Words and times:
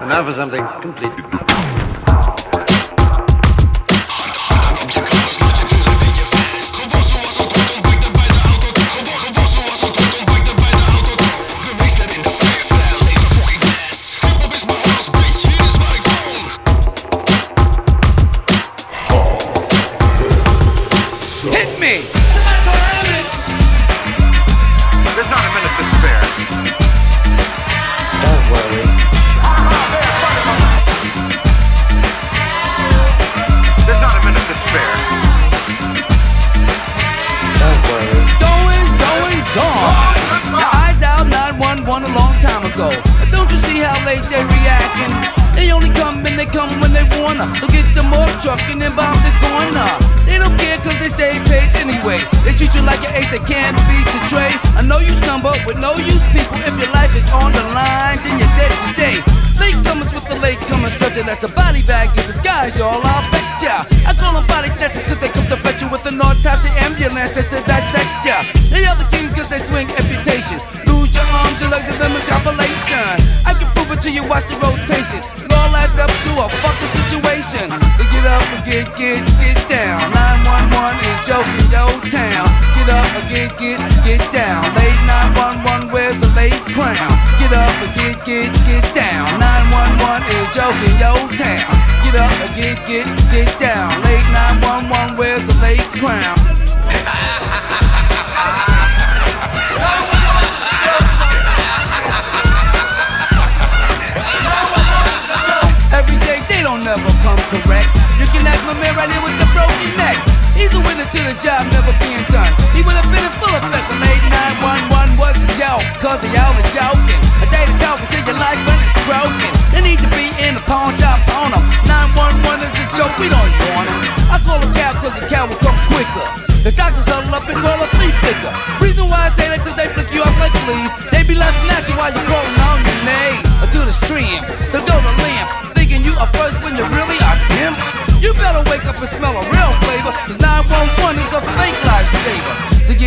And 0.00 0.08
now 0.08 0.24
for 0.24 0.34
something 0.34 0.66
completely 0.82 1.55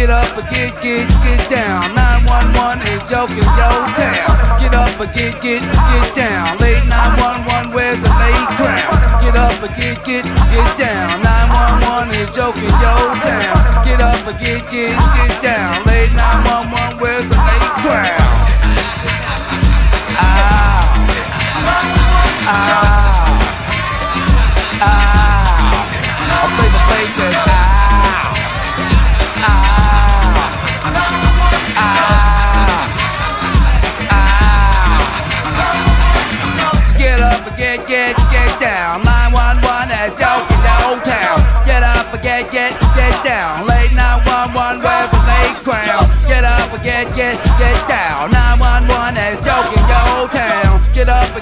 get 0.09 0.25
up 0.25 0.37
and 0.37 0.49
get, 0.49 0.81
get, 0.81 1.07
get 1.21 1.49
down. 1.49 1.93
911 1.93 2.81
is 2.87 3.01
joking, 3.05 3.45
yo 3.45 3.69
town. 3.93 4.57
Get 4.57 4.73
up 4.73 4.99
and 4.99 5.13
get, 5.13 5.37
get, 5.41 5.61
get 5.61 6.15
down. 6.15 6.57
Late 6.57 6.81
911, 6.89 7.69
where's 7.73 7.99
the 8.01 8.09
late 8.17 8.49
crown? 8.57 8.89
Get 9.21 9.37
up 9.37 9.53
and 9.61 9.69
get, 9.77 10.03
get, 10.03 10.25
get 10.25 10.69
down. 10.81 11.21
911 11.21 12.09
is 12.17 12.29
joking, 12.33 12.73
yo 12.81 12.93
town. 13.21 13.85
Get 13.85 14.01
up 14.01 14.25
and 14.25 14.39
get, 14.39 14.65
get, 14.73 14.97
get 14.97 15.41
down. 15.45 15.77
Late 15.85 16.13
911, 16.17 16.97
where's 16.97 17.29
the 17.29 17.37
late 17.37 17.73
crown? 17.85 18.17
Ah. 20.17 20.89
Ah. 22.49 22.88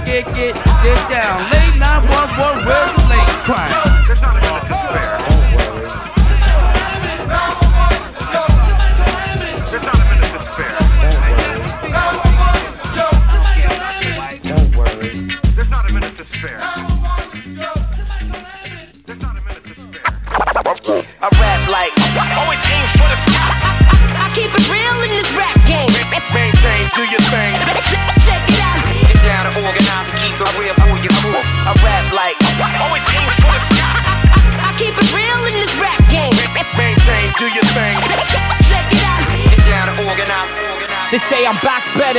Get 0.05 0.27
up 0.27 0.35
get, 0.35 0.35
get, 0.35 0.55
get 0.83 1.09
down. 1.09 1.56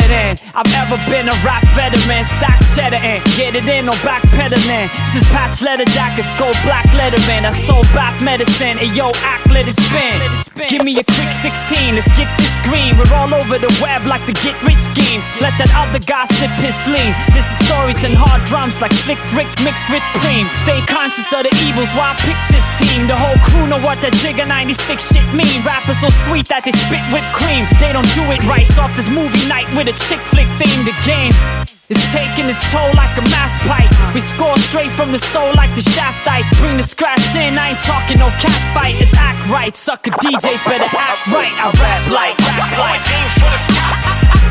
Back 0.08 0.28
better 0.28 0.40
than 0.40 0.52
I've 0.54 0.74
ever 0.74 0.96
been 1.10 1.28
a 1.28 1.36
rap 1.44 1.64
veteran. 1.74 2.24
stock 2.24 2.58
cheddar 2.74 2.96
and 2.96 3.22
get 3.36 3.54
it 3.54 3.66
in, 3.66 3.86
no 3.86 3.92
backpedaling. 4.04 4.90
Since 5.08 5.28
patch 5.30 5.62
leather 5.62 5.84
jackets, 5.84 6.30
go 6.38 6.50
black 6.64 6.86
letterman. 6.96 7.44
I 7.44 7.50
sold 7.50 7.86
back 7.94 8.20
medicine, 8.22 8.78
and 8.78 8.94
yo, 8.96 9.10
act, 9.22 9.50
let 9.50 9.68
it 9.68 9.74
spin. 9.74 10.47
Give 10.66 10.82
me 10.82 10.98
a 10.98 11.06
quick 11.06 11.30
16, 11.30 11.94
let's 11.94 12.10
get 12.18 12.26
this 12.34 12.58
green. 12.66 12.98
We're 12.98 13.14
all 13.14 13.30
over 13.30 13.62
the 13.62 13.70
web 13.78 14.02
like 14.10 14.26
the 14.26 14.34
get 14.42 14.58
rich 14.66 14.82
schemes. 14.82 15.22
Let 15.38 15.54
that 15.62 15.70
other 15.78 16.02
guy 16.02 16.26
sip 16.26 16.50
his 16.58 16.74
lean. 16.90 17.14
This 17.30 17.46
is 17.46 17.58
stories 17.70 18.02
and 18.02 18.10
hard 18.18 18.42
drums 18.42 18.82
like 18.82 18.90
slick 18.90 19.22
Rick 19.38 19.46
mixed 19.62 19.86
with 19.86 20.02
cream. 20.18 20.50
Stay 20.50 20.82
conscious 20.90 21.30
of 21.30 21.46
the 21.46 21.54
evils 21.62 21.94
why 21.94 22.10
I 22.10 22.16
pick 22.26 22.38
this 22.50 22.66
team. 22.74 23.06
The 23.06 23.14
whole 23.14 23.38
crew 23.46 23.70
know 23.70 23.78
what 23.86 24.02
that 24.02 24.18
Jigga 24.18 24.50
96 24.50 24.98
shit 24.98 25.26
mean. 25.30 25.62
Rappers 25.62 26.02
so 26.02 26.10
sweet 26.26 26.50
that 26.50 26.66
they 26.66 26.74
spit 26.74 27.06
with 27.14 27.26
cream. 27.30 27.62
They 27.78 27.94
don't 27.94 28.10
do 28.18 28.26
it 28.34 28.42
right. 28.50 28.66
Off 28.82 28.90
this 28.98 29.06
movie 29.14 29.46
night 29.46 29.70
with 29.78 29.86
a 29.86 29.94
chick 29.94 30.20
flick 30.26 30.50
theme. 30.58 30.82
The 30.82 30.94
game 31.06 31.67
is 31.88 32.04
taking 32.12 32.44
its 32.48 32.60
toll 32.70 32.92
like 32.92 33.16
a 33.16 33.24
mass 33.32 33.56
pipe. 33.64 33.88
We 34.12 34.20
score 34.20 34.56
straight 34.60 34.92
from 34.92 35.12
the 35.12 35.18
soul 35.18 35.48
like 35.56 35.72
the 35.74 35.80
shaft 35.80 36.24
light. 36.28 36.44
Bring 36.60 36.76
the 36.76 36.84
scratch 36.84 37.24
in, 37.36 37.56
I 37.56 37.72
ain't 37.72 37.80
talking 37.80 38.20
no 38.20 38.28
cat 38.36 38.60
fight. 38.76 39.00
It's 39.00 39.16
act 39.16 39.40
right. 39.48 39.74
Sucker 39.74 40.12
DJs 40.20 40.60
better 40.68 40.88
act 40.92 41.24
right. 41.32 41.52
I 41.56 41.72
rap 41.80 42.04
like, 42.12 42.36
rap 42.44 42.76
like. 42.76 43.00
Always 43.00 43.04
aim 43.08 43.28
for 43.40 43.48
the 43.48 43.60
sky. 43.72 43.92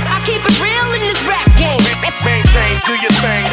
I 0.10 0.18
keep 0.26 0.42
it 0.42 0.58
real 0.58 0.88
in 0.98 1.02
this 1.06 1.22
rap 1.30 1.46
game. 1.62 1.82
Maintain, 2.26 2.82
do 2.90 2.98
your 2.98 3.14
thing. 3.22 3.46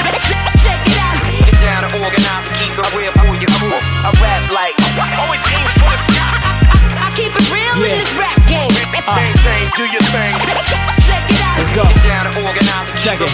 Check 0.65 0.81
it 0.81 0.97
out. 0.97 1.21
Get 1.45 1.57
down 1.61 1.85
and 1.85 1.93
organize 2.01 2.49
and 2.49 2.57
keep 2.57 2.73
it 2.73 2.89
real 2.97 3.13
for 3.21 3.37
your 3.37 3.53
crew. 3.61 3.77
I 3.77 4.09
rap 4.25 4.49
like 4.49 4.77
always 5.21 5.45
aim 5.53 5.69
for 5.77 5.93
the 5.93 6.01
sky. 6.09 6.41
I 7.05 7.13
keep 7.13 7.37
it 7.37 7.47
real 7.53 7.77
in 7.85 8.01
this 8.01 8.13
rap 8.17 8.41
game. 8.49 8.73
Maintain, 9.05 9.69
do 9.77 9.85
your 9.93 10.05
thing. 10.09 11.04
Let's 11.57 11.71
go. 11.75 11.83
Check 12.97 13.21
it. 13.21 13.31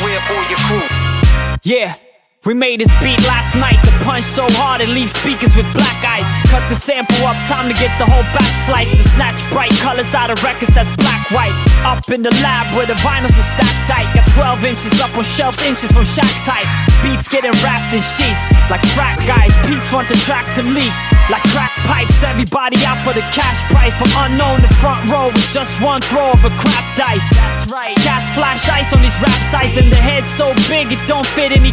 Yeah. 1.62 2.10
We 2.49 2.55
made 2.55 2.81
this 2.81 2.89
beat 3.05 3.21
last 3.29 3.53
night. 3.53 3.77
The 3.85 3.93
punch 4.01 4.25
so 4.25 4.49
hard 4.57 4.81
it 4.81 4.89
leaves 4.89 5.13
speakers 5.13 5.53
with 5.53 5.69
black 5.77 6.01
eyes. 6.01 6.25
Cut 6.49 6.65
the 6.73 6.75
sample 6.75 7.21
up, 7.29 7.37
time 7.45 7.69
to 7.69 7.77
get 7.77 7.93
the 8.01 8.09
whole 8.09 8.25
back 8.33 8.49
slice. 8.65 8.97
To 8.97 9.05
snatch 9.05 9.37
bright 9.53 9.69
colors 9.85 10.17
out 10.17 10.33
of 10.33 10.41
records 10.41 10.73
that's 10.73 10.89
black 10.97 11.21
white. 11.37 11.53
Up 11.85 12.01
in 12.09 12.25
the 12.25 12.33
lab 12.41 12.65
where 12.73 12.89
the 12.89 12.97
vinyls 13.05 13.37
are 13.37 13.45
stacked 13.45 13.85
tight. 13.85 14.09
Got 14.17 14.25
12 14.57 14.73
inches 14.73 14.97
up 15.05 15.13
on 15.13 15.25
shelves, 15.29 15.61
inches 15.61 15.93
from 15.93 16.09
Shaq's 16.09 16.49
height. 16.49 16.65
Beats 17.05 17.29
getting 17.29 17.53
wrapped 17.61 17.93
in 17.93 18.01
sheets 18.01 18.49
like 18.73 18.81
frat 18.97 19.21
guys. 19.29 19.53
Peep 19.69 19.85
front 19.93 20.09
to 20.09 20.17
track 20.25 20.49
to 20.57 20.65
leak. 20.65 20.97
Like 21.29 21.45
crack 21.53 21.71
pipes, 21.85 22.25
everybody 22.25 22.81
out 22.89 23.05
for 23.05 23.13
the 23.13 23.23
cash 23.37 23.61
price. 23.69 23.93
From 24.01 24.09
unknown 24.17 24.65
to 24.65 24.71
front 24.81 25.05
row 25.13 25.29
with 25.29 25.45
just 25.53 25.77
one 25.85 26.01
throw 26.09 26.33
of 26.33 26.41
a 26.41 26.53
crap 26.57 26.85
dice. 26.97 27.29
That's 27.37 27.69
right. 27.69 27.95
Cats 28.01 28.33
flash 28.33 28.65
ice 28.73 28.97
on 28.97 29.05
these 29.05 29.15
rap 29.21 29.41
sites, 29.53 29.77
and 29.77 29.93
the 29.93 30.01
head's 30.01 30.33
so 30.33 30.57
big 30.73 30.89
it 30.91 30.99
don't 31.07 31.29
fit 31.37 31.53
any 31.53 31.71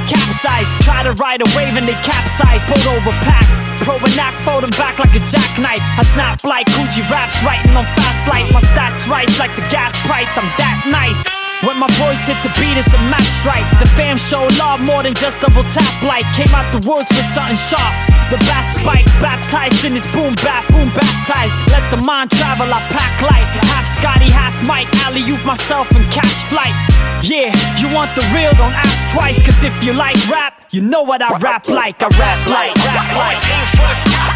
capsize. 0.57 0.86
Try 0.86 1.04
to 1.04 1.13
ride 1.13 1.42
a 1.42 1.45
wave 1.56 1.75
and 1.77 1.88
they 1.88 1.98
capsize. 2.04 2.63
Pulled 2.65 2.88
over 2.88 3.12
pack. 3.24 3.45
Pro 3.81 3.95
and 3.95 4.19
act, 4.19 4.44
fold 4.44 4.63
'em 4.63 4.69
back 4.71 5.00
like 5.00 5.15
a 5.15 5.19
jackknife. 5.19 5.81
I 5.98 6.04
snap 6.04 6.44
like 6.44 6.68
Gucci 6.68 7.09
raps, 7.09 7.42
writing 7.44 7.75
on 7.75 7.86
fast 7.95 8.27
light. 8.27 8.51
My 8.51 8.59
stats 8.59 9.07
rise 9.07 9.39
like 9.39 9.56
the 9.56 9.68
gas 9.69 9.94
price. 10.06 10.38
I'm 10.38 10.50
that 10.57 10.83
nice. 10.88 11.37
When 11.65 11.81
my 11.81 11.89
voice 11.98 12.30
hit 12.30 12.38
the 12.45 12.54
beat, 12.54 12.77
it's 12.77 12.94
a 12.94 13.01
match 13.09 13.25
strike. 13.42 13.65
The 13.81 13.89
fam 13.98 14.18
show 14.18 14.45
love 14.62 14.77
more 14.86 15.01
than 15.01 15.18
just 15.18 15.42
double 15.42 15.65
tap 15.74 15.89
like. 16.06 16.21
Came 16.38 16.54
out 16.54 16.69
the 16.69 16.77
woods 16.86 17.09
with 17.09 17.25
something 17.33 17.57
sharp. 17.57 17.94
The 18.30 18.38
bat 18.45 18.69
spike, 18.69 19.09
baptized 19.18 19.81
in 19.81 19.98
this 19.98 20.06
boom 20.13 20.38
bap, 20.45 20.69
boom 20.69 20.94
baptized. 20.94 21.57
Let 21.74 21.81
the 21.89 21.98
mind 21.98 22.30
travel, 22.30 22.69
I 22.69 22.77
pack 22.94 23.25
light. 23.25 23.50
Half 23.74 23.89
Scotty, 23.89 24.30
half 24.30 24.54
Mike, 24.69 24.86
alley 25.01 25.25
oop 25.25 25.42
myself 25.50 25.89
and 25.98 26.06
catch 26.13 26.38
flight. 26.45 26.77
Yeah, 27.25 27.50
you 27.81 27.89
want 27.89 28.13
the 28.13 28.21
real, 28.30 28.54
don't 28.54 28.77
ask 28.77 29.09
twice. 29.09 29.42
Cause 29.42 29.63
if 29.63 29.74
you 29.81 29.94
like 29.94 30.19
rap, 30.30 30.62
you 30.69 30.81
know 30.81 31.01
what 31.01 31.24
I 31.24 31.42
rap 31.42 31.68
like. 31.69 32.04
I 32.04 32.09
rap 32.21 32.39
like, 32.45 32.77
rap 32.86 33.09
like. 33.18 33.18
Always 33.18 33.42
aim 33.50 33.68
for 33.74 33.88
the 33.89 33.98
sky. 34.06 34.30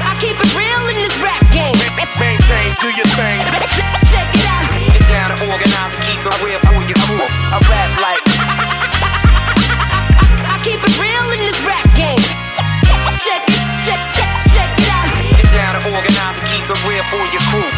I 0.00 0.16
keep 0.16 0.36
it 0.40 0.50
real 0.56 0.82
in 0.88 0.96
this 0.96 1.12
rap 1.20 1.44
game. 1.52 1.76
Maintain, 2.16 2.74
do 2.80 2.88
your 2.94 3.10
thing. 3.18 4.03
Organize 5.42 5.94
and 5.94 6.04
keep 6.06 6.22
it 6.22 6.36
real 6.46 6.60
for 6.62 6.78
your 6.86 6.98
crew. 7.10 7.26
I 7.50 7.58
rap 7.66 7.90
like 7.98 8.22
I 10.46 10.56
keep 10.62 10.78
it 10.78 10.94
real 10.94 11.26
in 11.34 11.38
this 11.42 11.58
rap 11.66 11.82
game. 11.98 12.22
Check 13.18 13.42
it, 13.42 13.58
check, 13.82 13.98
check, 14.14 14.30
check 14.54 14.70
it 14.78 14.88
out. 14.94 15.10
Get 15.34 15.50
down 15.50 15.74
and 15.74 15.84
organize 15.90 16.38
and 16.38 16.46
keep 16.54 16.62
it 16.70 16.80
real 16.86 17.02
for 17.10 17.24
your 17.34 17.42
crew. 17.50 17.73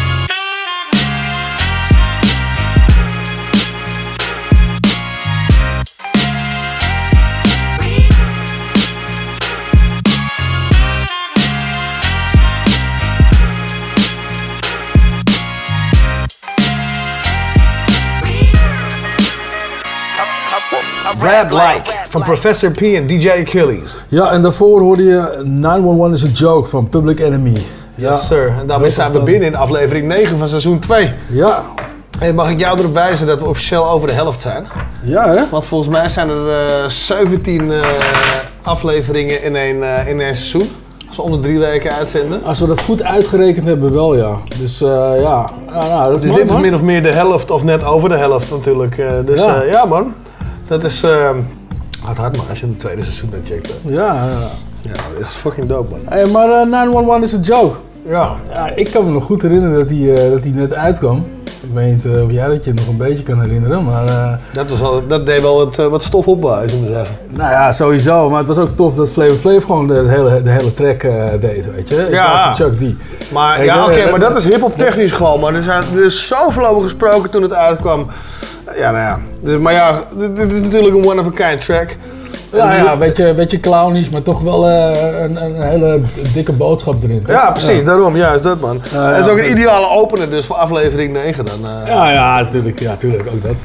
Rap 21.19 21.51
Like 21.51 21.95
van 22.09 22.21
Professor 22.21 22.71
P 22.71 22.81
en 22.81 23.07
DJ 23.07 23.29
Achilles. 23.29 24.03
Ja, 24.07 24.31
en 24.31 24.41
daarvoor 24.41 24.81
hoorde 24.81 25.03
je 25.03 25.41
911 25.43 26.11
is 26.13 26.25
a 26.25 26.27
joke 26.27 26.69
van 26.69 26.89
Public 26.89 27.19
Enemy. 27.19 27.61
Ja, 27.95 28.11
Yes 28.11 28.27
sir. 28.27 28.47
En 28.59 28.67
daarmee 28.67 28.89
zijn 28.89 29.11
we 29.11 29.23
binnen 29.23 29.47
in 29.47 29.55
aflevering 29.55 30.07
9 30.07 30.37
van 30.37 30.47
seizoen 30.47 30.79
2. 30.79 31.13
Ja, 31.29 31.61
En 32.19 32.35
mag 32.35 32.49
ik 32.49 32.59
jou 32.59 32.79
erop 32.79 32.93
wijzen 32.93 33.27
dat 33.27 33.39
we 33.41 33.47
officieel 33.47 33.89
over 33.89 34.07
de 34.07 34.13
helft 34.13 34.41
zijn? 34.41 34.67
ja 35.01 35.29
hè? 35.29 35.41
Want 35.51 35.65
volgens 35.65 35.89
mij 35.89 36.09
zijn 36.09 36.29
er 36.29 36.49
eh 36.83 36.89
17 36.89 37.71
eh, 37.71 37.77
afleveringen 38.63 39.43
in 39.43 39.55
één, 39.55 39.83
eh, 39.83 40.07
in 40.07 40.21
één 40.21 40.35
seizoen. 40.35 40.69
Als 41.07 41.15
we 41.15 41.21
onder 41.21 41.39
drie 41.41 41.59
weken 41.59 41.95
uitzenden. 41.95 42.43
Als 42.43 42.59
we 42.59 42.67
dat 42.67 42.81
goed 42.81 43.03
uitgerekend 43.03 43.65
hebben, 43.65 43.93
wel 43.93 44.15
ja. 44.15 44.37
Dus 44.59 44.81
eh, 44.81 45.11
ja, 45.21 45.49
nou, 45.73 46.03
dat 46.03 46.15
is 46.15 46.21
Dus 46.21 46.29
mooi 46.29 46.43
dit 46.43 46.51
is 46.51 46.59
min 46.61 46.73
of 46.73 46.81
meer 46.81 47.03
de 47.03 47.09
helft, 47.11 47.51
of 47.51 47.63
net 47.63 47.83
over 47.83 48.09
de 48.09 48.17
helft 48.17 48.51
natuurlijk. 48.51 48.97
Eh, 48.97 49.09
dus 49.25 49.41
ja 49.69 49.85
man, 49.85 50.13
dat 50.67 50.83
is... 50.83 51.03
eh 51.03 51.29
hard 52.01 52.17
hard 52.17 52.37
man 52.37 52.45
als 52.49 52.59
je 52.59 52.65
het 52.65 52.79
tweede 52.79 53.03
seizoen 53.03 53.29
net 53.29 53.47
checkt. 53.47 53.73
Ja, 53.85 54.13
ja. 54.29 54.49
Ja, 54.81 54.93
dat 55.13 55.27
is 55.27 55.33
fucking 55.33 55.67
dope 55.67 55.91
man. 55.91 55.99
Hey, 56.05 56.25
maar 56.25 56.49
eh, 56.49 56.67
911 56.67 57.21
is 57.21 57.33
a 57.33 57.39
joke. 57.39 57.77
Ja. 58.07 58.33
Ja, 58.49 58.71
ik 58.75 58.91
kan 58.91 59.05
me 59.05 59.11
nog 59.11 59.23
goed 59.23 59.41
herinneren 59.41 59.77
dat 59.77 59.89
hij 59.89 60.25
eh, 60.25 60.31
dat 60.31 60.43
hij 60.43 60.51
net 60.53 60.73
uitkwam. 60.73 61.25
Ik 61.43 61.73
weet 61.73 61.93
niet 61.93 62.05
eh, 62.05 62.23
of 62.23 62.31
jij 62.31 62.47
dat 62.47 62.65
je 62.65 62.73
nog 62.73 62.87
een 62.87 62.97
beetje 62.97 63.23
kan 63.23 63.41
herinneren, 63.41 63.83
maar... 63.85 64.07
eh, 64.07 64.33
Dat, 64.53 64.69
was 64.69 64.81
al, 64.81 65.07
dat 65.07 65.25
deed 65.25 65.41
wel 65.41 65.55
wat, 65.55 65.75
wat 65.75 66.03
stof 66.03 66.27
op, 66.27 66.41
zou 66.41 66.63
ik 66.67 66.79
maar 66.79 66.89
zeggen. 66.89 67.15
Nou 67.29 67.51
ja, 67.51 67.71
sowieso. 67.71 68.29
Maar 68.29 68.39
het 68.39 68.47
was 68.47 68.57
ook 68.57 68.69
tof 68.69 68.95
dat 68.95 69.09
Flavor 69.09 69.35
Flav 69.35 69.65
gewoon 69.65 69.87
de 69.87 70.03
hele, 70.07 70.41
de 70.41 70.49
hele 70.49 70.73
track 70.73 71.01
deed, 71.41 71.71
weet 71.75 71.89
je. 71.89 71.95
In 72.05 72.11
Ja. 72.11 72.53
Chuck 72.55 72.73
D. 72.73 72.81
Maar 73.31 73.59
Ik 73.59 73.65
ja, 73.65 73.85
oké, 73.85 74.09
maar 74.09 74.19
dat 74.19 74.35
is 74.37 74.43
hip-hop 74.45 74.77
technisch 74.77 75.11
gewoon. 75.11 75.39
Maar 75.39 75.53
er, 75.55 75.63
zijn, 75.63 75.83
er 75.95 76.05
is 76.05 76.27
zoveel 76.27 76.65
over 76.67 76.83
gesproken 76.83 77.29
toen 77.29 77.41
het 77.41 77.53
uitkwam. 77.53 78.07
Ja, 78.77 78.91
nou 78.91 79.03
ja. 79.03 79.19
Dus- 79.41 79.61
maar 79.61 79.73
ja, 79.73 80.01
dit, 80.17 80.35
dit 80.35 80.51
is 80.51 80.61
natuurlijk 80.61 80.95
een 80.95 81.05
one-of-a-kind 81.05 81.61
track. 81.65 81.95
Ja, 82.53 82.73
ja, 82.75 82.91
een 82.91 82.99
beetje, 82.99 83.33
beetje 83.33 83.59
clownisch, 83.59 84.09
maar 84.09 84.21
toch 84.21 84.41
wel 84.41 84.67
eh, 84.69 85.19
een, 85.21 85.43
een 85.43 85.61
hele 85.61 85.99
dikke 86.33 86.51
boodschap 86.53 87.03
erin. 87.03 87.21
toch? 87.21 87.35
Ja, 87.35 87.51
precies, 87.51 87.83
daarom. 87.83 88.15
Juist 88.17 88.43
dat, 88.43 88.59
man. 88.59 88.81
Ja, 88.93 89.07
Het 89.09 89.19
is 89.19 89.25
ja, 89.25 89.31
ook 89.31 89.37
een 89.37 89.51
ideale 89.51 89.89
opener 89.89 90.29
dus 90.29 90.45
voor 90.45 90.55
aflevering 90.55 91.13
9 91.13 91.45
dan. 91.45 91.53
eh. 91.65 91.87
Ja, 91.87 92.11
ja, 92.11 92.41
natuurlijk. 92.41 92.79
Ja, 92.79 92.95
tuurlijk, 92.95 93.27
ook 93.33 93.43
dat. 93.43 93.55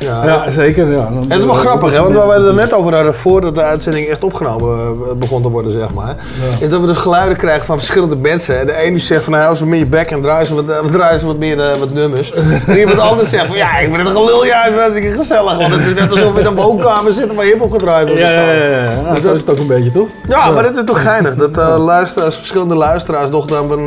Ja. 0.00 0.24
Ja, 0.24 0.50
zeker. 0.50 0.90
Ja. 0.92 0.96
Dan- 0.96 1.24
het 1.28 1.38
is 1.38 1.44
wel 1.44 1.54
grappig, 1.54 1.92
hè, 1.92 2.02
want 2.02 2.14
waar 2.14 2.26
we 2.28 2.32
het 2.34 2.46
er 2.48 2.54
net 2.54 2.72
over 2.72 2.94
hadden 2.94 3.14
voordat 3.14 3.54
de 3.54 3.62
uitzending 3.62 4.06
echt 4.08 4.24
opgenomen 4.24 4.78
eh, 4.78 5.12
begon 5.16 5.42
te 5.42 5.48
worden, 5.48 5.72
zeg 5.72 5.90
maar. 5.94 6.14
Is 6.60 6.70
dat 6.70 6.80
we 6.80 6.86
dus 6.86 6.96
geluiden 6.96 7.38
krijgen 7.38 7.66
van 7.66 7.78
verschillende 7.78 8.16
mensen. 8.16 8.58
En 8.60 8.66
de 8.66 8.76
ene 8.76 8.90
die 8.90 8.98
zegt 9.00 9.24
van, 9.24 9.32
nou, 9.32 9.50
eens 9.50 9.58
wat 9.60 9.68
meer 9.68 9.88
bek 9.88 10.10
en 10.10 10.22
draai 10.22 10.40
eens 10.40 10.48
wat, 10.48 10.68
eh, 10.68 10.76
draai 10.92 11.12
eens 11.12 11.22
wat 11.22 11.38
meer 11.38 11.60
eh, 11.60 11.78
wat 11.78 11.92
nummers. 11.92 12.32
En 12.66 12.78
iemand 12.78 13.00
anders 13.10 13.30
zegt 13.30 13.46
van, 13.46 13.56
ja, 13.56 13.78
ik 13.78 13.90
ben 13.90 14.00
het 14.00 14.08
gelul 14.08 14.44
juist 14.44 14.74
hartstikke 14.78 15.10
gezellig. 15.12 15.56
Want 15.58 15.72
het 15.74 15.86
is 15.86 15.94
net 15.94 16.10
alsof 16.10 16.32
we 16.32 16.40
in 16.40 16.46
een 16.46 16.54
woonkamer 16.54 17.12
zitten 17.12 17.36
waar 17.36 17.44
hip-hop 17.46 17.72
gedraaid 17.72 18.06
wordt. 18.06 18.20
Ja, 18.22 18.30
ja, 18.30 18.52
ja, 18.52 18.64
ja. 18.68 19.00
Nou, 19.02 19.14
Dus 19.14 19.22
zo 19.22 19.26
dat- 19.26 19.36
is 19.36 19.40
het 19.40 19.50
ook 19.50 19.56
een 19.58 19.66
beetje, 19.66 19.90
toch? 19.90 20.08
Ja, 20.28 20.50
maar 20.50 20.62
dit 20.62 20.76
is 20.76 20.84
toch 20.84 21.02
geinig. 21.02 21.34
Dat 21.34 21.78
luisteraars, 21.78 22.36
verschillende 22.36 22.74
luisteraars 22.74 23.30
nog 23.30 23.46
dan, 23.46 23.84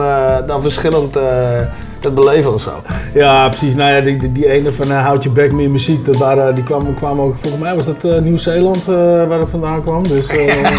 dan 0.48 0.62
verschillend 0.62 1.18
eh, 2.06 2.12
het 2.12 2.14
beleven 2.26 2.54
of 2.54 2.62
zo. 2.62 2.72
Ja, 3.14 3.48
precies. 3.48 3.76
Nou 3.76 3.92
ja, 3.92 4.02
die, 4.02 4.18
die, 4.18 4.32
die 4.32 4.50
ene 4.50 4.72
van 4.72 4.88
uh, 4.92 5.06
Houd 5.06 5.24
je 5.24 5.30
bek 5.30 5.52
meer 5.52 5.70
muziek, 5.70 6.06
dat 6.06 6.16
waren, 6.16 6.56
die 6.56 6.64
kwam, 6.64 6.96
kwam 6.96 7.20
ook, 7.22 7.36
volgens 7.38 7.62
mij 7.62 7.76
was 7.76 7.86
dat 7.86 8.04
eh, 8.04 8.22
Nieuw-Zeeland 8.22 8.88
eh, 8.88 8.96
waar 9.28 9.38
dat 9.38 9.50
vandaan 9.50 9.82
kwam. 9.82 10.08
Dus 10.08 10.28
eh, 10.28 10.70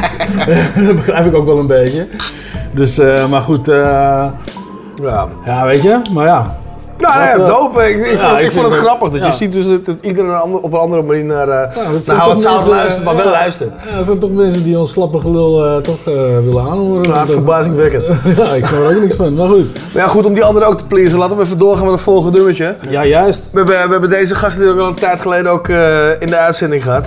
dat 0.87 0.95
begrijp 0.97 1.26
ik 1.26 1.35
ook 1.35 1.47
wel 1.47 1.59
een 1.59 1.66
beetje. 1.66 2.07
Dus, 2.73 2.99
eh, 2.99 3.28
maar 3.28 3.43
goed, 3.43 3.69
eh, 3.69 4.26
Ja. 5.02 5.28
ja, 5.45 5.64
weet 5.66 5.83
je, 5.83 6.00
maar 6.12 6.26
ja. 6.26 6.57
Nou, 7.06 7.38
nee, 7.38 7.46
dope. 7.46 7.88
Ik, 7.90 7.96
ik, 8.06 8.12
ja, 8.12 8.28
vond, 8.28 8.38
ik 8.40 8.44
ik 8.46 8.52
vond 8.52 8.52
vind 8.52 8.64
het 8.64 8.75
het- 8.75 8.82
grappig 8.84 9.11
dat 9.11 9.26
je 9.26 9.32
ziet 9.32 9.52
dus 9.52 9.66
dat, 9.66 9.87
dat 9.87 9.96
iedereen 10.00 10.34
ander- 10.34 10.61
op 10.61 10.73
een 10.73 10.78
andere 10.78 11.02
manier 11.02 11.25
naar, 11.25 11.49
eh 11.49 11.62
toch 11.73 12.04
Sound 12.04 12.44
mensen, 12.44 12.70
luistert, 12.70 13.04
maar 13.04 13.16
wel 13.16 13.30
luistert. 13.30 13.70
Ja, 13.90 13.96
dat 13.96 14.04
zijn 14.04 14.18
toch 14.18 14.30
mensen 14.32 14.62
die 14.62 14.78
ons 14.78 14.92
slappe 14.92 15.18
gelul 15.20 15.64
eh, 15.64 15.76
toch 15.76 15.99
eh, 16.06 16.14
willen 16.44 16.62
aanhoren. 16.62 17.12
Het 17.18 17.28
is 17.28 17.34
verbazingwekkend. 17.34 18.04
ja, 18.38 18.44
ik 18.54 18.64
snap 18.66 18.80
er 18.80 18.94
ook 18.96 19.00
niks 19.02 19.14
van, 19.14 19.34
maar 19.34 19.49
goed. 19.49 19.73
Maar 19.92 20.02
ja, 20.02 20.06
goed, 20.08 20.26
om 20.26 20.34
die 20.34 20.44
anderen 20.44 20.68
ook 20.68 20.78
te 20.78 20.84
pleasen, 20.84 21.18
laten 21.18 21.37
we 21.37 21.42
even 21.42 21.58
doorgaan 21.58 21.84
met 21.84 21.92
het 21.92 22.02
volgende 22.02 22.37
nummertje. 22.37 22.75
Ja, 22.90 23.04
juist. 23.04 23.42
We 23.50 23.58
hebben, 23.58 23.75
we 23.84 23.90
hebben 23.90 24.11
deze 24.11 24.34
gast 24.34 24.52
natuurlijk 24.56 24.80
al 24.82 24.88
een 24.88 24.94
tijd 24.94 25.20
geleden 25.20 25.50
ook 25.52 25.68
in 26.18 26.28
de 26.30 26.37
uitzending 26.37 26.82
gehad. 26.82 27.06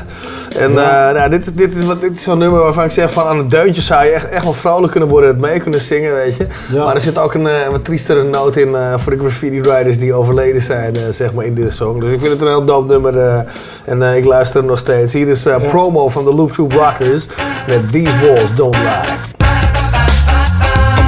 En 0.56 0.72
Ja. 0.72 1.12
nou, 1.12 1.30
dit, 1.30 1.46
is- 1.48 1.54
dit 1.54 1.76
is, 1.76 1.84
wat- 1.84 2.02
dit 2.02 2.16
is 2.16 2.24
zo'n 2.24 2.38
nummer 2.38 2.60
waarvan 2.60 2.84
ik 2.84 2.92
zeg 2.92 3.12
van 3.12 3.26
aan 3.26 3.38
het 3.38 3.50
deuntje 3.52 3.82
zou 3.82 4.06
je 4.06 4.12
echt, 4.12 4.30
echt 4.30 4.44
wel 4.44 4.54
vrolijk 4.54 4.92
kunnen 4.92 5.10
worden 5.10 5.30
en 5.30 5.36
het 5.36 5.46
mee 5.46 5.60
kunnen 5.60 5.82
zingen, 5.82 6.16
weet 6.16 6.36
je. 6.36 6.48
Maar 6.78 6.96
er 6.96 7.02
zit 7.02 7.18
ook 7.20 7.34
een, 7.34 7.48
wat 7.72 7.86
triestere 7.86 8.24
noot 8.24 8.56
in 8.56 8.76
voor 8.98 9.12
de 9.12 9.18
graffiti 9.20 9.62
die 9.96 10.14
overleden 10.14 10.62
zijn, 10.62 10.96
eh, 10.96 11.02
zeg 11.10 11.34
maar, 11.34 11.46
in 11.46 11.54
dit 11.54 11.74
song. 11.74 12.00
Dus 12.00 12.12
ik 12.12 12.20
vind 12.20 12.32
het 12.32 12.42
een 12.42 12.48
heel 12.48 12.66
dope 12.66 12.88
nummer 12.88 13.18
eh, 13.18 13.40
en 13.86 14.02
eh, 14.04 14.18
ik 14.18 14.26
luister 14.26 14.60
hem 14.60 14.70
nog 14.70 14.80
steeds. 14.80 15.14
Hier 15.14 15.28
is 15.28 15.46
eh, 15.46 15.56
promo 15.68 16.10
van 16.10 16.26
de 16.26 16.34
Loop 16.34 16.52
Troop 16.52 16.72
Rockers 16.72 17.28
met 17.68 17.92
These 17.92 18.14
Walls 18.22 18.56
Don't 18.56 18.76
Lie. 18.76 18.86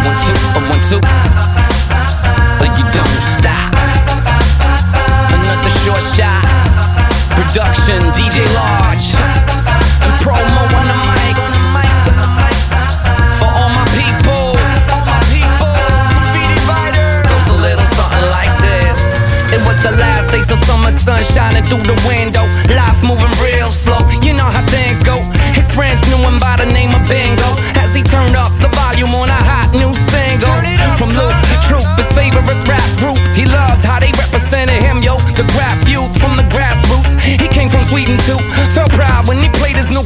one 0.05 0.15
two, 0.25 0.33
a 0.55 0.71
one 0.71 0.79
two. 0.89 1.19
Summer 20.89 21.21
sun 21.21 21.23
shining 21.35 21.63
through 21.69 21.85
the 21.85 21.97
window. 22.07 22.49
Life 22.73 22.97
moving 23.05 23.29
real 23.45 23.69
slow. 23.69 24.01
You 24.25 24.33
know 24.33 24.49
how 24.49 24.65
things 24.73 25.03
go. 25.03 25.21
His 25.53 25.69
friends 25.69 26.01
knew 26.09 26.17
him 26.17 26.39
by 26.39 26.57
the 26.57 26.65
name 26.65 26.89
of 26.97 27.05
Bingo. 27.05 27.49
As 27.77 27.93
he 27.93 28.01
turned 28.01 28.35
up 28.35 28.49
the 28.57 28.69
volume 28.73 29.13
on 29.13 29.29
a 29.29 29.41
hot 29.45 29.69
new 29.69 29.93
single. 30.09 30.49
From 30.97 31.13
Loop 31.13 31.35
Troop, 31.61 31.85
his 31.93 32.09
favorite 32.17 32.49
rap 32.65 32.89
group. 32.97 33.21
He 33.37 33.45
loved 33.45 33.85
how 33.85 33.99
they 33.99 34.11
represented 34.17 34.81
him, 34.81 35.03
yo. 35.05 35.17
The 35.37 35.45
rap 35.61 35.77
youth 35.85 36.09
from 36.17 36.37
the 36.37 36.45
grassroots. 36.49 37.13
He 37.21 37.47
came 37.47 37.69
from 37.69 37.83
Sweden 37.83 38.17
to 38.25 38.39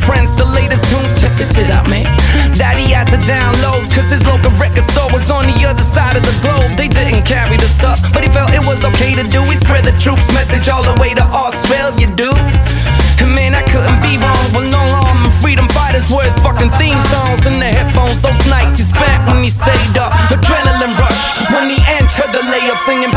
friends, 0.05 0.35
the 0.35 0.45
latest 0.45 0.83
tunes. 0.89 1.19
Check 1.19 1.35
this 1.37 1.55
shit 1.55 1.71
out, 1.71 1.89
man. 1.89 2.12
Download, 3.23 3.87
cause 3.95 4.11
his 4.11 4.19
local 4.27 4.51
record 4.59 4.83
store 4.83 5.07
was 5.15 5.31
on 5.31 5.47
the 5.47 5.55
other 5.63 5.81
side 5.81 6.19
of 6.19 6.23
the 6.27 6.35
globe. 6.43 6.75
They 6.75 6.91
didn't 6.91 7.23
carry 7.23 7.55
the 7.55 7.71
stuff, 7.71 8.03
but 8.11 8.19
he 8.19 8.27
felt 8.27 8.51
it 8.51 8.65
was 8.67 8.83
okay 8.83 9.15
to 9.15 9.23
do. 9.23 9.39
He 9.47 9.55
spread 9.55 9.87
the 9.87 9.95
troops 9.95 10.27
message 10.35 10.67
all 10.67 10.83
the 10.83 10.91
way 10.99 11.15
to 11.15 11.23
Australia, 11.31 12.11
dude. 12.19 12.35
And 13.23 13.31
man, 13.31 13.55
I 13.55 13.63
couldn't 13.71 14.03
be 14.03 14.19
wrong. 14.19 14.45
Well, 14.51 14.67
long 14.67 14.91
arm 14.91 15.23
and 15.23 15.35
freedom 15.39 15.71
fighters 15.71 16.11
were 16.11 16.27
his 16.27 16.35
fucking 16.43 16.75
theme 16.75 16.99
songs 17.07 17.47
in 17.47 17.63
the 17.63 17.71
headphones. 17.71 18.19
Those 18.19 18.43
nights 18.51 18.75
he's 18.75 18.91
back 18.91 19.23
when 19.31 19.39
he 19.39 19.47
stayed 19.47 19.95
up. 19.95 20.11
Adrenaline 20.27 20.99
rush 20.99 21.23
when 21.55 21.71
he 21.71 21.79
entered 21.95 22.27
the 22.35 22.43
layup 22.43 22.79
singing. 22.83 23.13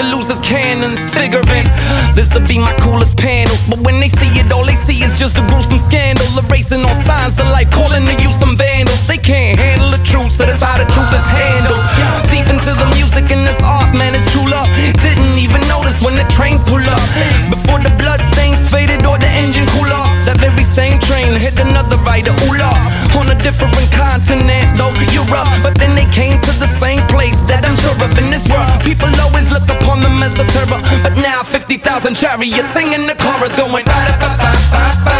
The 0.00 0.08
loser's 0.16 0.40
cannons. 0.40 1.00
Figuring 1.12 1.68
this'll 2.16 2.44
be 2.48 2.56
my 2.56 2.72
coolest 2.80 3.16
panel. 3.20 3.52
But 3.68 3.84
when 3.84 4.00
they 4.00 4.08
see 4.08 4.32
it, 4.40 4.48
all 4.52 4.64
they 4.64 4.76
see 4.76 5.04
is 5.04 5.20
just 5.20 5.36
a 5.36 5.44
gruesome 5.52 5.78
scandal. 5.78 6.24
Erasing 6.40 6.80
all 6.84 6.96
signs 7.04 7.36
of 7.36 7.46
life, 7.52 7.68
calling 7.70 8.08
to 8.08 8.14
you 8.16 8.32
some 8.32 8.56
vandals. 8.56 9.04
They 9.06 9.20
can't 9.20 9.58
handle 9.60 9.92
the 9.92 10.00
truth, 10.00 10.32
so 10.32 10.48
that's 10.48 10.64
how 10.64 10.80
the 10.80 10.88
truth 10.88 11.12
is 11.12 11.26
handled. 11.28 11.82
Deep 12.32 12.48
into 12.48 12.72
the 12.72 12.88
music 12.96 13.28
and 13.28 13.44
this 13.44 13.60
art, 13.60 13.92
man, 13.92 14.16
it's 14.16 14.24
true 14.32 14.48
love. 14.48 14.68
Didn't 15.04 15.36
even 15.36 15.60
notice 15.68 16.00
when 16.00 16.16
the 16.16 16.24
train 16.32 16.56
pulled 16.64 16.88
up. 16.88 17.04
Before 17.52 17.78
the 17.78 17.92
blood 18.00 18.24
stains 18.32 18.64
faded 18.72 19.04
or 19.04 19.20
the 19.20 19.30
engine 19.44 19.68
cool 19.76 19.92
off. 19.92 20.08
That 20.24 20.40
very 20.40 20.64
same 20.64 20.96
train 21.04 21.36
hit 21.36 21.60
another 21.60 22.00
rider, 22.08 22.32
ooh 22.48 23.18
On 23.20 23.28
a 23.28 23.36
different 23.44 23.76
continent, 23.92 24.66
though, 24.76 24.94
Europe. 25.12 25.48
But 25.62 25.74
then 25.76 25.94
they 25.94 26.08
came 26.08 26.40
to 26.40 26.49
50,000 31.70 32.16
chariots 32.16 32.72
singing 32.72 33.06
the 33.06 33.14
chorus 33.14 33.54
going. 33.54 33.84
"Ba-da-ba-ba-ba-ba." 33.84 35.19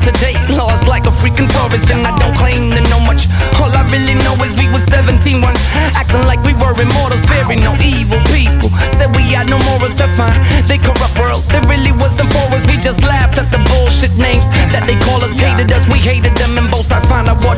the 0.00 0.06
yard 0.06 0.14
today, 0.14 0.34
lost 0.56 0.88
like 0.88 1.06
a 1.06 1.10
freaking 1.10 1.48
tourist, 1.48 1.90
and 1.90 2.06
I 2.06 2.16
don't 2.18 2.36
claim 2.36 2.72
to 2.72 2.82
know 2.90 3.00
much. 3.00 3.28
All 3.60 3.70
I 3.70 3.82
really 3.90 4.14
know 4.24 4.34
is 4.44 4.56
we 4.56 4.68
were 4.68 4.82
17 4.82 5.40
once, 5.40 5.60
acting 5.94 6.24
like 6.26 6.40
we 6.44 6.54
were 6.54 6.74
immortals, 6.76 7.24
fearing 7.24 7.62
no 7.62 7.74
evil 7.80 8.20
people. 8.32 8.70
Said 8.92 9.14
we 9.14 9.22
had 9.32 9.48
no 9.48 9.58
morals, 9.70 9.96
that's 9.96 10.14
fine. 10.16 10.36
They 10.66 10.78
corrupt 10.78 11.16
world, 11.18 11.44
they 11.52 11.60
really 11.68 11.92
wasn't 11.92 12.30
for 12.32 12.46
us. 12.52 12.64
We 12.66 12.76
just 12.76 13.02
laughed 13.02 13.38
at 13.38 13.50
the 13.50 13.60
bullshit 13.70 14.14
names 14.16 14.48
that 14.72 14.84
they 14.86 14.98
call 15.06 15.22
us, 15.22 15.32
hated 15.38 15.70
us, 15.72 15.86
we 15.88 15.98
hated 15.98 16.34
them, 16.36 16.58
and 16.58 16.70
both 16.70 16.86
sides 16.86 17.06
find 17.06 17.28
out 17.28 17.40
what 17.44 17.55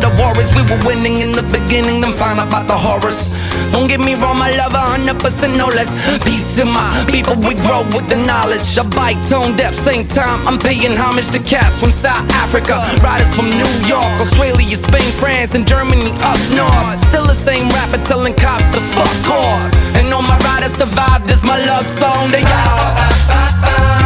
were 0.68 0.80
winning 0.84 1.18
in 1.18 1.32
the 1.32 1.44
beginning, 1.48 2.00
then 2.00 2.12
found 2.12 2.40
out 2.40 2.48
about 2.48 2.68
the 2.68 2.76
horrors. 2.76 3.32
Don't 3.72 3.88
get 3.88 4.00
me 4.00 4.14
wrong, 4.14 4.38
my 4.38 4.50
love, 4.56 4.72
100% 4.72 5.56
no 5.56 5.66
less. 5.68 5.90
Peace 6.24 6.56
to 6.56 6.64
my 6.64 6.88
people, 7.08 7.36
we 7.36 7.54
grow 7.66 7.84
with 7.92 8.08
the 8.08 8.16
knowledge. 8.28 8.64
I 8.78 8.84
bite 8.96 9.20
tone 9.28 9.56
deaf, 9.56 9.74
same 9.74 10.06
time. 10.08 10.46
I'm 10.46 10.58
paying 10.58 10.96
homage 10.96 11.28
to 11.32 11.40
cats 11.40 11.78
from 11.80 11.92
South 11.92 12.24
Africa, 12.44 12.84
riders 13.02 13.34
from 13.34 13.50
New 13.50 13.72
York, 13.84 14.12
Australia, 14.20 14.76
Spain, 14.76 15.10
France, 15.20 15.54
and 15.54 15.66
Germany 15.66 16.12
up 16.24 16.40
north. 16.52 16.96
Still 17.08 17.26
the 17.26 17.36
same 17.36 17.68
rapper 17.70 18.02
telling 18.04 18.34
cops 18.34 18.68
to 18.72 18.80
fuck 18.96 19.28
off. 19.28 19.72
And 19.96 20.12
all 20.12 20.22
my 20.22 20.38
riders 20.48 20.74
survived. 20.74 21.26
This 21.26 21.42
my 21.42 21.58
love 21.66 21.86
song 21.86 22.30
to 22.32 22.40
y'all. 22.40 23.97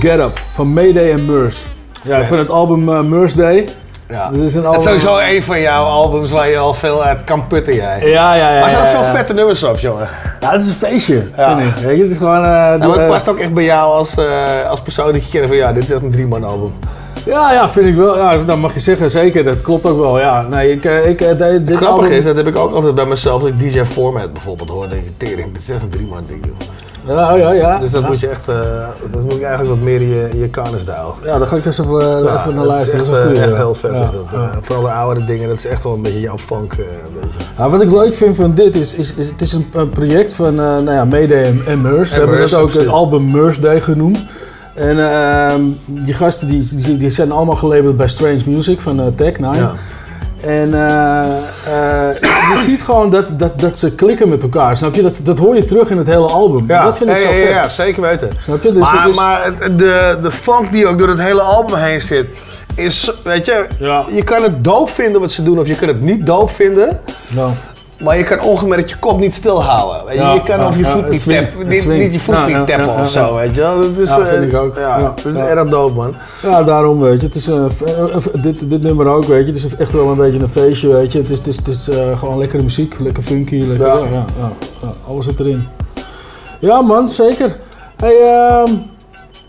Get 0.00 0.18
Up 0.18 0.40
van 0.48 0.72
Mayday 0.72 1.10
en 1.12 1.24
Murs. 1.24 1.66
Ja, 2.02 2.24
van 2.24 2.38
het 2.38 2.50
album 2.50 3.08
Murs 3.08 3.34
Day. 3.34 3.68
Ja. 4.08 4.30
Dit 4.30 4.40
is 4.40 4.54
een 4.54 4.62
Het 4.64 4.66
album... 4.76 4.80
is 4.94 5.02
sowieso 5.02 5.18
een 5.34 5.42
van 5.42 5.60
jouw 5.60 5.84
albums 5.84 6.30
waar 6.30 6.48
je 6.48 6.58
al 6.58 6.74
veel 6.74 7.02
uit 7.02 7.24
kan 7.24 7.46
putten, 7.46 7.74
jij. 7.74 8.00
Ja, 8.08 8.34
ja, 8.34 8.52
ja. 8.52 8.54
Maar 8.54 8.62
er 8.62 8.68
zijn 8.70 8.82
nog 8.82 8.90
veel 8.90 9.14
vette 9.14 9.34
nummers 9.34 9.62
op, 9.62 9.78
jongen. 9.78 10.08
Ja, 10.40 10.50
het 10.50 10.60
is 10.60 10.66
een 10.68 10.74
feestje, 10.74 11.22
Ja. 11.36 11.56
vind 11.58 11.76
ik. 11.76 11.82
Weet 11.84 12.00
het 12.00 12.10
is 12.10 12.16
gewoon... 12.16 12.36
eh, 12.44 12.50
Ja, 12.50 12.76
maar 12.78 12.88
het 12.88 12.96
eh, 12.98 13.08
past 13.08 13.28
ook 13.28 13.38
echt 13.38 13.54
bij 13.54 13.64
jou 13.64 13.94
als, 13.94 14.14
als 14.68 14.80
persoon 14.80 15.12
die 15.12 15.22
je 15.22 15.28
kent 15.30 15.46
van 15.46 15.56
ja, 15.56 15.72
dit 15.72 15.84
is 15.84 15.90
echt 15.90 16.02
een 16.02 16.10
drie-man 16.10 16.44
album. 16.44 16.72
Ja, 17.24 17.52
ja, 17.52 17.68
vind 17.68 17.86
ik 17.86 17.96
wel. 17.96 18.16
Ja, 18.18 18.36
dat 18.36 18.58
mag 18.58 18.74
je 18.74 18.80
zeggen, 18.80 19.10
zeker. 19.10 19.44
Dat 19.44 19.62
klopt 19.62 19.86
ook 19.86 19.98
wel, 20.00 20.18
ja. 20.18 20.42
Nee, 20.42 20.72
ik... 20.72 20.84
ik 20.84 21.18
dit 21.18 21.26
Grappig 21.76 21.86
album- 21.86 22.10
is, 22.10 22.24
dat 22.24 22.36
heb 22.36 22.46
ik 22.46 22.56
ook 22.56 22.74
altijd 22.74 22.94
bij 22.94 23.06
mezelf, 23.06 23.42
als 23.42 23.50
ik 23.50 23.58
DJ 23.58 23.84
Format 23.84 24.32
bijvoorbeeld 24.32 24.68
hoor, 24.68 24.88
denk 24.88 25.02
ik, 25.06 25.12
tering, 25.16 25.52
dit 25.52 25.62
is 25.62 25.70
echt 25.70 25.82
een 25.82 25.88
drie-man 25.88 26.24
ding, 26.26 26.44
joh. 26.44 26.67
Ja, 27.08 27.34
ja, 27.34 27.52
ja. 27.52 27.78
Dus 27.78 27.90
dat 27.90 28.02
ja. 28.02 28.08
moet 28.08 28.20
je 28.20 28.28
echt, 28.28 28.48
eh, 28.48 28.54
dat 29.12 29.22
moet 29.22 29.32
ik 29.34 29.42
eigenlijk 29.42 29.74
wat 29.74 29.84
meer 29.84 30.00
in 30.00 30.08
je, 30.08 30.28
in 30.32 30.38
je 30.38 30.48
karnes 30.48 30.84
duwen. 30.84 31.14
Ja, 31.24 31.38
daar 31.38 31.46
ga 31.46 31.56
ik 31.56 31.66
eens 31.66 31.78
even, 31.78 32.00
eh, 32.00 32.24
Ja, 32.24 32.38
even 32.40 32.54
naar 32.54 32.64
luisteren. 32.64 33.00
Is 33.00 33.06
Dat 33.06 33.16
is 33.16 33.22
een 33.22 33.22
eh, 33.22 33.26
goeie, 33.28 33.40
echt 33.40 33.50
ja. 33.50 33.56
heel 33.56 33.74
vet. 33.74 33.90
Is 33.90 33.98
dat. 33.98 34.12
Eh, 34.32 34.40
Vooral 34.62 34.84
de 34.84 34.90
oudere 34.90 35.26
dingen, 35.26 35.48
dat 35.48 35.56
is 35.56 35.66
echt 35.66 35.82
wel 35.82 35.94
een 35.94 36.02
beetje 36.02 36.20
jouw 36.20 36.38
funk. 36.38 36.72
eh, 36.72 36.78
een 36.78 37.20
beetje. 37.20 37.38
Nou, 37.58 37.70
wat 37.70 37.82
ik 37.82 37.90
leuk 37.90 38.14
vind 38.14 38.36
van 38.36 38.54
dit 38.54 38.74
is, 38.74 38.94
is, 38.94 39.14
is 39.14 39.28
het 39.28 39.40
is 39.40 39.52
een, 39.52 39.90
project 39.90 40.34
van 40.34 40.48
eh, 40.48 40.64
nou 40.64 40.90
ja, 40.92 41.04
Mayday 41.04 41.44
en, 41.44 41.62
en 41.66 41.80
Murs. 41.80 42.10
Ze 42.10 42.18
hebben 42.18 42.40
het 42.40 42.54
ook 42.54 42.72
het 42.72 42.88
album 42.88 43.30
Murs 43.30 43.60
Day 43.60 43.80
genoemd. 43.80 44.24
En 44.74 44.98
ehm, 45.12 45.60
die 45.84 46.14
gasten 46.14 46.48
die, 46.48 46.68
die, 46.74 46.96
die 46.96 47.10
zijn 47.10 47.32
allemaal 47.32 47.56
gelabeld 47.56 47.96
bij 47.96 48.08
Strange 48.08 48.40
Music 48.46 48.80
van 48.80 49.00
eh, 49.00 49.06
Tech 49.16 49.38
9. 49.38 49.70
En 50.40 50.74
eh, 50.74 51.20
eh, 51.66 52.20
je 52.20 52.58
ziet 52.58 52.82
gewoon 52.82 53.10
dat, 53.10 53.38
dat, 53.38 53.60
dat 53.60 53.78
ze 53.78 53.94
klikken 53.94 54.28
met 54.28 54.42
elkaar. 54.42 54.76
Snap 54.76 54.94
je? 54.94 55.02
Dat, 55.02 55.20
dat 55.22 55.38
hoor 55.38 55.54
je 55.54 55.64
terug 55.64 55.90
in 55.90 55.96
het 55.98 56.06
hele 56.06 56.26
album. 56.26 56.64
Ja, 56.68 56.84
dat 56.84 56.96
vind 56.96 57.10
ik 57.10 57.16
ja, 57.16 57.22
zo 57.22 57.28
ja, 57.28 57.34
vet. 57.44 57.48
Ja, 57.54 57.68
zeker 57.68 58.02
weten. 58.02 58.30
Snap 58.40 58.62
je? 58.62 58.72
Dus 58.72 58.92
maar 58.92 59.08
is- 59.08 59.16
maar 59.16 59.44
het- 59.44 59.78
de, 59.78 60.18
de 60.22 60.32
funk 60.32 60.72
die 60.72 60.86
ook 60.86 60.98
door 60.98 61.08
het 61.08 61.20
hele 61.20 61.40
album 61.42 61.76
heen 61.76 62.02
zit, 62.02 62.26
is, 62.74 63.12
weet 63.24 63.44
je, 63.46 63.66
Ja. 63.78 64.04
je 64.10 64.24
kan 64.24 64.42
het 64.42 64.64
doop 64.64 64.90
vinden 64.90 65.20
wat 65.20 65.30
ze 65.32 65.42
doen 65.42 65.58
of 65.58 65.66
je 65.66 65.74
kan 65.74 65.88
het 65.88 66.00
niet 66.00 66.26
doop 66.26 66.50
vinden. 66.50 67.00
Nou. 67.34 67.50
Maar 67.98 68.16
je 68.18 68.24
kan 68.24 68.40
ongemerkt 68.40 68.90
je 68.90 68.96
kop 68.96 69.18
niet 69.18 69.34
stilhouden. 69.34 70.04
Weet 70.04 70.14
je, 70.14 70.20
Ja, 70.20 70.32
je 70.34 70.42
kan 70.42 70.58
ja, 70.58 70.66
of 70.66 70.76
je 70.78 70.84
voet 70.84 71.10
niet, 71.10 71.20
swingt, 71.20 71.50
tap- 71.50 71.58
het 71.58 71.68
niet, 71.68 71.86
niet 71.86 72.12
je 72.12 72.20
voet 72.20 72.46
niet 72.46 72.66
tappen 72.66 73.00
of 73.00 73.08
zo, 73.10 73.34
weet 73.34 73.54
je 73.54 73.60
wel. 73.60 73.78
Dat 73.80 73.96
is, 73.98 74.08
Ja, 74.08 74.18
eh, 74.18 74.26
vind 74.26 74.52
ik 74.52 74.58
ook. 74.58 74.76
Ja, 74.76 75.00
dat 75.22 75.34
is 75.34 75.40
erg 75.40 75.68
dope, 75.68 75.94
man. 75.94 76.14
Ja, 76.42 76.62
daarom 76.62 77.00
weet 77.00 77.20
je. 77.20 77.26
Het 77.26 77.34
is 77.36 77.46
een, 77.46 77.70
een- 77.84 78.14
een- 78.14 78.42
dit, 78.42 78.70
dit 78.70 78.82
nummer 78.82 79.06
ook, 79.06 79.24
weet 79.24 79.46
je. 79.46 79.52
Het 79.52 79.64
is 79.64 79.76
echt 79.76 79.92
wel 79.92 80.06
een 80.08 80.16
beetje 80.16 80.38
een 80.38 80.48
feestje, 80.48 80.88
weet 80.88 81.12
je. 81.12 81.18
Het 81.18 81.30
is, 81.30 81.38
het 81.38 81.46
is, 81.46 81.56
het 81.56 81.68
is 81.68 81.88
eh, 81.88 82.18
gewoon 82.18 82.38
lekkere 82.38 82.62
muziek, 82.62 82.98
lekker 82.98 83.22
funky, 83.22 83.64
lekker, 83.66 83.86
ja. 83.86 83.92
Ja. 83.94 84.00
Ja, 84.04 84.24
ja, 84.38 84.50
ja, 84.82 84.92
alles 85.08 85.24
zit 85.24 85.40
erin. 85.40 85.66
Ja 86.58 86.80
man, 86.80 87.08
zeker. 87.08 87.56
Hey, 87.96 88.16
ehm, 88.20 88.70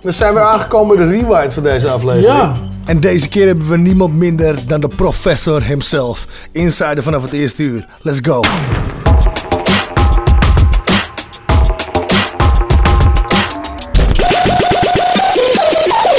We 0.02 0.12
zijn 0.12 0.34
weer 0.34 0.44
aangekomen 0.44 0.98
bij 0.98 1.06
de 1.06 1.12
rewind 1.12 1.54
van 1.54 1.64
deze 1.64 1.90
aflevering. 1.90 2.28
ja. 2.38 2.54
En 2.86 3.00
deze 3.00 3.30
keer 3.30 3.48
hebben 3.48 3.70
we 3.70 3.78
niemand 3.78 4.14
minder 4.14 4.56
dan 4.68 4.82
de 4.82 4.88
professor 4.88 5.64
himself. 5.64 6.28
Insider 6.52 7.04
vanaf 7.04 7.22
het 7.22 7.32
eerste 7.32 7.64
uur. 7.64 7.86
Let's 8.02 8.20
go. 8.22 8.42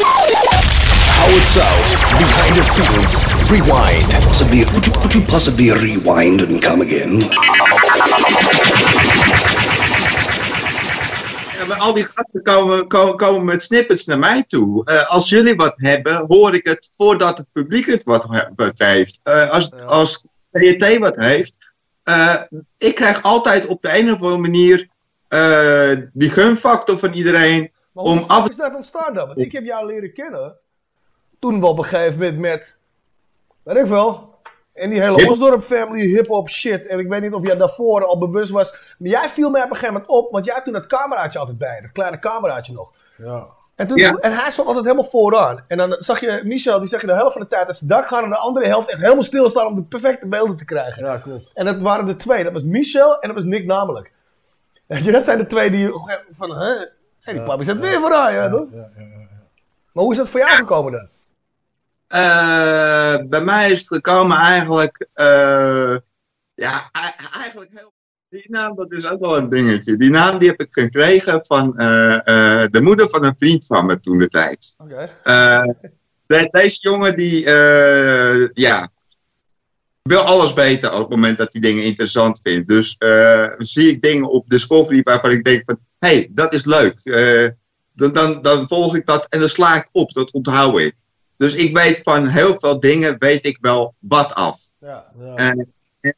How 0.00 1.28
it 1.36 1.44
sounds 1.44 1.94
behind 2.18 2.54
the 2.54 2.62
scenes. 2.62 3.24
Rewind. 3.50 4.08
Possibly, 4.24 4.64
could 4.64 4.86
you, 4.86 4.92
could 4.92 5.14
you 5.14 5.22
possibly 5.22 5.70
rewind 5.70 6.40
and 6.40 6.62
come 6.62 6.80
again? 6.82 7.20
Ja, 11.60 11.66
maar 11.66 11.78
al 11.78 11.94
die 11.94 12.04
gasten 12.04 12.42
komen, 12.42 12.86
komen, 12.86 13.16
komen 13.16 13.44
met 13.44 13.62
snippets 13.62 14.04
naar 14.06 14.18
mij 14.18 14.44
toe. 14.44 14.84
Eh, 14.84 15.10
als 15.10 15.28
jullie 15.28 15.54
wat 15.56 15.74
hebben, 15.76 16.24
hoor 16.28 16.54
ik 16.54 16.64
het 16.64 16.90
voordat 16.96 17.38
het 17.38 17.46
publiek 17.52 17.86
het 17.86 18.04
wat, 18.04 18.26
wat 18.56 18.78
heeft. 18.78 19.20
Eh, 19.22 19.50
als, 19.50 19.72
als 19.86 20.26
PJT 20.50 20.98
wat 20.98 21.16
heeft, 21.16 21.72
eh, 22.02 22.42
ik 22.78 22.94
krijg 22.94 23.22
altijd 23.22 23.66
op 23.66 23.82
de 23.82 23.98
een 23.98 24.12
of 24.12 24.22
andere 24.22 24.38
manier 24.38 24.88
die 26.12 26.30
gunfactor 26.30 26.98
van 26.98 27.12
iedereen. 27.12 27.70
Maar 27.92 28.04
Om 28.04 28.24
af- 28.26 28.48
is 28.48 28.56
dat 28.56 28.74
ontstaan 28.74 29.14
dan? 29.14 29.26
Want 29.26 29.38
ik 29.38 29.52
heb 29.52 29.64
jou 29.64 29.86
leren 29.86 30.12
kennen. 30.12 30.54
Toen 31.40 31.60
we 31.60 31.66
op 31.66 31.78
een 31.78 31.84
gegeven 31.84 32.18
moment 32.18 32.38
met, 32.38 32.78
weet 33.62 33.76
ik 33.76 33.86
wel, 33.86 34.29
en 34.72 34.90
die 34.90 35.00
hele 35.00 35.30
Osdorp 35.30 35.62
family 35.62 36.06
hip-hop 36.06 36.48
shit. 36.48 36.86
En 36.86 36.98
ik 36.98 37.08
weet 37.08 37.22
niet 37.22 37.32
of 37.32 37.46
jij 37.46 37.56
daarvoor 37.56 38.04
al 38.06 38.18
bewust 38.18 38.50
was. 38.50 38.94
Maar 38.98 39.10
jij 39.10 39.28
viel 39.28 39.50
mij 39.50 39.62
op 39.62 39.70
een 39.70 39.76
gegeven 39.76 39.94
moment 39.94 40.12
op, 40.12 40.32
want 40.32 40.44
jij 40.44 40.54
had 40.54 40.64
toen 40.64 40.72
dat 40.72 40.86
cameraatje 40.86 41.38
altijd 41.38 41.58
bij 41.58 41.80
dat 41.80 41.92
kleine 41.92 42.18
cameraatje 42.18 42.72
nog. 42.72 42.90
Ja. 43.16 43.46
En, 43.74 43.86
toen, 43.86 43.96
Ja. 43.98 44.12
en 44.20 44.32
hij 44.32 44.50
stond 44.50 44.66
altijd 44.66 44.84
helemaal 44.86 45.10
vooraan. 45.10 45.64
En 45.68 45.76
dan 45.76 45.96
zag 45.98 46.20
je 46.20 46.40
Michel, 46.44 46.78
die 46.78 46.88
zag 46.88 47.00
je 47.00 47.06
de 47.06 47.12
helft 47.12 47.32
van 47.32 47.42
de 47.42 47.48
tijd 47.48 47.66
uit 47.66 47.76
zijn 47.76 47.90
dak 47.90 48.08
gaan 48.08 48.24
en 48.24 48.30
de 48.30 48.36
andere 48.36 48.66
helft 48.66 48.90
echt 48.90 49.00
helemaal 49.00 49.22
stilstaan 49.22 49.66
om 49.66 49.74
de 49.74 49.82
perfecte 49.82 50.26
beelden 50.26 50.56
te 50.56 50.64
krijgen. 50.64 51.04
Ja, 51.04 51.16
klopt. 51.16 51.50
En 51.54 51.64
dat 51.64 51.80
waren 51.82 52.06
de 52.06 52.16
twee. 52.16 52.44
Dat 52.44 52.52
was 52.52 52.62
Michel 52.62 53.20
en 53.20 53.28
dat 53.28 53.36
was 53.36 53.46
Nick 53.46 53.66
namelijk. 53.66 54.12
Je, 54.86 55.12
dat 55.12 55.24
zijn 55.24 55.38
de 55.38 55.46
twee 55.46 55.70
die 55.70 55.90
van, 56.30 56.50
hè? 56.58 56.72
Hé, 57.20 57.32
die 57.32 57.42
papi 57.42 57.64
zit 57.64 57.78
weer 57.78 58.00
voor 58.00 58.14
aan, 58.14 58.32
ja, 58.32 58.50
toch? 58.50 58.66
Maar 59.92 60.04
hoe 60.04 60.12
is 60.12 60.18
dat 60.18 60.28
voor 60.28 60.40
jou 60.40 60.52
gekomen 60.54 60.92
dan? 60.92 61.08
Eh, 62.10 63.16
bij 63.28 63.44
mij 63.44 63.70
is 63.70 63.78
het 63.78 63.86
gekomen 63.86 64.36
eigenlijk, 64.36 65.08
eh, 65.12 65.96
ja, 66.54 66.88
ei- 66.92 67.14
eigenlijk 67.42 67.70
heel. 67.74 67.92
Die 68.28 68.46
naam, 68.48 68.76
dat 68.76 68.92
is 68.92 69.06
ook 69.06 69.20
wel 69.20 69.36
een 69.36 69.48
dingetje. 69.48 69.96
Die 69.96 70.10
naam 70.10 70.38
die 70.38 70.48
heb 70.48 70.60
ik 70.60 70.72
gekregen 70.72 71.38
van 71.46 71.76
eh, 71.78 72.64
de 72.70 72.80
moeder 72.82 73.08
van 73.08 73.24
een 73.24 73.34
vriend 73.38 73.66
van 73.66 73.86
me 73.86 74.00
toen 74.00 74.18
de 74.18 74.28
tijd. 74.28 74.74
Oké. 74.78 75.10
De- 76.26 76.48
deze 76.50 76.78
jongen 76.80 77.16
die, 77.16 77.48
ja, 78.54 78.88
wil 80.02 80.20
alles 80.20 80.52
weten 80.54 80.92
op 80.94 80.98
het 81.00 81.08
moment 81.10 81.38
dat 81.38 81.52
hij 81.52 81.60
dingen 81.60 81.84
interessant 81.84 82.40
vindt. 82.42 82.68
Dus 82.68 82.96
zie 83.58 83.88
ik 83.90 84.02
dingen 84.02 84.30
op 84.30 84.48
Discovery 84.48 85.00
waarvan 85.02 85.30
ik 85.30 85.44
denk 85.44 85.62
van, 85.64 85.78
hé, 85.98 86.08
hey, 86.08 86.30
dat 86.32 86.52
is 86.52 86.64
leuk. 86.64 87.00
Dan, 87.92 88.12
dan, 88.12 88.42
dan 88.42 88.66
volg 88.68 88.96
ik 88.96 89.06
dat 89.06 89.26
en 89.28 89.38
dan 89.40 89.48
sla 89.48 89.76
ik 89.76 89.88
op, 89.92 90.12
dat 90.12 90.32
onthoud 90.32 90.78
ik. 90.78 90.94
Dus 91.40 91.54
ik 91.54 91.76
weet 91.76 92.00
van 92.02 92.26
heel 92.26 92.58
veel 92.58 92.80
dingen, 92.80 93.16
weet 93.18 93.44
ik 93.44 93.58
wel 93.60 93.94
wat 93.98 94.34
af. 94.34 94.60
Ja. 94.80 95.12
En, 95.34 95.72
en 96.00 96.14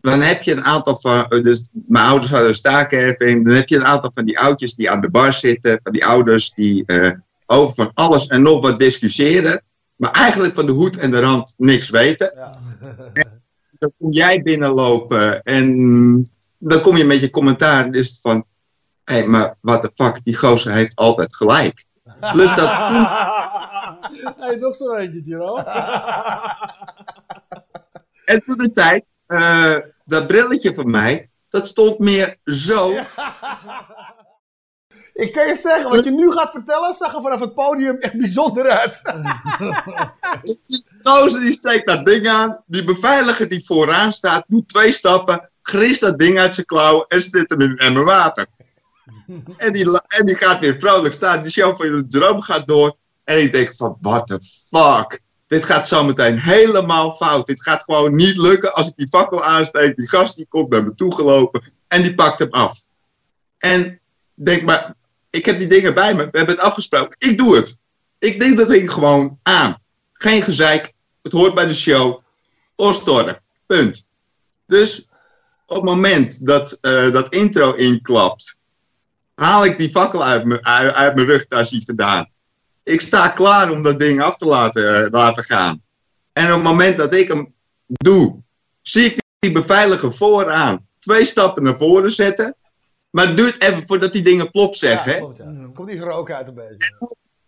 dan 0.00 0.20
heb 0.20 0.42
je 0.42 0.52
een 0.52 0.64
aantal 0.64 0.96
van, 0.96 1.26
dus 1.28 1.68
mijn 1.72 2.04
ouders 2.04 2.30
hadden 2.30 2.48
een 2.48 2.54
staakerving, 2.54 3.44
dan 3.44 3.54
heb 3.54 3.68
je 3.68 3.76
een 3.76 3.84
aantal 3.84 4.10
van 4.14 4.24
die 4.24 4.38
oudjes 4.38 4.74
die 4.74 4.90
aan 4.90 5.00
de 5.00 5.10
bar 5.10 5.32
zitten, 5.32 5.80
van 5.82 5.92
die 5.92 6.06
ouders 6.06 6.52
die 6.52 6.86
eh, 6.86 7.10
over 7.46 7.74
van 7.74 7.90
alles 7.94 8.26
en 8.26 8.42
nog 8.42 8.60
wat 8.60 8.78
discussiëren, 8.78 9.62
maar 9.96 10.10
eigenlijk 10.10 10.54
van 10.54 10.66
de 10.66 10.72
hoed 10.72 10.98
en 10.98 11.10
de 11.10 11.20
rand 11.20 11.54
niks 11.56 11.90
weten. 11.90 12.32
En 13.12 13.42
dan 13.78 13.92
kom 13.98 14.12
jij 14.12 14.42
binnenlopen 14.42 15.42
en 15.42 16.30
dan 16.58 16.80
kom 16.80 16.96
je 16.96 17.04
met 17.04 17.20
je 17.20 17.30
commentaar 17.30 17.84
en 17.84 17.94
is 17.94 18.08
het 18.08 18.20
van, 18.20 18.44
hé, 19.04 19.14
hey, 19.14 19.26
maar 19.26 19.56
what 19.60 19.80
the 19.80 19.90
fuck, 19.94 20.24
die 20.24 20.36
gozer 20.36 20.72
heeft 20.72 20.96
altijd 20.96 21.36
gelijk. 21.36 21.84
Plus 22.32 22.54
dat, 22.54 22.70
Hey, 24.40 24.56
nog 24.56 24.76
zo 24.76 24.94
eentje, 24.94 25.22
Tiro. 25.22 25.56
En 28.24 28.42
toen 28.42 28.56
de 28.56 28.72
tijd, 28.72 29.04
eh, 29.26 29.76
dat 30.04 30.26
brilletje 30.26 30.74
van 30.74 30.90
mij, 30.90 31.30
dat 31.48 31.66
stond 31.66 31.98
meer 31.98 32.36
zo. 32.44 32.92
Ik 35.14 35.32
kan 35.32 35.46
je 35.46 35.56
zeggen, 35.56 35.90
wat 35.90 36.04
je 36.04 36.10
nu 36.10 36.32
gaat 36.32 36.50
vertellen, 36.50 36.94
zag 36.94 37.14
er 37.14 37.22
vanaf 37.22 37.40
het 37.40 37.54
podium 37.54 37.96
echt 37.98 38.18
bijzonder 38.18 38.68
uit. 38.70 39.00
Die 40.66 40.84
gozer 41.02 41.40
die 41.40 41.52
steekt 41.52 41.86
dat 41.86 42.04
ding 42.04 42.28
aan, 42.28 42.62
die 42.66 42.84
beveiliger 42.84 43.48
die 43.48 43.64
vooraan 43.64 44.12
staat, 44.12 44.44
doet 44.46 44.68
twee 44.68 44.92
stappen, 44.92 45.50
grist 45.62 46.00
dat 46.00 46.18
ding 46.18 46.38
uit 46.38 46.54
zijn 46.54 46.66
klauwen 46.66 47.04
en 47.08 47.22
zit 47.22 47.50
hem 47.50 47.60
in 47.60 47.76
emmer 47.76 48.04
water. 48.04 48.46
En 49.56 49.72
die, 49.72 50.00
en 50.06 50.26
die 50.26 50.34
gaat 50.34 50.58
weer 50.60 50.78
vrolijk 50.78 51.14
staan, 51.14 51.42
die 51.42 51.50
show 51.50 51.76
van 51.76 51.86
de 51.86 52.06
droom 52.06 52.40
gaat 52.40 52.66
door. 52.66 52.96
En 53.30 53.42
ik 53.42 53.52
denk 53.52 53.74
van, 53.76 53.96
what 54.00 54.26
the 54.26 54.38
fuck? 54.68 55.20
Dit 55.46 55.64
gaat 55.64 55.88
zo 55.88 56.04
meteen 56.04 56.38
helemaal 56.38 57.12
fout. 57.12 57.46
Dit 57.46 57.62
gaat 57.62 57.82
gewoon 57.82 58.14
niet 58.14 58.36
lukken 58.36 58.74
als 58.74 58.88
ik 58.88 58.96
die 58.96 59.08
fakkel 59.08 59.44
aansteek. 59.44 59.96
Die 59.96 60.08
gast 60.08 60.36
die 60.36 60.46
komt 60.48 60.68
naar 60.68 60.84
me 60.84 60.94
toe 60.94 61.14
gelopen 61.14 61.62
en 61.88 62.02
die 62.02 62.14
pakt 62.14 62.38
hem 62.38 62.50
af. 62.50 62.78
En 63.58 64.00
denk 64.34 64.62
maar, 64.62 64.94
ik 65.30 65.44
heb 65.44 65.58
die 65.58 65.66
dingen 65.66 65.94
bij 65.94 66.14
me. 66.14 66.28
We 66.30 66.38
hebben 66.38 66.54
het 66.54 66.64
afgesproken. 66.64 67.16
Ik 67.18 67.38
doe 67.38 67.56
het. 67.56 67.78
Ik 68.18 68.40
denk 68.40 68.56
dat 68.56 68.68
ding 68.68 68.90
gewoon 68.90 69.38
aan. 69.42 69.78
Geen 70.12 70.42
gezeik. 70.42 70.92
Het 71.22 71.32
hoort 71.32 71.54
bij 71.54 71.66
de 71.66 71.74
show. 71.74 72.20
Ostorren. 72.76 73.42
Punt. 73.66 74.04
Dus 74.66 75.08
op 75.66 75.76
het 75.76 75.84
moment 75.84 76.46
dat 76.46 76.72
eh, 76.80 77.12
dat 77.12 77.34
intro 77.34 77.72
inklapt, 77.72 78.58
haal 79.34 79.64
ik 79.64 79.78
die 79.78 79.90
fakkel 79.90 80.24
uit 80.24 80.44
mijn, 80.44 80.66
uit, 80.66 80.94
uit 80.94 81.14
mijn 81.14 81.26
rugtas 81.26 81.70
hier 81.70 81.82
vandaan. 81.84 82.30
Ik 82.90 83.00
sta 83.00 83.28
klaar 83.28 83.70
om 83.70 83.82
dat 83.82 83.98
ding 83.98 84.22
af 84.22 84.36
te 84.36 84.46
laten, 84.46 85.04
eh, 85.04 85.10
laten 85.10 85.42
gaan. 85.42 85.82
En 86.32 86.44
op 86.46 86.50
het 86.50 86.62
moment 86.62 86.98
dat 86.98 87.14
ik 87.14 87.28
hem 87.28 87.54
doe, 87.86 88.42
zie 88.82 89.04
ik 89.04 89.22
die 89.38 89.52
beveiliger 89.52 90.12
vooraan 90.12 90.86
twee 90.98 91.24
stappen 91.24 91.62
naar 91.62 91.76
voren 91.76 92.12
zetten. 92.12 92.56
Maar 93.10 93.26
het 93.26 93.36
duurt 93.36 93.62
even 93.62 93.86
voordat 93.86 94.12
die 94.12 94.22
dingen 94.22 94.50
plop 94.50 94.74
zeggen. 94.74 95.12
hè? 95.12 95.18
Klopt, 95.18 95.38
ja. 95.38 95.70
Komt 95.74 95.88
die 95.88 95.98
rook 95.98 96.30
uit 96.30 96.46
een 96.46 96.54
beetje. 96.54 96.96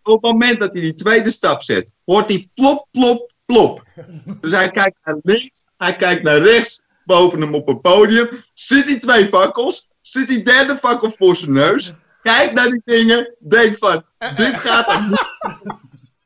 op 0.03 0.23
het 0.23 0.31
moment 0.31 0.59
dat 0.59 0.73
hij 0.73 0.81
die 0.81 0.93
tweede 0.93 1.29
stap 1.29 1.61
zet, 1.61 1.93
hoort 2.05 2.27
hij 2.27 2.49
plop, 2.53 2.87
plop, 2.91 3.31
plop. 3.45 3.83
Dus 4.41 4.51
hij 4.51 4.69
kijkt 4.69 4.97
naar 5.03 5.17
links, 5.23 5.65
hij 5.77 5.95
kijkt 5.95 6.23
naar 6.23 6.37
rechts, 6.37 6.81
boven 7.05 7.41
hem 7.41 7.55
op 7.55 7.67
een 7.67 7.81
podium. 7.81 8.27
Zit 8.53 8.87
die 8.87 8.99
twee 8.99 9.25
fakkels, 9.25 9.89
zit 10.01 10.27
die 10.27 10.43
derde 10.43 10.77
fakkel 10.81 11.11
voor 11.11 11.35
zijn 11.35 11.51
neus. 11.51 11.93
Kijkt 12.23 12.53
naar 12.53 12.67
die 12.69 12.81
dingen, 12.85 13.35
denkt 13.39 13.77
van, 13.77 14.03
dit 14.35 14.53
gaat 14.59 14.87
er 14.87 15.01
niet. 15.09 15.25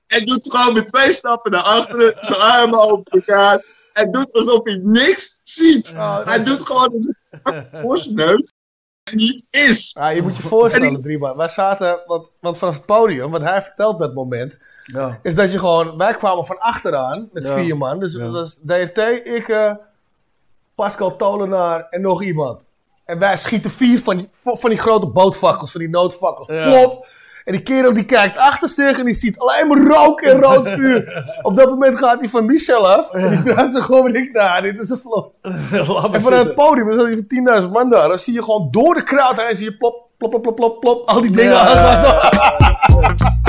En 0.07 0.25
doet 0.25 0.51
gewoon 0.51 0.73
met 0.73 0.88
twee 0.88 1.13
stappen 1.13 1.51
naar 1.51 1.62
achteren, 1.62 2.17
zijn 2.21 2.39
armen 2.39 2.79
over 2.79 3.01
elkaar. 3.05 3.65
En 3.93 4.12
doet 4.12 4.33
alsof 4.33 4.63
hij 4.63 4.79
niks 4.83 5.39
ziet. 5.43 5.93
Hij 6.23 6.43
doet 6.43 6.62
gewoon 6.62 7.15
zijn 7.97 8.15
neus 8.15 8.51
niet 9.13 9.45
is. 9.49 9.95
Ja, 9.99 10.07
je 10.10 10.21
moet 10.21 10.36
je 10.38 10.43
voorstellen, 10.43 11.01
Drieman. 11.01 11.38
Wij 11.38 11.47
zaten, 11.49 11.99
want, 12.05 12.27
want 12.39 12.57
vanaf 12.57 12.75
het 12.75 12.86
podium, 12.86 13.31
wat 13.31 13.41
hij 13.41 13.62
vertelt 13.62 13.99
dat 13.99 14.13
moment, 14.13 14.57
Ja. 14.83 15.19
is 15.23 15.36
dat 15.36 15.51
je 15.51 15.60
gewoon, 15.60 15.97
wij 15.97 16.13
kwamen 16.15 16.45
van 16.45 16.60
achteraan 16.60 17.29
met 17.33 17.45
Ja. 17.45 17.53
vier 17.57 17.77
man. 17.77 17.99
Dus 17.99 18.13
Ja. 18.13 18.19
dat 18.19 18.31
was 18.31 18.60
DRT, 18.65 18.97
ik, 19.23 19.47
eh, 19.49 19.73
Pascal 20.75 21.15
Tolenaar 21.15 21.88
en 21.89 22.01
nog 22.01 22.23
iemand. 22.23 22.62
En 23.08 23.20
wij 23.20 23.38
schieten 23.38 23.72
vier 23.72 24.00
van 24.00 24.17
die, 24.17 24.30
van 24.43 24.70
die 24.70 24.80
grote 24.80 25.06
bootfakkels, 25.06 25.72
van 25.72 25.82
die 25.82 25.89
noodfakkels. 25.89 26.48
Ja. 26.48 26.70
Plop! 26.70 27.08
En 27.46 27.54
die 27.54 27.62
kerel 27.62 27.93
die 27.93 28.06
kijkt 28.06 28.38
achter 28.38 28.70
zich 28.70 29.00
en 29.00 29.06
die 29.06 29.13
ziet 29.13 29.39
alleen 29.39 29.67
maar 29.67 29.96
rook 29.96 30.22
en 30.22 30.41
rood 30.41 30.67
vuur. 30.67 31.26
Op 31.41 31.56
dat 31.56 31.70
moment 31.70 31.98
gaat 31.98 32.20
hij 32.20 32.30
van 32.30 32.46
Michel 32.46 32.88
af. 32.88 33.12
En 33.12 33.30
die 33.30 33.43
draait 33.43 33.74
zich 33.74 33.86
gewoon 33.86 34.06
en 34.06 34.13
denkt, 34.13 34.34
nou, 34.34 34.62
dit 34.62 34.80
is 34.80 34.89
een 34.89 35.00
vlog. 35.00 35.30
En 36.13 36.22
vanuit 36.22 36.46
het 36.46 36.56
podium, 36.56 36.93
zat 36.93 37.06
hij 37.06 37.26
van 37.28 37.62
10.000 37.63 37.72
man 37.72 37.89
daar. 37.89 38.08
Dan 38.08 38.20
zie 38.20 38.34
je 38.34 38.43
gewoon 38.43 38.67
door 38.72 38.93
de 38.93 39.04
crowd 39.04 39.41
heen, 39.41 39.56
zie 39.56 39.65
je 39.65 39.78
plop, 39.78 40.08
plop, 40.17 40.30
plop, 40.30 40.41
plop, 40.43 40.56
plop, 40.56 40.80
plop. 40.80 41.10
Al 41.10 41.22
die 41.22 41.32
dingen 41.32 41.52
Ja. 41.54 42.32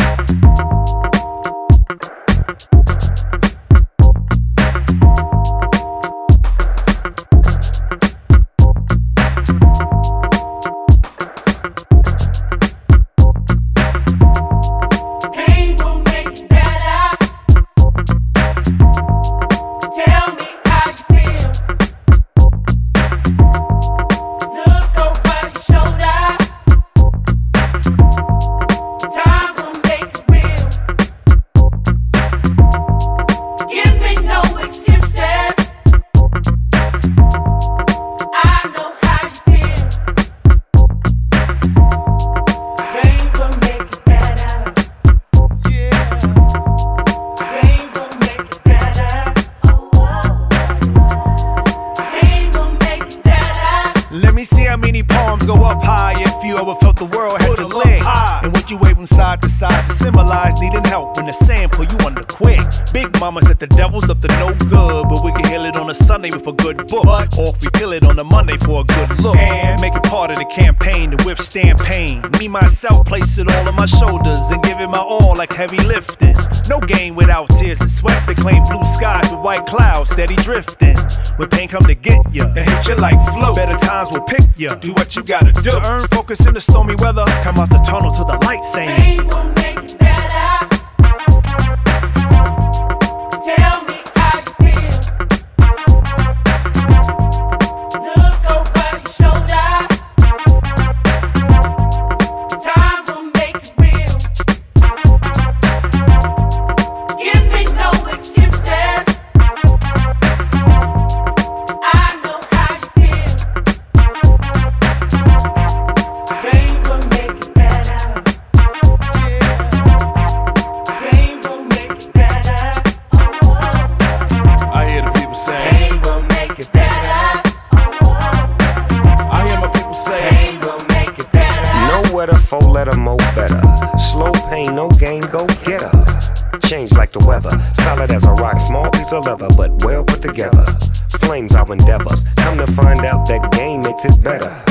on 66.32 66.34
a 66.34 66.38
with 66.38 66.46
a 66.46 66.52
good 66.52 66.86
book. 66.88 67.06
Or 67.38 67.48
if 67.54 67.60
we 67.62 67.68
kill 67.72 67.92
it 67.92 68.04
on 68.04 68.18
a 68.18 68.24
Monday 68.24 68.56
for 68.58 68.80
a 68.82 68.84
good 68.84 69.20
look. 69.20 69.36
And 69.36 69.80
make 69.80 69.94
it 69.94 70.02
part 70.04 70.30
of 70.30 70.38
the 70.38 70.44
campaign 70.46 71.10
to 71.10 71.26
withstand 71.26 71.78
pain. 71.78 72.22
Me, 72.38 72.48
myself, 72.48 73.06
place 73.06 73.38
it 73.38 73.50
all 73.50 73.68
on 73.68 73.74
my 73.74 73.86
shoulders 73.86 74.48
and 74.50 74.62
give 74.62 74.80
it 74.80 74.88
my 74.88 74.98
all 74.98 75.36
like 75.36 75.52
heavy 75.52 75.78
lifting. 75.84 76.36
No 76.68 76.80
game 76.80 77.14
without 77.14 77.48
tears 77.58 77.80
and 77.80 77.90
sweat. 77.90 78.26
They 78.26 78.34
claim 78.34 78.62
blue 78.64 78.84
skies 78.84 79.30
with 79.30 79.40
white 79.40 79.66
clouds 79.66 80.10
steady 80.10 80.36
drifting. 80.36 80.96
When 81.36 81.48
pain 81.48 81.68
come 81.68 81.84
to 81.84 81.94
get 81.94 82.20
ya, 82.34 82.46
and 82.46 82.68
hit 82.68 82.88
you 82.88 82.96
like 82.96 83.20
flow. 83.32 83.54
Better 83.54 83.76
times 83.76 84.10
will 84.10 84.22
pick 84.22 84.46
ya. 84.56 84.74
Do 84.76 84.92
what 84.92 85.16
you 85.16 85.22
gotta 85.22 85.52
do. 85.52 85.70
To 85.70 85.86
earn 85.86 86.08
focus 86.08 86.46
in 86.46 86.54
the 86.54 86.60
stormy 86.60 86.94
weather. 86.96 87.24
Come 87.42 87.58
out 87.58 87.70
the 87.70 87.78
tunnel 87.78 88.12
to 88.12 88.24
the 88.24 88.38
light 88.44 88.64
saying. 88.64 89.87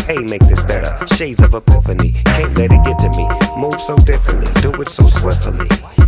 Pain 0.08 0.26
makes 0.30 0.50
it 0.50 0.66
better. 0.70 1.06
Shades 1.08 1.42
of 1.42 1.54
epiphany. 1.54 2.14
Can't 2.24 2.58
let 2.58 2.72
it 2.72 2.82
get 2.86 2.98
to 3.00 3.10
me. 3.10 3.28
Move 3.58 3.78
so 3.82 3.98
differently. 3.98 4.50
Do 4.62 4.72
it 4.82 4.88
so 4.88 5.04
swiftly. 5.04 5.68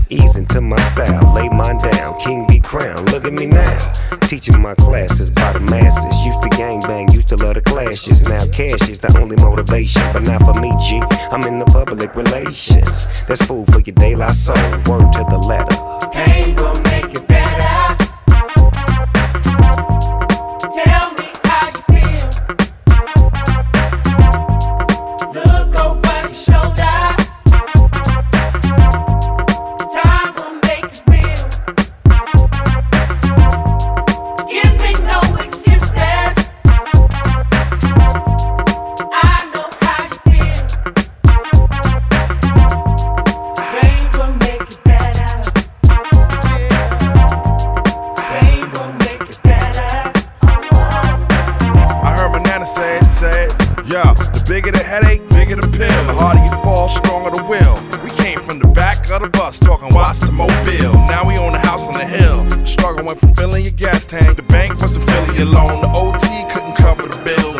Ease 0.09 0.37
into 0.37 0.61
my 0.61 0.77
style. 0.77 1.33
Lay 1.33 1.49
mine 1.49 1.77
down. 1.91 2.17
King 2.17 2.45
be 2.47 2.61
crowned. 2.61 3.11
Look 3.11 3.25
at 3.25 3.33
me 3.33 3.45
now. 3.45 3.91
Teaching 4.21 4.57
my 4.61 4.73
classes 4.75 5.29
by 5.29 5.51
the 5.51 5.59
masses. 5.59 6.25
Used 6.25 6.41
to 6.43 6.47
gang 6.57 6.79
bang. 6.79 7.11
Used 7.11 7.27
to 7.27 7.35
love 7.35 7.55
the 7.55 7.61
clashes. 7.61 8.21
Now 8.21 8.45
cash 8.47 8.87
is 8.87 8.99
the 8.99 9.13
only 9.19 9.35
motivation. 9.35 10.01
But 10.13 10.23
not 10.23 10.43
for 10.45 10.57
me, 10.61 10.71
G. 10.79 11.03
I'm 11.29 11.43
in 11.43 11.59
the 11.59 11.65
public 11.65 12.15
relations. 12.15 13.05
That's 13.27 13.45
food 13.45 13.65
for 13.65 13.81
your 13.81 13.95
daylight 13.95 14.35
soul. 14.35 14.55
Word 14.87 15.11
to 15.11 15.25
the 15.29 15.37
letter. 15.37 15.78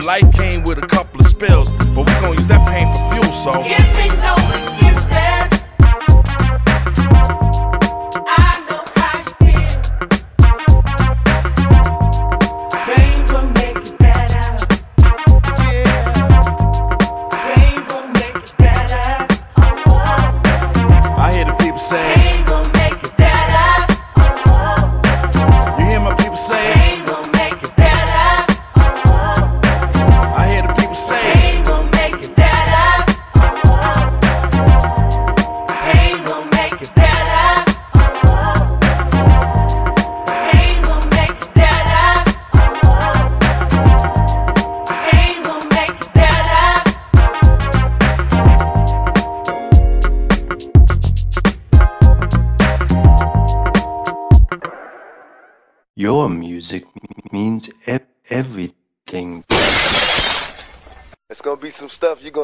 life 0.10 0.32
came 0.32 0.64
with 0.64 0.82
a 0.82 0.88
couple 0.88 1.20
of 1.20 1.28
spills, 1.28 1.72
but 1.72 2.04
we 2.08 2.14
gon' 2.20 2.36
use 2.36 2.48
that 2.48 2.68
pain 2.68 2.88
for 2.92 3.02
fuel, 3.14 3.32
so. 3.32 3.52
Give 3.62 3.86
me 3.96 4.08
no 4.26 4.39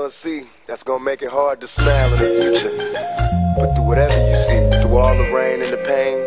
gonna 0.05 0.13
see 0.13 0.45
that's 0.67 0.83
gonna 0.83 1.03
make 1.03 1.23
it 1.23 1.31
hard 1.31 1.59
to 1.59 1.65
smile 1.65 2.13
in 2.13 2.19
the 2.19 2.59
future. 2.59 2.69
But 3.57 3.73
through 3.73 3.85
whatever 3.85 4.13
you 4.13 4.37
see, 4.37 4.79
through 4.79 4.97
all 4.97 5.17
the 5.17 5.33
rain 5.33 5.63
and 5.63 5.71
the 5.73 5.77
pain, 5.77 6.19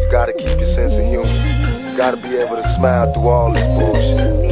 you 0.00 0.08
gotta 0.08 0.32
keep 0.32 0.56
your 0.56 0.66
sense 0.66 0.94
of 0.94 1.02
humor. 1.02 1.26
You 1.26 1.96
gotta 1.96 2.16
be 2.16 2.36
able 2.36 2.54
to 2.54 2.68
smile 2.68 3.12
through 3.12 3.26
all 3.26 3.52
this 3.52 3.66
bullshit. 3.66 4.43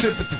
sympathy. 0.00 0.39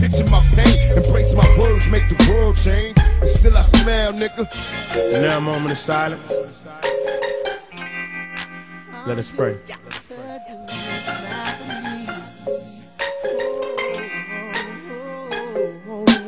Picture 0.00 0.24
my 0.30 0.40
pain, 0.54 0.96
embrace 0.96 1.34
my 1.34 1.46
words, 1.58 1.90
make 1.90 2.08
the 2.08 2.16
world 2.30 2.56
change. 2.56 2.96
And 3.20 3.28
still 3.28 3.56
I 3.56 3.62
smile, 3.62 4.12
nigga. 4.12 4.46
And 5.14 5.22
now 5.22 5.38
a 5.38 5.40
moment 5.40 5.72
of 5.72 5.78
silence. 5.78 6.32
Let 9.06 9.18
us 9.18 9.30
pray. 9.30 9.58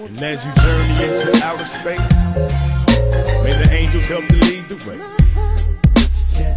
And 0.07 0.23
as 0.23 0.45
you 0.45 0.53
journey 0.65 0.95
into 1.07 1.45
outer 1.45 1.65
space, 1.65 2.11
may 3.45 3.55
the 3.57 3.69
angels 3.73 4.07
help 4.07 4.27
to 4.27 4.35
lead 4.35 4.69
the 4.69 4.77
way. 4.89 4.99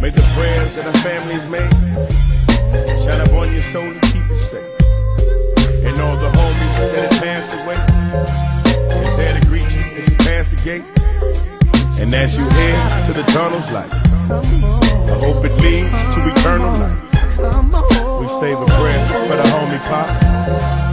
May 0.02 0.10
the 0.10 0.24
prayers 0.36 0.70
that 0.76 0.86
our 0.86 0.98
families 1.00 1.46
made 1.48 1.72
shine 3.04 3.20
upon 3.20 3.52
your 3.52 3.62
soul 3.62 3.84
and 3.84 4.02
keep 4.02 4.26
you 4.28 4.36
safe. 4.36 4.64
And 5.84 5.98
all 6.00 6.16
the 6.16 6.28
homies 6.28 6.63
that 6.74 7.12
have 7.12 7.22
passed 7.22 7.52
away 7.62 7.78
is 9.00 9.16
there 9.16 9.40
to 9.40 9.46
greet 9.46 9.70
you 9.74 9.80
as 9.80 10.08
you 10.08 10.16
pass 10.18 10.48
the 10.48 10.60
gates. 10.64 10.96
And 12.00 12.12
as 12.14 12.36
you 12.36 12.44
head 12.44 13.06
to 13.06 13.12
the 13.12 13.22
tunnel's 13.32 13.70
light, 13.72 13.92
I 13.92 15.16
hope 15.20 15.44
it 15.44 15.54
leads 15.62 16.00
to 16.14 16.20
eternal 16.32 16.72
life. 16.78 17.00
We 18.20 18.28
save 18.28 18.58
a 18.60 18.66
prayer 18.66 19.06
for 19.28 19.36
the 19.36 19.46
homie 19.52 19.80
Pop. 19.88 20.83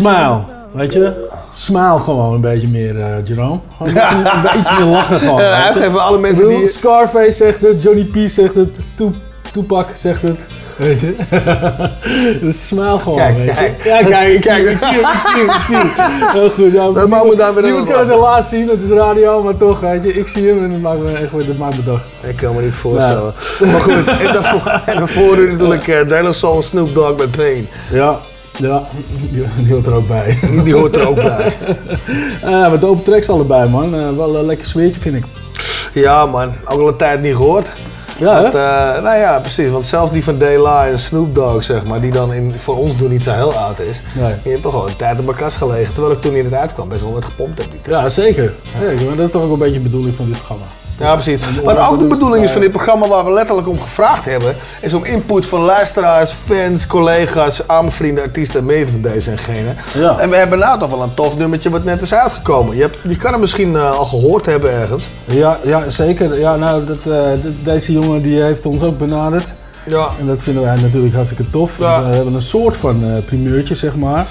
Smile, 0.00 0.38
weet 0.72 0.92
je? 0.92 1.28
Smile 1.52 1.98
gewoon 1.98 2.34
een 2.34 2.40
beetje 2.40 2.68
meer, 2.68 3.00
eh 3.00 3.06
Jerome. 3.24 3.60
Iets- 4.58 4.70
meer 4.78 4.84
lachen 4.86 5.18
gewoon. 5.18 5.42
Ja, 5.42 5.66
je? 5.66 5.72
geven 5.72 6.02
alle 6.02 6.18
mensen 6.18 6.44
bedoel, 6.44 6.58
die- 6.58 6.66
Scarface 6.68 7.30
zegt 7.30 7.62
het, 7.62 7.82
Johnny 7.82 8.04
P 8.04 8.16
zegt 8.28 8.54
het, 8.54 8.78
Tupac 9.52 9.86
zegt 9.94 10.22
het. 10.22 10.36
Weet 10.76 11.00
je? 11.00 11.14
dus 12.40 12.66
smile 12.66 12.98
gewoon, 12.98 13.18
Kijk, 13.18 13.36
weet 13.36 13.46
je? 13.46 13.54
kijk. 13.54 13.84
Ja, 13.84 14.02
kijk, 14.08 14.28
ik 14.34 14.42
zie 14.44 14.52
hem, 14.52 14.66
ik 14.68 14.78
Kijk. 14.78 15.20
zie 15.20 15.44
hem, 15.46 15.50
ik 15.50 15.62
zie 15.62 15.76
hem, 15.76 15.86
ik 15.86 15.92
zie 15.94 16.02
hem. 16.02 16.30
Heel 16.32 16.50
goed. 16.50 16.72
Ja, 16.72 16.90
Dat 16.90 17.08
me 17.08 17.34
daar 17.36 17.54
weer 17.54 17.62
Niemand 17.62 17.82
even 17.88 17.94
kan 17.98 18.06
het 18.08 18.14
helaas 18.14 18.48
zien, 18.48 18.68
het 18.68 18.82
is 18.82 18.88
radio, 18.88 19.42
maar 19.42 19.56
toch, 19.56 19.80
weet 19.80 20.02
je. 20.02 20.12
Ik 20.12 20.28
zie 20.28 20.48
hem 20.48 20.64
en 20.64 20.70
dat 20.70 20.80
maakt 20.80 21.00
me 21.00 21.12
echt 21.12 21.32
weer, 21.32 21.46
dat 21.46 21.56
maakt 21.56 21.76
me 21.76 21.82
dag. 21.82 22.04
Ik 22.20 22.36
kan 22.36 22.54
me 22.54 22.62
niet 22.62 22.74
voorstellen. 22.74 23.32
Maar 23.60 23.80
goed, 23.80 24.06
en 24.06 24.32
daarvoor, 24.32 24.82
en 24.86 24.98
daarvoor 24.98 25.36
natuurlijk 25.38 25.86
uh, 25.86 26.08
De 26.08 26.20
La 26.22 26.32
Soul 26.32 26.62
Snoop 26.62 26.94
Dogg 26.94 27.16
met 27.16 27.30
Pain. 27.30 27.68
Ja, 27.90 28.18
ja, 28.56 28.82
die, 29.30 29.46
die 29.62 29.72
hoort 29.72 29.86
er 29.86 29.94
ook 29.94 30.06
bij. 30.06 30.38
Die 30.64 30.74
hoort 30.74 30.96
er 30.96 31.08
ook 31.08 31.14
bij. 31.14 31.52
Eh 32.42 32.70
wat 32.70 32.80
dope 32.80 33.02
tracks 33.02 33.28
allebei, 33.28 33.68
man. 33.68 33.94
Eh, 33.94 34.16
wel 34.16 34.36
een 34.36 34.46
lekker 34.46 34.66
sfeertje, 34.66 35.00
vind 35.00 35.16
ik. 35.16 35.24
Ja 35.94 36.26
man, 36.26 36.52
ook 36.64 36.80
al 36.80 36.88
een 36.88 36.96
tijd 36.96 37.22
niet 37.22 37.36
gehoord. 37.36 37.72
Ja? 38.20 38.42
Want, 38.42 38.54
eh, 38.54 39.02
nou 39.02 39.18
ja, 39.18 39.38
precies. 39.38 39.70
Want 39.70 39.86
zelfs 39.86 40.10
die 40.10 40.24
van 40.24 40.38
Dayla 40.38 40.86
en 40.86 40.98
Snoop 40.98 41.34
Dogg, 41.34 41.64
zeg 41.64 41.84
maar, 41.84 42.00
die 42.00 42.10
dan 42.10 42.32
in, 42.32 42.54
voor 42.58 42.76
ons 42.76 42.96
doen 42.96 43.10
niet 43.10 43.24
zo 43.24 43.32
heel 43.32 43.54
oud 43.54 43.80
is. 43.80 44.02
Nee. 44.14 44.34
Die 44.42 44.52
heeft 44.52 44.62
toch 44.62 44.74
al 44.74 44.88
een 44.88 44.96
tijd 44.96 45.18
op 45.18 45.24
mijn 45.24 45.36
kast 45.36 45.56
gelegen. 45.56 45.92
Terwijl 45.92 46.14
ik 46.14 46.20
toen 46.20 46.34
het 46.34 46.54
uitkwam 46.54 46.88
best 46.88 47.02
wel 47.02 47.12
wat 47.12 47.24
gepompt 47.24 47.58
heb. 47.58 47.66
Ja, 47.86 48.08
zeker. 48.08 48.54
Zeker, 48.80 49.06
maar 49.06 49.16
dat 49.16 49.26
is 49.26 49.32
toch 49.32 49.42
ook 49.42 49.52
een 49.52 49.58
beetje 49.58 49.72
de 49.74 49.80
bedoeling 49.80 50.14
van 50.14 50.26
dit 50.26 50.34
programma. 50.34 50.64
Ja, 51.00 51.14
precies. 51.14 51.62
Wat 51.62 51.78
ook 51.78 51.98
de 51.98 52.04
bedoeling 52.04 52.44
is 52.44 52.52
van 52.52 52.60
dit 52.60 52.70
programma 52.72 53.08
waar 53.08 53.24
we 53.24 53.32
letterlijk 53.32 53.68
om 53.68 53.80
gevraagd 53.80 54.24
hebben, 54.24 54.56
is 54.80 54.94
om 54.94 55.04
input 55.04 55.46
van 55.46 55.60
luisteraars, 55.60 56.32
fans, 56.32 56.86
collega's, 56.86 57.66
arme 57.66 57.90
vrienden, 57.90 58.24
artiesten 58.24 58.64
mee 58.64 58.84
te 58.84 58.92
van 58.92 59.02
deze 59.02 59.30
en 59.30 59.38
gene. 59.38 59.74
Ja. 59.94 60.18
En 60.18 60.30
we 60.30 60.36
hebben 60.36 60.58
nou 60.58 60.78
toch 60.78 60.90
wel 60.90 61.02
een 61.02 61.14
tof 61.14 61.36
nummertje 61.36 61.70
wat 61.70 61.84
net 61.84 62.02
is 62.02 62.14
uitgekomen. 62.14 62.76
Je, 62.76 62.82
hebt, 62.82 62.98
je 63.08 63.16
kan 63.16 63.32
hem 63.32 63.40
misschien 63.40 63.76
eh, 63.76 63.98
al 63.98 64.04
gehoord 64.04 64.46
hebben 64.46 64.70
ergens. 64.72 65.10
Ja, 65.24 65.58
ja 65.64 65.90
zeker. 65.90 66.38
Ja, 66.38 66.56
nou, 66.56 66.84
dat, 66.84 67.06
eh, 67.06 67.20
deze 67.62 67.92
jongen 67.92 68.22
die 68.22 68.42
heeft 68.42 68.66
ons 68.66 68.82
ook 68.82 68.98
benaderd. 68.98 69.52
Ja. 69.86 70.08
En 70.18 70.26
dat 70.26 70.42
vinden 70.42 70.62
wij 70.62 70.76
natuurlijk 70.76 71.14
hartstikke 71.14 71.50
tof. 71.50 71.78
Ja. 71.78 72.02
We 72.02 72.14
hebben 72.14 72.34
een 72.34 72.40
soort 72.40 72.76
van 72.76 73.04
eh 73.04 73.24
primeurtje, 73.24 73.74
zeg 73.74 73.96
maar. 73.96 74.26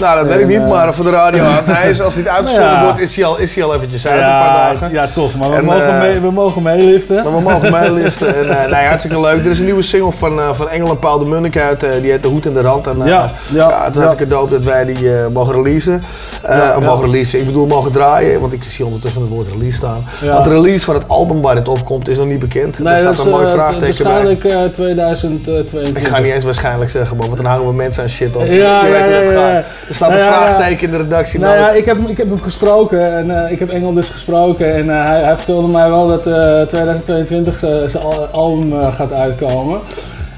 Nou, 0.00 0.18
dat 0.18 0.26
weet 0.28 0.40
ik 0.40 0.46
niet, 0.46 0.56
eh, 0.56 0.68
maar 0.68 0.94
voor 0.94 1.04
de 1.04 1.10
radio 1.10 1.44
aan. 1.56 1.62
Hij 1.64 1.90
is, 1.90 2.00
als 2.00 2.14
hij 2.14 2.28
uitgezonden 2.28 2.70
ja. 2.72 2.82
wordt, 2.84 2.98
is 3.00 3.16
hij, 3.16 3.24
al, 3.24 3.38
is 3.38 3.54
hij 3.54 3.64
al 3.64 3.74
eventjes 3.74 4.06
uit 4.06 4.20
een 4.20 4.26
ja, 4.26 4.40
paar 4.46 4.54
dagen. 4.74 4.92
ja, 4.92 5.06
toch. 5.14 5.34
Maar 5.36 5.50
we, 5.50 5.56
En, 5.56 5.64
mogen, 5.64 5.88
eh, 5.88 6.00
mee, 6.00 6.20
we 6.20 6.30
mogen 6.30 6.62
meeliften. 6.62 7.14
Maar 7.24 7.34
we 7.34 7.40
mogen 7.40 7.70
meeliften. 7.80 8.36
En 8.36 8.64
eh, 8.64 8.70
ja, 8.70 8.88
hartstikke 8.88 9.20
leuk. 9.20 9.44
Er 9.44 9.50
is 9.50 9.58
een 9.58 9.64
nieuwe 9.64 9.82
single 9.82 10.12
van, 10.12 10.40
eh 10.40 10.52
van 10.52 10.68
Engel 10.68 10.88
en 10.90 10.98
Paul 10.98 11.18
de 11.18 11.24
Munnik 11.24 11.58
uit. 11.58 11.82
eh, 11.82 11.90
die 12.02 12.10
heet 12.10 12.22
De 12.22 12.28
Hoed 12.28 12.46
en 12.46 12.52
de 12.54 12.60
Rand. 12.60 12.86
En, 12.86 13.00
eh, 13.00 13.06
Ja, 13.06 13.30
ja, 13.52 13.82
het 13.84 13.90
is 13.90 13.96
ja. 13.96 14.02
hartstikke 14.02 14.26
dope 14.34 14.50
dat 14.50 14.62
wij 14.64 14.84
die 14.84 15.12
eh, 15.16 15.26
mogen 15.32 15.54
releasen. 15.54 16.02
Eh, 16.42 16.56
Ja, 16.56 16.64
ja. 16.64 16.78
mogen 16.80 17.04
releasen. 17.04 17.38
Ik 17.38 17.46
bedoel 17.46 17.66
mogen 17.66 17.92
draaien. 17.92 18.40
Want 18.40 18.52
ik 18.52 18.62
zie 18.68 18.84
ondertussen 18.84 19.20
het 19.20 19.30
woord 19.30 19.48
release 19.48 19.76
staan. 19.76 20.04
Ja. 20.22 20.32
Want 20.32 20.44
de 20.44 20.50
release 20.50 20.84
van 20.84 20.94
het 20.94 21.08
album 21.08 21.40
waar 21.42 21.54
dit 21.54 21.68
op 21.68 21.84
komt 21.84 22.08
is 22.08 22.16
nog 22.16 22.26
niet 22.26 22.38
bekend. 22.38 22.78
Nee, 22.78 23.02
Daar 23.02 23.14
staat 23.14 23.24
een 23.24 23.30
mooi 23.30 23.44
eh, 23.46 23.52
vraagteken 23.52 24.04
bij. 24.04 24.12
Waarschijnlijk 24.12 24.44
eh 24.44 24.60
2022. 24.72 26.02
Ik 26.02 26.08
ga 26.08 26.18
niet 26.18 26.32
eens 26.32 26.44
waarschijnlijk 26.44 26.90
zeggen, 26.90 27.16
man, 27.16 27.26
want 27.26 27.38
dan 27.40 27.46
hangen 27.50 27.66
we 27.66 27.72
mensen 27.74 28.02
aan 28.02 28.08
shit 28.08 28.36
op. 28.36 28.42
Ja, 28.46 28.50
Je 28.84 28.90
ja, 28.92 29.04
ja, 29.48 29.64
Er 29.88 29.94
staat 29.94 30.08
Nou 30.08 30.20
een 30.20 30.26
ja. 30.26 30.32
vraagteken 30.32 30.84
in 30.86 30.90
de 30.90 30.96
redactie. 30.96 31.40
Nou 31.40 31.56
ja, 31.56 31.70
ik 31.70 31.84
heb, 31.84 31.98
ik 31.98 32.16
heb 32.16 32.28
hem 32.28 32.40
gesproken 32.40 33.16
en 33.16 33.44
eh, 33.44 33.52
ik 33.52 33.58
heb 33.58 33.70
Engel 33.70 33.92
dus 33.92 34.08
gesproken 34.08 34.74
en 34.74 34.90
eh, 34.90 35.06
hij, 35.06 35.22
hij 35.22 35.36
vertelde 35.36 35.68
mij 35.68 35.88
wel 35.88 36.06
dat 36.08 36.26
eh 36.26 36.60
2022 36.62 37.58
zijn 37.58 37.88
zijn 37.90 38.02
al- 38.04 38.26
album 38.26 38.92
gaat 38.92 39.12
uitkomen. 39.12 39.80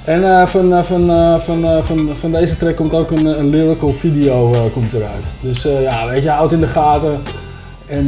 En 0.04 0.48
van, 0.48 0.84
van, 0.84 1.10
van, 1.44 1.82
van, 1.84 2.08
van 2.20 2.32
deze 2.32 2.56
track 2.56 2.76
komt 2.76 2.94
ook 2.94 3.10
een, 3.10 3.24
een 3.26 3.50
lyrical 3.50 3.92
video 3.92 4.70
komt 4.72 4.92
eruit. 4.92 5.24
Dus 5.40 5.62
ja, 5.62 6.08
weet 6.08 6.22
je, 6.22 6.28
houd 6.28 6.52
in 6.52 6.60
de 6.60 6.66
gaten. 6.66 7.22
En 7.86 8.06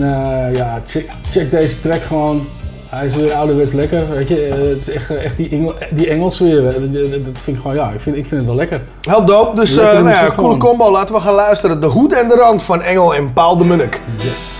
ja, 0.54 0.82
check, 0.86 1.08
check 1.30 1.50
deze 1.50 1.80
track 1.80 2.02
gewoon. 2.02 2.46
Hij 2.88 3.06
is 3.06 3.14
weer 3.14 3.32
ouderwets 3.32 3.72
lekker, 3.72 4.08
weet 4.10 4.28
je. 4.28 4.44
Eh, 4.44 4.68
het 4.68 4.80
is 4.80 4.90
echt, 4.90 5.10
eh, 5.10 5.24
echt 5.24 5.36
die, 5.36 5.48
Engel, 5.50 5.74
die 5.90 6.08
Engels 6.10 6.38
weer. 6.38 6.62
Dat, 6.62 6.92
dat- 7.24 7.38
vind 7.42 7.56
ik 7.56 7.62
gewoon, 7.62 7.76
ja, 7.76 7.90
ik 7.90 8.00
vind, 8.00 8.16
ik 8.16 8.26
vind 8.26 8.36
het 8.40 8.46
wel 8.46 8.54
lekker. 8.54 8.80
Heel 9.00 9.24
dope. 9.24 9.56
Dus 9.56 9.76
eh 9.76 9.92
nou 9.92 10.08
ja, 10.08 10.32
coole 10.36 10.56
combo. 10.56 10.90
Laten 10.90 11.14
we 11.14 11.20
gaan 11.20 11.34
luisteren. 11.34 11.80
De 11.80 11.86
hoed 11.86 12.12
en 12.12 12.28
de 12.28 12.34
rand 12.34 12.62
van 12.62 12.82
Engel 12.82 13.14
en 13.14 13.32
Paul 13.32 13.56
de 13.56 13.64
Munnik. 13.64 14.00
Yes. 14.22 14.50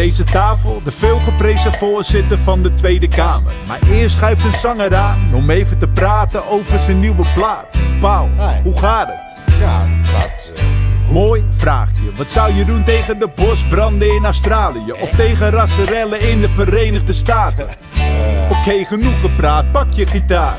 Deze 0.00 0.24
tafel 0.24 0.80
de 0.84 0.92
veelgeprezen 0.92 1.72
voorzitter 1.72 2.38
van 2.38 2.62
de 2.62 2.74
Tweede 2.74 3.08
Kamer. 3.08 3.52
Maar 3.66 3.78
eerst 3.90 4.16
schuift 4.16 4.44
een 4.44 4.52
zanger 4.52 4.94
aan 4.94 5.30
om 5.34 5.50
even 5.50 5.78
te 5.78 5.88
praten 5.88 6.46
over 6.46 6.78
zijn 6.78 7.00
nieuwe 7.00 7.24
plaat. 7.34 7.76
Paul, 8.00 8.28
hoe 8.62 8.78
gaat 8.78 9.06
het? 9.06 9.56
Ja, 9.58 9.88
dat... 10.12 10.62
Mooi 11.10 11.44
vraagje. 11.50 12.12
Wat 12.16 12.30
zou 12.30 12.54
je 12.54 12.64
doen 12.64 12.84
tegen 12.84 13.18
de 13.18 13.28
bosbranden 13.34 14.14
in 14.14 14.24
Australië? 14.24 14.92
Of 14.92 15.10
tegen 15.10 15.50
rasserellen 15.50 16.20
in 16.20 16.40
de 16.40 16.48
Verenigde 16.48 17.12
Staten? 17.12 17.66
Oké, 18.58 18.84
genoeg 18.84 19.20
gepraat. 19.20 19.72
Pak 19.72 19.92
je 19.92 20.06
gitaar. 20.06 20.58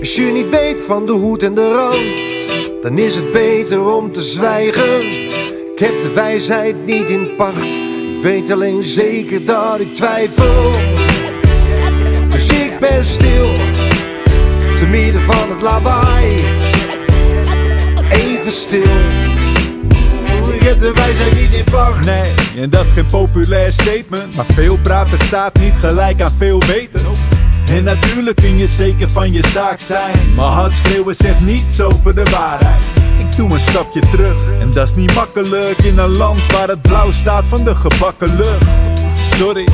Als 0.00 0.14
je 0.14 0.22
niet 0.22 0.50
weet 0.50 0.80
van 0.80 1.06
de 1.06 1.12
hoed 1.12 1.42
en 1.42 1.54
de 1.54 1.72
rand, 1.72 2.82
dan 2.82 2.98
is 2.98 3.14
het 3.14 3.32
beter 3.32 3.94
om 3.94 4.12
te 4.12 4.22
zwijgen. 4.22 5.02
Ik 5.72 5.78
heb 5.78 6.02
de 6.02 6.12
wijsheid 6.14 6.86
niet 6.86 7.08
in 7.08 7.34
pacht, 7.36 7.91
weet 8.22 8.50
alleen 8.50 8.82
zeker 8.82 9.44
dat 9.44 9.80
ik 9.80 9.94
twijfel. 9.94 10.70
Dus 12.30 12.48
ik 12.48 12.78
ben 12.80 13.04
stil, 13.04 13.52
te 14.76 14.86
midden 14.90 15.22
van 15.22 15.50
het 15.50 15.62
lawaai. 15.62 16.40
Even 18.08 18.52
stil, 18.52 18.82
ik 20.52 20.62
heb 20.62 20.78
de 20.78 20.92
wijsheid 20.94 21.34
niet 21.34 21.54
in 21.54 21.64
pacht. 21.70 22.04
Nee, 22.04 22.32
en 22.62 22.70
dat 22.70 22.86
is 22.86 22.92
geen 22.92 23.06
populair 23.06 23.72
statement. 23.72 24.36
Maar 24.36 24.46
veel 24.52 24.78
praten 24.82 25.18
staat 25.18 25.58
niet 25.58 25.74
gelijk 25.76 26.20
aan 26.20 26.34
veel 26.38 26.62
weten. 26.66 27.00
En 27.66 27.84
natuurlijk 27.84 28.36
kun 28.36 28.58
je 28.58 28.66
zeker 28.66 29.08
van 29.08 29.32
je 29.32 29.42
zaak 29.52 29.78
zijn. 29.78 30.34
Maar 30.34 30.50
hard 30.50 30.72
schreeuwen 30.74 31.14
zegt 31.14 31.40
niets 31.40 31.80
over 31.80 32.14
de 32.14 32.22
waarheid. 32.30 33.01
Ik 33.18 33.36
doe 33.36 33.50
een 33.50 33.60
stapje 33.60 34.00
terug. 34.10 34.58
En 34.60 34.70
dat 34.70 34.86
is 34.86 34.94
niet 34.94 35.14
makkelijk 35.14 35.78
in 35.78 35.98
een 35.98 36.16
land 36.16 36.52
waar 36.52 36.68
het 36.68 36.82
blauw 36.82 37.10
staat 37.10 37.44
van 37.48 37.64
de 37.64 37.74
gebakken 37.74 38.36
lucht. 38.36 38.91
Sorry, 39.22 39.68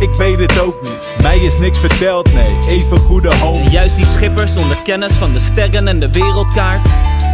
ik 0.00 0.14
weet 0.14 0.38
het 0.38 0.60
ook 0.60 0.82
niet. 0.82 1.22
Mij 1.22 1.38
is 1.38 1.58
niks 1.58 1.78
verteld, 1.78 2.32
nee. 2.32 2.58
Even 2.68 2.98
goede 2.98 3.34
hoop. 3.34 3.60
En 3.60 3.70
juist 3.70 3.96
die 3.96 4.06
schipper 4.06 4.48
zonder 4.48 4.76
kennis 4.84 5.12
van 5.12 5.32
de 5.32 5.38
sterren 5.38 5.88
en 5.88 6.00
de 6.00 6.10
wereldkaart 6.10 6.86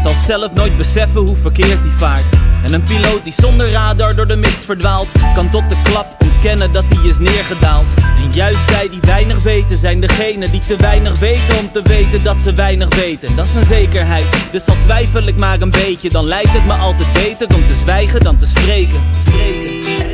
zal 0.02 0.14
zelf 0.26 0.54
nooit 0.54 0.76
beseffen 0.76 1.20
hoe 1.20 1.36
verkeerd 1.36 1.80
hij 1.80 1.92
vaart. 1.96 2.24
En 2.64 2.72
een 2.72 2.84
piloot 2.84 3.24
die 3.24 3.32
zonder 3.36 3.70
radar 3.70 4.14
door 4.14 4.26
de 4.26 4.36
mist 4.36 4.64
verdwaalt, 4.64 5.08
kan 5.34 5.50
tot 5.50 5.68
de 5.68 5.76
klap 5.82 6.06
ontkennen 6.18 6.72
dat 6.72 6.84
hij 6.88 7.08
is 7.08 7.18
neergedaald. 7.18 7.84
En 8.16 8.32
juist 8.32 8.68
zij 8.68 8.88
die 8.88 9.00
weinig 9.00 9.42
weten, 9.42 9.78
zijn 9.78 10.00
degenen 10.00 10.50
die 10.50 10.60
te 10.60 10.76
weinig 10.76 11.18
weten 11.18 11.58
om 11.58 11.72
te 11.72 11.82
weten 11.82 12.24
dat 12.24 12.40
ze 12.40 12.52
weinig 12.52 12.94
weten. 12.94 13.36
Dat 13.36 13.46
is 13.46 13.54
een 13.54 13.66
zekerheid, 13.66 14.24
dus 14.52 14.66
al 14.66 14.76
twijfel 14.82 15.26
ik 15.26 15.38
maar 15.38 15.60
een 15.60 15.70
beetje, 15.70 16.08
dan 16.08 16.24
lijkt 16.24 16.52
het 16.52 16.66
me 16.66 16.72
altijd 16.72 17.12
beter 17.12 17.46
om 17.56 17.66
te 17.66 17.74
zwijgen 17.82 18.20
dan 18.20 18.36
te 18.38 18.46
spreken. 18.46 19.00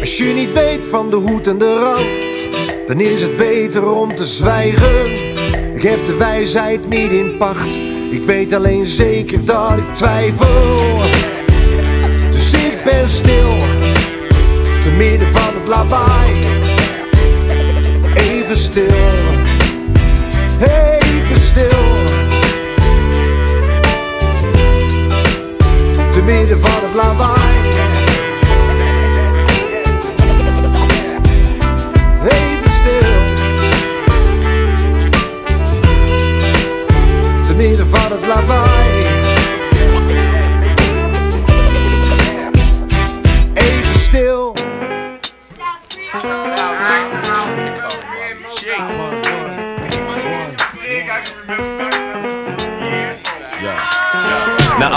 Als 0.00 0.18
je 0.18 0.24
niet 0.24 0.52
weet 0.52 0.84
van 0.90 1.10
de 1.10 1.16
hoed 1.16 1.46
en 1.46 1.58
de 1.58 1.74
rand, 1.74 2.48
dan 2.86 3.00
is 3.00 3.22
het 3.22 3.36
beter 3.36 3.90
om 3.90 4.14
te 4.16 4.24
zwijgen. 4.24 5.06
Ik 5.74 5.82
heb 5.82 6.06
de 6.06 6.16
wijsheid 6.16 6.88
niet 6.88 7.10
in 7.10 7.36
pacht, 7.36 7.78
ik 8.10 8.22
weet 8.22 8.52
alleen 8.52 8.86
zeker 8.86 9.44
dat 9.44 9.78
ik 9.78 9.94
twijfel. 9.94 10.98
Dus 12.30 12.52
ik 12.52 12.84
ben 12.84 13.08
stil, 13.08 13.56
te 14.80 14.90
midden 14.90 15.32
van 15.32 15.54
het 15.54 15.66
lawaai. 15.66 16.32
Even 18.14 18.56
stil, 18.56 18.84
even 20.60 21.40
stil. 21.40 21.88
Te 26.10 26.22
midden 26.22 26.60
van 26.60 26.80
het 26.82 26.94
lawaai. 26.94 27.59
Midden 38.30 38.46
van 38.48 38.69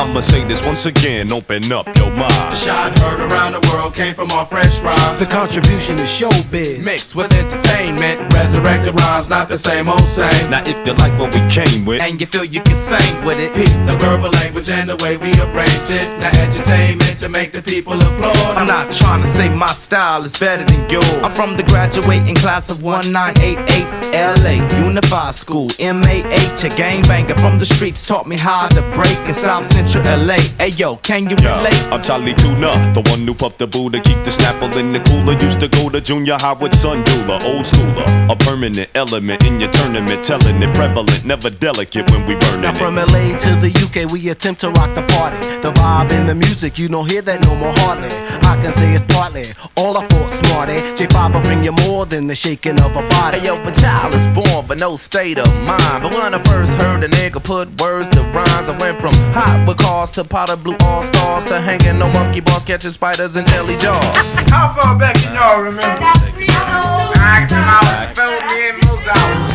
I'ma 0.04 0.20
say 0.20 0.44
this 0.44 0.62
once 0.66 0.86
again, 0.86 1.32
open 1.32 1.72
up 1.72 1.88
your 1.96 2.12
mind. 2.12 2.52
The 2.52 2.56
shot 2.56 3.00
heard 3.00 3.22
around 3.22 3.54
the 3.54 3.66
world 3.72 3.96
came 3.96 4.14
from 4.14 4.30
our 4.32 4.46
fresh 4.46 4.78
rhymes. 4.82 5.18
The 5.18 5.26
contribution 5.26 5.98
is 5.98 6.10
showbiz. 6.10 6.84
Mixed 6.84 7.16
with 7.16 7.32
entertainment, 7.32 8.34
resurrected 8.34 9.00
rhymes, 9.00 9.30
not 9.30 9.48
the 9.48 9.58
same 9.58 9.88
old 9.88 10.04
same. 10.04 10.52
Now 10.52 10.62
if 10.66 10.86
you 10.86 10.94
like 10.94 11.18
what 11.18 11.34
we 11.34 11.40
came 11.48 11.86
with, 11.86 12.02
And 12.02 12.20
you 12.20 12.28
feel 12.28 12.44
you 12.44 12.60
can 12.62 12.76
sing 12.76 13.24
with 13.24 13.40
it. 13.40 13.56
Peep 13.56 13.72
the 13.86 13.96
verbal 13.98 14.30
language 14.32 14.70
and 14.70 14.90
the 14.90 14.98
way 14.98 15.16
we 15.16 15.32
arranged 15.40 15.90
it. 15.90 16.06
Now 16.20 16.32
entertainment 16.38 17.18
to 17.20 17.30
make 17.30 17.54
the 17.54 17.62
people 17.62 17.94
applaud. 17.94 18.58
I'm 18.58 18.68
not 18.68 18.92
trying 18.92 19.22
to 19.22 19.28
say 19.28 19.48
my 19.48 19.72
style 19.72 20.24
is 20.26 20.38
better 20.38 20.66
than 20.66 20.90
yours. 20.90 21.10
I'm 21.24 21.32
from 21.32 21.56
the 21.56 21.64
graduating 21.64 22.36
class 22.36 22.70
of 22.70 22.84
1988 22.84 24.04
LA 24.14 24.56
Unified 24.84 25.34
School 25.34 25.68
MAH. 25.80 26.64
A 26.64 26.70
gangbanger 26.76 27.40
from 27.40 27.58
the 27.58 27.66
streets 27.66 28.06
taught 28.06 28.28
me 28.28 28.38
how 28.38 28.68
to 28.68 28.82
break 28.94 29.18
in 29.28 29.34
South 29.34 29.64
Central 29.64 29.93
LA. 30.02 30.38
Hey 30.60 30.70
yo, 30.70 30.96
can 30.98 31.30
you 31.30 31.36
Yeah, 31.42 31.58
relate? 31.58 31.82
I'm 31.94 32.02
Chali 32.02 32.34
2na, 32.34 32.94
the 32.94 33.02
one 33.12 33.28
who 33.28 33.34
puffed 33.34 33.60
the 33.60 33.68
Buddha, 33.68 34.00
keep 34.00 34.18
the 34.24 34.32
snapple 34.32 34.76
in 34.78 34.94
the 34.94 35.00
cooler. 35.02 35.34
Used 35.44 35.60
to 35.60 35.68
go 35.68 35.90
to 35.90 36.02
junior 36.02 36.38
high 36.40 36.54
with 36.54 36.74
Sun 36.74 37.04
Dula, 37.04 37.40
old 37.46 37.66
schooler. 37.66 38.08
A 38.32 38.36
permanent 38.36 38.90
element 38.96 39.44
in 39.46 39.60
your 39.60 39.70
tournament, 39.72 40.24
telling 40.24 40.62
it 40.62 40.74
prevalent, 40.76 41.26
never 41.26 41.50
delicate 41.50 42.10
when 42.12 42.26
we 42.26 42.36
burning 42.36 42.62
Now 42.62 42.74
from 42.76 42.96
LA 42.96 43.38
to 43.38 43.52
the 43.60 43.72
UK, 43.86 44.12
we 44.12 44.30
attempt 44.30 44.62
to 44.62 44.72
rock 44.72 44.94
the 44.96 45.04
party. 45.16 45.38
The 45.62 45.72
vibe 45.72 46.12
in 46.12 46.26
the 46.26 46.36
music, 46.36 46.78
you 46.80 46.88
don't 46.88 47.10
hear 47.10 47.22
that 47.22 47.42
no 47.42 47.56
more 47.56 47.74
hardly. 47.84 48.10
I 48.48 48.60
can 48.62 48.72
say 48.72 48.94
it's 48.94 49.04
partly 49.14 49.46
all 49.78 49.98
I 49.98 50.06
thought 50.08 50.32
smarty. 50.32 50.74
J5 50.98 51.34
will 51.34 51.42
bring 51.42 51.64
you 51.64 51.72
more 51.86 52.06
than 52.06 52.28
the 52.28 52.36
shaking 52.36 52.80
of 52.82 52.92
a 52.96 53.02
body. 53.10 53.40
Hey 53.40 53.46
yo, 53.48 53.62
a 53.62 53.72
child 53.72 54.14
is 54.14 54.28
born, 54.28 54.66
but 54.68 54.78
no 54.78 54.96
state 54.96 55.38
of 55.40 55.48
mind. 55.66 56.04
But 56.04 56.14
when 56.14 56.34
I 56.34 56.40
first 56.44 56.72
heard 56.74 57.04
a 57.04 57.08
nigga 57.10 57.44
put 57.44 57.68
words 57.82 58.10
to 58.10 58.22
rhymes, 58.34 58.70
I 58.70 58.78
went 58.78 59.00
from 59.02 59.14
hot 59.34 59.66
with 59.68 59.78
cars 59.84 60.12
to 60.12 60.24
powder 60.24 60.56
blue 60.56 60.78
all 60.82 61.04
stars 61.04 61.46
to 61.46 61.60
hanging 61.60 62.02
on 62.02 62.14
monkey 62.14 62.40
bars, 62.40 62.64
catching 62.64 62.92
spiders 62.92 63.36
and 63.36 63.48
jelly 63.48 63.78
jars. 63.78 64.00
How 64.50 64.74
far 64.74 64.98
back 64.98 65.16
can 65.16 65.36
y'all 65.36 65.62
remember? 65.62 66.00
I 66.02 67.46
come 67.50 67.68
out 67.68 67.86
and 67.86 68.00
spell 68.12 68.32
me 68.48 68.70
in 68.70 68.76
those 68.82 69.06
hours. 69.08 69.52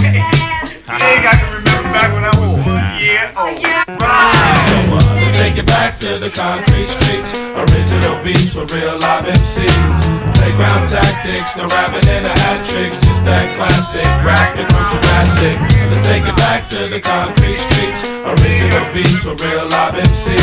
Yeah, 0.00 1.30
I 1.30 1.36
can 1.36 1.50
remember 1.52 1.88
back 1.92 2.12
when 2.14 2.24
I 2.24 2.32
was 2.38 2.46
a 2.46 3.00
year 3.02 3.32
old. 3.36 3.56
So 3.96 4.02
let's 4.02 4.65
take 5.36 5.58
it 5.60 5.66
back 5.66 5.98
to 6.00 6.18
the 6.18 6.30
concrete 6.30 6.88
streets. 6.88 7.36
Original 7.52 8.16
beats 8.24 8.56
for 8.56 8.64
real 8.72 8.96
live 8.98 9.28
MCs. 9.28 9.96
Playground 10.40 10.88
tactics, 10.88 11.56
no 11.56 11.68
rapping 11.68 12.08
in 12.08 12.24
the 12.24 12.32
hat 12.32 12.64
tricks. 12.64 12.98
Just 13.04 13.24
that 13.28 13.52
classic 13.54 14.08
rapping 14.24 14.64
from 14.64 14.84
Jurassic. 14.88 15.56
Let's 15.92 16.04
take 16.08 16.24
it 16.24 16.36
back 16.40 16.66
to 16.72 16.88
the 16.88 17.00
concrete 17.00 17.60
streets. 17.60 18.00
Original 18.24 18.88
beats 18.96 19.20
for 19.20 19.36
real 19.36 19.68
live 19.68 19.94
MCs. 20.00 20.40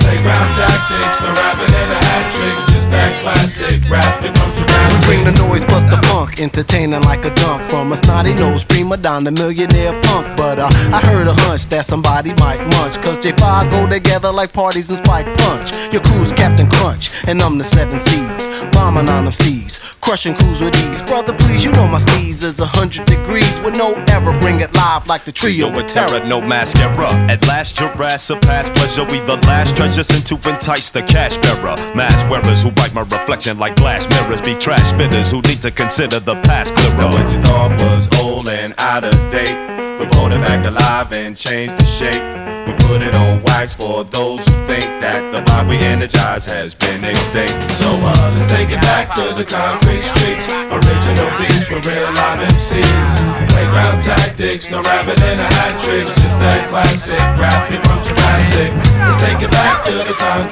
Playground 0.00 0.50
tactics, 0.56 1.20
no 1.20 1.30
rapping 1.36 1.72
in 1.76 1.88
the 1.92 2.00
hat 2.00 2.32
tricks. 2.32 2.64
Just 2.72 2.90
that 2.90 3.12
classic 3.20 3.84
rapping 3.92 4.32
from 4.32 4.48
Jurassic. 4.56 4.71
Bring 5.04 5.24
the 5.24 5.32
noise, 5.32 5.64
bust 5.64 5.90
the 5.90 6.00
funk, 6.08 6.40
entertaining 6.40 7.02
like 7.02 7.24
a 7.24 7.34
dunk 7.34 7.62
from 7.68 7.92
a 7.92 7.96
snotty 7.96 8.34
nose 8.34 8.64
prima 8.64 8.96
donna 8.96 9.30
millionaire 9.30 9.92
punk. 10.02 10.36
But 10.36 10.58
uh, 10.58 10.70
I 10.92 11.00
heard 11.04 11.26
a 11.26 11.34
hunch 11.34 11.66
that 11.66 11.84
somebody 11.84 12.32
might 12.34 12.60
munch, 12.60 12.96
cause 13.02 13.18
J5 13.18 13.70
go 13.70 13.86
together 13.86 14.32
like 14.32 14.52
parties 14.52 14.88
and 14.90 14.98
spike 14.98 15.26
punch. 15.38 15.72
Your 15.92 16.02
crew's 16.02 16.32
Captain 16.32 16.68
Crunch, 16.70 17.10
and 17.26 17.42
I'm 17.42 17.58
the 17.58 17.64
seven 17.64 17.98
C's, 17.98 18.46
bombing 18.72 19.08
on 19.08 19.24
them 19.24 19.32
seas, 19.32 19.78
crushing 20.00 20.34
crews 20.34 20.60
with 20.60 20.74
ease. 20.88 21.02
Brother, 21.02 21.34
please, 21.34 21.64
you 21.64 21.72
know 21.72 21.86
my 21.86 21.98
steez 21.98 22.42
is 22.42 22.60
a 22.60 22.66
hundred 22.66 23.06
degrees 23.06 23.60
with 23.60 23.74
no 23.74 23.94
error. 24.08 24.38
Bring 24.40 24.60
it 24.60 24.74
live 24.74 25.06
like 25.06 25.24
the 25.24 25.32
trio 25.32 25.70
with 25.70 25.88
terror, 25.88 26.24
no 26.24 26.40
mascara. 26.40 27.08
At 27.28 27.46
last, 27.46 27.78
your 27.80 27.90
ass 28.02 28.22
surpassed 28.22 28.72
pleasure. 28.74 29.04
We 29.04 29.20
the 29.20 29.36
last 29.48 29.76
treasures 29.76 30.08
and 30.10 30.24
to 30.26 30.34
entice 30.48 30.90
the 30.90 31.02
cash 31.02 31.36
bearer. 31.38 31.76
Mask 31.94 32.28
wearers 32.30 32.62
who 32.62 32.70
bite 32.70 32.94
my 32.94 33.02
reflection 33.02 33.58
like 33.58 33.76
glass 33.76 34.08
mirrors. 34.08 34.40
Be 34.40 34.54
trash 34.72 34.92
spitters 34.92 35.30
who 35.30 35.40
need 35.48 35.60
to 35.60 35.70
consider 35.70 36.18
the 36.18 36.34
past 36.48 36.74
clearer. 36.74 36.96
Now 36.96 37.12
what 37.12 37.28
you 37.28 37.40
thought 37.42 37.72
was 37.80 38.08
old 38.20 38.48
and 38.48 38.72
out 38.78 39.04
of 39.04 39.12
date, 39.30 39.52
we 39.98 40.06
brought 40.06 40.32
it 40.32 40.40
back 40.40 40.64
alive 40.64 41.12
and 41.12 41.36
changed 41.36 41.76
the 41.76 41.84
shape. 41.84 42.22
We 42.64 42.72
put 42.88 43.02
it 43.02 43.14
on 43.14 43.42
wax 43.42 43.74
for 43.74 44.04
those 44.04 44.46
who 44.46 44.54
think 44.64 44.88
that 45.04 45.28
the 45.32 45.42
vibe 45.42 45.68
we 45.68 45.76
energize 45.76 46.46
has 46.46 46.72
been 46.72 47.04
extinct. 47.04 47.68
So 47.68 47.90
uh, 47.90 48.32
let's 48.32 48.48
take 48.50 48.70
it 48.70 48.80
back 48.80 49.12
to 49.16 49.34
the 49.36 49.44
concrete 49.44 50.00
streets. 50.00 50.48
Original 50.48 51.28
beats 51.36 51.68
for 51.68 51.76
real 51.84 52.08
live 52.16 52.40
MCs. 52.56 53.08
Playground 53.52 54.00
tactics, 54.00 54.70
no 54.70 54.80
rabbit 54.80 55.20
in 55.20 55.36
a 55.36 55.48
hat 55.52 55.76
tricks, 55.84 56.14
just 56.16 56.38
that 56.40 56.70
classic 56.70 57.20
rapping 57.36 57.82
from 57.84 58.00
Jurassic. 58.08 58.72
Let's 59.04 59.20
take 59.20 59.42
it 59.42 59.50
back 59.50 59.84
to 59.84 60.00
the 60.08 60.14
concrete 60.16 60.51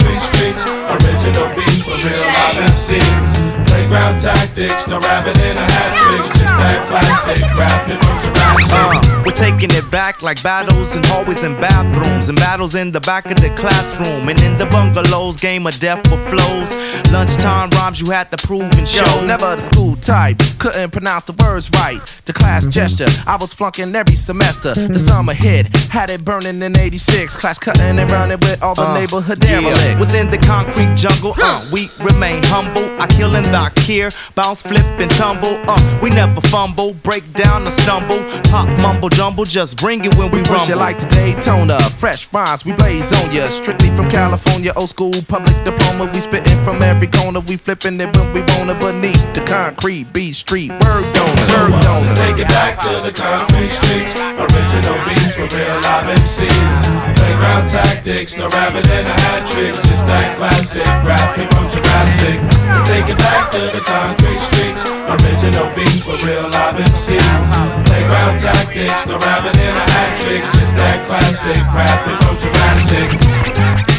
Playground 3.90 4.20
tactics, 4.20 4.86
no 4.86 5.00
rabbit 5.00 5.36
in 5.38 5.56
a 5.56 5.60
hat 5.60 5.96
tricks, 5.98 6.28
just 6.38 6.54
that 6.54 6.86
classic 6.86 7.42
rapping 7.58 7.98
from 7.98 8.22
Jurassic. 8.22 8.70
Uh, 8.72 9.22
we're 9.26 9.32
taking 9.32 9.68
it 9.76 9.90
back 9.90 10.22
like 10.22 10.40
battles 10.44 10.94
in 10.94 11.02
hallways 11.06 11.42
and 11.42 11.60
bathrooms, 11.60 12.28
and 12.28 12.38
battles 12.38 12.76
in 12.76 12.92
the 12.92 13.00
back 13.00 13.26
of 13.26 13.36
the 13.40 13.50
classroom, 13.56 14.28
and 14.28 14.40
in 14.42 14.56
the 14.58 14.66
bungalows, 14.66 15.36
game 15.38 15.66
of 15.66 15.76
death 15.80 16.06
for 16.06 16.18
flows. 16.30 16.70
Lunchtime 17.10 17.68
rhymes 17.70 18.00
you 18.00 18.08
had 18.10 18.30
to 18.30 18.36
prove 18.46 18.70
and 18.78 18.86
show. 18.88 19.02
Yo, 19.18 19.26
never 19.26 19.56
the 19.56 19.60
school 19.60 19.96
type, 19.96 20.38
couldn't 20.60 20.92
pronounce 20.92 21.24
the 21.24 21.32
words 21.32 21.68
right. 21.74 22.00
The 22.26 22.32
class 22.32 22.66
gesture, 22.66 23.08
I 23.26 23.34
was 23.40 23.52
flunking 23.52 23.96
every 23.96 24.14
semester. 24.14 24.72
The 24.72 25.00
summer 25.00 25.34
hit, 25.34 25.66
had 25.88 26.10
it 26.10 26.24
burning 26.24 26.62
in 26.62 26.78
86. 26.78 27.34
Class 27.34 27.58
cutting 27.58 27.98
and 27.98 28.08
running 28.12 28.38
with 28.38 28.62
all 28.62 28.76
the 28.76 28.82
Uh, 28.86 28.94
neighborhood 28.94 29.42
yeah. 29.42 29.58
derelicts. 29.60 29.98
Within 29.98 30.30
the 30.30 30.38
concrete 30.38 30.94
jungle, 30.94 31.34
uh, 31.42 31.66
we 31.72 31.90
remain 31.98 32.40
humble. 32.44 32.88
I 33.02 33.08
kill 33.08 33.34
and 33.34 33.46
I 33.48 33.70
care, 33.80 34.10
bounce, 34.34 34.62
flip 34.62 34.84
and 35.00 35.10
tumble. 35.12 35.58
Uh, 35.68 35.98
we 36.02 36.10
never 36.10 36.40
fumble, 36.42 36.94
break 36.94 37.24
down 37.34 37.66
or 37.66 37.70
stumble. 37.70 38.22
Pop, 38.50 38.68
mumble, 38.80 39.08
jumble, 39.08 39.44
just 39.44 39.76
bring 39.76 40.04
it 40.04 40.14
when 40.16 40.30
we, 40.30 40.38
We 40.38 40.44
push 40.44 40.68
rumble. 40.68 40.72
it 40.72 40.76
like 40.76 40.98
the 41.00 41.06
Daytona, 41.06 41.80
fresh 41.98 42.32
rhymes, 42.32 42.64
we 42.64 42.72
blaze 42.72 43.12
on 43.12 43.32
ya. 43.32 43.46
Strictly 43.48 43.94
from 43.96 44.08
California, 44.10 44.72
old 44.76 44.88
school 44.90 45.12
public 45.28 45.56
diploma. 45.64 46.10
We 46.12 46.20
spittin' 46.20 46.62
from 46.64 46.82
every 46.82 47.06
corner, 47.08 47.40
we 47.40 47.56
flipping 47.56 48.00
it 48.00 48.14
when 48.16 48.32
we 48.32 48.42
wanna. 48.54 48.74
Beneath 48.80 49.34
the 49.34 49.40
concrete, 49.42 50.12
B 50.12 50.32
Street, 50.32 50.70
word 50.70 51.04
don't 51.12 51.38
serve 51.50 51.70
don't. 51.82 52.04
Let's 52.06 52.18
take 52.18 52.38
it 52.38 52.48
back 52.48 52.80
to 52.82 53.02
the 53.02 53.12
concrete 53.12 53.68
streets. 53.68 54.14
Original 54.16 54.96
beats 55.04 55.34
for 55.34 55.46
real 55.56 55.80
live 55.82 56.06
MCs. 56.18 57.16
Playground 57.16 57.66
tactics, 57.68 58.36
no 58.36 58.48
rabbit 58.48 58.86
in 58.86 59.06
a 59.06 59.12
hat 59.12 59.46
tricks, 59.48 59.82
just 59.88 60.06
that 60.06 60.36
classic 60.36 60.86
rapping 61.04 61.48
from 61.48 61.68
Jurassic. 61.70 62.40
Let's 62.70 62.88
take 62.88 63.08
it 63.08 63.18
back 63.18 63.50
to 63.52 63.69
the 63.72 63.80
concrete 63.80 64.38
streets. 64.38 64.84
Original 64.84 65.68
beats 65.74 66.02
for 66.02 66.16
real 66.26 66.48
live 66.50 66.76
MCs. 66.76 67.86
Playground 67.86 68.38
tactics, 68.38 69.06
no 69.06 69.18
rapping 69.18 69.60
in 69.60 69.76
a 69.76 69.86
hat 69.90 70.16
tricks, 70.18 70.50
just 70.58 70.74
that 70.76 71.06
classic 71.06 71.60
rapping 71.74 72.18
from 72.26 72.38
Jurassic. 72.38 73.89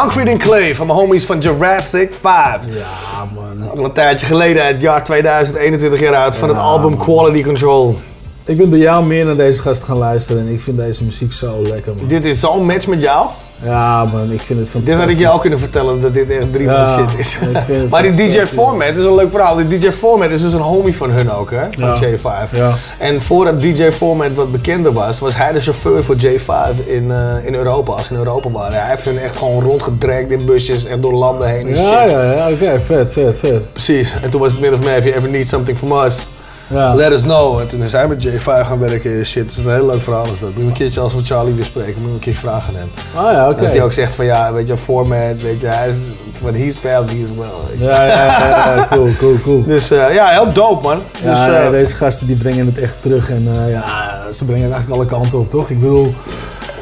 Concrete 0.00 0.30
and 0.30 0.42
Clay 0.42 0.74
van 0.74 0.86
mijn 0.86 0.98
homies 0.98 1.26
van 1.26 1.38
Jurassic 1.38 2.12
5. 2.20 2.58
Ja, 2.68 3.28
man. 3.34 3.70
Al 3.70 3.84
een 3.84 3.92
tijdje 3.92 4.26
geleden, 4.26 4.66
het 4.66 4.82
jaar 4.82 5.04
2021 5.04 6.00
jaar 6.00 6.14
uit, 6.14 6.36
van 6.36 6.48
het 6.48 6.58
album 6.58 6.96
Quality 6.96 7.42
Control. 7.42 7.98
Ik 8.46 8.56
ben 8.56 8.70
door 8.70 8.78
jou 8.78 9.04
meer 9.04 9.24
naar 9.24 9.36
deze 9.36 9.60
gasten 9.60 9.86
gaan 9.86 9.96
luisteren 9.98 10.42
en 10.46 10.52
ik 10.52 10.60
vind 10.60 10.76
deze 10.76 11.04
muziek 11.04 11.32
zo 11.32 11.62
lekker, 11.62 11.94
man. 11.98 12.06
Dit 12.08 12.24
is 12.24 12.40
zo'n 12.40 12.66
match 12.66 12.86
met 12.86 13.02
jou. 13.02 13.26
Ja, 13.64 14.04
man, 14.04 14.30
ik 14.32 14.40
vind 14.40 14.58
het 14.58 14.68
fantastisch. 14.68 14.84
Dit 14.84 14.94
had 14.94 15.10
ik 15.10 15.18
jou 15.18 15.40
kunnen 15.40 15.58
vertellen 15.58 16.00
dat 16.00 16.14
dit 16.14 16.30
echt 16.30 16.52
drie 16.52 16.66
man 16.66 16.74
Ja, 16.74 16.98
shit 17.08 17.18
is. 17.18 17.38
maar 17.90 18.02
die 18.02 18.14
DJ. 18.14 18.38
Format 18.40 18.96
is 18.96 19.04
een 19.04 19.14
leuk 19.14 19.30
verhaal. 19.30 19.56
Die 19.56 19.78
DJ 19.78 19.90
Format 19.90 20.30
is 20.30 20.42
dus 20.42 20.52
een 20.52 20.60
homie 20.60 20.96
van 20.96 21.10
hun 21.10 21.30
ook, 21.30 21.50
hè? 21.50 21.62
Van 21.78 21.96
Ja. 22.00 22.16
J5. 22.48 22.56
Ja. 22.56 22.72
En 22.98 23.22
voordat 23.22 23.60
DJ 23.60 23.90
Format 23.90 24.34
wat 24.34 24.52
bekender 24.52 24.92
was, 24.92 25.18
was 25.18 25.36
hij 25.36 25.52
de 25.52 25.60
chauffeur 25.60 26.04
voor 26.04 26.16
J5 26.16 26.84
in, 26.86 27.10
eh, 27.10 27.46
in 27.46 27.54
Europa, 27.54 27.92
als 27.92 28.06
ze 28.06 28.12
in 28.12 28.18
Europa 28.18 28.50
waren. 28.50 28.80
Hij 28.80 28.90
heeft 28.90 29.04
hun 29.04 29.18
echt 29.18 29.36
gewoon 29.36 29.62
rondgedragd 29.62 30.30
in 30.30 30.44
busjes, 30.44 30.84
echt 30.84 31.02
door 31.02 31.12
landen 31.14 31.48
heen 31.48 31.66
en 31.68 31.74
Ja, 31.82 32.00
shit. 32.02 32.10
ja, 32.10 32.32
ja, 32.32 32.50
oké, 32.50 32.80
vet, 32.80 33.12
vet, 33.12 33.38
vet. 33.38 33.72
Precies. 33.72 34.14
En 34.22 34.30
toen 34.30 34.40
was 34.40 34.52
het 34.52 34.60
min 34.60 34.72
of 34.72 34.80
meer, 34.82 34.96
if 34.96 35.04
you 35.04 35.16
ever 35.16 35.30
need 35.30 35.48
something 35.48 35.78
from 35.78 35.92
us, 35.92 36.28
Ja. 36.72 36.94
let 36.94 37.12
us 37.12 37.22
know. 37.22 37.60
En 37.60 37.66
toen 37.66 37.82
is 37.82 37.92
hij 37.92 38.08
met 38.08 38.26
J5 38.26 38.42
gaan 38.44 38.78
werken 38.78 39.18
en 39.18 39.26
shit. 39.26 39.42
Het 39.42 39.52
is 39.52 39.64
een 39.64 39.72
heel 39.72 39.86
leuk 39.86 40.02
verhaal 40.02 40.24
is 40.24 40.40
dat. 40.40 40.48
Moet 40.48 40.62
je 40.62 40.68
een 40.68 40.72
keertje 40.72 41.00
als 41.00 41.14
we 41.14 41.24
Charlie 41.24 41.54
weer 41.54 41.64
spreken, 41.64 42.02
moet 42.02 42.10
een 42.10 42.18
keer 42.18 42.34
vragen 42.34 42.74
aan 42.74 42.80
hem. 42.80 42.88
Ah 43.14 43.32
ja, 43.32 43.48
oké. 43.48 43.60
Dat 43.62 43.70
hij 43.70 43.82
ook 43.82 43.92
zegt 43.92 44.14
van 44.14 44.24
ja, 44.24 44.52
weet 44.52 44.68
je, 44.68 44.76
format, 44.76 45.40
weet 45.42 45.60
je, 45.60 45.66
hij 45.66 45.88
is, 45.88 45.96
but 46.42 46.54
he's 46.54 46.76
family 46.76 47.22
as 47.22 47.30
well. 47.30 47.86
Ja, 47.88 48.04
ja, 48.04 48.14
ja, 48.24 48.74
ja, 48.74 48.86
cool, 48.90 49.08
cool, 49.18 49.36
cool. 49.42 49.64
Dus 49.66 49.90
eh, 49.90 50.14
ja, 50.14 50.28
heel 50.28 50.52
dope 50.52 50.82
man. 50.82 51.00
Ja, 51.22 51.30
dus, 51.30 51.54
nee, 51.54 51.66
eh, 51.66 51.70
deze 51.70 51.94
gasten 51.94 52.26
die 52.26 52.36
brengen 52.36 52.66
het 52.66 52.78
echt 52.78 52.94
terug 53.00 53.30
en 53.30 53.48
eh, 53.48 53.70
ja, 53.70 54.20
ze 54.34 54.44
brengen 54.44 54.62
het 54.62 54.72
eigenlijk 54.72 55.02
alle 55.02 55.20
kanten 55.20 55.38
op, 55.38 55.50
toch? 55.50 55.70
Ik 55.70 55.80
bedoel, 55.80 56.14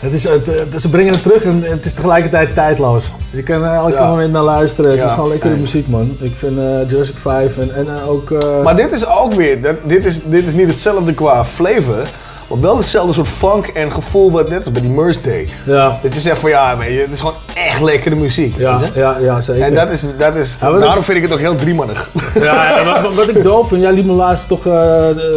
het 0.00 0.12
is, 0.14 0.24
het, 0.24 0.46
het- 0.46 0.80
ze 0.82 0.90
brengen 0.90 1.12
het 1.12 1.22
terug 1.22 1.42
en 1.44 1.62
het 1.62 1.84
is 1.84 1.92
tegelijkertijd 1.92 2.54
tijdloos. 2.54 3.10
Je 3.30 3.42
kan 3.42 3.62
er 3.64 3.74
elke 3.74 3.92
Ja. 3.92 4.08
moment 4.08 4.32
naar 4.32 4.42
luisteren. 4.42 4.90
Het 4.90 5.00
Ja, 5.00 5.06
is 5.06 5.12
gewoon 5.12 5.28
lekkere 5.28 5.52
nee. 5.52 5.60
muziek, 5.60 5.88
man. 5.88 6.16
Ik 6.20 6.36
vind 6.36 6.58
eh 6.58 6.88
Jurassic 6.88 7.16
5 7.16 7.58
en, 7.58 7.74
en 7.74 7.86
eh, 7.88 8.10
ook... 8.10 8.30
eh, 8.30 8.62
Maar 8.62 8.76
dit 8.76 8.92
is 8.92 9.06
ook 9.08 9.32
weer, 9.32 9.62
dat, 9.62 9.76
dit, 9.86 10.04
is, 10.04 10.20
dit 10.24 10.46
is 10.46 10.52
niet 10.52 10.68
hetzelfde 10.68 11.14
qua 11.14 11.44
flavor, 11.44 12.08
maar 12.48 12.60
wel 12.60 12.76
hetzelfde 12.76 13.12
soort 13.12 13.28
funk 13.28 13.66
en 13.66 13.92
gevoel 13.92 14.30
wat 14.30 14.48
net 14.48 14.58
als 14.58 14.72
bij 14.72 14.80
die 14.82 14.90
Merge 14.90 15.20
Day. 15.20 15.48
Ja. 15.66 15.98
Dat 16.02 16.14
je 16.14 16.20
zegt 16.20 16.38
van 16.38 16.50
ja, 16.50 16.76
weet 16.78 16.90
je, 16.92 17.00
het 17.00 17.10
is 17.12 17.18
gewoon 17.20 17.34
echt 17.54 17.80
lekkere 17.80 18.14
muziek. 18.14 18.56
Ja, 18.58 18.78
weet 18.80 18.94
je? 18.94 19.00
ja, 19.00 19.16
ja, 19.18 19.40
zeker. 19.40 19.62
En 19.62 19.74
dat 19.74 19.90
is, 19.90 20.02
dat 20.18 20.36
is 20.36 20.56
Ja, 20.60 20.70
daarom 20.72 20.98
ik- 20.98 21.04
vind 21.04 21.16
ik 21.18 21.22
het 21.24 21.32
ook 21.32 21.38
heel 21.38 21.56
driemannig. 21.56 22.10
Ja, 22.34 22.42
ja, 22.78 23.02
wat- 23.14 23.28
ik 23.28 23.42
doof 23.42 23.68
vind, 23.68 23.82
jij 23.82 23.92
liet 23.92 24.06
me 24.06 24.12
laatst 24.12 24.48
toch 24.48 24.62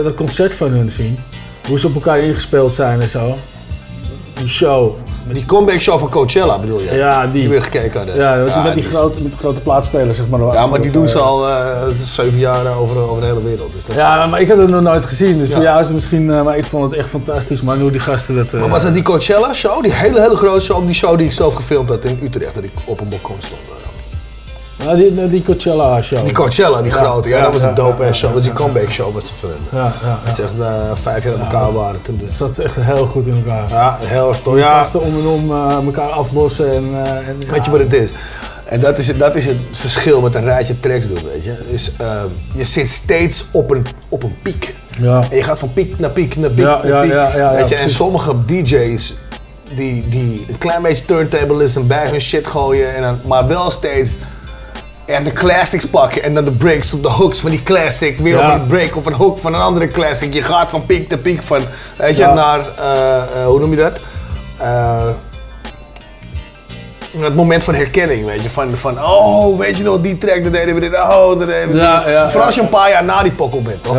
dat 0.04 0.14
concert 0.16 0.54
van 0.54 0.72
hun 0.72 0.92
zien. 0.92 1.20
Hoe 1.68 1.80
ze 1.80 1.88
op 1.88 1.94
elkaar 1.94 2.20
ingespeeld 2.20 2.74
zijn 2.74 3.02
en 3.02 3.10
zo. 3.10 3.38
Die 4.38 4.48
show. 4.48 4.96
Die 5.34 5.46
comeback 5.46 5.80
show 5.82 6.00
van 6.00 6.10
Coachella 6.10 6.60
bedoel 6.60 6.80
je? 6.80 6.96
Ja, 6.96 7.28
die. 7.28 7.42
Die 7.42 7.50
we 7.50 7.62
gekeken 7.62 7.98
hadden. 7.98 8.16
Ja, 8.16 8.36
met, 8.36 8.54
die- 8.54 8.64
met, 8.64 8.74
die 8.74 8.84
grote, 8.84 9.22
met 9.22 9.32
die 9.32 9.40
grote 9.40 9.62
plaatsspelers, 9.62 10.18
zeg 10.18 10.28
maar. 10.28 10.40
Ja, 10.54 10.68
maar 10.68 10.82
die 10.82 10.92
doen 10.92 11.08
ze 11.08 11.18
Eh, 11.18 11.24
al 11.26 11.48
eh, 11.50 11.82
zeven 12.04 12.40
jaar 12.40 12.78
over, 12.78 12.98
over 12.98 13.22
de 13.22 13.28
hele 13.28 13.44
wereld. 13.44 13.72
Dus 13.86 13.96
Ja, 13.96 14.26
maar 14.26 14.42
ik 14.42 14.48
had 14.50 14.58
het 14.58 14.70
nog 14.70 14.82
nooit 14.82 15.06
gezien, 15.06 15.38
dus 15.38 15.48
Ja. 15.48 15.54
voor 15.54 15.64
jou 15.64 15.80
is 15.80 15.86
het 15.86 15.96
misschien... 15.96 16.32
eh, 16.32 16.42
maar 16.44 16.58
ik 16.58 16.66
vond 16.66 16.92
het 16.92 17.00
echt 17.00 17.10
fantastisch, 17.10 17.62
maar 17.62 17.78
hoe 17.80 17.92
die 17.92 18.00
gasten 18.00 18.36
dat... 18.36 18.54
eh, 18.54 18.60
Maar 18.60 18.70
was 18.70 18.84
dat 18.84 18.94
die 18.94 19.04
Coachella 19.04 19.54
show? 19.54 19.82
Die 19.84 19.94
hele, 19.94 20.22
hele 20.22 20.36
grote 20.36 20.60
show, 20.66 20.86
die 20.86 20.96
show 20.96 21.18
die 21.18 21.26
ik 21.26 21.32
zelf 21.32 21.54
gefilmd 21.54 21.90
had 21.90 22.06
in 22.06 22.20
Utrecht, 22.24 22.56
dat 22.56 22.64
ik 22.64 22.72
op 22.86 23.02
een 23.02 23.10
balkon 23.10 23.36
stond. 23.40 23.60
Ja, 24.86 24.96
die, 24.96 25.30
die 25.30 25.42
Coachella 25.42 26.02
show. 26.02 26.24
Die 26.24 26.34
Coachella, 26.34 26.82
die 26.82 26.92
grote, 26.92 27.30
ja, 27.30 27.42
dat 27.42 27.54
was 27.54 27.62
een 27.62 27.76
dope 27.76 28.04
ass 28.06 28.20
show. 28.20 28.34
Dat 28.34 28.34
was 28.34 28.44
die 28.44 28.54
comeback 28.54 28.92
show 28.92 29.20
ze 29.26 29.34
voor 29.36 29.50
hen. 29.50 29.80
Ja, 29.80 29.94
ja, 30.04 30.20
Dat 30.26 30.36
ze 30.36 30.42
echt 30.42 30.52
eh, 30.60 30.92
vijf 30.94 31.24
jaar 31.24 31.34
uit 31.34 31.42
elkaar 31.42 31.74
waren 31.74 32.02
toen. 32.02 32.18
Dus. 32.18 32.38
zat 32.38 32.58
echt 32.58 32.76
heel 32.80 33.08
goed 33.08 33.28
in 33.28 33.36
elkaar. 33.36 33.70
Ja, 33.70 33.98
heel 34.02 34.30
erg 34.30 34.40
tof. 34.44 34.58
Ja, 34.58 34.78
gasten 34.78 35.02
om 35.02 35.20
en 35.20 35.28
om 35.28 35.52
eh, 35.52 35.86
elkaar 35.86 36.10
aflossen 36.10 36.74
en... 36.76 36.84
eh, 36.94 37.28
en 37.28 37.38
weet 37.52 37.66
je 37.66 37.72
wat 37.72 37.80
het 37.80 37.94
is? 37.94 38.10
En 38.66 38.80
dat 38.80 38.98
is, 38.98 39.08
het, 39.08 39.20
dat 39.20 39.36
is 39.36 39.46
het 39.46 39.58
verschil 39.72 40.22
met 40.22 40.36
een 40.36 40.44
rijtje 40.44 40.80
tracks 40.80 41.08
doen, 41.08 41.20
weet 41.34 41.44
je. 41.44 41.56
Is, 41.72 41.92
ehm, 41.98 42.28
je 42.56 42.64
zit 42.64 42.90
steeds 42.90 43.46
op 43.52 43.72
een, 43.72 43.86
op 44.10 44.24
een 44.24 44.36
piek. 44.42 44.76
Ja. 45.00 45.28
En 45.30 45.38
je 45.38 45.44
gaat 45.44 45.60
van 45.60 45.74
piek 45.74 46.00
naar 46.00 46.10
piek 46.10 46.36
naar 46.36 46.50
piek 46.50 46.64
Ja, 46.66 46.80
naar 46.84 46.88
ja, 46.88 47.02
piek. 47.02 47.12
ja, 47.12 47.36
ja, 47.36 47.54
weet 47.56 47.70
je? 47.70 47.76
En 47.76 47.90
sommige 47.90 48.34
DJ's 48.46 49.14
die, 49.76 50.08
die 50.10 50.46
een 50.50 50.58
klein 50.58 50.82
beetje 50.82 51.06
turntablism 51.06 51.88
bij 51.88 52.08
hun 52.10 52.22
shit 52.22 52.48
gooien, 52.48 52.96
en 52.96 53.02
dan, 53.02 53.20
maar 53.26 53.48
wel 53.48 53.72
steeds 53.72 54.16
echt 55.06 55.26
de 55.26 55.34
classics 55.34 55.86
pakken 55.86 56.24
en 56.24 56.34
dan 56.34 56.46
de 56.46 56.52
breaks 56.52 56.94
of 56.94 57.00
de 57.02 57.08
hooks 57.10 57.40
van 57.40 57.50
die 57.50 57.64
classic 57.64 58.20
weer 58.20 58.38
Ja. 58.38 58.54
op 58.56 58.62
een 58.62 58.68
break 58.68 58.96
of 58.96 59.06
een 59.06 59.14
hook 59.14 59.38
van 59.40 59.54
een 59.54 59.62
andere 59.62 59.92
classic. 59.92 60.34
Je 60.34 60.42
gaat 60.42 60.70
van 60.70 60.86
piek 60.86 61.10
naar 61.10 61.20
piek 61.20 61.44
van, 61.44 61.66
weet 61.98 62.16
je, 62.16 62.22
Ja. 62.22 62.34
naar, 62.34 62.60
eh, 62.78 63.18
eh, 63.42 63.46
hoe 63.46 63.60
noem 63.60 63.70
je 63.70 63.76
dat? 63.78 64.00
Eh, 64.58 65.08
het 67.20 67.36
moment 67.36 67.64
van 67.64 67.74
herkenning, 67.76 68.26
weet 68.26 68.42
je, 68.44 68.50
van, 68.50 68.78
van 68.78 69.00
oh, 69.04 69.58
weet 69.60 69.78
je 69.78 69.84
nog, 69.84 70.02
die 70.02 70.18
track, 70.18 70.44
dat 70.44 70.54
deden 70.54 70.74
we 70.76 70.80
dit, 70.82 70.94
oh, 70.96 71.28
dat 71.28 71.40
deden 71.48 71.70
we 71.72 71.78
Ja, 71.78 71.98
dit. 72.04 72.08
ja, 72.14 72.26
Vooral 72.30 72.46
als 72.46 72.56
je 72.56 72.62
een 72.62 72.70
paar 72.70 72.90
jaar 72.90 73.04
na 73.04 73.24
die 73.24 73.32
pokkel 73.32 73.62
bent, 73.62 73.84
toch? 73.84 73.98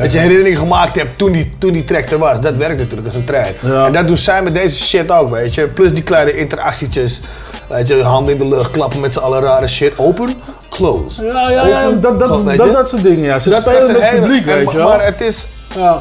Dat 0.00 0.12
je 0.12 0.18
herinneringen 0.18 0.58
gemaakt 0.58 0.96
hebt 0.96 1.18
toen 1.18 1.32
die, 1.32 1.50
toen 1.58 1.72
die 1.72 1.84
track 1.84 2.10
er 2.10 2.18
was. 2.18 2.40
Dat 2.40 2.54
werkt 2.54 2.78
natuurlijk 2.78 3.06
als 3.06 3.14
een 3.16 3.24
trein. 3.24 3.54
En 3.86 3.92
dat 3.92 4.06
doen 4.06 4.16
zij 4.18 4.42
met 4.42 4.54
deze 4.54 4.84
shit 4.84 5.10
ook, 5.10 5.30
weet 5.30 5.54
je. 5.54 5.66
Plus 5.68 5.92
die 5.92 6.02
kleine 6.02 6.36
interactietjes. 6.36 7.20
Weet 7.68 7.88
je, 7.88 8.02
handen 8.02 8.32
in 8.32 8.38
de 8.38 8.56
lucht, 8.56 8.70
klappen 8.70 9.00
met 9.00 9.12
z'n 9.12 9.18
allen 9.18 9.40
rare 9.42 9.66
shit. 9.66 9.92
Open, 9.96 10.34
close. 10.70 11.24
Ja, 11.24 11.50
ja, 11.50 11.66
ja, 11.66 11.84
Open, 11.86 12.00
dat, 12.00 12.18
dat, 12.18 12.28
close, 12.28 12.56
dat, 12.56 12.72
dat 12.72 12.88
soort 12.88 13.02
dingen, 13.02 13.24
ja. 13.24 13.38
Ze 13.38 13.50
Dat- 13.50 13.60
spelen 13.60 13.92
met 13.92 14.02
het 14.02 14.20
publiek, 14.20 14.44
weet 14.44 14.70
je 14.70 14.76
wel. 14.76 14.88
Maar 14.88 15.04
het 15.04 15.20
is 15.20 15.46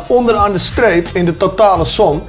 onderaan 0.08 0.52
de 0.52 0.58
streep, 0.60 1.08
in 1.14 1.26
de 1.26 1.38
totale 1.38 1.86
som, 1.86 2.24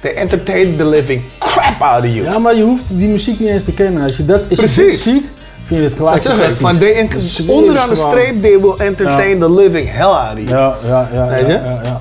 they 0.00 0.12
entertain 0.14 0.76
the 0.76 0.84
living 0.88 1.22
crap 1.38 1.80
out 1.82 2.04
of 2.04 2.10
you. 2.14 2.22
Ja, 2.24 2.38
maar 2.38 2.56
je 2.56 2.62
hoeft 2.62 2.84
die 2.88 3.08
muziek 3.08 3.38
niet 3.40 3.48
eens 3.48 3.64
te 3.64 3.72
kennen. 3.74 4.02
Als 4.02 4.16
je 4.16 4.24
dat, 4.24 4.38
als 4.38 4.48
je 4.48 4.54
Precies. 4.56 4.84
dit 4.84 4.94
ziet, 5.00 5.30
vind 5.62 5.80
je 5.82 5.86
het 5.88 5.96
gelijk 5.96 6.22
Dat 6.22 6.32
fantastisch. 6.32 7.36
van 7.36 7.46
De 7.46 7.52
onderaan 7.52 7.90
is 7.90 8.00
de 8.00 8.06
streep, 8.10 8.42
they 8.42 8.60
will 8.60 8.74
entertain 8.78 9.38
Ja. 9.38 9.46
the 9.46 9.52
living 9.52 9.88
hell 9.92 10.04
out 10.06 10.32
of 10.32 10.38
you. 10.38 10.48
Ja, 10.48 10.74
ja, 10.86 11.08
ja. 11.12 11.26
Weet 11.26 11.38
je? 11.38 11.46
ja, 11.52 11.80
ja. 11.84 12.00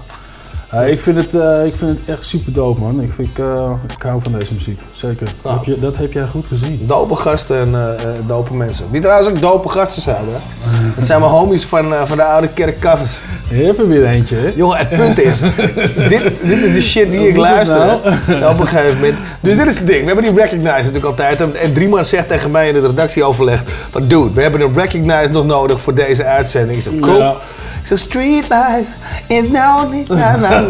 Ja, 0.72 0.82
ik, 0.82 1.00
vind 1.00 1.18
het, 1.18 1.34
eh, 1.34 1.66
ik 1.66 1.76
vind 1.76 1.98
het 1.98 2.08
echt 2.08 2.26
super 2.26 2.54
dope, 2.54 2.80
man. 2.82 3.02
Ik, 3.02 3.12
vind, 3.14 3.28
ik, 3.28 3.38
eh, 3.40 3.72
ik 3.98 4.02
hou 4.02 4.22
van 4.22 4.32
deze 4.32 4.54
muziek, 4.54 4.80
zeker. 4.92 5.28
Nou. 5.44 5.56
Heb 5.56 5.66
je, 5.66 5.80
dat 5.80 5.98
heb 5.98 6.14
jij 6.14 6.26
goed 6.28 6.46
gezien. 6.48 6.80
Dope 6.82 7.16
gasten 7.16 7.58
en 7.60 7.76
eh, 7.76 7.94
eh, 8.04 8.10
dope 8.28 8.54
mensen. 8.54 8.86
Wie 8.92 9.02
trouwens 9.02 9.30
ook 9.30 9.42
dope 9.42 9.70
gasten 9.70 10.02
zijn, 10.02 10.16
hè? 10.26 10.38
Dat 10.96 11.06
zijn 11.06 11.20
mijn 11.20 11.32
homies 11.32 11.66
van, 11.66 11.94
eh, 11.94 12.02
van 12.06 12.18
de 12.18 12.24
oude 12.24 12.48
kerk 12.48 12.80
Covers. 12.80 13.18
Even 13.52 13.88
weer 13.88 14.06
eentje, 14.06 14.36
hè? 14.36 14.54
Jongen, 14.56 14.78
het 14.78 14.90
punt 14.90 15.20
is, 15.22 15.40
dit, 15.40 16.22
dit 16.44 16.62
is 16.64 16.74
de 16.74 16.82
shit 16.82 17.12
die 17.12 17.20
ik 17.22 17.28
het 17.28 17.38
luister 17.38 17.78
nou? 17.78 18.00
op 18.54 18.60
een 18.60 18.68
gegeven 18.68 18.96
moment. 18.96 19.18
Dus 19.40 19.58
dit 19.58 19.68
is 19.68 19.78
het 19.78 19.88
ding. 19.88 20.00
We 20.00 20.06
hebben 20.06 20.24
die 20.34 20.34
recognize 20.42 20.68
natuurlijk 20.78 21.06
altijd. 21.06 21.42
En- 21.42 21.56
En 21.56 21.74
Drieman 21.74 22.06
zegt 22.06 22.28
tegen 22.28 22.52
mij 22.52 22.70
in 22.70 22.76
het 22.76 22.86
redactieoverleg 22.86 23.64
van 23.92 24.08
dude, 24.08 24.34
we 24.34 24.42
hebben 24.42 24.62
een 24.62 24.74
recognize 24.74 25.32
nog 25.32 25.46
nodig 25.46 25.82
voor 25.82 25.94
deze 25.94 26.24
uitzending. 26.26 26.78
Ik 26.78 26.84
zeg, 26.84 27.00
cool. 27.00 27.18
Ja. 27.18 27.36
Zeg, 27.84 28.00
street 28.00 28.44
life 28.50 28.86
is 29.28 29.50
now 29.50 29.92
need 29.92 30.06
Street 30.06 30.68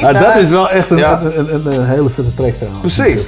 Ja, 0.00 0.12
dat 0.12 0.36
is 0.36 0.48
wel 0.48 0.70
echt 0.70 0.90
een, 0.90 0.96
Ja. 0.96 1.20
een, 1.36 1.54
een, 1.54 1.66
een 1.66 1.86
hele 1.86 2.10
vette 2.10 2.34
track 2.34 2.52
trouwens. 2.52 2.94
Precies. 2.94 3.26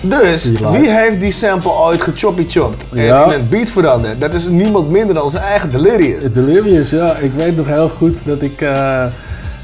Dus, 0.00 0.52
wie 0.70 0.90
heeft 0.90 1.20
die 1.20 1.32
sample 1.32 1.70
ooit 1.72 2.02
gechoppy 2.02 2.44
chopped 2.48 2.84
en 2.92 3.02
Ja. 3.02 3.24
in 3.24 3.32
een 3.32 3.48
beat 3.48 3.68
veranderd? 3.68 4.20
Dat 4.20 4.34
is 4.34 4.48
niemand 4.48 4.90
minder 4.90 5.14
dan 5.14 5.30
zijn 5.30 5.44
eigen 5.44 5.70
Delirious. 5.70 6.32
Delirious, 6.32 6.90
ja. 6.90 7.16
Ik 7.16 7.32
weet 7.32 7.56
nog 7.56 7.66
heel 7.66 7.88
goed 7.88 8.16
dat 8.24 8.42
ik... 8.42 8.60
eh, 8.60 9.04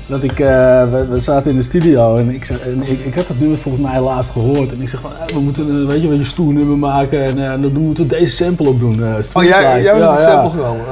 dat 0.07 0.23
ik, 0.23 0.41
eh, 0.41 0.47
we, 0.91 1.07
we 1.11 1.19
zaten 1.19 1.51
in 1.51 1.57
de 1.57 1.63
studio 1.63 2.17
en, 2.17 2.31
ik, 2.35 2.45
zeg, 2.45 2.61
en 2.61 2.83
ik, 2.87 3.05
ik 3.05 3.15
had 3.15 3.29
het 3.29 3.41
nummer 3.41 3.59
volgens 3.59 3.85
mij 3.85 4.01
laatst 4.01 4.31
gehoord. 4.31 4.73
En 4.73 4.81
ik 4.81 4.89
zeg 4.89 5.01
van, 5.01 5.11
eh, 5.27 5.35
we 5.35 5.41
moeten 5.41 5.69
een 5.71 5.87
weet 5.87 6.03
je, 6.03 6.17
je 6.17 6.25
stoer 6.25 6.53
nummer 6.53 6.79
maken 6.79 7.25
en 7.25 7.61
dan 7.63 7.73
moeten 7.73 8.09
we 8.09 8.17
deze 8.19 8.37
sample 8.37 8.69
op 8.69 8.81
doen. 8.81 8.93
Oh, 9.33 9.43
jij, 9.43 9.45
jij 9.61 9.83
hebt 9.83 9.99
Ja, 9.99 10.13
de 10.13 10.19
sample 10.19 10.51
genomen. 10.51 10.85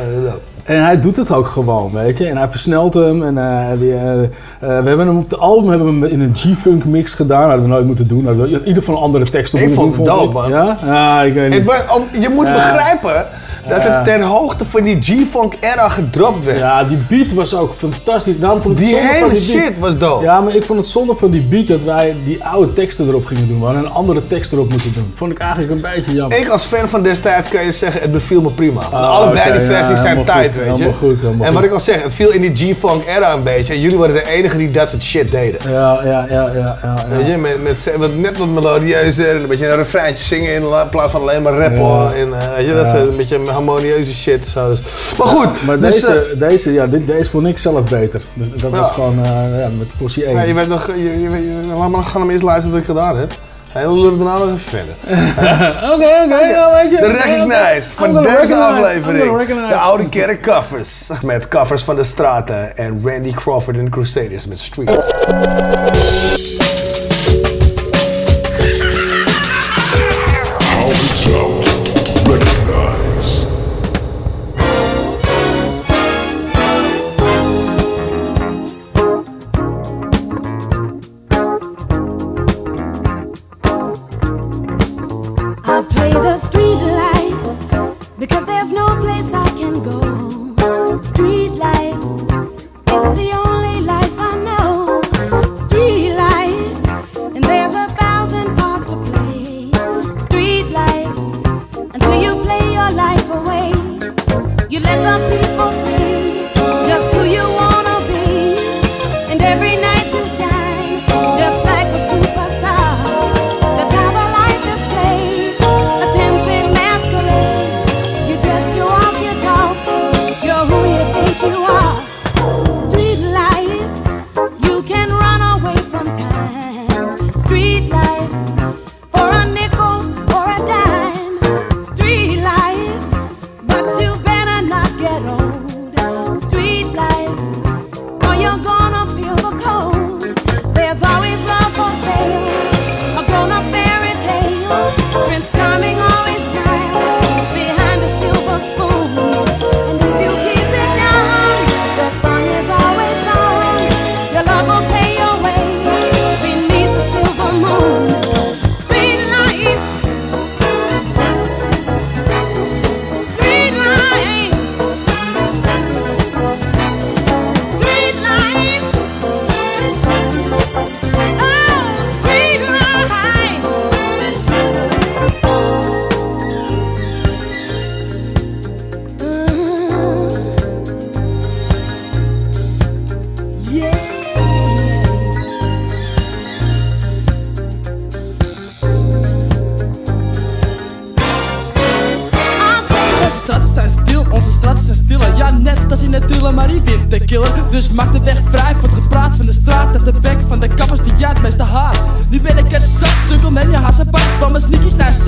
En 0.71 0.85
hij 0.85 1.01
doet 1.01 1.16
het 1.16 1.33
ook 1.33 1.47
gewoon, 1.47 1.91
weet 1.93 2.18
je. 2.18 2.27
En 2.27 2.37
hij 2.37 2.49
versnelt 2.49 2.95
hem. 2.95 3.23
En 3.23 3.39
eh, 3.39 3.79
die, 3.79 3.95
eh, 3.95 4.23
eh, 4.23 4.29
we 4.61 4.66
hebben 4.66 5.07
hem 5.07 5.18
op 5.18 5.29
de 5.29 5.37
album 5.37 5.71
hebben 5.71 6.01
we 6.01 6.07
hem 6.09 6.21
in 6.21 6.21
een 6.21 6.37
G-Funk 6.37 6.85
mix 6.85 7.14
gedaan. 7.14 7.49
hadden 7.49 7.62
we 7.62 7.68
nooit 7.68 7.87
moeten 7.87 8.09
doen. 8.09 8.27
Hadden 8.27 8.45
we 8.45 8.51
in 8.51 8.59
ieder 8.59 8.83
geval 8.83 8.95
een 8.95 9.03
andere 9.03 9.25
tekst 9.25 9.55
op 9.55 9.61
Ik 9.61 9.73
vond 9.73 9.97
het 9.97 10.05
dope, 10.05 10.33
man. 10.33 10.51
Ja? 10.51 10.79
Ja, 10.85 11.23
ik 11.23 11.35
weet 11.35 11.51
niet. 11.51 11.71
Het 11.71 11.95
om, 11.95 12.21
je 12.21 12.29
moet 12.29 12.53
begrijpen 12.53 13.27
dat 13.69 13.83
het 13.83 14.05
ten 14.05 14.23
hoogte 14.23 14.65
van 14.65 14.83
die 14.83 14.99
G-Funk 15.01 15.55
era 15.61 15.89
gedropt 15.89 16.45
werd. 16.45 16.59
Ja, 16.59 16.85
die 16.85 16.99
beat 17.09 17.33
was 17.33 17.55
ook 17.55 17.75
fantastisch. 17.77 18.39
Daarom 18.39 18.63
vond 18.63 18.81
ik 18.81 18.87
Die 18.87 18.97
hele 18.97 19.19
van 19.19 19.29
die 19.29 19.41
shit 19.41 19.79
was 19.79 19.99
dope. 19.99 20.25
Ja, 20.25 20.41
maar 20.41 20.55
ik 20.55 20.65
vond 20.65 20.79
het 20.79 20.89
zonde 20.89 21.15
van 21.17 21.31
die 21.31 21.43
beat 21.43 21.69
dat 21.69 21.85
wij 21.85 22.17
die 22.25 22.45
oude 22.45 22.73
teksten 22.73 23.09
erop 23.09 23.27
gingen 23.27 23.49
doen. 23.49 23.59
We 23.59 23.65
hadden 23.65 23.85
een 23.85 23.91
andere 23.91 24.27
tekst 24.27 24.53
erop 24.53 24.71
moeten 24.71 24.95
doen. 24.95 25.13
Vond 25.15 25.31
ik 25.33 25.39
eigenlijk 25.39 25.73
een 25.73 25.81
beetje 25.81 26.13
jammer. 26.13 26.39
Ik 26.39 26.49
als 26.49 26.65
fan 26.65 26.89
van 26.89 27.03
destijds 27.03 27.49
kan 27.49 27.65
je 27.65 27.73
zeggen, 27.73 28.01
het 28.01 28.13
beviel 28.13 28.41
me 28.41 28.51
prima. 28.51 28.81
Want 28.81 28.93
Ah, 29.05 29.09
allebei 29.11 29.53
die 29.53 29.61
ja, 29.61 29.67
versies 29.67 30.01
zijn 30.01 30.17
goed, 30.17 30.35
weet 30.35 30.53
je. 30.55 30.61
helemaal 30.61 30.93
goed, 30.93 31.21
helemaal 31.21 31.47
en 31.47 31.53
wat 31.53 31.65
ik 31.65 31.71
al 31.73 31.81
zeg, 31.81 32.03
het 32.03 32.15
viel 32.15 32.31
in 32.33 32.41
die 32.53 32.55
G-Funk 32.75 33.05
era 33.07 33.33
een 33.33 33.43
beetje. 33.43 33.73
En 33.75 33.81
jullie 33.81 33.99
waren 33.99 34.15
de 34.15 34.29
enigen 34.29 34.59
die 34.59 34.71
dat 34.71 34.91
soort 34.91 35.03
shit 35.03 35.31
deden. 35.31 35.61
Ja, 35.71 36.01
ja, 36.05 36.27
ja, 36.31 36.51
ja. 36.55 36.79
ja, 36.83 37.05
Weet 37.09 37.27
je, 37.27 37.37
met, 37.37 37.63
met 37.63 37.93
wat, 37.97 38.15
net 38.15 38.39
wat 38.39 38.49
melodieuzer 38.49 39.29
en 39.29 39.37
een 39.43 39.47
beetje 39.49 39.69
een 39.69 39.77
refreintje 39.77 40.25
zingen 40.25 40.55
in 40.55 40.63
plaats 40.91 41.13
van 41.13 41.21
alleen 41.21 41.43
maar 41.43 41.53
rappen. 41.53 42.15
En, 42.17 42.33
eh, 42.41 42.57
weet 42.57 42.67
je, 42.67 42.75
dat 42.75 42.89
soort 42.89 43.01
een 43.09 43.17
beetje 43.17 43.39
harmonieuze 43.51 44.14
shit. 44.14 44.48
Zo. 44.48 44.68
Dus- 44.68 44.82
Maar 45.18 45.26
goed, 45.26 45.66
Maar 45.66 45.78
dus, 45.80 45.92
deze, 45.94 46.26
eh, 46.32 46.38
deze, 46.48 46.72
ja, 46.72 46.86
dit, 46.86 47.07
deze 47.07 47.30
vond 47.30 47.46
ik 47.46 47.59
zelf 47.59 47.88
beter. 47.90 48.20
Dus 48.34 48.48
dat 48.62 48.70
was 48.70 48.90
gewoon 48.90 49.24
eh, 49.24 49.59
ja, 49.61 49.68
met 49.78 49.88
portie 49.98 50.24
1. 50.26 50.34
Ja, 50.36 50.42
je 50.42 50.55
weet 50.55 50.68
nog, 50.68 50.86
je, 50.86 51.20
je, 51.20 51.30
je- 51.30 51.76
laat 51.78 51.88
maar 51.88 52.03
gaan 52.03 52.20
hem 52.20 52.30
eerst 52.30 52.42
luisteren 52.42 52.70
wat 52.72 52.80
ik 52.80 52.86
gedaan 52.86 53.16
heb. 53.16 53.32
En 53.72 53.82
dan 53.82 53.94
lullen 53.94 54.18
we 54.18 54.24
daarna 54.24 54.38
nog 54.38 54.46
even 54.46 54.59
verder. 54.59 54.94
Oké, 55.92 56.07
oké. 56.24 56.96
De 57.01 57.07
Recognize 57.24 57.94
van 57.94 58.22
deze 58.22 58.57
aflevering. 58.57 59.68
De 59.68 59.74
oude 59.74 60.09
kerk 60.09 60.42
covers. 60.42 61.09
Met 61.22 61.48
covers 61.48 61.82
van 61.82 61.96
de 61.96 62.05
straten. 62.05 62.76
En 62.76 63.01
Randy 63.05 63.32
Crawford 63.32 63.76
en 63.78 63.90
Crusaders 63.90 64.46
met 64.46 64.59
Street. 64.59 64.98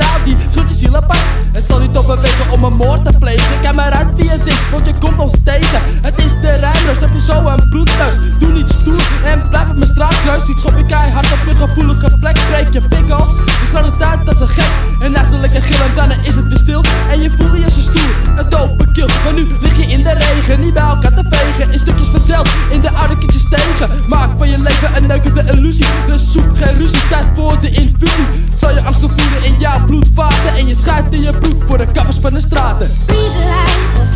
Stijl, 0.02 0.24
die 0.24 0.36
schud 0.48 0.68
je 0.68 0.74
ziel 0.74 0.96
apart. 0.96 1.20
Het 1.52 1.64
zal 1.64 1.78
niet 1.80 1.96
overwegen 1.96 2.50
om 2.50 2.64
een 2.64 2.72
moord 2.72 3.04
te 3.04 3.12
plegen. 3.18 3.60
Kijk 3.62 3.74
maar 3.74 3.90
uit 3.90 4.06
het 4.16 4.46
is, 4.46 4.60
want 4.70 4.86
je 4.86 4.94
komt 4.98 5.18
ons 5.18 5.34
tegen. 5.44 5.80
Het 6.02 6.18
is 6.24 6.30
de 6.30 6.52
rijmrust, 6.56 7.00
heb 7.00 7.12
je 7.12 7.20
zo 7.20 7.46
een 7.46 7.68
bloedneus. 7.68 8.16
Doe 8.38 8.52
niet 8.52 8.68
stoer 8.68 9.02
en 9.24 9.48
blijf 9.48 9.68
op 9.68 9.76
mijn 9.76 9.90
straatkruis. 9.90 10.48
Ik 10.48 10.58
schop 10.58 10.76
je 10.76 10.86
keihard 10.86 11.32
op 11.32 11.38
je 11.46 11.54
gevoelige 11.54 12.16
plek. 12.20 12.38
Breek 12.50 12.72
je 12.72 12.80
pikkels, 12.88 13.28
je 13.46 13.66
slaat 13.68 13.84
het 13.84 14.02
uit 14.02 14.28
als 14.28 14.40
een 14.40 14.48
gek. 14.48 14.70
En 15.00 15.12
na 15.12 15.24
zo'n 15.24 15.40
lekker 15.40 15.62
gillen, 15.62 15.94
dan 15.94 16.10
is 16.10 16.34
het 16.34 16.48
weer 16.48 16.56
stil. 16.56 16.82
En 17.10 17.20
je 17.20 17.30
voelde 17.36 17.58
je 17.58 17.70
zo 17.70 17.80
stoer, 17.80 18.12
een 18.36 18.48
dope 18.48 18.90
kill. 18.92 19.08
Maar 19.24 19.32
nu 19.32 19.46
lig 19.60 19.76
je 19.76 19.86
in 19.86 20.02
de 20.02 20.12
regen, 20.12 20.60
niet 20.60 20.74
bij 20.74 20.82
elkaar 20.82 21.14
te 21.14 21.24
vegen. 21.30 21.72
In 21.72 21.78
stukjes 21.78 22.08
verteld, 22.08 22.48
in 22.70 22.80
de 22.80 22.90
oude 22.90 23.18
kindjes 23.18 23.46
tegen. 23.50 23.90
Maak 24.08 24.30
van 24.38 24.48
je 24.48 24.58
leven 24.58 24.96
een 24.96 25.06
neukende 25.06 25.42
illusie. 25.52 25.86
Dus 26.06 26.32
zoek 26.32 26.56
geen 26.56 26.76
ruzie, 26.78 27.08
tijd 27.08 27.26
voor 27.34 27.60
de 27.60 27.70
infusie. 27.70 28.26
Zal 28.54 28.70
je 28.74 28.82
angsten 28.82 29.08
voelen 29.08 29.44
in 29.44 29.58
jouw 29.58 29.86
bloedvaten 29.92 30.54
en 30.54 30.66
je 30.66 30.74
schuilt 30.74 31.12
in 31.12 31.22
je 31.22 31.38
bloed 31.38 31.56
voor 31.66 31.78
de 31.78 31.86
kappers 31.92 32.18
van 32.18 32.34
de 32.34 32.40
straten. 32.40 32.90
Street 33.02 33.34
life, 33.34 34.06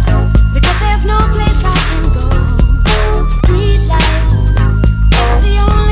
because 0.52 0.78
there's 0.78 1.04
no 1.04 1.18
place 1.32 1.60
I 1.62 1.78
can 1.90 2.12
go. 2.12 2.28
Street 3.28 3.80
life, 3.86 4.34
it's 5.10 5.44
the 5.44 5.58
only 5.70 5.85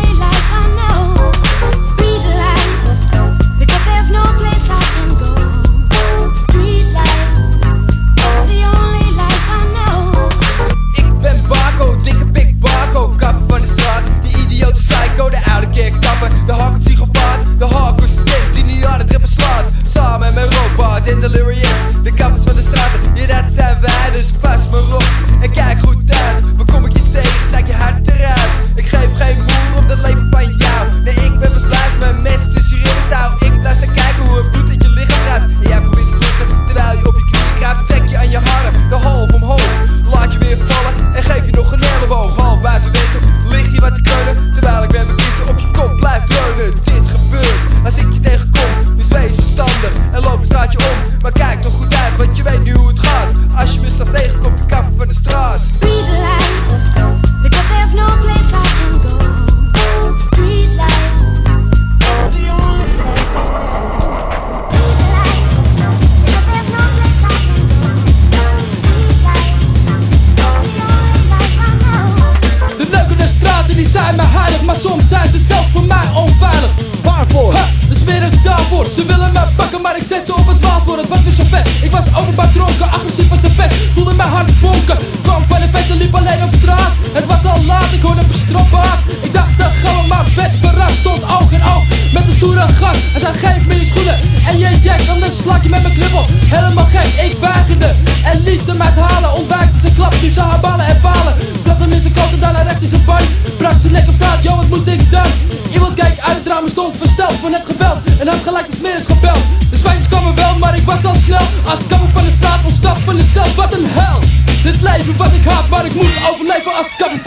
smeris 109.01 109.07
gebeld. 109.07 109.45
De 109.71 109.77
zwijntjes 109.77 110.09
kwamen 110.09 110.35
wel, 110.35 110.59
maar 110.59 110.77
ik 110.77 110.83
was 110.83 111.05
al 111.05 111.15
snel. 111.15 111.47
Als 111.67 111.87
kapper 111.87 112.09
van 112.09 112.25
de 112.25 112.31
straat, 112.31 112.65
ontsnapt 112.65 113.01
van 113.01 113.17
de 113.17 113.25
cel. 113.25 113.55
Wat 113.55 113.75
een 113.75 113.87
hel. 113.87 114.19
Dit 114.63 114.81
leven 114.81 115.17
wat 115.17 115.33
ik 115.33 115.45
haat, 115.45 115.69
maar 115.69 115.85
ik 115.85 115.95
moet 115.95 116.07
overleven 116.31 116.75
als 116.75 116.97
kapper 116.97 117.19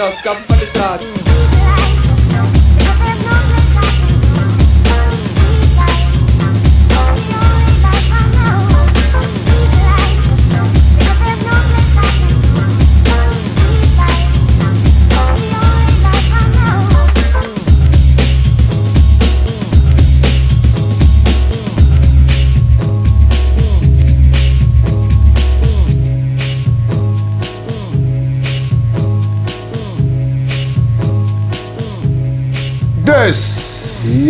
das 0.00 0.16
Kampf 0.22 0.49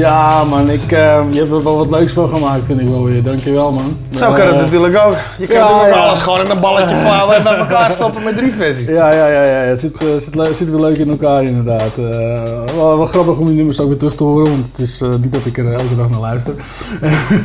Ja 0.00 0.44
man, 0.44 0.70
ik, 0.70 0.92
eh, 0.92 1.20
je 1.30 1.38
hebt 1.38 1.50
er 1.50 1.62
wel 1.64 1.76
wat 1.76 1.90
leuks 1.90 2.12
van 2.12 2.28
gemaakt 2.28 2.66
vind 2.66 2.80
ik 2.80 2.88
wel 2.88 3.04
weer. 3.04 3.22
Dankjewel 3.22 3.72
man. 3.72 3.96
Zo 4.14 4.32
kan 4.32 4.46
het 4.46 4.54
Eh, 4.54 4.60
natuurlijk 4.60 4.96
ook. 5.06 5.14
Je 5.38 5.46
kan 5.46 5.56
ja, 5.56 5.62
natuurlijk 5.64 5.94
ja. 5.94 6.00
alles 6.00 6.20
gewoon 6.20 6.40
in 6.40 6.50
een 6.50 6.60
balletje 6.60 6.94
vouwen 7.06 7.36
en 7.36 7.42
bij 7.42 7.56
elkaar 7.56 7.90
stoppen 7.90 8.22
met 8.22 8.36
drie 8.36 8.52
versies. 8.52 8.88
Ja, 8.88 9.10
ja, 9.10 9.26
ja, 9.26 9.42
ja. 9.42 9.74
Zit, 9.74 9.94
eh, 9.94 10.06
zit, 10.16 10.56
zit 10.56 10.70
weer 10.70 10.80
leuk 10.80 10.98
in 10.98 11.10
elkaar 11.10 11.42
inderdaad. 11.42 11.98
Eh, 11.98 12.74
wel, 12.76 12.96
wel 12.96 13.06
grappig 13.06 13.38
om 13.38 13.46
die 13.46 13.54
nummers 13.54 13.80
ook 13.80 13.88
weer 13.88 13.96
terug 13.98 14.14
te 14.16 14.24
horen, 14.24 14.50
want 14.50 14.66
het 14.66 14.78
is 14.78 15.02
niet 15.20 15.32
dat 15.32 15.46
ik 15.46 15.58
er 15.58 15.72
elke 15.72 15.96
dag 15.96 16.10
naar 16.10 16.20
luister. 16.20 16.54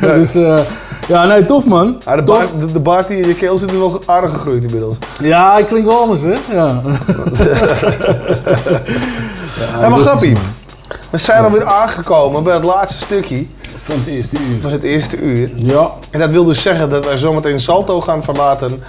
dus 0.18 0.34
eh, 0.34 0.58
ja, 1.08 1.24
nee, 1.24 1.44
tof 1.44 1.66
man. 1.66 1.96
Ja, 2.04 2.16
de, 2.16 2.22
Tof. 2.22 2.38
baard, 2.38 2.50
de, 2.60 2.72
de 2.72 2.80
baard 2.80 3.08
die 3.08 3.20
in 3.20 3.28
je 3.28 3.34
keel 3.34 3.58
zit 3.58 3.70
is 3.70 3.76
wel 3.76 4.00
aardig 4.06 4.30
gegroeid 4.30 4.64
inmiddels. 4.64 4.96
Ja, 5.18 5.58
ik 5.58 5.66
klink 5.66 5.86
wel 5.86 6.00
anders 6.00 6.20
hè. 6.22 6.34
Ja. 6.52 6.80
Ja, 9.80 9.88
maar 9.88 9.98
grappie. 9.98 10.36
We 11.10 11.18
zijn 11.18 11.44
alweer 11.44 11.64
aangekomen 11.64 12.42
bij 12.42 12.54
het 12.54 12.64
laatste 12.64 12.98
stukje. 12.98 13.46
Van 13.82 13.98
het 13.98 14.06
eerste 14.06 14.36
uur. 14.36 14.60
Van 14.60 14.70
het 14.70 14.82
eerste 14.82 15.16
uur. 15.16 15.50
Ja. 15.54 15.90
En 16.10 16.20
dat 16.20 16.30
wil 16.30 16.44
dus 16.44 16.62
zeggen 16.62 16.90
dat 16.90 17.04
wij 17.04 17.18
zometeen 17.18 17.60
Salto 17.60 18.00
gaan 18.00 18.24
verlaten 18.24 18.82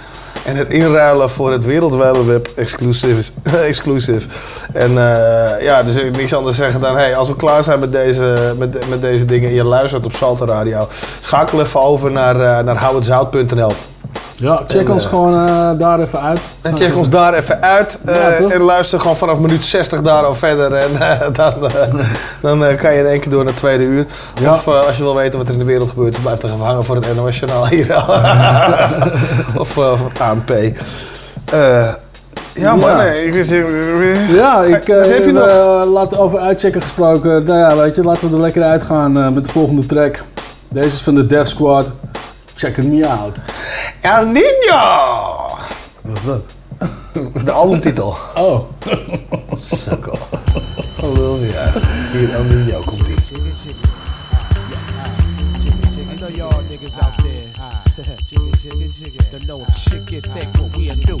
en 0.44 0.56
het 0.56 0.68
inruilen 0.68 1.30
voor 1.30 1.52
het 1.52 1.64
wereldwijde 1.64 2.24
web 2.24 2.48
exclusive. 2.56 3.30
exclusive. 3.66 4.28
En 4.72 4.90
eh, 4.90 5.62
ja, 5.62 5.82
dus 5.82 5.96
ik 5.96 6.16
niks 6.16 6.34
anders 6.34 6.56
zeggen 6.56 6.80
dan, 6.80 6.96
hey, 6.96 7.16
als 7.16 7.28
we 7.28 7.36
klaar 7.36 7.62
zijn 7.62 7.78
met 7.78 7.92
deze, 7.92 8.54
met, 8.58 8.88
met 8.88 9.00
deze 9.00 9.24
dingen 9.24 9.48
en 9.48 9.54
je 9.54 9.64
luistert 9.64 10.04
op 10.04 10.14
Salto 10.14 10.44
Radio, 10.44 10.88
schakel 11.20 11.60
even 11.60 11.80
over 11.80 12.10
naar, 12.10 12.40
eh 12.40 12.64
naar 12.64 12.76
houhetzout.nl. 12.76 13.72
Ja, 14.40 14.62
check 14.66 14.86
En, 14.86 14.92
ons 14.92 15.04
eh, 15.04 15.08
gewoon 15.08 15.46
eh, 15.46 15.70
daar 15.78 16.00
even 16.00 16.20
uit. 16.20 16.40
En 16.60 16.76
check 16.76 16.96
ons 16.96 17.08
daar 17.08 17.34
even 17.34 17.62
uit. 17.62 17.98
Ja, 18.06 18.12
eh, 18.12 18.52
en 18.52 18.60
luister 18.60 19.00
gewoon 19.00 19.16
vanaf 19.16 19.38
minuut 19.38 19.64
60 19.64 20.02
daar 20.02 20.24
al 20.24 20.34
verder. 20.34 20.72
En 20.72 20.90
dan, 21.32 21.54
dan 22.40 22.76
kan 22.76 22.92
je 22.92 22.98
in 22.98 23.06
één 23.06 23.20
keer 23.20 23.30
door 23.30 23.44
naar 23.44 23.52
het 23.52 23.56
tweede 23.60 23.84
uur. 23.84 24.06
Of 24.42 24.68
als 24.68 24.96
je 24.96 25.02
wil 25.02 25.16
weten 25.16 25.38
wat 25.38 25.46
er 25.48 25.52
in 25.52 25.58
de 25.58 25.64
wereld 25.64 25.88
gebeurt, 25.88 26.22
blijf 26.22 26.42
er 26.42 26.48
even 26.48 26.64
hangen 26.64 26.84
voor 26.84 26.96
het 26.96 27.14
NOS 27.16 27.38
Journaal 27.38 27.66
hier. 27.74 28.04
of 29.60 29.68
voor 29.68 29.98
het 30.08 30.20
ANP. 30.20 30.52
Ja, 32.58 32.76
man. 32.76 32.96
Nee, 32.96 33.24
ik 33.24 33.46
Ja, 34.30 34.62
ik 34.62 34.86
heb 34.86 35.24
je 35.24 35.32
nog? 35.32 35.84
laat 35.86 36.18
over 36.18 36.38
uitchecken 36.38 36.82
gesproken. 36.82 37.44
Nou 37.44 37.58
ja, 37.58 37.76
weet 37.76 37.94
je, 37.94 38.04
laten 38.04 38.28
we 38.28 38.34
er 38.34 38.40
lekker 38.40 38.62
uitgaan 38.62 39.18
eh, 39.18 39.28
met 39.28 39.44
de 39.44 39.50
volgende 39.50 39.86
track. 39.86 40.22
Deze 40.68 40.86
is 40.86 41.00
van 41.00 41.14
de 41.14 41.24
Death 41.24 41.48
Squad. 41.48 41.90
Check 42.58 42.78
me 42.78 43.04
out. 43.04 43.42
El 44.02 44.26
Nino! 44.26 45.56
Wat 46.02 46.10
was 46.10 46.24
dat? 46.24 46.56
De 47.44 47.52
albumtitel. 47.52 48.16
Oh. 48.34 48.64
Sukkel. 49.56 50.18
Hallo, 51.00 51.38
ja. 51.38 51.72
Hier, 52.12 52.34
El 52.34 52.44
Nino 52.44 52.80
komt 52.80 53.08
ie. 53.08 53.16
I 56.10 56.20
know 56.20 56.28
y'all 56.28 56.62
niggas 56.68 56.98
out 56.98 57.16
there 57.22 57.38
don't 59.30 59.46
know 59.46 59.62
if 59.62 59.76
shit 59.76 60.04
get 60.06 60.24
thick 60.24 60.48
what 60.54 60.76
we 60.76 60.88
do. 61.04 61.18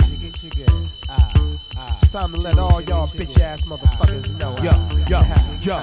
It's 2.00 2.12
time 2.12 2.32
to 2.32 2.38
let 2.38 2.58
all 2.58 2.80
y'all 2.80 3.06
bitch 3.08 3.38
ass 3.40 3.64
motherfuckers 3.66 4.36
know. 4.38 4.56
Yo, 4.58 4.72
yo, 5.08 5.22
yo, 5.60 5.82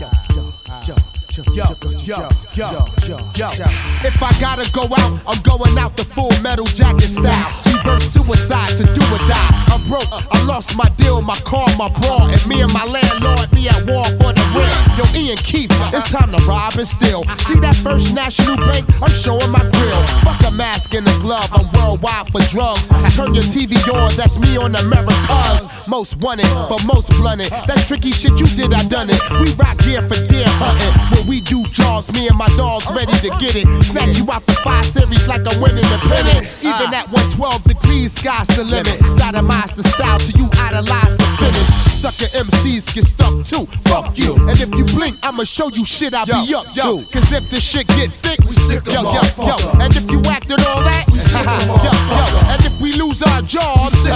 yo, 0.00 0.10
yo, 0.34 0.52
yo, 0.86 0.96
yo, 1.44 1.76
yo, 2.04 2.28
yo, 2.54 3.18
yo. 3.36 3.64
If 4.04 4.22
I 4.22 4.32
gotta 4.40 4.70
go 4.72 4.84
out, 4.84 5.20
I'm 5.26 5.40
going 5.42 5.76
out 5.76 5.96
the 5.96 6.04
full 6.04 6.32
metal 6.40 6.64
jacket 6.64 7.08
style. 7.08 7.52
Reverse 7.66 8.12
suicide 8.12 8.76
to 8.78 8.84
do 8.84 9.02
or 9.12 9.18
die. 9.28 9.64
I'm 9.68 9.82
broke, 9.88 10.08
I 10.10 10.42
lost 10.44 10.76
my 10.76 10.88
deal, 10.96 11.20
my 11.22 11.36
car, 11.40 11.66
my 11.76 11.88
bra, 12.00 12.28
and 12.28 12.46
me 12.46 12.62
and 12.62 12.72
my 12.72 12.84
landlord 12.84 13.50
be 13.50 13.68
at 13.68 13.84
war 13.86 14.04
for 14.16 14.32
the 14.32 14.44
rent. 14.56 14.72
Yo, 14.96 15.04
Ian 15.18 15.36
Keith, 15.38 15.70
it's 15.92 16.10
time 16.10 16.32
to 16.32 16.42
rob 16.46 16.74
and 16.76 16.88
steal. 16.88 17.24
See 17.44 17.60
that 17.60 17.76
first 17.76 18.14
national 18.14 18.56
bank? 18.56 18.86
I'm 19.02 19.10
showing 19.10 19.50
my 19.50 19.60
grill. 19.76 20.06
Fuck 20.24 20.42
a 20.46 20.50
mask 20.50 20.94
and 20.94 21.06
a 21.06 21.18
glove, 21.20 21.48
I'm 21.52 21.68
worldwide 21.72 22.32
for 22.32 22.40
drugs. 22.48 22.88
Turn 23.14 23.34
your 23.34 23.44
TV 23.44 23.76
on, 23.92 24.16
that's 24.16 24.38
me 24.38 24.56
on 24.56 24.74
America's 24.74 25.88
most 25.88 26.16
wanted, 26.16 26.48
but 26.68 26.84
most 26.84 27.10
blunted. 27.10 27.50
That 27.50 27.84
tricky 27.86 28.12
shit 28.12 28.40
you 28.40 28.46
did, 28.46 28.72
I 28.72 28.84
done 28.84 29.10
it. 29.10 29.20
We 29.40 29.52
rock 29.54 29.78
gear 29.78 30.02
for 30.02 30.16
deer 30.26 30.48
hunting. 30.48 31.25
We 31.26 31.40
do 31.40 31.64
jobs, 31.68 32.12
me 32.12 32.28
and 32.28 32.38
my 32.38 32.48
dogs 32.56 32.86
ready 32.94 33.12
to 33.26 33.30
get 33.40 33.56
it. 33.56 33.66
Snatch 33.84 34.16
you 34.16 34.30
out 34.30 34.46
the 34.46 34.52
five 34.62 34.84
series 34.84 35.26
like 35.26 35.42
I'm 35.46 35.60
winning 35.60 35.82
the 35.90 35.98
pennant. 36.06 36.46
Even 36.62 36.94
at 36.94 37.10
112 37.10 37.64
degrees, 37.64 38.12
sky's 38.12 38.46
the 38.48 38.62
limit. 38.64 39.00
Sodomize 39.18 39.74
the 39.74 39.82
style 39.82 40.18
till 40.20 40.40
you 40.42 40.48
idolize 40.54 41.16
the 41.16 41.26
finish. 41.38 41.68
Sucker 41.98 42.30
MCs 42.36 42.94
get 42.94 43.04
stuck 43.04 43.34
too. 43.44 43.66
Fuck 43.90 44.16
you. 44.18 44.36
And 44.46 44.58
if 44.60 44.70
you 44.74 44.84
blink, 44.84 45.16
I'ma 45.22 45.42
show 45.44 45.68
you 45.68 45.84
shit 45.84 46.14
I 46.14 46.24
be 46.26 46.54
up 46.54 46.66
to. 46.74 47.02
Cause 47.10 47.32
if 47.32 47.50
this 47.50 47.64
shit 47.68 47.86
get 47.88 48.12
thick, 48.22 48.38
yo, 48.86 49.02
yo, 49.02 49.22
yo. 49.42 49.56
And 49.82 49.96
if 49.96 50.08
you 50.10 50.22
acted 50.30 50.60
all 50.62 50.82
that, 50.86 51.06
yo, 51.10 51.90
yo. 51.90 52.50
And 52.54 52.62
if 52.64 52.80
we 52.80 52.92
lose 52.92 53.22
our 53.22 53.42
jobs, 53.42 54.04
yo, 54.06 54.14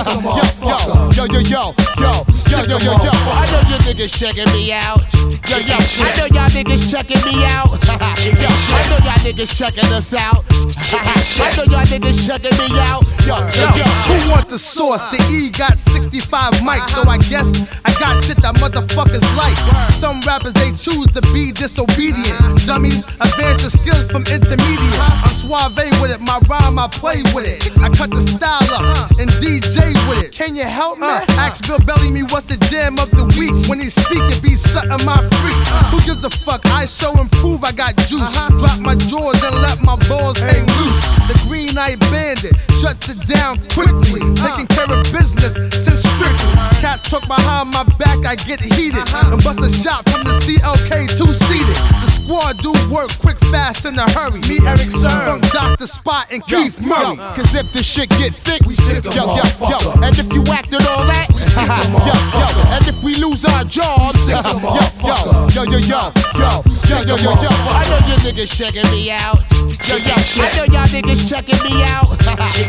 yo, 1.11 1.27
yo, 1.27 1.43
yo, 1.43 1.43
yo, 1.51 1.75
yo, 1.99 2.13
yo, 2.47 2.59
yo, 2.71 2.79
yo, 2.79 2.93
yo. 3.03 3.13
I 3.35 3.51
know 3.51 3.63
you 3.67 3.77
niggas 3.83 4.15
checking 4.15 4.47
me 4.53 4.73
out. 4.73 5.03
Yo, 5.49 5.59
yo, 5.59 5.75
I 5.75 6.15
know 6.17 6.27
y'all 6.27 6.51
niggas 6.51 6.87
checking 6.91 7.00
me 7.09 7.45
out. 7.47 7.71
yo, 8.21 8.49
I 8.77 8.85
know 8.91 8.99
y'all 9.05 9.21
niggas 9.25 9.57
checking 9.57 9.89
us 9.93 10.13
out. 10.13 10.45
I 10.51 11.57
know 11.57 11.65
y'all 11.65 11.87
niggas 11.87 12.27
checking 12.27 12.57
me 12.59 12.79
out. 12.81 13.03
Yo, 13.25 13.39
yo, 13.57 13.67
yo. 13.77 13.85
Who 14.11 14.31
want 14.31 14.49
the 14.49 14.59
sauce? 14.59 15.03
The 15.11 15.19
E 15.33 15.51
got 15.51 15.79
65 15.79 16.55
mics, 16.61 16.89
so 16.89 17.09
I 17.09 17.19
guess 17.31 17.49
I 17.85 17.93
got 17.99 18.23
shit 18.23 18.41
that 18.43 18.57
motherfuckers 18.57 19.25
like. 19.37 19.57
Some 19.93 20.21
rappers 20.23 20.53
they 20.55 20.73
choose 20.73 21.07
to 21.15 21.23
be 21.33 21.53
disobedient. 21.53 22.67
Dummies 22.67 23.05
advance 23.21 23.63
the 23.63 23.71
skills 23.71 24.05
from 24.11 24.23
intermediate. 24.29 25.01
I'm 25.01 25.35
suave 25.35 25.77
with 26.01 26.11
it, 26.11 26.21
my 26.21 26.39
rhyme 26.49 26.79
I 26.79 26.89
play 26.89 27.23
with 27.35 27.47
it. 27.47 27.65
I 27.79 27.89
cut 27.89 28.11
the 28.11 28.21
style 28.21 28.69
up 28.75 29.11
and 29.19 29.31
DJ 29.41 29.95
with 30.09 30.25
it. 30.25 30.33
Can 30.33 30.57
you 30.57 30.65
help 30.65 30.99
me? 30.99 31.07
Uh, 31.07 31.25
ask 31.41 31.67
Bill 31.67 31.79
Bellamy 31.79 32.23
what's 32.25 32.47
the 32.47 32.57
jam 32.69 32.99
of 32.99 33.11
the 33.11 33.25
week. 33.39 33.69
When 33.69 33.81
he 33.81 33.89
speak, 33.89 34.21
it 34.21 34.43
be 34.43 34.55
something 34.55 35.05
my 35.07 35.19
freak. 35.41 35.61
Who 35.93 36.01
gives 36.05 36.25
a 36.25 36.31
fuck? 36.31 36.67
I 36.67 36.85
show 36.91 37.13
and 37.15 37.31
prove 37.33 37.63
I 37.65 37.73
got 37.73 37.97
juice. 37.97 38.23
Uh-huh. 38.23 38.59
Drop 38.59 38.79
my 38.81 38.95
drawers 38.95 39.43
and 39.43 39.55
let 39.63 39.81
my 39.83 39.97
balls 40.09 40.39
hang 40.39 40.67
loose. 40.67 41.01
The 41.31 41.39
green 41.47 41.79
eye 41.79 41.97
bandit 42.11 42.57
shuts 42.83 43.09
it 43.09 43.25
down 43.27 43.59
quickly. 43.71 44.21
Uh-huh. 44.21 44.57
Taking 44.59 44.67
care 44.67 44.91
of 44.91 45.03
business 45.13 45.55
since 45.85 46.03
strictly. 46.03 46.51
Uh-huh. 46.59 46.81
Cats 46.81 47.03
talk 47.09 47.27
behind 47.29 47.71
my 47.71 47.85
back, 47.97 48.27
I 48.27 48.35
get 48.35 48.61
heated. 48.61 49.07
And 49.15 49.43
bust 49.45 49.61
a 49.63 49.71
shot 49.71 50.09
from 50.11 50.25
the 50.25 50.35
CLK 50.43 51.07
two 51.17 51.33
seated. 51.33 51.77
The 52.03 52.09
squad 52.11 52.59
do 52.59 52.73
work 52.93 53.11
quick, 53.19 53.39
fast, 53.55 53.85
in 53.85 53.99
a 53.99 54.11
hurry. 54.11 54.41
Me, 54.51 54.59
Eric 54.67 54.91
Serm, 54.91 55.23
from 55.25 55.41
Dr. 55.55 55.87
Spock 55.87 56.33
and 56.33 56.45
Keith 56.47 56.81
Murray. 56.81 57.17
Yo, 57.17 57.35
Cause 57.39 57.55
if 57.55 57.73
this 57.73 57.87
shit 57.87 58.09
get 58.11 58.35
thick, 58.35 58.63
we 58.67 58.75
stick 58.75 59.07
'em, 59.07 59.13
yo, 59.13 59.37
yo, 59.37 59.45
yo. 59.71 59.79
And 60.03 60.19
if 60.19 60.33
you 60.33 60.43
acted 60.53 60.83
all 60.87 61.07
that, 61.07 61.29
yo, 62.09 62.15
yo. 62.35 62.47
And 62.75 62.87
if 62.89 63.03
we 63.05 63.15
lose 63.17 63.45
our 63.45 63.65
jobs, 63.65 64.27
yo, 64.29 64.41
yo, 64.43 65.47
yo, 65.55 65.63
yo, 65.65 65.79
yo, 65.79 66.13
yo, 66.39 66.63
yo, 66.89 67.03
yo, 67.03 67.17
yo, 67.17 67.33
yo. 67.43 67.49
I 67.51 67.85
know 67.89 68.01
you 68.07 68.17
niggas 68.23 68.57
checking 68.57 68.89
me 68.91 69.11
out. 69.11 69.41
Yo, 69.89 69.97
yo, 69.97 70.15
I 70.15 70.51
know 70.57 70.65
y'all 70.71 70.87
niggas 70.87 71.29
checking 71.29 71.59
me 71.65 71.83
out. 71.85 72.09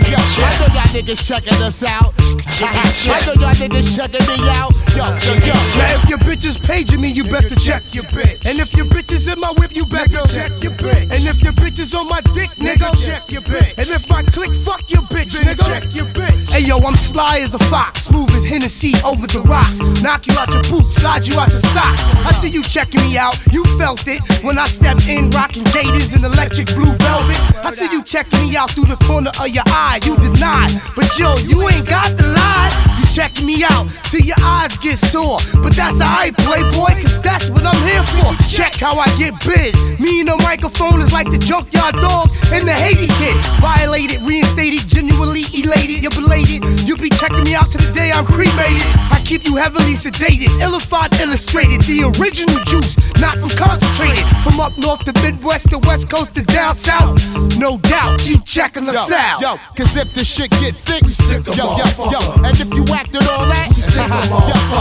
Yo, 0.10 0.18
I 0.18 0.58
know 0.60 0.74
y'all 0.74 0.90
niggas 0.92 1.26
checking 1.26 1.62
us 1.62 1.84
out. 1.84 2.14
I 2.18 3.22
know 3.26 3.34
y'all 3.40 3.54
niggas 3.56 3.96
checking 3.96 4.26
me 4.28 4.50
out. 4.50 4.72
Yo, 4.96 5.06
yo, 5.06 5.34
yo. 5.46 5.54
Now 5.78 6.02
if 6.02 6.10
your 6.10 6.20
bitch 6.20 6.46
is 6.46 6.58
paging 6.58 7.02
me, 7.02 7.10
you 7.10 7.24
best 7.24 7.50
to 7.50 7.56
check 7.60 7.84
your 7.94 8.04
bitch. 8.06 8.46
And 8.46 8.60
if 8.60 8.74
your 8.76 8.86
bitch 8.86 9.12
is 9.12 9.28
in 9.28 9.40
my 9.40 9.52
whip, 9.58 9.76
you 9.76 9.86
best 9.86 10.14
to 10.14 10.28
check 10.34 10.52
your 10.64 10.72
bitch. 10.74 11.04
And 11.12 11.26
if 11.28 11.42
your 11.44 11.54
bitch 11.54 11.80
is 11.80 11.94
on 11.94 12.08
my 12.10 12.22
dick, 12.34 12.50
nigga, 12.58 12.90
check 13.06 13.30
your 13.32 13.42
bitch. 13.42 13.78
And 13.78 13.88
if 13.90 14.10
my 14.10 14.24
click 14.24 14.52
fuck 14.66 14.90
your 14.90 15.04
bitch, 15.04 15.40
nigga, 15.40 15.66
check 15.66 15.94
your 15.94 16.06
bitch. 16.06 16.52
Hey 16.52 16.62
yo, 16.68 16.78
I'm 16.80 16.96
sly 16.96 17.40
as 17.40 17.56
a 17.56 17.60
fox, 17.72 18.06
smooth 18.06 18.30
as 18.32 18.44
Hennessy 18.44 18.94
over 19.06 19.26
the 19.28 19.42
rocks. 19.42 19.80
Knock 20.02 20.28
you 20.28 20.38
out 20.38 20.52
your 20.52 20.64
boots, 20.64 20.96
slide 20.96 21.26
you 21.26 21.40
out 21.40 21.50
your 21.50 21.62
socks. 21.72 22.02
I 22.04 22.32
see 22.34 22.50
you 22.50 22.62
checking 22.64 23.02
me 23.02 23.18
out, 23.18 23.40
you 23.52 23.64
felt 23.96 24.08
it 24.08 24.44
when 24.44 24.58
I 24.58 24.68
stepped 24.68 25.08
in, 25.08 25.30
rocking 25.32 25.64
gators 25.66 26.16
in 26.16 26.24
electric 26.24 26.68
blue 26.76 26.94
velvet. 27.04 27.40
I 27.66 27.72
see 27.72 27.92
you 27.92 28.04
checking 28.04 28.40
me 28.42 28.56
out 28.56 28.72
through 28.72 28.86
the 28.86 28.98
corner 29.06 29.32
of 29.40 29.50
your 29.50 29.64
eye, 29.68 30.00
you 30.04 30.16
denied. 30.18 30.72
But 30.96 31.18
yo, 31.18 31.36
you 31.38 31.68
ain't 31.68 31.88
got 31.88 32.16
the 32.18 32.28
lie. 32.28 32.72
You 33.00 33.06
checking 33.14 33.46
me 33.46 33.64
out 33.64 33.88
till 34.06 34.22
your 34.22 34.40
eyes 34.42 34.78
get 34.78 34.98
sore. 34.98 35.40
But 35.62 35.76
that's 35.76 36.00
alright, 36.02 36.36
playboy, 36.38 37.02
cause 37.02 37.22
that's 37.22 37.50
what 37.50 37.66
I'm 37.66 37.82
here 37.86 38.06
for. 38.06 38.32
Check 38.48 38.76
how 38.76 38.98
I 38.98 39.08
get 39.18 39.34
biz. 39.44 39.76
Me 40.00 40.22
and 40.22 40.30
the 40.30 40.38
microphone 40.38 41.02
is 41.02 41.12
like 41.12 41.30
the 41.30 41.38
junkyard 41.38 41.96
dog 41.96 42.30
and 42.52 42.68
the 42.68 42.74
Haiti 42.74 43.08
kid. 43.20 43.36
Violated, 43.60 44.22
reinstated, 44.22 44.88
genuinely 44.88 45.44
elated. 45.54 46.02
You're 46.02 46.12
belated. 46.12 46.64
You 46.88 46.96
be 46.96 47.10
checking 47.10 47.44
me 47.44 47.56
out 47.56 47.72
to 47.72 47.78
the 47.78 47.92
day 47.92 48.12
I'm 48.12 48.26
cremated. 48.26 48.88
I 49.12 49.22
keep 49.26 49.46
you 49.46 49.56
heavily 49.56 49.96
sedated, 49.96 50.52
illified, 50.62 51.20
illustrated. 51.20 51.82
The 51.84 52.08
original 52.16 52.60
juice, 52.66 52.96
not 53.20 53.38
from 53.38 53.50
concentrated. 53.82 54.26
From 54.44 54.60
up 54.60 54.78
north 54.78 55.04
to 55.06 55.14
Midwest 55.22 55.70
to 55.70 55.80
West 55.80 56.10
Coast 56.10 56.36
to 56.36 56.44
down 56.44 56.76
south. 56.76 57.20
No 57.58 57.78
doubt, 57.78 58.20
keep 58.20 58.46
checking 58.46 58.88
us 58.88 59.10
yo, 59.10 59.16
out. 59.16 59.42
Yo, 59.42 59.58
cause 59.76 59.96
if 59.98 60.14
the 60.14 60.24
shit 60.24 60.50
get 60.52 60.76
thick, 60.76 61.04
we 61.04 61.10
stick 61.10 61.46
yo, 61.56 61.78
yo, 61.78 61.86
yo. 62.10 62.20
And 62.44 62.58
if 62.60 62.74
you 62.74 62.86
acted 62.94 63.28
all 63.28 63.46
that, 63.48 63.70
yo, 63.70 64.06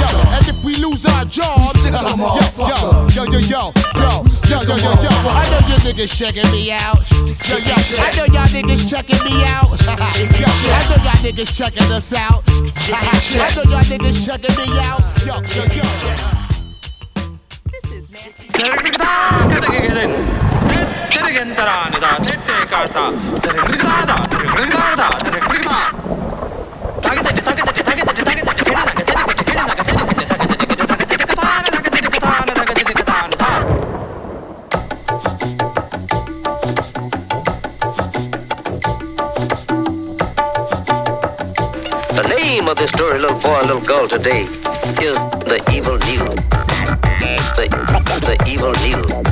yo. 0.01 0.31
And 0.31 0.47
if 0.49 0.65
we 0.65 0.77
lose 0.77 1.05
our 1.07 1.25
jobs, 1.25 1.85
yo, 1.85 1.93
yo, 1.93 2.05
yo, 3.09 3.25
yo, 3.25 3.25
yo, 3.25 3.49
yo, 3.49 3.73
yo, 3.95 4.25
yo, 4.49 4.63
yo, 4.63 4.77
yo, 4.77 4.93
yo. 5.03 5.11
I 5.31 5.49
know 5.51 5.61
you 5.69 5.77
niggas 5.85 6.17
checking 6.17 6.51
me 6.53 6.73
out. 6.73 7.01
Yo, 7.49 7.57
yo, 7.57 7.75
I 7.99 8.13
know 8.17 8.25
y'all 8.33 8.49
niggas 8.49 8.89
checking 8.89 9.23
me 9.25 9.45
out. 9.45 9.71
Yo, 9.81 9.97
I 9.97 10.87
know 10.89 11.03
y'all 11.05 11.21
niggas 11.25 11.57
checking 11.57 11.91
us 11.93 12.13
out. 12.13 12.43
I 12.49 13.53
know 13.55 13.63
y'all 13.71 13.85
niggas 13.85 14.25
checking 14.25 14.57
me 14.57 14.79
out. 14.81 15.01
Yo, 15.27 15.37
yo, 15.55 15.75
yo. 15.75 16.50
The 18.61 18.69
name 42.29 42.69
of 42.69 42.77
this 42.77 42.91
story, 42.91 43.19
little 43.19 43.39
boy 43.41 43.61
little 43.61 43.81
girl 43.81 44.07
today, 44.07 44.43
is 45.01 45.17
the 45.49 45.65
evil 45.73 45.97
needle. 45.97 46.40
The, 48.31 48.39
evil 48.47 48.71
needle. 48.85 49.30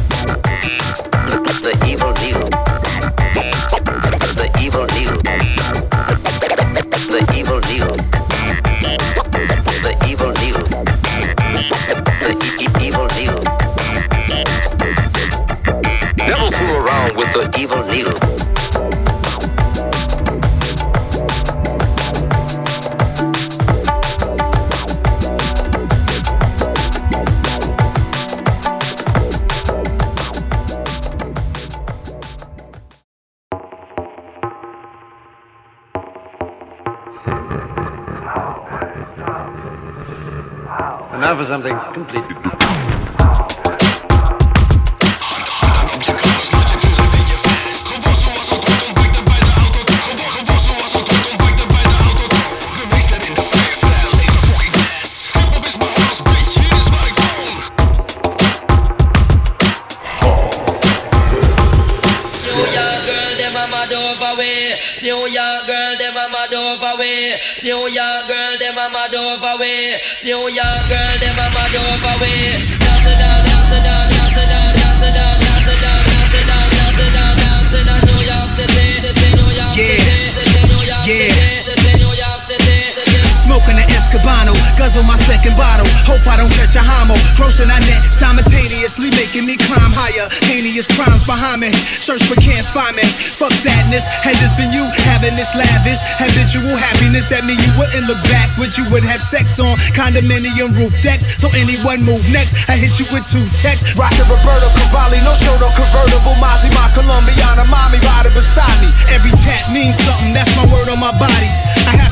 Me. 91.39 91.71
Search 92.03 92.27
but 92.29 92.43
can't 92.43 92.67
find 92.67 92.97
me. 92.99 93.07
Fuck 93.39 93.53
sadness. 93.53 94.03
Had 94.27 94.35
this 94.43 94.55
been 94.59 94.75
you 94.75 94.91
having 95.07 95.39
this 95.39 95.55
lavish, 95.55 96.03
habitual 96.19 96.75
happiness 96.75 97.31
at 97.31 97.47
me, 97.47 97.55
you 97.55 97.71
wouldn't 97.79 98.11
look 98.11 98.19
back. 98.27 98.51
Would 98.59 98.75
you 98.77 98.91
would 98.91 99.05
have 99.05 99.23
sex 99.23 99.59
on 99.63 99.79
condominium 99.95 100.75
roof 100.75 100.99
decks? 101.01 101.39
So 101.39 101.49
anyone 101.55 102.03
move 102.03 102.27
next, 102.29 102.69
I 102.69 102.75
hit 102.75 102.99
you 102.99 103.07
with 103.15 103.27
two 103.27 103.47
texts. 103.55 103.95
Rockin' 103.95 104.27
Roberto 104.27 104.69
Cavalli, 104.75 105.23
no 105.23 105.35
show, 105.39 105.55
no 105.63 105.71
convertible. 105.79 106.35
Mozzie, 106.43 106.75
my 106.75 106.91
Colombiana, 106.91 107.65
mommy 107.71 108.03
riding 108.03 108.35
beside 108.35 108.75
me. 108.83 108.91
Every 109.15 109.31
tap 109.39 109.71
means 109.71 109.97
something, 110.03 110.35
that's 110.35 110.51
my 110.59 110.67
word 110.67 110.91
on 110.91 110.99
my 110.99 111.15
body. 111.23 111.51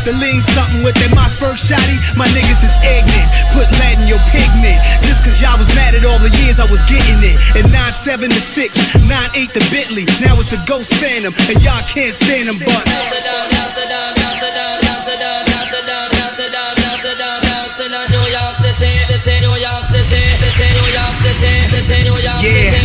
To 0.06 0.14
lean 0.14 0.38
something 0.54 0.86
with 0.86 0.94
that 1.02 1.10
Mossberg 1.18 1.58
shotty. 1.58 1.98
My 2.14 2.30
niggas 2.30 2.62
is 2.62 2.70
ignorant. 2.86 3.26
Put 3.50 3.66
lead 3.82 3.98
in 3.98 4.06
your 4.06 4.22
pigment. 4.30 4.78
Just 5.02 5.26
cause 5.26 5.42
y'all 5.42 5.58
was 5.58 5.66
mad 5.74 5.98
at 5.98 6.06
all 6.06 6.22
the 6.22 6.30
years 6.46 6.62
I 6.62 6.66
was 6.70 6.78
getting 6.86 7.18
it. 7.26 7.34
And 7.58 7.74
9-7 7.74 8.30
to 8.30 8.38
6, 8.38 9.02
9-8 9.02 9.50
to 9.58 9.62
Bentley. 9.74 10.06
Now 10.22 10.38
it's 10.38 10.46
the 10.46 10.62
Ghost 10.62 10.94
Phantom. 11.02 11.34
And 11.50 11.58
y'all 11.58 11.82
can't 11.90 12.14
stand 12.14 12.46
them, 12.46 12.62
but. 12.62 12.86
Yeah, 22.46 22.75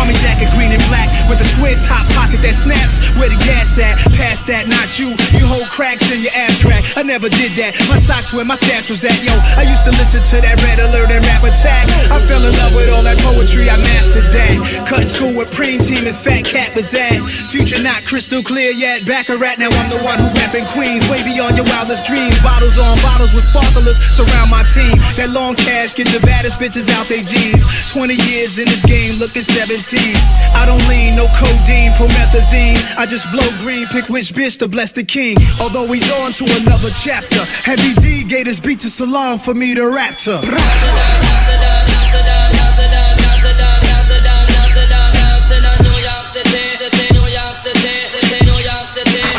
army 0.00 0.16
jacket 0.24 0.48
green 0.56 0.72
and 0.72 0.82
black 0.88 1.12
with 1.28 1.40
a 1.40 1.44
square 1.44 1.76
top 1.84 2.08
pocket 2.16 2.40
that 2.40 2.56
snaps. 2.56 2.96
Where 3.20 3.28
the 3.28 3.36
gas 3.44 3.76
at? 3.76 4.00
Past 4.16 4.48
that, 4.48 4.64
not 4.64 4.96
you. 4.96 5.12
You 5.36 5.44
hold 5.44 5.68
cracks 5.68 6.08
in 6.08 6.24
your 6.24 6.32
ass 6.32 6.56
crack. 6.56 6.82
I 6.96 7.04
never 7.04 7.28
did 7.28 7.52
that. 7.60 7.76
My 7.84 8.00
socks 8.00 8.32
where 8.32 8.44
my 8.44 8.56
stats 8.56 8.88
was 8.88 9.04
at, 9.04 9.20
yo. 9.20 9.36
I 9.60 9.68
used 9.68 9.84
to 9.84 9.92
listen 10.00 10.24
to 10.24 10.36
that 10.40 10.56
red 10.64 10.80
alert 10.80 11.12
and 11.12 11.20
rap 11.28 11.44
attack. 11.44 11.84
I 12.08 12.16
fell 12.24 12.40
in 12.40 12.56
love 12.56 12.72
with 12.72 12.88
all 12.88 13.04
that 13.04 13.20
poetry. 13.20 13.68
I 13.68 13.76
mastered 13.76 14.32
that. 14.32 14.56
Cut 14.88 15.04
school 15.04 15.36
with 15.36 15.52
preem 15.52 15.84
team 15.84 16.08
and 16.08 16.16
fat 16.16 16.48
cat 16.48 16.72
was 16.74 16.88
at. 16.96 17.20
Future 17.52 17.82
not 17.84 18.08
crystal 18.08 18.42
clear 18.42 18.72
yet. 18.72 19.04
Back 19.04 19.28
a 19.28 19.36
rat, 19.36 19.60
now 19.60 19.68
I'm 19.68 19.92
the 19.92 20.00
one 20.00 20.16
who 20.16 20.32
rapping 20.40 20.64
Queens. 20.72 21.04
Way 21.12 21.20
beyond 21.22 21.60
your 21.60 21.68
wildest 21.68 22.08
dreams. 22.08 22.40
Bottles 22.40 22.80
on 22.80 22.96
bottles 23.04 23.36
with 23.36 23.44
sparklers 23.44 24.00
surround 24.16 24.48
my 24.48 24.64
team. 24.72 24.96
That 25.20 25.28
long 25.30 25.54
cash 25.56 25.92
get 25.92 26.08
the 26.08 26.20
baddest 26.24 26.56
bitches 26.58 26.88
out 26.96 27.06
they 27.12 27.20
jeans. 27.20 27.68
20 27.84 28.16
years 28.32 28.56
in 28.56 28.64
this 28.64 28.82
game, 28.86 29.20
looking 29.20 29.44
17. 29.44 29.89
I 29.98 30.66
don't 30.66 30.86
lean, 30.86 31.16
no 31.16 31.26
codeine, 31.34 31.90
promethazine. 31.98 32.78
I 32.96 33.06
just 33.06 33.30
blow 33.32 33.46
green, 33.58 33.86
pick 33.88 34.08
which 34.08 34.32
bitch 34.32 34.58
to 34.58 34.68
bless 34.68 34.92
the 34.92 35.02
king. 35.02 35.36
Although 35.60 35.90
he's 35.90 36.10
on 36.12 36.32
to 36.34 36.44
another 36.62 36.90
chapter. 36.94 37.42
Heavy 37.66 37.94
D 37.94 38.22
gave 38.22 38.46
his 38.46 38.60
beat 38.60 38.78
to 38.80 38.90
Salam 38.90 39.38
for 39.38 39.54
me 39.54 39.74
to 39.74 39.88
rap 39.88 40.14
to. 40.24 40.38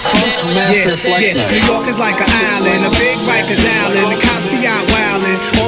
Oh, 0.03 0.49
yeah, 0.51 0.83
yeah, 1.19 1.47
New 1.47 1.63
York 1.63 1.87
is 1.87 1.99
like 1.99 2.19
an 2.19 2.27
island, 2.27 2.83
a 2.85 2.91
big 2.99 3.17
Rikers 3.23 3.63
Island. 3.63 4.11
The 4.11 4.19
cops 4.19 4.43
be 4.51 4.67
out. 4.67 4.90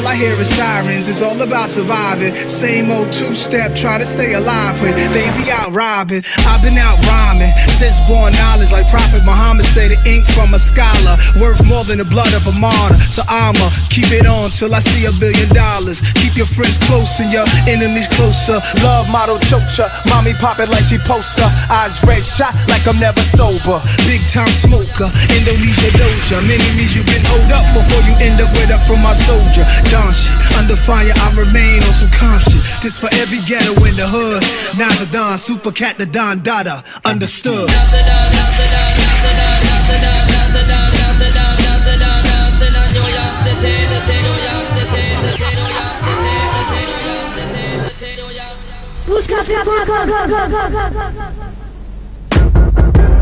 All 0.04 0.10
I 0.10 0.16
hear 0.16 0.36
is 0.36 0.54
sirens. 0.54 1.08
It's 1.08 1.22
all 1.22 1.42
about 1.42 1.70
surviving. 1.70 2.36
Same 2.50 2.92
old 2.92 3.10
two-step, 3.14 3.74
try 3.74 3.98
to 3.98 4.06
stay 4.06 4.34
alive 4.34 4.76
when 4.82 4.96
they 5.16 5.32
be 5.40 5.50
out 5.50 5.72
robbing. 5.72 6.24
I've 6.44 6.62
been 6.62 6.78
out 6.78 7.00
rhyming 7.08 7.56
since 7.80 8.04
born 8.04 8.34
knowledge, 8.34 8.74
like 8.74 8.84
Prophet 8.92 9.24
Muhammad 9.24 9.66
say, 9.68 9.88
the 9.88 9.96
ink 10.04 10.26
from 10.36 10.54
a 10.54 10.60
scholar 10.60 11.16
worth 11.40 11.64
more 11.64 11.86
than 11.86 12.00
the 12.00 12.04
blood 12.04 12.34
of 12.34 12.48
a 12.48 12.52
martyr. 12.52 13.00
So 13.16 13.24
I'ma 13.32 13.72
keep 13.88 14.12
it 14.12 14.28
on 14.28 14.52
till 14.52 14.76
I 14.76 14.80
see 14.80 15.06
a 15.06 15.12
billion 15.14 15.48
dollars. 15.56 16.04
Keep 16.20 16.36
your 16.36 16.52
friends 16.52 16.76
close 16.84 17.24
and 17.24 17.32
your 17.32 17.48
enemies 17.64 18.12
closer. 18.12 18.60
Love 18.84 19.08
model 19.08 19.40
choker, 19.48 19.88
mommy 20.12 20.34
pop 20.36 20.60
it 20.60 20.68
like 20.68 20.84
she 20.84 21.00
poster. 21.08 21.48
Eyes 21.72 22.04
red 22.04 22.28
shot 22.28 22.52
like 22.68 22.84
I'm 22.92 23.00
never 23.00 23.24
sober. 23.24 23.80
Big 24.04 24.20
time 24.28 24.52
smoker, 24.52 25.08
Indonesia 25.32 25.96
doja. 25.96 26.44
Many 26.44 26.68
means 26.76 26.92
you 26.92 27.08
can 27.08 27.24
hold 27.24 27.48
up 27.56 27.64
before 27.72 28.04
you 28.04 28.20
end 28.20 28.44
up 28.44 28.52
with 28.52 28.68
up 28.68 28.84
from 28.84 29.00
my 29.00 29.16
soldier. 29.16 29.64
Shit, 29.94 30.58
under 30.58 30.76
fire 30.76 31.14
I 31.16 31.36
remain 31.38 31.84
on 31.84 31.94
some 31.94 32.10
calm 32.10 32.40
shit. 32.40 32.64
This 32.82 33.00
for 33.00 33.10
every 33.14 33.40
ghetto 33.40 33.74
in 33.86 33.96
the 33.96 34.08
hood. 34.08 34.42
Naza 34.74 35.12
Don, 35.12 35.38
super 35.38 35.72
cat 35.72 35.98
the 36.00 36.06
Don 36.06 36.42
Dada, 36.42 36.84
understood. 37.06 37.70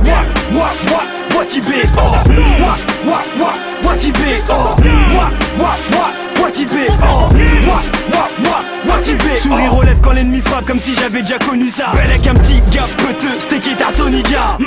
What, 0.08 0.28
what, 0.52 0.76
what, 0.92 1.08
what 1.36 1.56
you 1.56 1.62
big? 1.62 1.88
Oh. 1.96 2.24
What, 2.60 2.80
what, 3.06 3.28
what, 3.40 3.86
what 3.86 4.06
you 4.06 4.14
big? 4.14 4.42
Oh. 4.48 4.76
What, 5.16 5.32
what, 5.60 5.80
what, 5.92 6.31
what 6.42 6.58
you 6.58 6.66
big? 6.66 6.90
Oh. 7.02 7.30
What, 7.68 7.86
what, 8.10 8.32
what, 8.40 8.64
what 8.88 9.08
you 9.08 9.18
big? 9.18 9.38
Sourire 9.38 9.84
lèvres 9.84 10.02
quand 10.02 10.12
l'ennemi 10.12 10.42
frappe 10.42 10.66
comme 10.66 10.80
si 10.80 10.96
j'avais 10.96 11.22
déjà 11.22 11.38
connu 11.38 11.70
ça. 11.70 11.92
Belle 11.94 12.10
avec 12.10 12.28
un 12.28 12.34
petit 12.34 12.62
gaffe 12.72 12.96
peteux, 12.98 13.40
steak 13.40 13.68
et 13.68 13.76
tartonidia 13.76 14.58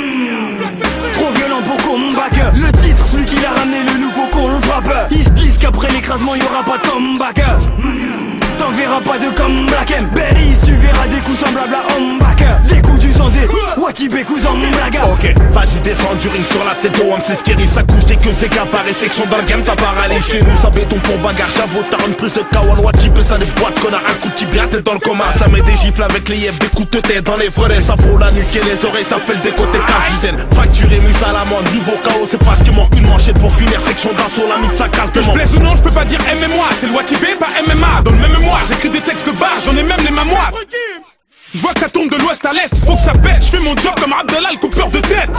Trop 1.13 1.31
violent 1.33 1.63
pour 1.63 1.77
qu'on 1.79 2.13
back 2.13 2.33
Le 2.55 2.71
titre, 2.79 3.05
celui 3.05 3.25
qui 3.25 3.37
l'a 3.37 3.51
ramené, 3.51 3.79
le 3.83 3.99
nouveau 3.99 4.27
con 4.31 4.49
le 4.49 4.61
frappe. 4.61 5.09
Ils 5.11 5.25
se 5.25 5.31
disent 5.31 5.59
qu'après 5.59 5.89
l'écrasement 5.89 6.35
y'aura 6.37 6.63
pas 6.63 6.79
de 6.79 6.89
comeback 6.89 7.41
T'en 8.65 8.71
verras 8.71 9.01
pas 9.03 9.19
de 9.19 9.29
comme 9.37 9.67
Black 9.67 9.91
M 9.91 10.09
Berries, 10.15 10.59
tu 10.65 10.75
verras 10.77 11.07
des 11.07 11.19
coups 11.19 11.39
semblables 11.39 11.75
à 11.75 11.99
Homback 11.99 12.43
Des 12.67 12.81
coups 12.81 12.99
du 12.99 13.13
sang 13.13 13.29
des 13.29 13.45
en 13.45 14.55
blaga 14.73 15.07
Ok, 15.13 15.35
vas-y 15.53 15.81
descends 15.81 16.15
du 16.19 16.29
ring 16.29 16.45
sur 16.45 16.65
la 16.65 16.75
tête 16.75 16.99
de 16.99 17.05
Wam 17.05 17.21
c'est 17.23 17.37
scary 17.37 17.67
Ça 17.67 17.83
couche 17.83 18.07
des 18.07 18.17
queues, 18.17 18.33
des 18.41 18.49
capards 18.49 18.89
et 18.89 18.93
section 18.93 19.25
dans 19.31 19.37
le 19.37 19.43
game 19.43 19.63
Ça 19.63 19.77
part 19.77 19.95
aller 20.03 20.21
chez 20.21 20.41
nous, 20.41 20.57
ça 20.63 20.71
béton 20.71 20.97
pour 20.97 21.19
bagarre 21.19 21.49
J'avoue 21.55 21.85
t'as 21.91 22.07
une 22.07 22.15
prise 22.15 22.35
de 22.35 22.41
kawan 22.41 22.79
Watibé 22.79 23.23
ça 23.23 23.37
des 23.37 23.45
boîtes 23.45 23.79
connard. 23.81 24.01
Un 24.09 24.15
coup 24.15 24.29
de 24.29 24.35
tibia 24.35 24.67
t'es 24.71 24.81
dans 24.81 24.95
le 24.95 24.99
coma. 25.01 25.31
Ça 25.33 25.47
met 25.49 25.61
des 25.61 25.77
gifles 25.77 26.03
avec 26.03 26.29
les 26.31 26.39
yeux 26.39 26.53
Des 26.59 26.69
coups 26.69 26.91
de 26.91 27.01
tête 27.01 27.25
dans 27.25 27.37
les 27.37 27.51
frères 27.51 27.83
Ça 27.83 27.97
frôle 27.97 28.21
la 28.21 28.31
nuque 28.33 28.57
et 28.57 28.61
les 28.61 28.85
oreilles 28.85 29.05
Ça 29.05 29.19
fait 29.19 29.35
le 29.35 29.41
décoté 29.41 29.79
casse 29.87 30.13
du 30.13 30.19
zen. 30.27 30.37
Fracturé 30.55 31.01
mise 31.01 31.23
à 31.23 31.33
la 31.33 31.45
mode 31.45 31.71
Niveau 31.73 31.97
KO 32.03 32.27
c'est 32.27 32.43
parce 32.43 32.63
qu'il 32.63 32.75
manque 32.75 32.97
une 32.97 33.09
manchette 33.09 33.39
pour 33.39 33.55
finir 33.55 33.81
Section 33.83 34.11
d'assaut 34.15 34.49
la 34.49 34.57
mix 34.59 34.77
ça 34.77 34.89
casse 34.89 35.13
de 35.13 35.21
Que 35.21 35.27
je 35.27 35.31
blesse 35.33 35.55
ou 35.55 35.61
non, 35.61 35.77
je 35.77 35.83
peux 35.83 35.91
pas 35.91 36.05
dire 36.05 36.21
MMA, 36.21 36.75
c'est 36.81 36.87
le 36.87 36.93
Watibé, 36.93 37.37
pas 37.39 37.53
MMA. 37.69 38.03
Dans 38.03 38.11
le 38.11 38.19
même 38.19 38.37
j'écris 38.69 38.91
des 38.91 39.01
textes 39.01 39.27
de 39.27 39.33
barre, 39.39 39.61
j'en 39.65 39.77
ai 39.77 39.83
même 39.83 40.01
les 40.05 40.11
mamoires. 40.11 40.53
Je 41.55 41.61
vois 41.61 41.73
que 41.73 41.81
ça 41.81 41.89
tombe 41.89 42.11
de 42.11 42.17
l'ouest 42.17 42.45
à 42.45 42.53
l'est, 42.53 42.75
faut 42.85 42.95
que 42.95 43.01
ça 43.01 43.13
pète. 43.13 43.41
Je 43.41 43.47
fais 43.47 43.61
mon 43.61 43.77
job 43.77 43.95
comme 44.01 44.13
Abdallah, 44.13 44.49
le 44.53 44.59
coupeur 44.59 44.89
de 44.89 44.99
tête. 44.99 45.31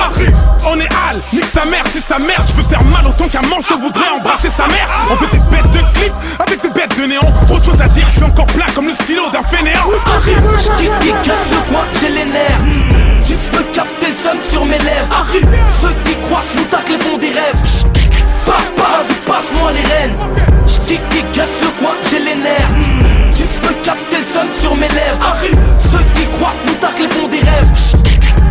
On 0.66 0.80
est 0.80 0.88
Al, 1.10 1.20
nique 1.34 1.44
sa 1.44 1.66
mère, 1.66 1.84
c'est 1.88 2.00
sa 2.00 2.18
merde. 2.20 2.44
Je 2.48 2.54
veux 2.54 2.64
faire 2.64 2.84
mal 2.86 3.06
autant 3.06 3.28
qu'un 3.28 3.42
manche, 3.50 3.66
je 3.68 3.74
voudrais 3.74 4.10
embrasser 4.18 4.50
sa 4.50 4.66
mère. 4.68 4.88
On 5.12 5.16
veut 5.16 5.28
des 5.28 5.40
bêtes 5.40 5.70
de 5.72 5.80
clip 6.00 6.14
avec 6.40 6.62
des 6.62 6.70
bêtes 6.70 6.98
de 6.98 7.06
néant. 7.06 7.32
Trop 7.48 7.60
de 7.60 7.64
choses 7.66 7.82
à 7.82 7.90
dire, 7.90 8.08
je 8.08 8.16
suis 8.16 8.24
encore 8.24 8.46
plat 8.48 8.68
comme 8.74 8.88
le 8.88 8.94
stylo 8.94 9.30
d'un 9.30 9.44
fainéant. 9.44 9.90
J'kick 10.58 10.90
le 11.28 11.70
coin, 11.70 11.84
j'ai 12.00 12.10
les 12.10 12.26
nerfs 12.26 12.60
Tu 13.26 13.34
peux 13.52 13.64
capter 13.74 14.08
le 14.08 14.14
son 14.14 14.50
sur 14.50 14.66
mes 14.66 14.78
lèvres 14.80 15.26
Ceux 15.70 15.94
qui 16.06 16.16
croient 16.22 16.44
nous 16.56 16.64
tacles 16.64 16.98
font 17.00 17.18
des 17.18 17.32
rêves 17.32 17.84
Papa, 18.46 18.64
vas-y 18.78 19.16
passe-moi 19.26 19.72
les 19.74 19.82
rênes 19.82 20.16
J'kick 20.66 21.02
le 21.12 21.80
coin, 21.80 21.94
j'ai 22.10 22.20
les 22.20 22.36
nerfs 22.36 22.95
peux 23.66 23.74
capter 23.84 24.18
le 24.18 24.26
son 24.26 24.62
sur 24.62 24.76
mes 24.76 24.88
lèvres. 24.90 25.36
Ceux 25.78 26.04
qui 26.16 26.30
croient 26.32 26.54
nous 26.66 26.74
tacles 26.74 27.08
font 27.10 27.28
des 27.28 27.40
rêves. 27.40 27.68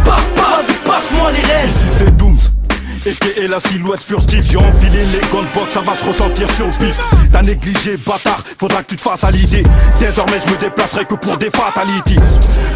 Papa, 0.05 0.23
vas-y 0.37 0.75
passe-moi 0.85 1.31
les 1.33 1.41
rênes 1.41 1.69
Ici 1.69 1.87
c'est 1.89 2.17
Dooms 2.17 2.37
et 3.07 3.49
la 3.49 3.61
silhouette 3.61 4.03
furtive, 4.03 4.47
j'ai 4.49 4.57
enfilé 4.57 5.05
les 5.05 5.19
de 5.19 5.55
boxe, 5.55 5.75
ça 5.75 5.81
va 5.81 5.95
se 5.95 6.05
ressentir 6.05 6.49
sur 6.51 6.67
le 6.67 6.73
pif. 6.73 6.99
T'as 7.31 7.43
négligé, 7.43 7.99
bâtard, 7.99 8.39
faudra 8.59 8.83
que 8.83 8.89
tu 8.89 8.97
te 8.97 9.03
fasses 9.03 9.25
à 9.25 9.31
l'idée. 9.31 9.63
Désormais, 10.01 10.39
je 10.45 10.51
me 10.51 10.57
déplacerai 10.57 11.05
que 11.05 11.15
pour 11.15 11.37
des 11.37 11.51
fatalities. 11.51 12.19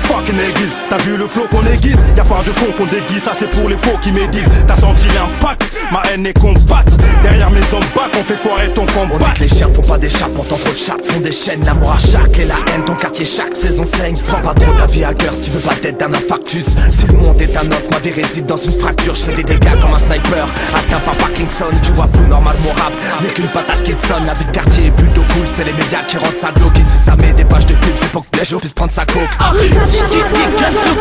Fucking 0.01 0.37
aiguise, 0.39 0.77
t'as 0.91 0.99
vu 0.99 1.17
le 1.17 1.27
flow 1.27 1.47
qu'on 1.51 1.65
aiguise? 1.65 1.97
Y'a 2.17 2.25
pas 2.25 2.43
de 2.47 2.51
fond 2.51 2.67
qu'on 2.77 2.87
déguise, 2.87 3.23
ça 3.23 3.33
c'est 3.39 3.49
pour 3.49 3.69
les 3.69 3.77
faux 3.77 3.97
qui 4.03 4.13
médisent. 4.13 4.51
T'as 4.67 4.77
senti 4.77 5.07
l'impact, 5.09 5.75
ma 5.93 6.03
haine 6.11 6.27
est 6.27 6.39
compacte. 6.39 6.93
Derrière 7.23 7.51
mes 7.51 7.61
hommes 7.73 7.89
back, 7.95 8.11
on 8.19 8.23
fait 8.23 8.37
foirer 8.37 8.73
ton 8.75 8.85
combat. 8.87 9.15
On 9.15 9.19
dit 9.19 9.35
que 9.35 9.41
les 9.45 9.49
chiens 9.49 9.69
font 9.75 9.83
pas 9.83 9.99
des 9.99 10.11
chats, 10.11 10.29
pourtant 10.35 10.57
trop 10.57 10.73
de 10.73 10.79
chats 10.79 10.97
font 11.05 11.21
des 11.21 11.33
chaînes. 11.33 11.65
L'amour 11.65 11.93
à 11.93 11.99
chaque 11.99 12.39
et 12.39 12.45
la 12.45 12.57
haine, 12.75 12.85
ton 12.85 12.95
quartier 12.95 13.25
chaque 13.25 13.57
saison 13.57 13.85
saigne. 13.97 14.17
Prends 14.25 14.41
pas 14.41 14.55
trop 14.55 14.73
ta 14.73 14.87
vie 14.87 15.05
à 15.05 15.15
cœur 15.15 15.33
si 15.33 15.43
tu 15.43 15.51
veux 15.51 15.61
pas 15.61 15.75
tête 15.75 15.99
d'un 15.99 16.13
infarctus. 16.13 16.67
Si 16.91 17.07
le 17.07 17.15
monde 17.15 17.41
est 17.41 17.57
un 17.57 17.67
os, 17.67 17.91
ma 17.91 17.99
vie 17.99 18.13
réside 18.13 18.47
dans 18.47 18.57
une 18.57 18.79
fracture. 18.79 19.15
Je 19.15 19.23
fais 19.23 19.35
des 19.35 19.45
dégâts 19.45 19.81
comme 19.81 19.93
un 19.95 19.99
sniper. 19.99 20.18
Atteint 20.75 20.99
par 21.05 21.15
Parkinson, 21.15 21.67
tu 21.83 21.93
vois 21.93 22.09
flou 22.13 22.27
normal 22.27 22.57
mon 22.65 22.71
rap. 22.71 22.93
N'est 23.23 23.29
qu'une 23.29 23.49
patate 23.49 23.83
qui 23.83 23.93
sonne, 24.07 24.25
la 24.27 24.35
vie 24.35 24.45
de 24.45 24.51
quartier 24.51 24.87
est 24.87 24.91
plutôt 24.91 25.23
cool. 25.33 25.47
C'est 25.57 25.65
les 25.65 25.73
médias 25.73 26.03
qui 26.09 26.17
rendent 26.17 26.37
ça 26.41 26.51
glauque. 26.53 26.77
Ici 26.79 26.99
ça 27.05 27.17
met 27.17 27.33
des 27.33 27.45
pages 27.45 27.67
de 27.67 27.75
pub, 27.75 27.95
c'est 27.97 28.11
pour 28.11 28.29
que 28.29 28.39
les 28.39 28.45
gens 28.45 28.59
puissent 28.59 28.73
prendre 28.73 28.93
sa 28.93 29.07
coke. 29.07 29.29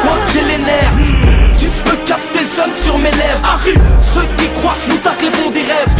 Coin, 0.01 0.17
j'ai 0.31 0.41
les 0.41 0.57
nerfs. 0.57 0.91
Tu 1.57 1.67
peux 1.83 1.97
capter 2.05 2.41
le 2.41 2.47
son 2.47 2.69
sur 2.83 2.97
mes 2.97 3.11
lèvres. 3.11 3.59
Ceux 4.01 4.27
qui 4.37 4.47
croient 4.55 4.75
nous 4.89 4.97
tacles 4.97 5.31
font 5.33 5.49
des 5.51 5.61
rêves. 5.61 5.95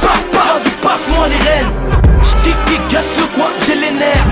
Papa, 0.00 0.44
vas-y 0.54 0.70
passe-moi 0.82 1.28
les 1.28 1.36
rênes. 1.36 1.70
J'kick 2.22 2.54
le 2.92 3.34
coin, 3.34 3.50
j'ai 3.66 3.74
les 3.74 3.92
nerfs. 3.92 4.24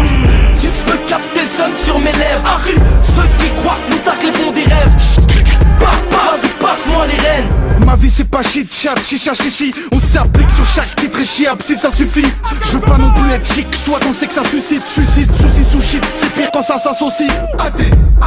Tu 0.59 0.69
peux 0.87 0.99
capter 1.07 1.43
le 1.43 1.49
son 1.49 1.85
sur 1.85 1.99
mes 1.99 2.13
lèvres. 2.13 2.61
Ceux 3.03 3.29
qui 3.39 3.55
croient 3.57 3.79
nous 3.91 3.99
tacles 3.99 4.33
font 4.33 4.53
des 4.53 4.65
rêves. 4.65 5.68
Passe-moi 6.61 7.07
les 7.07 7.17
rênes. 7.17 7.49
Ma 7.87 7.97
vie 7.97 8.11
c'est 8.11 8.29
pas 8.29 8.43
shit 8.43 8.73
chat, 8.75 8.95
chicha 9.03 9.33
chichi 9.33 9.73
On 9.93 10.01
s'applique 10.01 10.51
sur 10.51 10.65
chaque 10.65 10.95
titre 10.97 11.21
et 11.21 11.25
chiable 11.25 11.63
si 11.63 11.77
ça 11.77 11.91
suffit. 11.91 12.27
Je 12.65 12.73
veux 12.73 12.81
pas 12.81 12.99
non 12.99 13.11
plus 13.15 13.31
être 13.31 13.51
chic, 13.51 13.67
soit 13.83 14.01
on 14.09 14.13
sait 14.13 14.27
que 14.27 14.35
ça 14.35 14.45
suscite. 14.45 14.87
Suicide, 14.87 15.31
souci, 15.35 15.65
sous 15.65 15.81
shit, 15.81 16.05
c'est 16.21 16.33
pire 16.33 16.51
quand 16.53 16.63
ça 16.63 16.79
s'associe. 16.79 17.31
AD, 17.59 17.81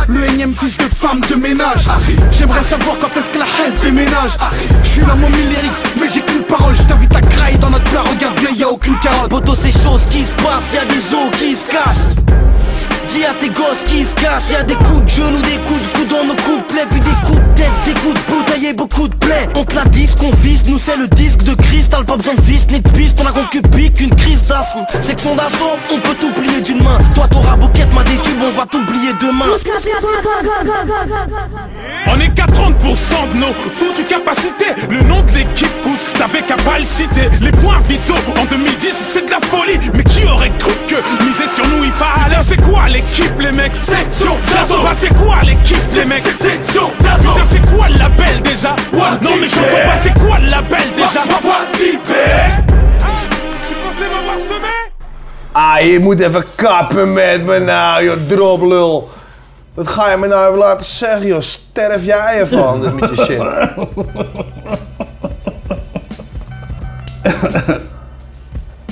le 0.08 0.26
énième 0.30 0.56
fils 0.56 0.78
de 0.78 0.84
femme 0.84 1.22
de 1.30 1.36
ménage. 1.36 1.86
J'aimerais 2.32 2.64
savoir 2.64 2.97
quand 2.99 3.16
est-ce 3.16 3.30
que 3.30 3.39
la 3.39 3.45
haine 3.45 3.74
déménage. 3.84 4.32
Je 4.84 4.89
suis 4.89 5.02
là 5.02 5.16
mon 5.16 5.30
lyrics, 5.30 5.99
mais 5.99 6.10
j'ai 6.12 6.22
qu'une 6.22 6.43
parole. 6.43 6.76
Je 6.76 6.84
t'invite 6.84 7.16
à 7.16 7.22
crailler 7.22 7.58
dans 7.58 7.70
notre 7.70 7.89
plat, 7.91 8.02
regarde 8.02 8.39
bien 8.39 8.49
y 8.56 8.64
a 8.64 8.70
aucune 8.70 8.97
carotte. 8.99 9.30
Poto 9.30 9.54
c'est 9.56 9.72
choses 9.72 10.06
qui 10.06 10.26
se 10.26 10.34
passent, 10.36 10.74
y'a 10.74 10.86
des 10.86 11.14
os 11.14 11.32
qui 11.38 11.56
se 11.56 11.68
cassent 11.68 12.16
Dis 13.08 13.26
à 13.26 13.34
tes 13.34 13.49
gosses 13.49 13.84
qui 13.86 14.04
se 14.04 14.16
cassent, 14.16 14.52
y'a 14.52 14.64
des 14.64 14.76
coups 14.76 15.04
de 15.04 15.10
genoux, 15.10 15.41
des 15.41 15.58
coups 15.68 15.80
de 15.82 15.97
coude 15.97 16.10
dans 16.10 16.26
nos 16.26 16.36
couplets, 16.36 16.86
puis 16.89 16.99
des 16.99 17.28
coups 17.28 17.39
de 17.39 17.56
tête, 17.56 17.72
des 17.86 17.93
coups 17.93 18.14
de 18.14 18.32
bouteille 18.32 18.66
et 18.68 18.74
beaucoup 18.74 19.08
de 19.08 19.16
plaies. 19.16 19.49
On 19.56 19.66
te 19.66 19.76
la 19.76 19.86
disque, 19.86 20.20
on 20.24 20.32
vise, 20.32 20.64
nous 20.68 20.78
c'est 20.78 20.95
le 20.95 21.08
disque 21.08 21.43
de 21.43 21.54
cristal, 21.56 22.06
pas 22.06 22.18
besoin 22.18 22.36
de 22.36 22.41
vis 22.41 22.66
ni 22.70 22.80
de 22.80 22.89
piste, 22.89 23.20
on 23.22 23.26
a 23.26 23.32
concupé 23.32 23.89
qu'une 23.89 24.14
crise 24.16 24.47
d'asthme. 24.47 24.86
Section 25.02 25.36
d'assaut, 25.36 25.78
on 25.93 25.99
peut 25.99 26.16
t'oublier 26.16 26.62
d'une 26.62 26.84
main. 26.84 26.99
Toi 27.16 27.28
t'auras 27.30 27.56
bouquette, 27.56 27.93
ma 27.93 28.04
des 28.04 28.18
tubes, 28.18 28.41
on 28.41 28.52
va 28.52 28.66
t'oublier 28.66 29.14
demain. 29.20 29.45
On 32.08 32.20
est 32.20 32.34
qu'à 32.34 32.45
30% 32.45 33.34
de 33.34 33.38
nos 33.38 33.54
foutues 33.74 34.04
capacités. 34.04 34.74
Le 34.89 35.02
nom 35.02 35.22
de 35.22 35.32
l'équipe 35.32 35.82
pousse, 35.82 36.04
t'avais 36.18 36.41
qu'à 36.41 36.56
pas 36.58 36.80
le 36.80 36.86
citer. 36.86 37.30
Les 37.41 37.52
points 37.52 37.80
vitaux 37.88 38.16
en 38.39 38.45
2010, 38.45 38.91
c'est 38.91 39.26
de 39.26 39.32
la 39.32 39.39
folie. 39.39 39.80
Mais 39.93 40.04
qui 40.04 40.26
aurait 40.26 40.52
cru 40.60 40.72
que 40.88 40.95
miser 41.26 41.47
sur 41.54 41.68
nous 41.68 41.84
il 41.84 41.91
fallait 41.91 42.41
C'est 42.43 42.62
quoi 42.62 42.88
l'équipe, 42.92 43.39
les 43.39 43.52
mecs 43.52 43.76
Section 43.76 44.36
d'assaut. 44.54 44.84
Bah, 44.84 44.92
c'est 44.96 45.14
quoi 45.16 45.42
l'équipe, 45.44 45.78
les 45.96 46.06
mecs 46.06 46.24
Section 46.24 46.89
d'assaut. 47.04 47.34
Putain, 47.34 47.46
c'est 47.50 47.66
quoi 47.76 47.88
le 47.89 47.98
label 47.98 48.42
déjà 48.44 48.76
Non, 48.94 49.36
mais 49.39 49.48
je 49.48 49.56
comprends 49.56 49.89
pas, 49.92 49.96
c'est 49.96 50.14
quoi 50.14 50.39
le 50.39 50.50
label 50.50 50.88
déjà 50.96 51.22
Ah, 55.54 55.78
Ah, 55.78 55.78
je 55.84 56.00
moet 56.00 56.20
even 56.22 56.44
kappen 56.56 57.14
met 57.14 57.44
me 57.44 57.60
nou, 57.60 58.04
joh, 58.04 58.16
droplul. 58.30 59.04
Wat 59.76 59.88
ga 59.88 60.10
je 60.12 60.18
me 60.18 60.28
nou 60.28 60.48
even 60.48 60.58
laten 60.60 60.86
zeggen, 60.86 61.28
joh? 61.28 61.42
Sterf 61.42 62.04
jij 62.06 62.39
ervan, 62.39 62.82
dit 62.82 63.00
met 63.00 63.10
je 63.10 63.24
shit. 63.26 63.39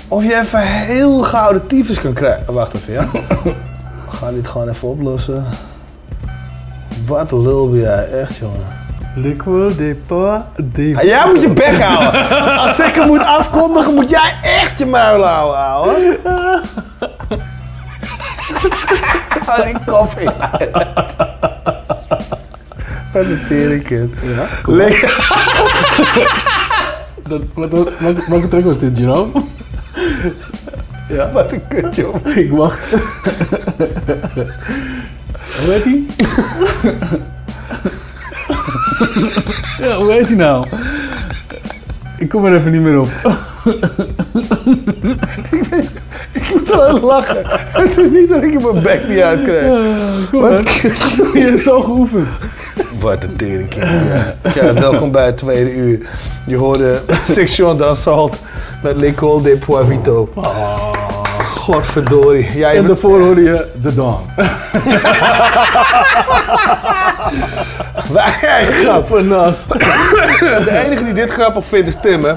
Of 0.08 0.24
je 0.24 0.40
even 0.42 0.60
heel 0.62 1.20
gouden 1.22 1.68
tyfus 1.68 2.00
kan 2.00 2.14
krijgen. 2.14 2.54
Wacht 2.54 2.74
even, 2.74 2.94
ja? 2.94 3.06
We 4.12 4.18
gaan 4.18 4.34
dit 4.34 4.48
gewoon 4.48 4.70
even 4.70 4.88
oplossen. 4.88 5.46
Wat 7.06 7.32
lul 7.32 7.70
ben 7.70 7.80
jij, 7.80 8.10
echt, 8.10 8.36
jongen. 8.38 8.78
Liquid 9.16 9.78
depot. 9.78 10.42
Ah, 10.96 11.04
jij 11.04 11.24
moet 11.34 11.42
je 11.42 11.50
bek 11.54 11.82
houden. 11.82 12.58
Als 12.58 12.80
ik 12.80 12.96
hem 12.96 13.08
moet 13.08 13.24
afkondigen, 13.24 13.94
moet 13.94 14.10
jij 14.10 14.34
echt 14.44 14.80
je 14.80 14.86
muil 14.86 15.24
houden, 15.26 15.58
ouwe. 15.60 16.20
Als 19.48 19.64
ik 19.64 19.78
koffie. 19.86 20.30
Wat 23.14 23.26
een 23.26 23.42
teringkind. 23.48 24.14
Ja. 24.22 24.46
Dat, 27.30 27.42
wat, 27.54 27.72
wat, 27.72 27.90
wat- 28.00 28.26
welke 28.28 28.48
track 28.48 28.64
was 28.64 28.78
dit, 28.78 28.98
Jerome? 28.98 29.32
Ja. 31.10 31.32
Wat 31.34 31.52
een 31.52 31.68
kut, 31.68 31.96
joh. 31.96 32.16
Ik 32.36 32.52
wacht. 32.52 32.86
Hoe 35.60 35.72
heet 35.72 35.84
hij? 35.84 36.04
ja, 39.88 39.96
hoe 39.96 40.12
heet 40.12 40.26
hij 40.26 40.36
nou? 40.36 40.66
Ik 42.18 42.30
kom 42.30 42.46
er 42.46 42.56
even 42.56 42.72
niet 42.72 42.82
meer 42.82 43.00
op. 43.00 43.10
Ik 46.32 46.54
moet 46.54 46.70
wel 46.70 47.00
lachen. 47.00 47.42
Het 47.72 47.98
is 47.98 48.10
niet 48.10 48.30
dat 48.30 48.44
ik 48.44 48.54
hem 48.54 48.62
mijn 48.62 48.84
bek 48.84 49.08
niet 49.08 49.20
uitkrijg. 49.20 49.86
kom 50.32 50.42
Wat 50.42 50.64
kut. 50.64 51.14
Je 51.34 51.40
hebt 51.40 51.60
zo 51.60 51.80
geoefend. 51.80 52.28
Wat 53.00 53.24
een 53.24 53.38
teringkind. 53.38 53.86
Ja. 53.86 54.36
ja, 54.56 54.74
welkom 54.74 55.12
bij 55.12 55.26
het 55.26 55.38
tweede 55.38 55.74
uur. 55.74 56.00
Je 56.46 56.58
hoorde 56.58 57.02
Section 57.28 57.78
d'Assault 57.78 58.40
met 58.84 58.96
L'école 58.96 59.42
des 59.42 59.58
Poivito. 59.58 60.30
Godverdorie. 61.60 62.58
Jij 62.58 62.78
En 62.78 62.86
daarvoor 62.88 63.22
hoorde 63.22 63.42
je 63.42 63.68
The 63.84 63.94
Dawn. 63.96 64.22
Wij 68.14 68.66
grap. 68.72 69.08
Van 69.08 69.28
Nas. 69.28 69.66
De 69.68 70.82
enige 70.86 71.04
die 71.06 71.14
dit 71.14 71.30
grappig 71.32 71.66
vindt 71.66 71.88
is 71.88 71.96
Tim, 72.02 72.24
hè? 72.24 72.34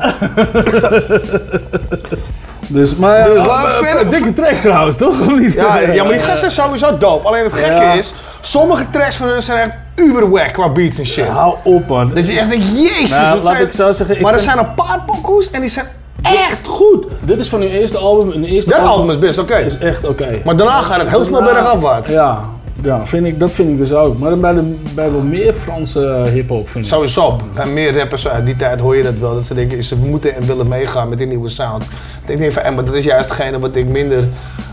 Dus, 2.69 2.95
maar 2.97 3.25
Dus 3.25 3.47
maar- 3.47 3.71
verder. 3.71 4.01
een 4.01 4.11
dikke 4.11 4.33
track 4.33 4.53
trouwens, 4.55 4.97
toch? 4.97 5.21
Of 5.21 5.37
niet? 5.39 5.53
Ja, 5.53 5.79
ja, 5.79 6.05
maar 6.05 6.13
die 6.13 6.23
gasten 6.29 6.51
zijn 6.51 6.67
sowieso 6.67 6.99
dope. 6.99 7.27
Alleen 7.27 7.45
het 7.45 7.53
gekke 7.53 7.83
Ja. 7.83 7.93
is, 7.93 8.13
sommige 8.41 8.85
tracks 8.91 9.17
van 9.17 9.29
hun 9.29 9.43
zijn 9.43 9.59
echt 9.59 9.71
uber 9.97 10.51
qua 10.51 10.69
beats 10.69 10.99
en 10.99 11.07
shit. 11.07 11.29
Hou 11.29 11.55
op, 11.65 11.89
man. 11.89 12.11
Dat 12.15 12.33
je 12.33 12.39
echt 12.39 12.51
denkt, 12.51 12.65
jezus. 12.81 13.19
Nou, 13.19 13.35
laat 13.37 13.45
zijn... 13.45 13.63
ik 13.63 13.73
zo 13.73 13.93
zeggen, 13.93 14.17
ik 14.17 14.23
maar 14.23 14.35
er 14.35 14.41
zijn 14.41 14.59
een 14.59 14.75
paar 14.75 15.01
pokoes 15.07 15.51
en 15.51 15.61
die 15.61 15.71
zijn 15.71 15.87
echt 16.23 16.67
goed. 16.67 17.05
Dit 17.25 17.41
is 17.41 17.49
van 17.49 17.61
hun 17.61 17.71
eerste 17.71 17.99
album. 17.99 18.29
Hun 18.33 18.45
eerste 18.45 18.71
Dat 18.71 18.81
album 18.81 19.11
is 19.11 19.19
best 19.19 19.39
oké. 19.39 19.57
is 19.57 19.79
echt 19.79 20.09
oké. 20.09 20.41
Maar 20.45 20.57
daarna 20.57 20.83
gaat 20.83 21.01
het 21.01 21.09
heel 21.09 21.25
snel 21.25 21.43
bergafwaarts. 21.43 22.09
Ja, 22.09 22.41
ja 22.83 23.07
vind 23.07 23.27
ik, 23.27 23.41
dat 23.41 23.53
vind 23.53 23.69
ik 23.69 23.77
dus 23.79 23.93
ook. 23.93 24.19
Maar 24.19 24.39
bij, 24.39 24.53
de, 24.53 24.75
bij 24.95 25.11
wel 25.13 25.21
meer 25.21 25.53
Franse 25.53 26.25
hip-hop 26.33 26.69
vind 26.69 26.85
ik. 26.85 26.91
Sowieso. 26.91 27.41
Bij 27.55 27.67
meer 27.67 27.97
rappers 27.99 28.29
uit 28.29 28.47
die 28.47 28.57
tijd 28.57 28.81
hoor 28.81 28.97
je 28.97 29.03
dat 29.03 29.19
wel. 29.19 29.35
Dat 29.35 29.47
ze 29.47 29.55
denken, 29.55 29.85
ze 29.85 29.97
moeten 29.97 30.35
en 30.35 30.47
willen 30.47 30.69
meegaan 30.69 31.09
met 31.09 31.19
die 31.19 31.27
nieuwe 31.27 31.49
sound. 31.49 31.85
Ik 32.27 32.39
denk 32.39 32.53
van, 32.53 32.63
eh, 32.63 32.75
maar 32.75 32.85
dat 32.85 32.95
is 32.95 33.05
juist 33.05 33.25
hetgene 33.29 33.59
wat 33.59 33.77
ik 33.77 33.87
minder 33.89 34.25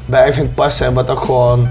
bij 0.06 0.34
vind 0.34 0.54
passen. 0.54 0.86
En 0.86 0.94
wat 0.94 1.10
ook 1.10 1.22
gewoon 1.22 1.68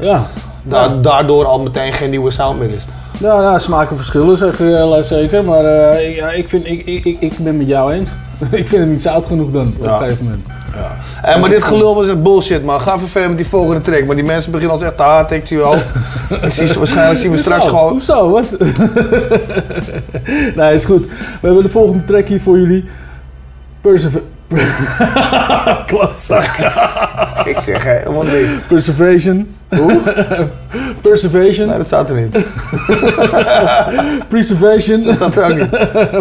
Ja. 0.00 0.26
da- 0.62 0.96
daardoor 1.00 1.44
al 1.44 1.60
meteen 1.60 1.92
geen 1.92 2.10
nieuwe 2.10 2.30
sound 2.30 2.58
meer 2.58 2.70
is. 2.70 2.84
Ja, 3.22 3.40
ja, 3.40 3.58
smaken 3.58 3.96
verschillen 3.96 4.36
zeg 4.36 4.60
ik 4.60 4.68
eh, 4.68 5.02
zeker. 5.02 5.44
Maar 5.44 5.64
eh, 5.64 6.08
ik- 6.10 6.16
ja, 6.16 6.30
ik, 6.30 6.48
vind, 6.48 6.66
ik, 6.66 6.86
ik, 6.86 7.04
ik, 7.04 7.16
ik 7.20 7.38
ben 7.38 7.56
met 7.56 7.68
jou 7.68 7.92
eens. 7.92 8.10
ik 8.50 8.68
vind 8.68 8.80
het 8.82 8.88
niet 8.90 9.02
zout 9.02 9.26
genoeg 9.26 9.50
dan, 9.50 9.74
op 9.78 9.84
Ja. 9.84 9.92
een 9.92 9.98
gegeven 10.02 10.24
moment. 10.24 10.46
Eh, 11.22 11.40
maar 11.40 11.50
dit 11.50 11.62
gelul 11.62 11.94
was 11.94 12.06
echt 12.06 12.22
bullshit, 12.22 12.64
man. 12.64 12.80
Ga 12.80 12.94
even 12.94 13.08
verder 13.08 13.28
met 13.28 13.38
die 13.38 13.46
volgende 13.46 13.80
track. 13.80 14.06
Maar 14.06 14.14
die 14.16 14.24
mensen 14.24 14.50
beginnen 14.52 14.76
ons 14.76 14.84
echt 14.84 14.96
te 14.96 15.02
haten. 15.02 15.36
Ik 15.36 15.46
zie 15.46 15.56
wel. 15.58 15.74
ik 16.42 16.52
zie, 16.52 16.72
waarschijnlijk 16.78 17.18
zien 17.20 17.30
we 17.30 17.36
straks 17.36 17.66
gewoon. 17.66 17.90
Hoezo? 17.90 18.30
Wat? 18.30 18.44
nee, 20.56 20.74
is 20.74 20.84
goed. 20.84 21.06
We 21.06 21.46
hebben 21.46 21.62
de 21.62 21.68
volgende 21.68 22.04
track 22.04 22.28
hier 22.28 22.40
voor 22.40 22.58
jullie. 22.58 22.84
Persever... 23.80 24.22
Klotzak. 25.86 26.56
ik 27.52 27.58
zeg 27.58 27.84
helemaal 27.84 28.22
niks. 28.22 28.48
Preservation. 28.66 29.54
Hoe? 29.68 30.00
Preservation. 31.02 31.68
Nee, 31.68 31.76
dat 31.76 31.86
staat 31.86 32.10
er 32.10 32.16
niet. 32.16 32.38
Preservation. 34.28 35.02
Dat 35.02 35.14
staat 35.14 35.36
er 35.36 35.44
ook 35.44 35.56
niet. 35.56 35.68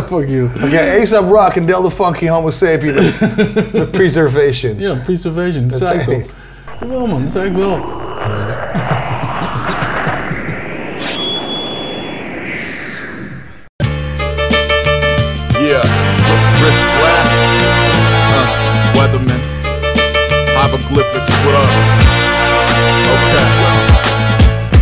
Fuck 0.07 0.29
you. 0.29 0.49
Oké, 0.65 0.79
ASAP 1.01 1.29
Rock 1.29 1.55
en 1.55 1.65
Del 1.65 1.83
the 1.83 1.91
Funky 1.91 2.27
Homo 2.29 2.51
Sapien 2.51 3.13
Preservation. 3.91 4.73
Ja, 4.77 4.93
preservation. 5.05 5.67
Dat, 5.67 5.79
Dat 5.79 5.87
zei 5.87 6.17
ik. 6.17 6.25
Jawel 6.81 7.07
man, 7.07 7.21
dat 7.23 7.31
zei 7.31 7.45
ik 7.45 7.55
wel. 7.55 7.79
Hieroglyphics, 20.71 21.41
what 21.43 21.53
up? 21.55 22.00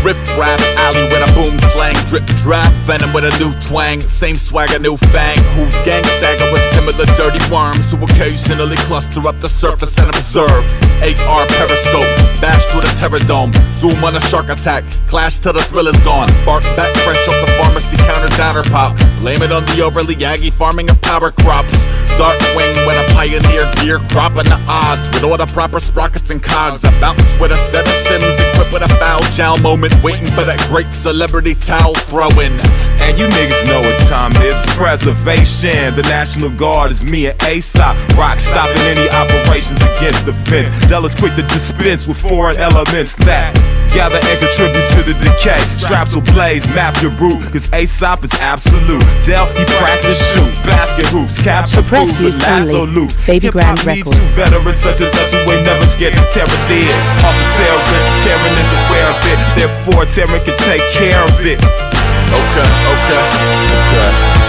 Okay. 0.10 0.20
Riff 0.20 0.38
Raff, 0.38 0.60
alley 0.78 1.06
with 1.06 1.22
a 1.22 1.30
boom 1.36 1.60
slang, 1.72 1.96
drip 2.08 2.26
drop, 2.42 2.72
venom 2.90 3.14
with 3.14 3.26
a 3.26 3.34
new 3.38 3.54
twang, 3.62 4.00
same 4.00 4.36
swagger, 4.36 4.80
new 4.80 4.98
fang. 4.98 5.38
Who's 5.54 5.76
gang 5.86 6.04
stagger 6.18 6.52
with 6.52 6.64
similar 6.74 7.06
dirty 7.14 7.40
worms 7.54 7.92
who 7.92 8.04
occasionally 8.04 8.78
cluster 8.90 9.26
up 9.28 9.40
the 9.40 9.50
surface 9.50 9.98
and 10.00 10.10
observe. 10.10 10.66
AR 11.06 11.46
periscope, 11.46 12.10
bash 12.42 12.66
through 12.68 12.82
the 12.82 12.94
terror 12.98 13.20
dome, 13.30 13.54
zoom 13.72 14.04
on 14.04 14.16
a 14.16 14.22
shark 14.22 14.50
attack, 14.50 14.84
clash 15.08 15.40
till 15.40 15.54
the 15.54 15.62
thrill 15.62 15.88
is 15.88 16.00
gone. 16.02 16.28
Bark 16.46 16.64
back 16.76 16.96
fresh 17.06 17.22
off 17.28 17.38
the 17.46 17.52
pharmacy 17.62 17.98
counter 17.98 18.34
downer 18.36 18.64
pop. 18.64 18.98
Blame 19.20 19.42
it 19.42 19.52
on 19.52 19.64
the 19.78 19.82
overly 19.84 20.16
aggy 20.26 20.50
farming 20.50 20.90
of 20.90 21.00
power 21.02 21.32
crops. 21.32 21.78
Dark 22.18 22.40
wing 22.58 22.76
when 22.84 22.98
a 22.98 23.06
pioneer 23.14 23.64
gear 23.80 24.00
cropping 24.12 24.50
the 24.50 24.60
odds 24.68 25.08
with 25.14 25.24
all 25.24 25.38
the 25.38 25.46
proper 25.54 25.80
sprockets 25.80 26.30
and 26.32 26.44
cogs. 26.44 26.84
I 26.84 26.92
bounce 27.00 27.22
with 27.40 27.52
a 27.52 27.60
set 27.72 27.88
of 27.88 27.96
sims 28.10 28.26
equipped 28.26 28.74
with 28.74 28.84
a 28.84 28.92
foul 29.00 29.24
shell 29.36 29.58
moment, 29.60 29.94
waiting 30.04 30.26
for 30.32 30.44
that 30.44 30.60
great 30.70 30.94
celebrity 30.94 31.56
towel 31.56 31.94
throwing. 31.96 32.54
And 33.00 33.18
you 33.18 33.28
niggas 33.28 33.64
know 33.68 33.82
what 33.82 33.98
time 34.08 34.32
is. 34.44 34.56
Preservation. 34.76 35.96
The 35.96 36.04
National 36.12 36.50
Guard 36.52 36.92
is 36.92 37.04
me 37.10 37.28
and 37.28 37.38
Aesop. 37.48 37.96
Rock 38.18 38.40
stopping 38.40 38.82
any 38.86 39.08
operations 39.10 39.82
against 39.98 40.26
the 40.26 40.34
fence. 40.48 40.70
Del 40.88 41.06
is 41.06 41.16
quick 41.16 41.36
to 41.36 41.44
dispense 41.44 42.08
with 42.08 42.20
foreign 42.20 42.58
elements 42.60 43.16
that 43.26 43.56
gather 43.90 44.22
and 44.22 44.38
contribute 44.38 44.86
to 44.94 45.02
the 45.02 45.16
decay. 45.18 45.58
Straps 45.80 46.14
will 46.14 46.26
blaze, 46.36 46.68
map 46.78 46.94
your 47.02 47.10
route, 47.18 47.42
cause 47.50 47.72
Aesop 47.74 48.22
is 48.24 48.34
absolute. 48.38 49.02
Del, 49.26 49.48
he 49.58 49.66
practice 49.82 50.20
shoot, 50.36 50.52
basket 50.68 51.08
hoops, 51.10 51.42
capture 51.42 51.82
press 51.82 52.18
food 52.20 52.36
use 52.36 52.44
only. 52.46 52.76
loops. 52.94 53.18
Baby 53.26 53.50
Grand 53.50 53.82
needs 53.88 54.06
Records. 54.06 54.36
two 54.36 54.42
veterans 54.46 54.78
such 54.78 55.02
as 55.02 55.10
us 55.10 55.30
who 55.34 55.42
ain't 55.50 55.66
never 55.66 55.86
scared 55.90 56.14
to 56.14 56.24
tear 56.30 56.46
a 56.46 56.58
bid. 56.70 56.94
Off 57.26 57.34
a 57.34 57.46
terrorist, 57.58 58.08
Terran 58.22 58.54
is 58.54 58.72
aware 58.86 59.10
of 59.10 59.18
it. 59.26 59.40
Therefore, 59.58 59.89
Terran 60.10 60.42
can 60.44 60.58
take 60.58 60.82
care 60.94 61.22
of 61.24 61.46
it. 61.46 61.62
Okay, 61.62 62.70
okay, 62.94 63.24
okay. 63.78 64.40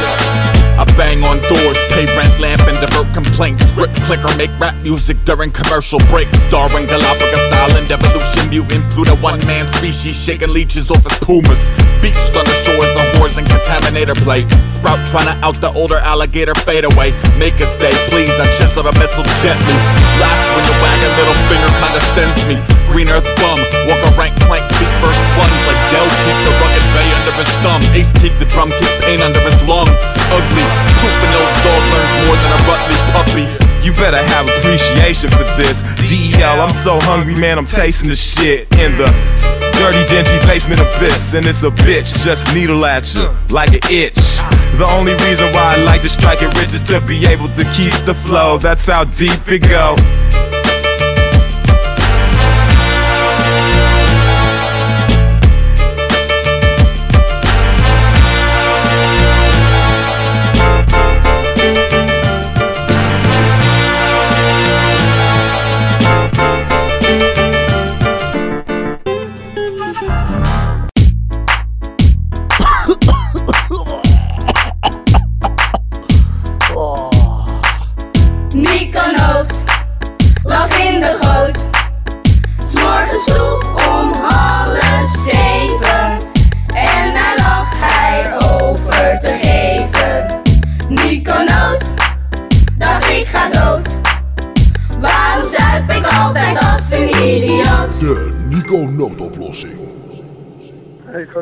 I 0.81 0.85
bang 0.97 1.21
on 1.29 1.37
doors, 1.45 1.77
pay 1.93 2.09
rent, 2.17 2.33
lamp, 2.41 2.65
and 2.65 2.81
divert 2.81 3.13
complaints. 3.13 3.69
Script 3.69 3.93
clicker, 4.09 4.33
make 4.41 4.49
rap 4.57 4.75
music 4.83 5.21
during 5.29 5.53
commercial 5.53 6.01
breaks. 6.09 6.33
Starring 6.49 6.89
Galapagos 6.89 7.53
Island, 7.53 7.93
evolution 7.93 8.49
mutant, 8.49 8.85
Pluto 8.97 9.17
one 9.21 9.37
man 9.45 9.69
species, 9.77 10.17
shaking 10.17 10.53
leeches 10.53 10.91
off 10.91 11.05
his 11.05 11.21
pumas. 11.21 11.69
Beached 12.01 12.33
on 12.33 12.49
the 12.49 12.57
shores 12.65 12.95
of 12.97 13.07
whores 13.21 13.37
and 13.37 13.45
contaminator 13.45 14.17
play. 14.25 14.49
Sprout 14.81 15.01
trying 15.13 15.29
to 15.29 15.37
out 15.45 15.61
the 15.61 15.69
older 15.77 16.01
alligator 16.01 16.57
fade 16.65 16.89
away. 16.89 17.13
Make 17.37 17.61
a 17.61 17.69
stay, 17.77 17.93
please. 18.09 18.33
I 18.41 18.49
chisel 18.57 18.89
the 18.89 18.93
missile 18.97 19.29
gently. 19.45 19.77
Blast 20.17 20.43
when 20.57 20.65
your 20.65 20.79
wagon 20.81 21.13
little 21.21 21.39
finger 21.53 21.71
condescends 21.79 22.41
me. 22.49 22.57
Green 22.89 23.09
earth 23.13 23.29
bum, 23.39 23.61
walk 23.87 24.01
a 24.03 24.11
rank 24.19 24.35
plank, 24.49 24.65
feet 24.75 24.90
first 25.91 26.17
plunge 26.23 26.31
like 26.31 26.31
Del. 26.31 26.31
Keep 26.31 26.39
the 26.47 26.53
rugged 26.63 26.87
bay 26.95 27.09
under 27.15 27.35
his 27.35 27.53
thumb. 27.63 27.83
Ace 27.95 28.13
keep 28.21 28.35
the 28.39 28.47
drum, 28.47 28.71
keep 28.71 28.95
pain 29.03 29.21
under 29.21 29.41
his 29.41 29.57
lung. 29.67 29.89
Ugly, 30.31 30.67
pooping 31.01 31.35
old 31.35 31.55
dog 31.63 31.83
learns 31.91 32.15
more 32.27 32.37
than 32.39 32.51
a 32.55 32.61
Rutley 32.67 32.99
puppy. 33.13 33.47
You 33.83 33.93
better 33.93 34.21
have 34.21 34.47
appreciation 34.47 35.31
for 35.31 35.45
this. 35.57 35.83
DEL, 36.05 36.61
I'm 36.61 36.75
so 36.85 37.01
hungry, 37.09 37.35
man, 37.41 37.57
I'm 37.59 37.67
tasting 37.67 38.11
the 38.11 38.17
shit 38.17 38.69
in 38.77 38.93
the 38.99 39.09
dirty, 39.81 40.05
dingy 40.05 40.39
basement 40.47 40.81
abyss. 40.81 41.33
And 41.35 41.47
it's 41.47 41.63
a 41.63 41.71
bitch, 41.71 42.23
just 42.23 42.55
needle 42.55 42.85
at 42.85 43.15
you 43.15 43.29
like 43.51 43.73
an 43.73 43.81
itch. 43.91 44.21
The 44.77 44.87
only 44.93 45.15
reason 45.27 45.53
why 45.53 45.77
I 45.77 45.85
like 45.85 46.03
to 46.03 46.11
strike 46.11 46.43
it 46.43 46.53
rich 46.61 46.75
is 46.75 46.83
to 46.85 47.01
be 47.01 47.27
able 47.27 47.49
to 47.49 47.65
keep 47.73 47.95
the 48.05 48.15
flow. 48.27 48.59
That's 48.59 48.87
how 48.87 49.05
deep 49.05 49.49
it 49.49 49.63
go. 49.69 49.97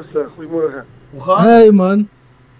Gasten, 0.03 0.27
goedemorgen. 0.35 0.85
Hoe 1.11 1.21
gaat 1.23 1.39
Hey 1.39 1.71
man, 1.71 2.09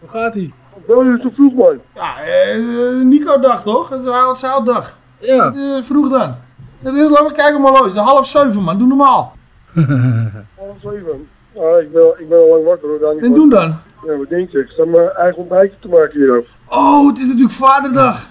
hoe 0.01 0.09
gaat 0.09 0.35
ie? 0.35 0.55
Bel 0.87 1.03
je 1.03 1.19
zo 1.23 1.31
vroeg 1.35 1.55
man? 1.55 1.79
Ja, 1.95 2.21
eh, 2.21 3.03
Nico-dag 3.05 3.63
toch? 3.63 3.89
Het 3.89 4.01
is 4.01 4.43
oud 4.43 4.67
dag. 4.67 4.97
Ja. 5.19 5.45
Het 5.45 5.55
is 5.57 5.87
vroeg 5.87 6.09
dan. 6.09 6.35
Het 6.83 6.95
is, 6.95 7.09
laten 7.11 7.27
we 7.27 7.33
kijken 7.33 7.61
maar 7.61 7.73
los. 7.73 7.81
Het 7.81 7.95
is 7.95 8.01
half 8.01 8.27
zeven 8.27 8.63
man, 8.63 8.79
doe 8.79 8.87
normaal. 8.89 9.37
Half 10.59 10.77
zeven. 10.83 11.29
Ah, 11.57 11.81
ik, 11.81 11.93
ben, 11.93 12.15
ik 12.19 12.29
ben 12.29 12.39
al 12.39 12.49
lang 12.49 12.65
wakker 12.65 12.89
hoor. 12.89 12.99
Dani. 12.99 13.19
En 13.21 13.35
doen 13.35 13.49
dan? 13.49 13.75
Ja, 14.07 14.17
wat 14.17 14.29
denk 14.29 14.51
je? 14.51 14.59
Ik 14.59 14.69
sta 14.69 14.85
mijn 14.85 15.09
eigen 15.11 15.39
ontbijtje 15.39 15.77
te 15.81 15.89
maken 15.89 16.21
hier 16.21 16.37
ook. 16.37 16.45
Oh, 16.69 17.07
het 17.09 17.19
is 17.19 17.25
natuurlijk 17.25 17.51
vaderdag. 17.53 18.27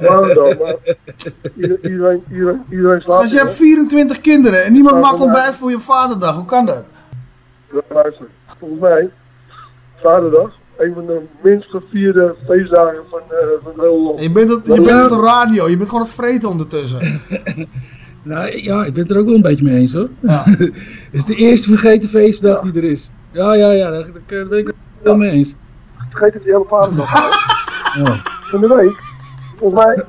Vaderdag, 0.00 0.58
maar 0.58 0.74
ieder- 1.56 1.78
iedereen, 1.82 2.22
iedereen, 2.30 2.62
iedereen 2.70 3.00
slaapt. 3.00 3.22
Als 3.22 3.30
je 3.32 3.38
hebt 3.38 3.54
24 3.54 4.20
kinderen 4.20 4.64
en 4.64 4.72
niemand 4.72 5.00
maakt 5.00 5.20
ontbijt 5.20 5.54
voor 5.54 5.70
je 5.70 5.80
vaderdag, 5.80 6.34
hoe 6.36 6.44
kan 6.44 6.66
dat? 6.66 6.84
Ja, 7.72 7.80
Luister, 7.88 8.26
volgens 8.58 8.80
mij, 8.80 9.10
Vaderdag, 9.96 10.50
een 10.78 10.94
van 10.94 11.06
de 11.06 11.20
minst 11.40 11.70
gevierde 11.70 12.34
feestdagen 12.46 13.02
van, 13.10 13.20
eh 13.28 13.36
van 13.62 13.72
heel. 13.76 14.16
Je 14.20 14.30
bent, 14.30 14.54
op, 14.54 14.66
je 14.66 14.82
bent 14.82 15.02
op 15.02 15.18
de 15.18 15.24
radio, 15.24 15.68
je 15.68 15.76
bent 15.76 15.88
gewoon 15.88 16.04
het 16.04 16.14
vreten 16.14 16.48
ondertussen. 16.48 17.00
Nou 18.24 18.62
ja, 18.62 18.84
ik 18.84 18.92
ben 18.92 19.02
het 19.02 19.12
er 19.12 19.18
ook 19.18 19.24
wel 19.24 19.34
een 19.34 19.42
beetje 19.42 19.64
mee 19.64 19.76
eens 19.76 19.92
hoor. 19.92 20.08
Ja. 20.20 20.42
Het 20.46 20.72
is 21.10 21.24
de 21.24 21.34
eerste 21.34 21.68
vergeten 21.68 22.08
feestdag 22.08 22.60
die 22.60 22.82
er 22.82 22.90
is. 22.90 23.10
Ja, 23.30 23.54
ja, 23.54 23.70
ja, 23.70 23.90
daar, 23.90 24.06
daar 24.26 24.46
ben 24.46 24.58
ik 24.58 24.66
het 24.66 24.76
wel 25.02 25.16
mee 25.16 25.30
eens. 25.30 25.54
Vergeet 26.10 26.34
het 26.34 26.42
die 26.42 26.52
hele 26.52 26.64
Vaderdag. 26.68 27.10
Ja. 28.04 28.14
Van 28.24 28.60
de 28.60 28.68
week, 28.68 29.02
volgens 29.56 29.84
mij, 29.84 30.04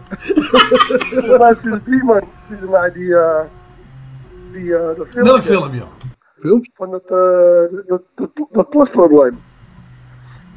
volgens 1.10 1.38
mij 1.38 1.56
stuurde 1.60 1.82
drie 1.84 2.04
man 2.04 2.22
stuurde 2.46 2.68
mij 2.72 2.92
die, 2.92 3.16
eh 3.16 3.40
die, 4.52 4.70
dat 4.70 4.96
filmpje. 4.96 5.24
Welk 5.24 5.42
filmpje? 5.42 5.84
Filmpje? 6.44 6.72
Van 6.76 6.94
het, 6.94 7.06
eh 7.06 7.88
dat, 7.88 8.02
dat, 8.16 8.30
dat 8.52 8.70
plasprobleem. 8.70 9.40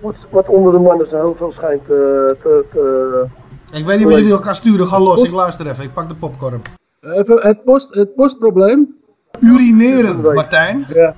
Wat, 0.01 0.15
wat 0.31 0.49
onder 0.49 0.73
de 0.73 0.79
mannen 0.79 1.09
zo 1.09 1.17
heel 1.17 1.35
veel 1.35 1.53
schijnt 1.53 1.83
eh, 1.83 1.87
te, 1.87 2.65
te, 2.73 3.27
Ik 3.73 3.85
weet 3.87 3.99
niet 3.99 4.07
wat 4.07 4.17
jullie 4.17 4.33
elkaar 4.33 4.55
sturen, 4.55 4.87
ga 4.87 5.01
los. 5.01 5.23
Ik 5.23 5.31
luister 5.31 5.67
even, 5.67 5.85
ik 5.85 5.93
pak 5.93 6.09
de 6.09 6.15
popcorn. 6.15 6.63
Even 7.01 7.41
het, 7.41 7.65
post, 7.65 7.95
het 7.95 8.15
postprobleem. 8.15 8.97
Urineren, 9.41 10.35
Martijn. 10.35 10.87
Ja. 10.89 11.15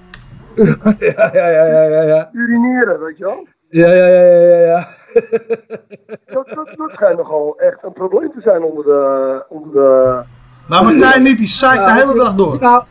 ja, 0.99 1.31
ja, 1.33 1.49
ja, 1.49 1.65
ja, 1.65 1.83
ja, 1.83 2.03
ja. 2.03 2.31
urineren, 2.33 3.01
weet 3.01 3.19
je 3.19 3.25
wel. 3.25 3.47
Ja, 3.69 3.93
ja, 3.93 4.07
ja, 4.07 4.23
ja, 4.25 4.43
ja, 4.43 4.67
ja. 4.67 4.89
Dat, 6.35 6.49
dat, 6.49 6.75
dat 6.77 6.91
schijnt 6.91 7.17
nogal 7.17 7.59
echt 7.59 7.79
een 7.83 7.93
probleem 7.93 8.33
te 8.33 8.41
zijn 8.41 8.63
onder 8.63 8.85
de... 8.85 9.45
Onder 9.49 9.73
de 9.73 10.21
Maar 10.69 10.85
Martijn 10.85 11.23
niet, 11.23 11.39
die 11.39 11.47
zeikt 11.47 11.85
de 11.85 11.93
hele 11.93 12.15
dag 12.15 12.35
door. 12.35 12.59
Nou, 12.61 12.85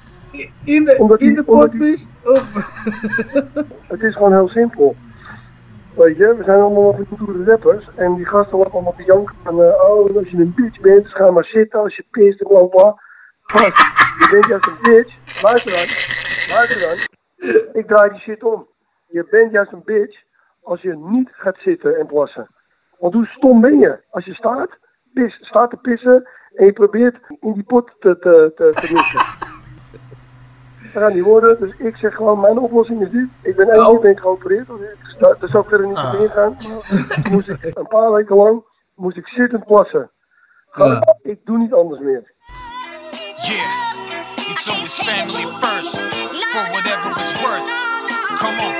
in 0.63 0.83
de, 0.83 1.15
in 1.17 1.35
de 1.35 1.43
podcast. 1.43 2.09
Het 3.87 4.01
is 4.01 4.15
gewoon 4.15 4.33
heel 4.33 4.49
simpel. 4.49 4.95
Weet 5.95 6.17
je, 6.17 6.35
we 6.35 6.43
zijn 6.43 6.59
allemaal 6.59 6.95
nog 6.97 7.19
goede 7.19 7.43
rappers. 7.43 7.87
En 7.95 8.15
die 8.15 8.25
gasten 8.25 8.57
lopen 8.57 8.73
allemaal 8.73 8.95
te 8.97 9.03
janken 9.03 9.35
van... 9.43 9.63
eh, 9.63 9.89
oh, 9.89 10.15
als 10.15 10.29
je 10.29 10.37
een 10.37 10.53
bitch 10.55 10.79
bent, 10.79 11.03
dus 11.03 11.13
ga 11.13 11.31
maar 11.31 11.45
zitten. 11.45 11.79
Als 11.79 11.95
je 11.95 12.05
pist, 12.11 12.47
bla 12.47 12.61
bla. 12.63 13.01
Je 14.19 14.27
bent 14.31 14.45
juist 14.45 14.67
een 14.67 14.77
bitch. 14.81 15.41
Luister 15.41 15.71
dan. 15.71 16.55
Luister 16.55 16.79
dan. 16.87 16.97
Ik 17.81 17.87
draai 17.87 18.09
die 18.09 18.19
shit 18.19 18.43
om. 18.43 18.67
Je 19.07 19.27
bent 19.29 19.51
juist 19.51 19.71
een 19.71 19.81
bitch 19.85 20.23
als 20.61 20.81
je 20.81 20.95
niet 20.95 21.29
gaat 21.31 21.57
zitten 21.59 21.99
en 21.99 22.05
plassen. 22.05 22.47
Want 22.99 23.13
hoe 23.13 23.25
stom 23.25 23.61
ben 23.61 23.79
je? 23.79 23.99
Als 24.09 24.25
je 24.25 24.33
staat, 24.33 24.69
pis, 25.13 25.37
staat 25.41 25.69
te 25.69 25.77
pissen 25.77 26.29
en 26.55 26.65
je 26.65 26.73
probeert 26.73 27.17
in 27.39 27.53
die 27.53 27.63
pot 27.63 27.91
te, 27.99 28.19
te, 28.19 28.51
te, 28.55 28.69
te 28.69 28.93
missen. 28.93 29.19
Dat 30.97 31.05
gaat 31.05 31.15
niet 31.15 31.25
worden, 31.25 31.59
dus 31.59 31.71
ik 31.77 31.95
zeg 31.95 32.15
gewoon, 32.15 32.39
mijn 32.39 32.59
oplossing 32.59 33.01
is 33.01 33.09
dit. 33.11 33.27
Ik 33.41 33.55
ben 33.55 33.69
één 33.69 33.85
keer 33.85 33.99
ben 33.99 34.11
ik 34.11 34.19
geopereerd, 34.19 34.67
dus 34.67 35.15
daar 35.19 35.35
zou 35.39 35.63
ik 35.63 35.69
verder 35.69 35.87
niet 35.87 35.97
op 35.97 36.13
ingaan. 36.19 36.57
Maar 36.59 37.31
moest 37.31 37.49
ik 37.49 37.77
een 37.77 37.87
paar 37.87 38.11
weken 38.11 38.35
lang 38.35 38.63
moest 38.95 39.17
ik 39.17 39.27
zittend 39.27 39.65
plassen. 39.65 40.11
Gewoon, 40.69 41.15
Ik 41.21 41.39
doe 41.43 41.57
niet 41.57 41.73
anders 41.73 42.01
meer. 42.01 42.33
Yeah, 43.41 44.51
it's 44.51 44.69
always 44.69 44.95
family 44.95 45.45
first, 45.61 45.97
for 46.51 46.63
whatever 46.73 47.09
it's 47.21 47.41
worth. 47.41 47.67
Come 48.41 48.59
on. 48.65 48.73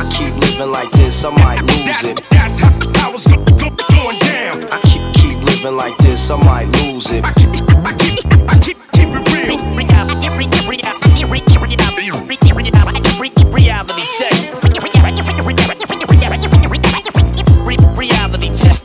I 0.00 0.08
keep 0.08 0.34
living 0.34 0.70
like 0.70 0.90
this, 0.96 1.24
I 1.24 1.30
might 1.30 1.60
lose 1.60 2.08
it. 2.10 2.22
That's 2.30 2.60
how, 2.60 2.70
go, 2.80 3.40
go, 3.56 3.70
going 3.94 4.18
down. 4.18 4.56
I 4.72 4.78
keep 4.82 5.07
living 5.62 5.76
like 5.76 5.96
this, 5.98 6.30
I 6.30 6.36
might 6.36 6.66
lose 6.82 7.10
it. 7.10 7.24
Reality 13.50 14.02
check. 14.18 14.67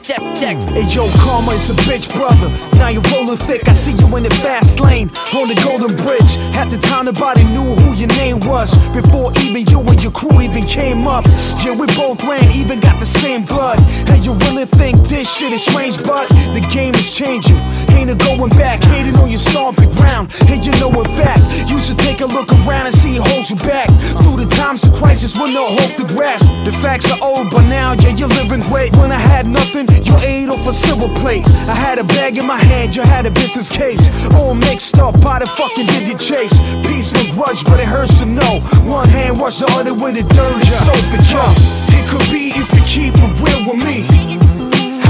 Check, 0.03 0.19
check. 0.35 0.57
Hey, 0.75 0.85
yo, 0.91 1.07
karma 1.23 1.53
is 1.53 1.69
a 1.69 1.73
bitch, 1.87 2.11
brother. 2.13 2.49
now 2.77 2.89
you're 2.89 3.07
rolling 3.15 3.37
thick. 3.37 3.67
I 3.69 3.71
see 3.71 3.93
you 3.93 4.07
in 4.17 4.23
the 4.23 4.33
fast 4.43 4.81
lane 4.81 5.07
on 5.33 5.47
the 5.47 5.55
Golden 5.63 5.95
Bridge. 6.03 6.37
At 6.59 6.69
the 6.69 6.77
time, 6.77 7.05
nobody 7.05 7.43
knew 7.45 7.63
who 7.63 7.95
your 7.95 8.11
name 8.19 8.39
was 8.41 8.75
before 8.89 9.31
even 9.39 9.65
you 9.67 9.79
and 9.79 10.03
your 10.03 10.11
crew 10.11 10.41
even 10.41 10.63
came 10.63 11.07
up. 11.07 11.23
Yeah, 11.63 11.75
we 11.79 11.87
both 11.95 12.21
ran, 12.23 12.51
even 12.51 12.81
got 12.81 12.99
the 12.99 13.05
same 13.05 13.45
blood. 13.45 13.79
And 14.11 14.19
you 14.25 14.33
really 14.51 14.65
think 14.65 15.07
this 15.07 15.31
shit 15.31 15.53
is 15.53 15.63
strange, 15.63 15.95
but 16.03 16.27
the 16.51 16.61
game 16.69 16.93
is 16.95 17.15
changing. 17.15 17.57
Ain't 17.95 18.11
no 18.11 18.15
going 18.15 18.51
back, 18.59 18.83
hating 18.83 19.15
on 19.15 19.29
your 19.29 19.39
stomping 19.39 19.91
ground. 19.91 20.35
And 20.51 20.65
you 20.65 20.73
know 20.83 20.91
in 20.91 21.07
fact, 21.15 21.71
you 21.71 21.79
should 21.79 21.97
take 21.97 22.19
a 22.19 22.27
look 22.27 22.51
around 22.51 22.87
and 22.91 22.95
see 22.95 23.15
it 23.15 23.23
holds 23.23 23.49
you 23.49 23.55
back. 23.63 23.87
Through 24.19 24.43
the 24.43 24.49
times 24.59 24.83
of 24.83 24.93
crisis 24.95 25.39
with 25.39 25.53
no 25.53 25.63
hope 25.67 25.95
to 25.95 26.05
grasp. 26.13 26.51
The 26.65 26.71
facts 26.71 27.09
are 27.11 27.19
old, 27.23 27.49
but 27.51 27.63
now, 27.71 27.95
yeah, 28.03 28.11
you're 28.19 28.27
living 28.43 28.61
great. 28.67 28.91
When 28.97 29.11
I 29.11 29.21
had 29.31 29.47
nothing, 29.47 29.87
you 30.01 30.15
ate 30.25 30.49
off 30.49 30.65
a 30.67 30.73
silver 30.73 31.07
plate. 31.19 31.45
I 31.69 31.75
had 31.75 31.99
a 31.99 32.03
bag 32.03 32.37
in 32.37 32.45
my 32.45 32.57
hand, 32.57 32.95
you 32.95 33.03
had 33.03 33.25
a 33.25 33.31
business 33.31 33.69
case. 33.69 34.09
All 34.33 34.55
mixed 34.55 34.97
up, 34.97 35.15
how 35.21 35.39
the 35.39 35.45
fucking 35.45 35.87
did 35.87 36.07
you 36.07 36.17
chase? 36.17 36.57
Peace, 36.87 37.13
no 37.13 37.21
grudge, 37.35 37.63
but 37.63 37.79
it 37.79 37.87
hurts 37.87 38.19
to 38.19 38.25
know. 38.25 38.61
One 38.89 39.07
hand 39.09 39.39
wash 39.39 39.59
the 39.59 39.69
other 39.77 39.93
with 39.93 40.17
a 40.17 40.25
dirty 40.33 40.65
soap 40.65 41.05
and 41.13 41.25
yo. 41.29 41.45
It 41.93 42.03
could 42.09 42.25
be 42.33 42.53
if 42.55 42.67
you 42.73 42.83
keep 42.85 43.13
it 43.15 43.33
real 43.41 43.61
with 43.69 43.79
me. 43.83 44.07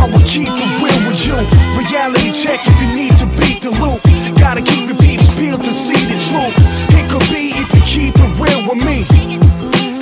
I 0.03 0.05
will 0.11 0.25
keep 0.27 0.51
it 0.51 0.71
real 0.83 0.99
with 1.07 1.23
you. 1.23 1.39
Reality 1.79 2.31
check 2.35 2.59
if 2.67 2.75
you 2.81 2.91
need 2.91 3.15
to 3.23 3.27
beat 3.39 3.63
the 3.63 3.71
loop. 3.71 4.03
Gotta 4.37 4.61
keep 4.61 4.89
your 4.89 4.97
peeps 4.97 5.33
peeled 5.35 5.63
to 5.63 5.71
see 5.71 5.99
the 6.11 6.19
truth. 6.27 6.55
It 6.91 7.07
could 7.09 7.23
be 7.31 7.55
if 7.55 7.71
you 7.71 7.81
keep 7.87 8.15
it 8.19 8.31
real 8.35 8.67
with 8.67 8.83
me. 8.83 9.07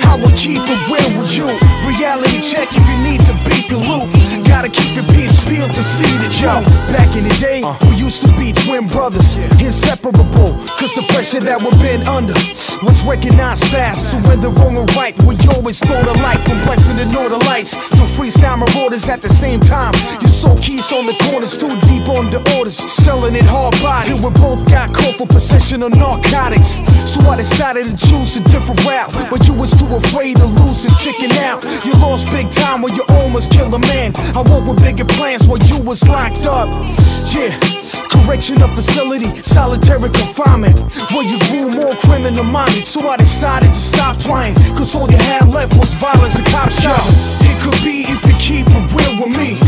I 0.02 0.16
will 0.16 0.34
keep 0.36 0.60
it 0.60 0.80
real 0.90 1.10
with 1.22 1.30
you. 1.36 1.46
Reality 1.86 2.40
check 2.42 2.68
if 2.74 2.84
you 2.90 2.98
need 3.06 3.20
to 3.30 3.34
beat 3.46 3.70
the 3.70 3.78
loop. 3.78 4.21
Gotta 4.62 4.80
keep 4.80 4.94
your 4.94 5.04
peeps 5.06 5.44
peeled 5.44 5.72
to 5.72 5.82
see 5.82 6.06
the 6.18 6.32
truth. 6.32 6.81
Back 7.12 7.20
in 7.20 7.28
the 7.28 7.36
day, 7.44 7.60
we 7.90 7.96
used 8.00 8.24
to 8.24 8.32
be 8.40 8.54
twin 8.56 8.86
brothers, 8.86 9.36
inseparable. 9.60 10.56
Cause 10.80 10.96
the 10.96 11.04
pressure 11.12 11.40
that 11.44 11.60
we've 11.60 11.76
been 11.76 12.00
under 12.08 12.32
was 12.80 13.04
recognized 13.04 13.68
fast. 13.68 14.12
So 14.12 14.16
when 14.24 14.40
the 14.40 14.48
wrong 14.48 14.80
or 14.80 14.88
right, 14.96 15.12
we 15.28 15.36
always 15.52 15.76
go 15.84 15.92
to 15.92 16.14
light. 16.24 16.40
From 16.48 16.56
blessing 16.64 16.96
the 16.96 17.04
northern 17.12 17.44
lights 17.44 17.76
to 17.92 18.04
freestyle 18.08 18.64
marauders 18.64 19.10
at 19.10 19.20
the 19.20 19.28
same 19.28 19.60
time. 19.60 19.92
You 20.24 20.28
saw 20.28 20.56
keys 20.56 20.88
on 20.90 21.04
the 21.04 21.12
corners, 21.28 21.52
too 21.52 21.68
deep 21.84 22.08
on 22.08 22.32
the 22.32 22.40
orders, 22.56 22.80
selling 22.80 23.36
it 23.36 23.44
hard 23.44 23.76
body. 23.84 24.08
Till 24.08 24.16
we 24.16 24.32
both 24.40 24.64
got 24.64 24.94
caught 24.96 25.20
for 25.20 25.26
possession 25.26 25.82
of 25.82 25.92
narcotics. 25.92 26.80
So 27.04 27.20
I 27.28 27.36
decided 27.36 27.92
to 27.92 27.96
choose 28.08 28.40
a 28.40 28.42
different 28.48 28.80
route. 28.88 29.12
But 29.28 29.44
you 29.46 29.52
was 29.52 29.76
too 29.76 29.92
afraid 29.92 30.40
to 30.40 30.48
lose 30.48 30.88
and 30.88 30.96
chicken 30.96 31.28
out. 31.44 31.60
You 31.84 31.92
lost 32.00 32.24
big 32.32 32.48
time 32.50 32.80
when 32.80 32.96
you 32.96 33.04
almost 33.20 33.52
killed 33.52 33.74
a 33.74 33.82
man. 33.92 34.16
I 34.32 34.40
woke 34.40 34.64
with 34.64 34.80
bigger 34.80 35.04
plans 35.04 35.44
while 35.46 35.60
you 35.68 35.76
was 35.84 36.00
locked 36.08 36.48
up. 36.48 36.72
Yeah. 37.34 37.58
Correctional 38.08 38.68
facility, 38.68 39.34
solitary 39.42 40.10
confinement. 40.10 40.78
Where 41.12 41.24
you 41.24 41.38
grew 41.48 41.70
more 41.70 41.94
criminal 41.96 42.44
minded. 42.44 42.84
So 42.84 43.08
I 43.08 43.16
decided 43.16 43.68
to 43.68 43.82
stop 43.92 44.18
trying. 44.18 44.54
Cause 44.76 44.94
all 44.94 45.10
you 45.10 45.16
had 45.16 45.48
left 45.48 45.76
was 45.78 45.94
violence 45.94 46.38
and 46.38 46.46
cop 46.48 46.70
shots. 46.70 47.34
It 47.40 47.56
could 47.62 47.78
be 47.82 48.04
if 48.06 48.20
you 48.24 48.34
keep 48.38 48.66
it 48.68 48.84
real 48.94 49.14
with 49.20 49.32
me. 49.36 49.58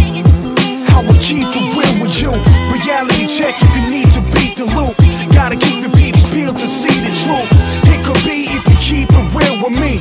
I 0.95 1.03
will 1.03 1.19
keep 1.19 1.49
it 1.49 1.67
real 1.75 1.95
with 2.01 2.15
you. 2.23 2.33
Reality 2.71 3.27
check 3.27 3.55
if 3.61 3.73
you 3.77 3.91
need 3.91 4.11
to 4.13 4.21
beat 4.37 4.57
the 4.57 4.67
loop. 4.77 4.95
Gotta 5.35 5.57
keep 5.57 5.83
your 5.83 5.93
peeps 5.93 6.23
peeled 6.31 6.59
to 6.59 6.67
see 6.67 6.95
the 7.01 7.13
truth. 7.25 7.49
It 7.91 8.05
could 8.07 8.23
be 8.25 8.47
if 8.55 8.63
you 8.69 8.77
keep 8.79 9.09
it 9.11 9.27
real 9.35 9.57
with 9.65 9.75
me. 9.75 10.01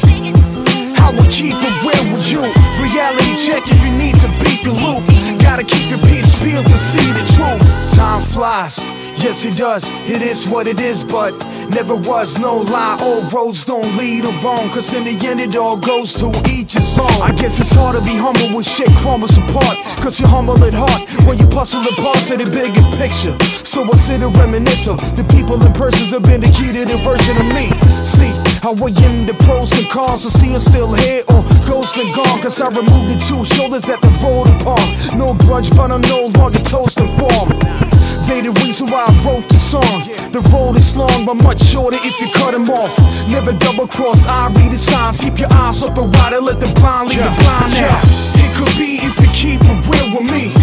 I 0.99 1.10
will 1.11 1.30
keep 1.31 1.55
it 1.57 1.76
real 1.81 2.05
with 2.14 2.30
you. 2.31 2.43
Reality 2.80 3.34
check 3.35 3.64
if 3.65 3.80
you 3.84 3.91
need 3.91 4.19
to 4.19 4.27
beat 4.39 4.64
the 4.64 4.72
loop. 4.72 5.12
Gotta 5.43 5.63
keep 5.65 5.89
your 5.89 5.99
peeps 5.99 6.41
peeled 6.41 6.65
to 6.65 6.77
see 6.77 7.11
the 7.11 7.25
truth. 7.35 7.93
Time 7.93 8.21
flies, 8.21 8.79
yes 9.23 9.45
it 9.45 9.55
does. 9.55 9.89
It 10.03 10.21
is 10.21 10.47
what 10.47 10.67
it 10.67 10.79
is, 10.79 11.01
but 11.03 11.31
never 11.69 11.95
was 11.95 12.37
no 12.39 12.57
lie. 12.57 12.97
All 12.99 13.23
roads 13.31 13.63
don't 13.63 13.95
lead 13.95 14.25
or 14.25 14.33
wrong, 14.43 14.69
cause 14.69 14.93
in 14.93 15.05
the 15.05 15.15
end 15.25 15.39
it 15.39 15.55
all 15.55 15.77
goes 15.77 16.13
to 16.15 16.27
each 16.51 16.73
his 16.73 16.99
own. 16.99 17.07
I 17.23 17.31
guess 17.31 17.59
it's 17.59 17.73
hard 17.73 17.95
to 17.95 18.03
be 18.03 18.15
humble 18.19 18.53
when 18.53 18.63
shit 18.63 18.91
crumbles 18.99 19.37
apart. 19.37 19.79
Cause 20.03 20.19
you're 20.19 20.27
humble 20.27 20.61
at 20.63 20.73
heart 20.73 21.07
when 21.25 21.39
you 21.39 21.47
puzzle 21.47 21.81
the 21.81 21.95
parts 22.03 22.31
of 22.31 22.39
the 22.43 22.49
bigger 22.51 22.83
picture. 22.99 23.31
So 23.63 23.87
I 23.89 23.95
sit 23.95 24.21
and 24.21 24.35
reminisce 24.35 24.87
of 24.89 24.99
the 25.15 25.23
people 25.31 25.55
and 25.63 25.73
persons 25.73 26.11
have 26.11 26.23
been 26.23 26.41
the 26.41 26.51
key 26.51 26.75
to 26.75 26.83
the 26.83 26.99
version 26.99 27.37
of 27.39 27.47
me. 27.55 27.71
See, 28.03 28.33
how 28.59 28.73
we 28.75 28.91
in 29.07 29.25
the 29.25 29.35
pros 29.47 29.71
and 29.79 29.87
cons, 29.89 30.23
to 30.23 30.31
see 30.31 30.53
us 30.53 30.65
still 30.65 30.91
here 30.91 31.23
or 31.31 31.43
ghost 31.63 31.95
and 31.95 32.13
gone. 32.13 32.41
Cause 32.43 32.59
I 32.59 32.67
removed 32.67 33.07
the 33.07 33.19
two 33.23 33.45
shoulders 33.45 33.83
that 33.83 34.01
the 34.03 34.11
road 34.19 34.51
upon. 34.51 34.83
No 35.17 35.33
grudge, 35.33 35.71
but 35.71 35.91
I'm 35.91 36.01
no 36.11 36.27
longer 36.35 36.59
toast 36.59 36.99
and 36.99 37.09
form. 37.15 37.92
They 38.27 38.41
the 38.41 38.51
reason 38.63 38.87
why 38.87 39.05
I 39.05 39.13
wrote 39.25 39.47
the 39.49 39.57
song. 39.57 40.07
The 40.31 40.41
road 40.53 40.77
is 40.77 40.95
long, 40.95 41.25
but 41.25 41.35
much 41.35 41.61
shorter 41.61 41.97
if 41.99 42.15
you 42.21 42.27
cut 42.39 42.51
them 42.51 42.69
off. 42.69 42.95
Never 43.29 43.51
double 43.51 43.87
crossed, 43.87 44.27
I 44.27 44.47
read 44.55 44.71
the 44.71 44.77
signs. 44.77 45.19
Keep 45.19 45.39
your 45.39 45.51
eyes 45.51 45.83
open 45.83 46.11
wide 46.11 46.33
and 46.33 46.45
let 46.45 46.59
the 46.59 46.71
blind 46.79 47.09
lead 47.11 47.19
the 47.19 47.33
blind 47.43 47.71
now. 47.75 47.99
It 48.39 48.49
could 48.55 48.73
be 48.79 49.03
if 49.03 49.13
you 49.19 49.29
keep 49.35 49.59
it 49.61 49.79
real 49.91 50.07
with 50.15 50.27
me. 50.31 50.55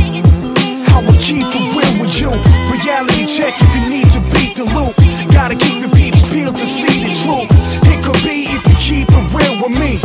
I 0.89 1.05
will 1.05 1.20
keep 1.20 1.45
it 1.47 1.66
real 1.77 1.95
with 2.01 2.15
you. 2.16 2.32
Reality 2.73 3.28
check 3.28 3.55
if 3.61 3.70
you 3.77 3.85
need 3.89 4.09
to 4.16 4.20
beat 4.32 4.57
the 4.57 4.65
loop. 4.65 4.97
Gotta 5.31 5.55
keep 5.55 5.85
your 5.85 5.93
peeps 5.93 6.24
peeled 6.32 6.57
to 6.57 6.66
see 6.66 7.05
the 7.05 7.12
truth. 7.12 7.49
It 7.87 8.01
could 8.01 8.20
be 8.24 8.49
if 8.57 8.62
you 8.65 8.77
keep 8.81 9.09
it 9.12 9.27
real 9.37 9.55
with 9.61 9.77
me. 9.77 10.01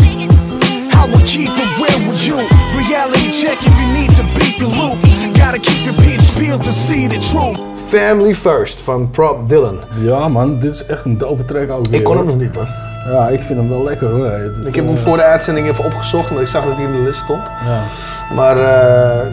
I 0.92 1.08
will 1.08 1.24
keep 1.24 1.50
it 1.50 1.72
real 1.80 2.00
with 2.10 2.22
you. 2.28 2.38
Reality 2.76 3.32
check 3.32 3.58
if 3.64 3.76
you 3.80 3.88
need 3.96 4.12
to 4.20 4.24
beat 4.36 4.60
the 4.60 4.68
loop. 4.68 5.00
Gotta 5.36 5.60
keep 5.60 5.86
your 5.86 5.96
peeps 6.04 6.25
to 6.60 6.72
see 6.72 7.08
the 7.08 7.18
truth. 7.18 7.60
Family 7.88 8.34
First 8.36 8.80
van 8.80 9.10
Prop 9.12 9.50
Dylan. 9.50 9.80
Ja 10.04 10.28
man, 10.28 10.60
dit 10.60 10.72
is 10.72 10.86
echt 10.86 11.06
een 11.06 11.18
dope 11.18 11.44
track 11.44 11.72
ook 11.72 11.88
weer. 11.88 12.00
Ik 12.00 12.04
kon 12.04 12.18
hem 12.18 12.26
nog 12.26 12.38
niet 12.38 12.54
man. 12.54 12.68
Ja, 13.12 13.28
ik 13.28 13.42
vind 13.42 13.60
hem 13.60 13.70
wel 13.70 13.84
lekker 13.84 14.10
hoor. 14.10 14.26
Het 14.26 14.58
is, 14.58 14.68
Ik 14.68 14.76
heb 14.76 14.86
hem 14.86 14.96
eh, 14.96 15.02
voor 15.02 15.18
de 15.18 15.24
uitzending 15.24 15.68
even 15.68 15.86
opgezocht, 15.86 16.30
omdat 16.30 16.44
ik 16.44 16.50
zag 16.50 16.66
dat 16.66 16.76
hij 16.76 16.86
in 16.86 16.92
de 16.92 17.00
list 17.00 17.20
stond. 17.20 17.42
Ja. 17.66 17.80
Maar 18.36 18.58
eh, 18.58 19.32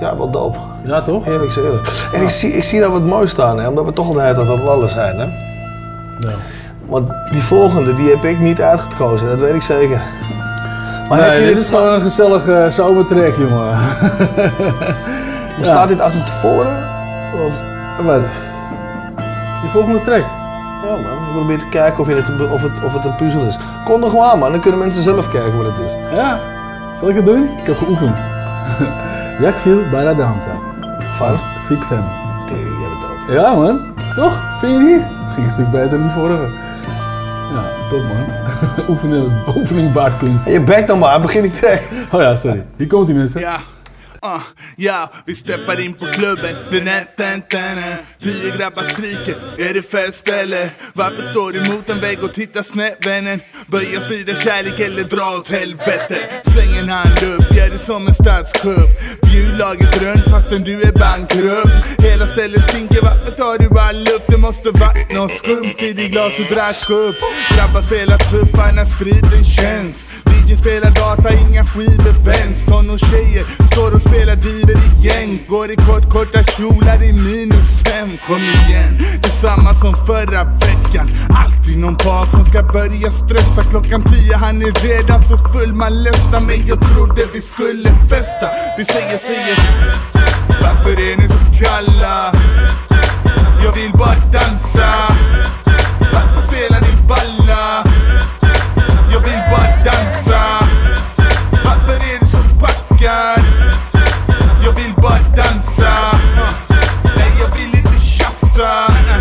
ja, 0.00 0.16
wel 0.16 0.30
dope. 0.30 0.58
Ja 0.84 1.02
toch? 1.02 1.26
Eerlijk 1.26 1.52
zeg 1.52 1.64
eerlijk. 1.64 1.88
En 2.12 2.22
ik, 2.22 2.30
zie, 2.30 2.52
ik 2.52 2.64
zie 2.64 2.80
daar 2.80 2.90
wat 2.90 3.04
moois 3.04 3.30
staan, 3.30 3.58
hè, 3.58 3.68
omdat 3.68 3.84
we 3.84 3.92
toch 3.92 4.06
altijd 4.06 4.36
dat 4.36 4.48
op 4.48 4.60
alles 4.60 4.92
zijn. 4.92 5.18
Hè. 5.18 5.24
Ja. 6.28 6.34
Want 6.86 7.10
die 7.32 7.42
volgende, 7.42 7.94
die 7.94 8.10
heb 8.10 8.24
ik 8.24 8.38
niet 8.38 8.60
uitgekozen, 8.60 9.28
dat 9.28 9.40
weet 9.40 9.54
ik 9.54 9.62
zeker. 9.62 10.02
Maar 11.08 11.18
heb 11.18 11.28
nee, 11.28 11.40
je 11.40 11.46
dit 11.46 11.54
dit 11.54 11.62
is 11.62 11.68
gewoon 11.68 11.94
een 11.94 12.00
gezellige 12.00 12.66
zomertrack, 12.68 13.36
jongen. 13.36 13.78
Staat 15.62 15.88
dit 15.88 16.00
achter 16.00 16.24
tevoren? 16.24 16.88
Of? 17.46 17.60
Wat? 18.02 18.30
Die 19.60 19.70
volgende 19.70 20.00
track? 20.00 20.24
Ja 20.84 20.90
man, 20.90 21.12
ik 21.26 21.32
probeer 21.32 21.58
te 21.58 21.68
kijken 21.68 22.00
of, 22.00 22.08
je 22.08 22.14
het, 22.14 22.28
een- 22.28 22.50
of, 22.50 22.62
het, 22.62 22.84
of 22.84 22.92
het 22.92 23.04
een 23.04 23.14
puzzel 23.14 23.40
is. 23.42 23.58
Kom 23.84 24.00
nog 24.00 24.14
maar 24.14 24.38
man, 24.38 24.50
dan 24.52 24.60
kunnen 24.60 24.80
mensen 24.80 25.02
zelf 25.02 25.28
kijken 25.28 25.56
wat 25.62 25.66
het 25.76 25.86
is. 25.86 25.92
Ja, 26.16 26.40
zal 26.92 27.08
ik 27.08 27.16
het 27.16 27.24
doen? 27.24 27.48
Ik 27.58 27.66
heb 27.66 27.76
geoefend. 27.76 28.16
Jak 29.44 29.58
viel. 29.58 29.84
Van? 31.12 31.38
Fiek 31.62 31.84
fan. 31.84 32.04
Tering, 32.46 32.76
jij 32.80 32.88
dood. 33.00 33.36
Ja 33.44 33.54
man, 33.54 33.80
toch? 34.14 34.40
Vind 34.58 34.72
je 34.76 34.82
niet? 34.94 35.08
Ging 35.32 35.44
een 35.44 35.50
stuk 35.50 35.70
beter 35.70 35.90
dan 35.90 36.02
het 36.02 36.12
vorige. 36.12 36.48
Ja, 37.52 37.62
top 37.88 38.02
man. 38.02 38.26
Oefening, 38.88 39.32
oefening 39.56 39.92
baart 39.92 40.16
kunst. 40.16 40.46
Je 40.48 40.60
bek 40.60 40.86
dan 40.86 40.98
maar, 40.98 41.20
begin 41.20 41.42
die 41.42 41.52
track. 41.52 41.80
Oh 42.12 42.20
ja, 42.20 42.36
sorry. 42.36 42.64
Hier 42.76 42.86
komt 42.86 43.06
die 43.06 43.16
mensen. 43.16 43.40
Ja. 43.40 43.56
Uh, 44.24 44.42
ja, 44.76 45.12
vi 45.26 45.34
steppar 45.34 45.80
in 45.80 45.94
på 45.94 46.06
klubben, 46.06 46.56
Tio 48.22 48.56
grabbar 48.56 48.82
skriker, 48.82 49.36
är 49.58 49.74
det 49.74 49.82
fest 49.82 50.28
eller? 50.28 50.70
Varför 50.92 51.22
står 51.22 51.52
du 51.52 51.72
mot 51.72 51.90
en 51.90 52.00
vägg 52.00 52.18
och 52.22 52.34
tittar 52.34 52.62
snett? 52.62 53.06
Vännen? 53.06 53.40
Börja 53.66 54.00
sprida 54.00 54.34
kärlek 54.34 54.80
eller 54.80 55.02
dra 55.02 55.38
åt 55.38 55.48
helvete. 55.48 56.16
Släng 56.52 56.76
en 56.76 56.88
hand 56.88 57.22
upp, 57.22 57.56
gör 57.56 57.70
det 57.70 57.78
som 57.78 58.06
en 58.06 58.14
statskupp 58.14 58.90
Bjud 59.22 59.58
laget 59.58 60.02
runt 60.02 60.24
fastän 60.30 60.62
du 60.64 60.82
är 60.82 60.92
bankrutt 60.92 61.72
Hela 61.98 62.26
stället 62.26 62.62
stinker, 62.62 63.02
varför 63.02 63.30
tar 63.30 63.58
du 63.58 63.68
all 63.80 63.98
luft? 63.98 64.26
Det 64.28 64.38
måste 64.38 64.70
varit 64.70 65.10
något 65.16 65.32
skumt 65.32 65.78
i 65.78 65.92
ditt 65.92 66.10
glas 66.10 66.36
du 66.36 66.44
drack 66.44 66.90
upp. 66.90 67.16
Grabbar 67.54 67.82
spelar 67.82 68.18
tuffa 68.18 68.72
när 68.72 68.84
spriten 68.84 69.44
känns 69.44 70.22
DJ 70.50 70.56
spelar 70.56 70.90
data, 70.90 71.28
inga 71.34 71.64
skivor 71.64 72.24
vänds 72.24 72.66
Tonårstjejer 72.66 73.46
står 73.72 73.94
och 73.94 74.00
spelar 74.00 74.36
diver 74.36 74.76
i 74.78 75.06
gäng. 75.06 75.42
Går 75.48 75.70
i 75.70 75.76
kort, 75.76 76.10
korta 76.12 76.42
kjolar 76.42 77.02
i 77.02 77.12
minus 77.12 77.82
fem. 77.82 78.09
Kom 78.18 78.36
igen, 78.36 78.98
detsamma 79.22 79.74
som 79.74 79.94
förra 80.06 80.44
veckan. 80.44 81.10
Alltid 81.34 81.78
någon 81.78 81.96
par 81.96 82.26
som 82.26 82.44
ska 82.44 82.62
börja 82.62 83.10
stressa. 83.10 83.64
Klockan 83.64 84.02
tio, 84.02 84.36
han 84.36 84.62
är 84.62 84.72
redan 84.88 85.20
så 85.20 85.36
full. 85.38 85.72
Man 85.74 86.02
löstar 86.02 86.40
mig, 86.40 86.64
jag 86.66 86.88
trodde 86.88 87.26
vi 87.32 87.40
skulle 87.40 87.90
festa. 88.08 88.46
Vi 88.78 88.84
säger, 88.84 89.18
säger. 89.18 89.56
Varför 90.62 90.90
är 90.90 91.16
ni 91.16 91.28
så 91.28 91.64
kalla? 91.64 92.32
Jag 93.64 93.72
vill 93.72 93.92
bara 93.92 94.16
dansa. 94.32 94.92
Varför 96.12 96.40
spelar 96.40 96.80
ni 96.80 97.08
balla? 97.08 97.84
Jag 99.12 99.20
vill 99.20 99.42
bara 99.50 99.84
dansa. 99.84 100.42
Varför 101.64 101.92
är 101.92 102.20
du 102.20 102.26
så 102.26 102.42
packad? 102.60 103.44
Jag 104.64 104.72
vill 104.72 104.94
bara 104.96 105.20
dansa 105.36 106.09
dansa. 108.60 109.20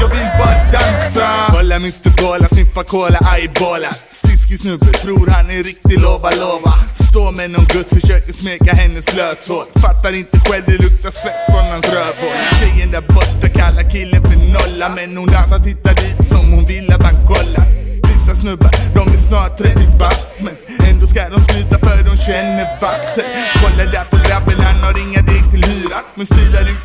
Jag 0.00 0.08
vill 0.08 0.28
bara 0.38 0.70
dansa. 0.72 1.28
Kolla 1.50 1.76
Mr 1.76 2.22
Gola 2.22 2.46
sniffa 2.46 2.84
cola, 2.84 3.18
eyeballar 3.36 3.94
Stiskig 4.08 4.58
snubbe, 4.58 4.92
tror 4.92 5.26
han 5.30 5.50
är 5.50 5.62
riktig 5.62 6.00
lova-lova 6.00 6.72
Står 7.10 7.32
med 7.32 7.50
någon 7.50 7.64
guzz 7.64 7.90
försöker 7.90 8.32
smeka 8.32 8.72
hennes 8.74 9.14
löshår. 9.16 9.64
Fattar 9.80 10.12
inte 10.16 10.40
själv, 10.40 10.64
det 10.66 10.78
luktar 10.84 11.10
svett 11.10 11.44
från 11.50 11.66
hans 11.72 11.86
rövhål 11.88 12.36
Tjejen 12.58 12.90
där 12.90 13.04
borta 13.16 13.48
kallar 13.48 13.90
killen 13.90 14.22
för 14.22 14.38
nolla 14.56 14.88
Men 14.96 15.16
hon 15.16 15.26
dansar, 15.26 15.58
tittar 15.58 15.94
dit 15.94 16.28
som 16.28 16.52
hon 16.52 16.64
vill 16.66 16.92
att 16.94 17.02
han 17.02 17.26
kollar. 17.26 17.66
Vissa 18.08 18.34
snubbar, 18.34 18.70
de 18.96 19.02
är 19.16 19.22
snart 19.28 19.58
30 19.58 19.98
bast 19.98 20.32
Men 20.44 20.54
ändå 20.88 21.06
ska 21.06 21.20
de 21.34 21.40
sluta 21.40 21.78
för 21.78 22.04
de 22.10 22.16
känner 22.16 22.66
vakter 22.80 23.24
Kolla 23.62 23.84
där 23.94 24.04
på 24.10 24.16
grabben, 24.26 24.58
han 24.66 24.78
har 24.86 24.94
inga 25.04 25.22
deg 25.30 25.44
till 25.52 25.64
hyran 25.70 26.04
Men 26.14 26.26
stilar 26.26 26.64
ut 26.72 26.83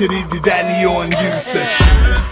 är 0.00 0.08
så 0.08 0.08
vacker 0.08 0.14
i 0.14 0.24
det 0.30 0.50
där 0.50 2.31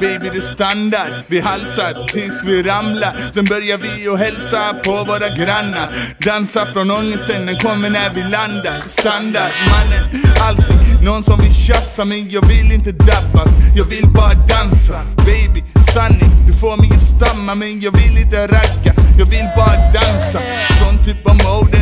baby 0.00 0.28
det 0.32 0.38
är 0.38 0.40
standard. 0.40 1.12
Vi 1.26 1.40
halsar 1.40 2.06
tills 2.12 2.44
vi 2.44 2.62
ramlar. 2.62 3.30
Sen 3.34 3.44
börjar 3.44 3.78
vi 3.78 4.08
och 4.08 4.18
hälsa 4.18 4.74
på 4.84 4.90
våra 4.90 5.28
grannar. 5.38 5.88
Dansa 6.18 6.66
från 6.72 6.90
ångesten, 6.90 7.46
den 7.46 7.56
kommer 7.56 7.90
när 7.90 8.10
vi 8.14 8.22
landar. 8.22 8.82
Standard, 8.86 9.52
mannen, 9.70 10.04
alltid 10.40 10.78
Någon 11.02 11.22
som 11.22 11.40
vill 11.40 11.54
tjafsa 11.54 12.04
men 12.04 12.30
jag 12.30 12.46
vill 12.46 12.72
inte 12.72 12.92
dabbas. 12.92 13.50
Jag 13.76 13.84
vill 13.84 14.08
bara 14.08 14.34
dansa. 14.34 15.00
Baby, 15.16 15.64
sanning, 15.94 16.32
du 16.46 16.52
får 16.52 16.76
mig 16.76 16.90
att 16.92 17.02
stamma 17.02 17.54
Men 17.54 17.80
jag 17.80 17.92
vill 17.92 18.18
inte 18.22 18.46
ragga, 18.46 18.94
jag 19.18 19.26
vill 19.26 19.48
bara 19.56 19.92
dansa. 19.92 20.40
Sån 20.78 21.04
typ 21.04 21.26
av 21.26 21.34
mode, 21.34 21.78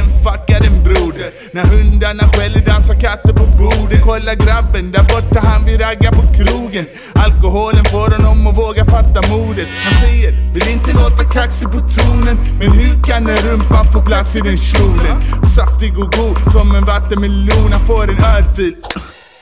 en 1.17 1.23
en 1.23 1.33
broder 1.33 1.33
När 1.53 1.65
hundarna 1.65 2.29
skäller 2.33 2.61
dansar 2.67 3.01
katter 3.01 3.33
på 3.33 3.47
bordet 3.47 4.03
Kolla 4.03 4.35
grabben 4.35 4.93
där 4.93 5.03
borta, 5.03 5.41
han 5.41 5.65
vill 5.65 5.79
ragga 5.79 6.11
på 6.11 6.23
krogen 6.37 6.87
Alkoholen 7.15 7.85
får 7.85 8.11
honom 8.17 8.47
att 8.47 8.59
våga 8.59 8.85
fatta 8.85 9.21
modet 9.33 9.69
Han 9.85 9.95
säger, 10.01 10.33
vill 10.55 10.69
inte 10.69 10.93
låta 10.93 11.25
kaxig 11.25 11.69
på 11.69 11.79
tonen 11.79 12.37
Men 12.59 12.71
hur 12.73 13.03
kan 13.03 13.25
när 13.25 13.37
rumpan 13.37 13.93
få 13.93 14.03
plats 14.03 14.37
i 14.37 14.41
den 14.41 14.59
kjolen? 14.59 15.17
Saftig 15.57 15.99
och 15.99 16.13
god 16.13 16.53
som 16.53 16.75
en 16.75 16.85
vattenmelon 16.85 17.73
Han 17.73 17.87
får 17.87 18.03
en 18.03 18.19
örfil 18.19 18.77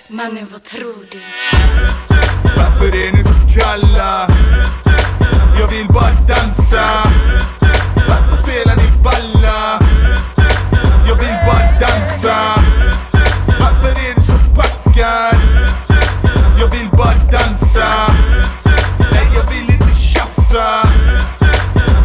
Mannen 0.09 0.46
vad 0.52 0.62
tror 0.64 1.05
du? 1.10 1.20
Varför 2.56 2.86
är 2.86 3.12
ni 3.12 3.22
så 3.24 3.60
kalla? 3.60 4.28
Jag 5.60 5.68
vill 5.68 5.88
bara 5.88 6.14
dansa 6.28 6.84
Varför 8.09 8.36
spelar 8.36 8.76
ni 8.76 9.02
balla? 9.02 10.34
Jag 11.06 11.14
vill 11.14 11.36
bara 11.47 11.78
dansa 11.81 12.36
Varför 13.60 13.89
är 13.89 14.14
du 14.14 14.20
så 14.22 14.39
packad? 14.55 15.36
Jag 16.59 16.66
vill 16.68 16.89
bara 16.90 17.14
dansa 17.31 17.86
Nej, 19.12 19.28
jag 19.35 19.51
vill 19.52 19.70
inte 19.74 19.94
tjafsa 19.94 20.64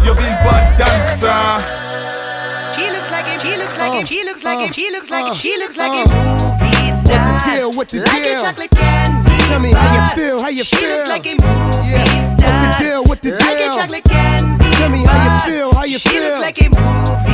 Jag 0.06 0.14
vill 0.14 0.36
bara 0.46 0.78
dansa 0.78 1.36
She 2.76 2.92
looks 2.92 3.12
like 3.12 3.26
him, 3.30 3.40
she 3.40 3.58
looks 3.58 3.78
like 3.78 3.94
him, 3.94 4.06
she 4.06 4.24
looks 4.26 4.44
like 4.44 4.60
him, 4.60 4.72
she 4.74 4.92
looks 4.92 5.10
like 5.12 5.26
him, 5.28 5.36
she 5.36 5.58
looks 5.58 5.78
like 5.78 5.94
him. 5.94 6.08
Movie 6.10 6.92
star. 7.02 7.20
What 7.20 7.26
the 7.28 7.52
deal? 7.52 7.72
What 7.72 7.88
the 7.90 8.00
like 8.00 8.24
deal? 8.24 8.40
a 8.40 8.42
chocolate 8.42 8.72
candy. 8.72 9.38
Tell 9.50 9.60
me 9.60 9.72
how 9.74 9.94
you 9.94 10.00
bar. 10.00 10.16
feel, 10.16 10.40
how 10.42 10.50
you 10.50 10.64
she 10.64 10.76
feel. 10.76 10.90
looks 10.98 11.10
like 11.10 11.26
a 11.26 11.36
movie 11.36 12.00
star. 12.32 12.52
What 12.52 12.62
the 12.64 12.84
deal? 12.84 13.04
What 13.04 13.22
the 13.22 13.32
like 13.32 13.60
a 13.60 13.68
chocolate 13.76 14.04
candy. 14.04 14.72
Tell 14.72 14.90
me 14.90 15.06
how 15.06 15.18
you 15.24 15.30
bar. 15.30 15.40
feel, 15.50 15.74
how 15.74 15.84
you 15.86 16.00
she 16.00 16.10
feel. 16.10 16.24
looks 16.24 16.42
like 16.42 16.62
a 16.62 16.70
movie 16.70 16.76
star. 16.76 17.29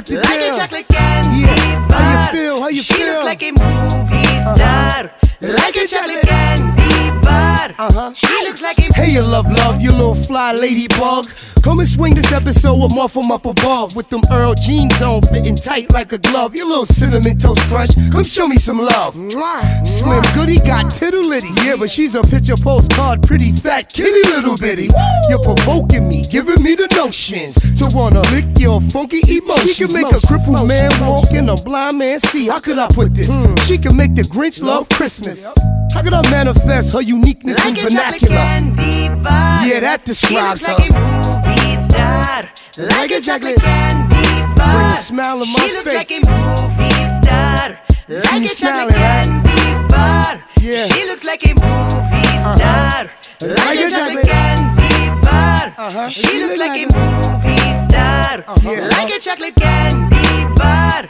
What 0.00 0.06
deal? 0.06 0.22
Like 0.22 0.38
deal? 0.40 0.54
a 0.54 0.58
chocolate 0.58 0.88
candy. 0.88 1.40
Yeah. 1.40 1.86
bar. 1.86 2.00
How 2.00 2.32
you 2.32 2.32
feel, 2.32 2.60
how 2.62 2.68
you 2.68 2.82
she 2.82 2.94
feel. 2.94 3.06
looks 3.08 3.26
like 3.26 3.42
a 3.42 3.50
movie 3.52 4.24
star. 4.56 5.12
Like 5.42 5.76
a 5.76 5.86
chocolate 5.86 6.22
candy 6.22 7.20
bar. 7.20 7.74
Uh-huh. 7.78 8.14
She 8.14 8.46
looks 8.46 8.62
like 8.62 8.78
a 8.78 8.94
Hey, 8.94 9.12
you 9.12 9.20
love, 9.20 9.52
love, 9.52 9.82
you 9.82 9.92
little 9.92 10.14
fly 10.14 10.52
ladybug. 10.52 11.26
Come 11.62 11.78
and 11.80 11.88
swing 11.88 12.14
this 12.14 12.32
episode 12.32 12.82
with 12.82 12.94
Muffle 12.94 13.30
Up 13.32 13.44
above. 13.44 13.94
With 13.94 14.08
them 14.08 14.22
Earl 14.32 14.54
jeans 14.54 15.02
on, 15.02 15.22
fitting 15.22 15.56
tight 15.56 15.92
like 15.92 16.12
a 16.12 16.18
glove. 16.18 16.56
Your 16.56 16.66
little 16.66 16.86
cinnamon 16.86 17.38
toast 17.38 17.60
crunch. 17.68 17.90
Come 18.10 18.24
show 18.24 18.48
me 18.48 18.56
some 18.56 18.78
love. 18.78 19.14
Slim 19.86 20.22
Goody 20.34 20.58
got 20.60 20.90
tittle 20.90 21.26
litty. 21.26 21.50
Yeah, 21.62 21.76
but 21.76 21.90
she's 21.90 22.14
a 22.14 22.22
picture 22.22 22.56
postcard, 22.56 23.22
pretty 23.22 23.52
fat 23.52 23.92
kitty 23.92 24.22
little 24.30 24.56
bitty. 24.56 24.88
You're 25.28 25.42
provoking 25.42 26.08
me, 26.08 26.22
giving 26.30 26.62
me 26.62 26.74
the 26.74 26.88
notions 26.96 27.54
to 27.78 27.88
wanna 27.94 28.22
lick 28.32 28.46
your 28.58 28.80
funky 28.80 29.20
emotions. 29.28 29.74
She 29.74 29.84
can 29.84 29.92
make 29.94 30.12
a 30.12 30.26
crippled 30.26 30.66
man 30.66 30.90
walk 31.00 31.30
and 31.32 31.50
a 31.50 31.56
blind 31.56 31.98
man 31.98 32.20
see. 32.20 32.48
How 32.48 32.60
could 32.60 32.78
I 32.78 32.88
put 32.88 33.14
this? 33.14 33.28
Hmm. 33.30 33.54
She 33.66 33.76
can 33.76 33.96
make 33.96 34.14
the 34.14 34.22
Grinch 34.22 34.62
love 34.62 34.88
Christmas. 34.88 35.44
How 35.92 36.02
could 36.02 36.14
I 36.14 36.22
manifest 36.30 36.92
her 36.92 37.02
uniqueness 37.02 37.58
in 37.66 37.74
like 37.74 37.84
a 37.84 37.90
chocolate 37.90 38.20
vernacular? 38.20 38.36
candy. 38.36 39.00
Yeah, 39.68 39.80
that 39.80 40.04
describes 40.04 40.64
she 40.64 40.92
her. 40.92 41.49
Looks 41.50 41.58
like 41.58 41.58
a 41.58 41.58
movie 41.58 41.76
star. 41.88 42.48
Like 42.78 43.10
a 43.10 43.20
chocolate 43.20 43.60
candy 43.60 44.56
bar. 44.56 44.72
Bring 44.72 44.92
a 44.92 44.96
smile 44.96 45.42
on 45.42 45.52
my 45.52 45.60
she 45.60 45.72
looks 45.72 45.84
face. 45.84 45.94
like 45.94 46.10
a 46.10 46.20
movie 46.20 47.00
star. 47.22 47.80
See 48.08 48.28
Like 48.30 48.40
me 48.40 48.46
a 48.46 48.54
chocolate 48.54 48.94
candy 48.94 49.88
bar. 49.88 50.42
Yeah. 50.60 50.88
She 50.88 51.06
looks 51.06 51.24
like 51.24 51.42
a 51.44 51.54
movie 51.54 52.32
star. 52.54 53.10
Like 53.42 53.78
a 53.78 53.90
chocolate 53.90 54.26
candy 54.26 55.20
bar. 55.24 55.72
Uh-huh. 55.78 56.08
She 56.10 56.42
looks 56.42 56.58
like 56.58 56.78
a 56.78 56.86
movie 56.86 57.84
star. 57.88 58.44
Yeah. 58.62 58.88
Like 58.88 59.14
a 59.14 59.18
chocolate 59.20 59.56
candy 59.56 60.54
bar. 60.56 61.08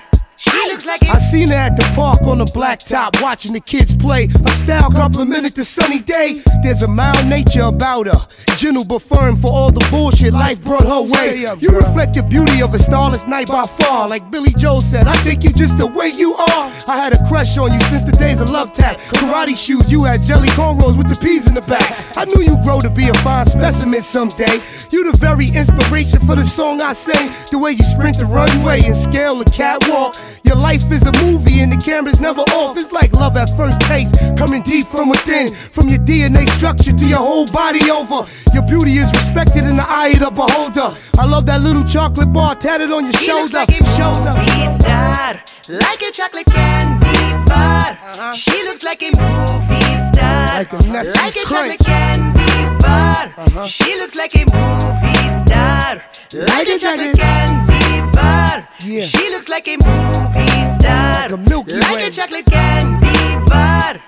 Like 0.86 1.02
I 1.04 1.18
seen 1.18 1.48
her 1.48 1.54
at 1.54 1.76
the 1.76 1.84
park 1.94 2.22
on 2.22 2.38
the 2.38 2.46
blacktop 2.46 3.20
watching 3.22 3.52
the 3.52 3.60
kids 3.60 3.94
play. 3.94 4.24
A 4.24 4.48
style 4.48 4.90
complimented 4.90 5.54
the 5.54 5.64
sunny 5.64 6.00
day. 6.00 6.42
There's 6.62 6.82
a 6.82 6.88
mild 6.88 7.28
nature 7.28 7.62
about 7.62 8.06
her. 8.06 8.26
Gentle 8.56 8.84
but 8.84 9.00
firm 9.00 9.36
for 9.36 9.50
all 9.50 9.70
the 9.70 9.86
bullshit 9.90 10.32
life 10.32 10.60
brought 10.62 10.84
her 10.84 11.02
way. 11.12 11.44
You 11.60 11.70
reflect 11.70 12.14
the 12.14 12.22
beauty 12.28 12.62
of 12.62 12.72
a 12.72 12.78
starless 12.78 13.26
night 13.26 13.48
by 13.48 13.66
far. 13.66 14.08
Like 14.08 14.30
Billy 14.30 14.52
Joel 14.56 14.80
said, 14.80 15.06
I 15.06 15.14
take 15.22 15.44
you 15.44 15.52
just 15.52 15.76
the 15.76 15.86
way 15.86 16.08
you 16.08 16.34
are. 16.34 16.64
I 16.88 16.96
had 16.96 17.12
a 17.12 17.20
crush 17.28 17.58
on 17.58 17.72
you 17.72 17.80
since 17.80 18.02
the 18.02 18.16
days 18.16 18.40
of 18.40 18.48
love 18.48 18.72
tap. 18.72 18.96
Karate 19.20 19.56
shoes, 19.56 19.92
you 19.92 20.04
had 20.04 20.22
jelly 20.22 20.48
cornrows 20.56 20.96
with 20.96 21.08
the 21.08 21.18
peas 21.20 21.46
in 21.46 21.54
the 21.54 21.62
back. 21.62 21.84
I 22.16 22.24
knew 22.24 22.40
you'd 22.42 22.64
grow 22.64 22.80
to 22.80 22.90
be 22.90 23.08
a 23.08 23.14
fine 23.20 23.44
specimen 23.44 24.00
someday. 24.00 24.56
You 24.90 25.04
the 25.04 25.16
very 25.18 25.46
inspiration 25.46 26.20
for 26.20 26.36
the 26.36 26.44
song 26.44 26.80
I 26.80 26.94
sing. 26.94 27.28
The 27.50 27.58
way 27.58 27.72
you 27.72 27.84
sprint 27.84 28.18
the 28.18 28.24
runway 28.24 28.80
and 28.84 28.96
scale 28.96 29.36
the 29.36 29.50
catwalk. 29.50 30.16
Your 30.44 30.56
life 30.56 30.90
is 30.90 31.06
a 31.06 31.12
movie 31.24 31.60
and 31.60 31.72
the 31.72 31.76
camera's 31.76 32.20
never 32.20 32.42
off. 32.58 32.76
It's 32.76 32.92
like 32.92 33.12
love 33.12 33.36
at 33.36 33.50
first 33.56 33.80
taste, 33.82 34.14
coming 34.36 34.62
deep 34.62 34.86
from 34.86 35.08
within. 35.08 35.52
From 35.54 35.88
your 35.88 35.98
DNA 36.00 36.46
structure 36.48 36.92
to 36.92 37.06
your 37.06 37.18
whole 37.18 37.46
body 37.46 37.90
over. 37.90 38.26
Your 38.54 38.66
beauty 38.66 38.94
is 38.98 39.10
respected 39.12 39.64
in 39.64 39.76
the 39.76 39.86
eye 39.86 40.08
of 40.14 40.20
the 40.20 40.30
beholder. 40.30 40.94
I 41.18 41.24
love 41.26 41.46
that 41.46 41.60
little 41.60 41.84
chocolate 41.84 42.32
bar 42.32 42.54
tatted 42.54 42.90
on 42.90 43.04
your 43.04 43.12
She 43.12 43.32
looks 43.32 43.52
like 43.52 43.68
a 43.68 43.84
shoulder. 43.96 44.34
movie 44.34 44.68
star, 44.78 45.40
like 45.68 46.02
a 46.02 46.10
chocolate 46.10 46.46
candy 46.46 47.46
bar. 47.46 48.34
She 48.34 48.62
looks 48.64 48.82
like 48.82 49.02
a 49.02 49.10
movie 49.10 49.96
star, 50.12 50.46
Like 50.58 50.72
a 50.72 50.76
like 50.76 51.36
a 51.36 51.44
chocolate 51.46 51.78
candy 51.78 52.80
bar. 52.82 53.32
Uh-huh. 53.36 53.66
She 53.66 53.96
looks 53.96 54.16
like 54.16 54.34
a 54.34 54.44
movie 54.44 55.28
star, 55.46 56.02
like 56.34 56.68
a 56.68 56.78
chocolate 56.78 57.16
candy 57.16 58.12
bar. 58.14 58.68
Yeah. 58.84 59.04
She 59.04 59.30
looks 59.30 59.48
like 59.48 59.66
a 59.68 59.76
movie 59.76 60.78
star, 60.78 61.14
Like 61.22 61.30
a 61.32 61.36
Milky 61.36 61.74
like 61.74 61.96
Way. 61.96 62.06
a 62.06 62.10
chocolate 62.10 62.46
candy 62.46 63.48
bar. 63.48 64.00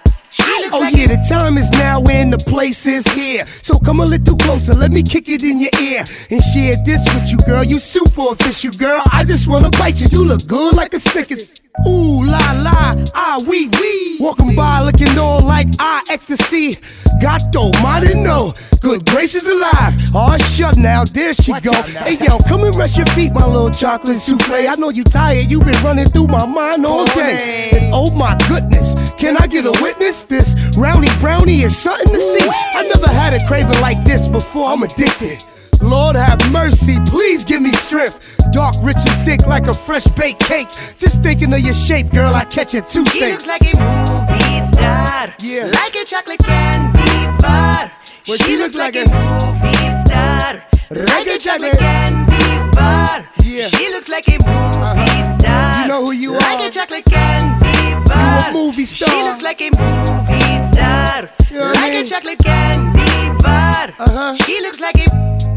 Oh 0.74 0.80
like 0.80 0.94
yeah, 0.96 1.06
the 1.08 1.24
time 1.28 1.58
is 1.58 1.70
now 1.72 2.02
and 2.04 2.32
the 2.32 2.38
place 2.38 2.86
is 2.86 3.06
here. 3.06 3.44
So 3.46 3.78
come 3.78 4.00
a 4.00 4.04
little 4.04 4.36
closer, 4.36 4.74
let 4.74 4.90
me 4.90 5.02
kick 5.02 5.28
it 5.28 5.42
in 5.42 5.58
your 5.58 5.70
ear 5.80 6.04
and 6.30 6.42
share 6.42 6.76
this 6.86 7.04
with 7.14 7.30
you, 7.30 7.38
girl. 7.46 7.64
You 7.64 7.78
super 7.78 8.32
official, 8.32 8.72
girl. 8.72 9.02
I 9.12 9.24
just 9.24 9.48
wanna 9.48 9.70
bite 9.70 10.00
you. 10.00 10.08
You 10.10 10.24
look 10.24 10.46
good 10.46 10.74
like 10.74 10.94
a 10.94 10.98
Snickers. 11.00 11.60
Ooh 11.88 12.22
la 12.24 12.38
la, 12.62 12.94
ah 13.14 13.42
wee 13.48 13.68
wee. 13.80 14.16
Walking 14.20 14.54
by 14.54 14.80
looking 14.80 15.18
all 15.18 15.40
like 15.42 15.68
ah 15.78 16.02
ecstasy. 16.10 16.76
Gato, 17.20 17.70
no, 18.14 18.52
good 18.80 19.04
gracious. 19.06 19.12
Grace 19.12 19.34
is 19.34 19.48
alive. 19.48 20.01
Oh, 20.14 20.36
shut 20.36 20.76
now, 20.76 21.04
there 21.04 21.32
she 21.32 21.52
go. 21.60 21.72
Hey 22.04 22.18
yo, 22.20 22.38
come 22.46 22.64
and 22.64 22.76
rest 22.76 22.98
your 22.98 23.06
feet, 23.06 23.32
my 23.32 23.46
little 23.46 23.70
chocolate 23.70 24.18
souffle. 24.18 24.68
I 24.68 24.74
know 24.76 24.90
you 24.90 25.04
tired, 25.04 25.50
you 25.50 25.58
been 25.60 25.80
running 25.82 26.06
through 26.06 26.26
my 26.26 26.44
mind 26.44 26.84
all 26.84 27.06
day. 27.06 27.70
And 27.72 27.94
oh 27.94 28.10
my 28.14 28.36
goodness, 28.46 28.94
can 29.14 29.38
I 29.38 29.46
get 29.46 29.64
a 29.64 29.72
witness? 29.80 30.24
This 30.24 30.54
roundy 30.76 31.08
brownie 31.18 31.62
is 31.62 31.76
something 31.76 32.12
to 32.12 32.18
see. 32.18 32.46
I 32.74 32.90
never 32.94 33.08
had 33.08 33.32
a 33.32 33.46
craving 33.46 33.80
like 33.80 34.04
this 34.04 34.28
before. 34.28 34.70
I'm 34.70 34.82
addicted. 34.82 35.42
Lord 35.80 36.14
have 36.14 36.38
mercy, 36.52 36.98
please 37.06 37.44
give 37.44 37.62
me 37.62 37.72
strength. 37.72 38.38
Dark, 38.52 38.74
rich, 38.82 38.96
and 38.96 39.26
thick 39.26 39.46
like 39.46 39.66
a 39.66 39.74
fresh 39.74 40.04
baked 40.08 40.40
cake. 40.40 40.68
Just 40.98 41.22
thinking 41.22 41.52
of 41.54 41.60
your 41.60 41.74
shape, 41.74 42.10
girl, 42.10 42.34
I 42.34 42.44
catch 42.44 42.74
a 42.74 42.82
toothache. 42.82 43.12
She 43.14 43.30
looks 43.32 43.46
like 43.46 43.62
a 43.62 43.76
movie 43.80 44.72
star. 44.72 45.34
Yeah. 45.40 45.70
Like 45.72 45.94
a 45.94 46.04
chocolate 46.04 46.40
candy 46.40 47.42
bar. 47.42 47.90
Well, 48.28 48.36
she, 48.36 48.44
she 48.44 48.56
looks 48.58 48.76
looks 48.76 48.94
like, 48.94 48.94
like 48.94 49.08
a 49.08 49.10
movie 49.10 49.91
star. 50.12 50.62
Like 50.90 51.26
a 51.26 51.38
chocolate 51.38 51.78
candy 51.78 52.76
bar. 52.76 53.24
Yeah. 53.42 53.68
She 53.68 53.88
looks 53.90 54.08
like 54.08 54.28
a 54.28 54.36
movie 54.44 55.22
star. 55.38 55.82
You 55.82 55.88
know 55.88 56.04
who 56.06 56.12
you 56.12 56.32
like 56.32 56.60
are. 56.60 56.68
a 56.68 56.70
chocolate 56.70 57.04
candy 57.04 58.08
bar. 58.08 58.50
You 58.52 58.60
a 58.60 58.64
movie 58.64 58.84
star. 58.84 59.08
She 59.08 59.22
looks 59.28 59.42
like 59.42 59.60
a 59.62 59.70
movie 59.70 60.58
star. 60.72 61.28
You 61.50 61.58
know 61.58 61.66
what 61.68 61.76
I 61.76 61.80
like 61.80 61.92
mean? 61.92 62.04
a 62.04 62.06
chocolate 62.06 62.38
candy 62.38 63.42
bar. 63.42 63.84
Uh-huh. 63.98 64.36
She 64.44 64.60
looks 64.60 64.80
like 64.80 64.96
a 64.96 65.08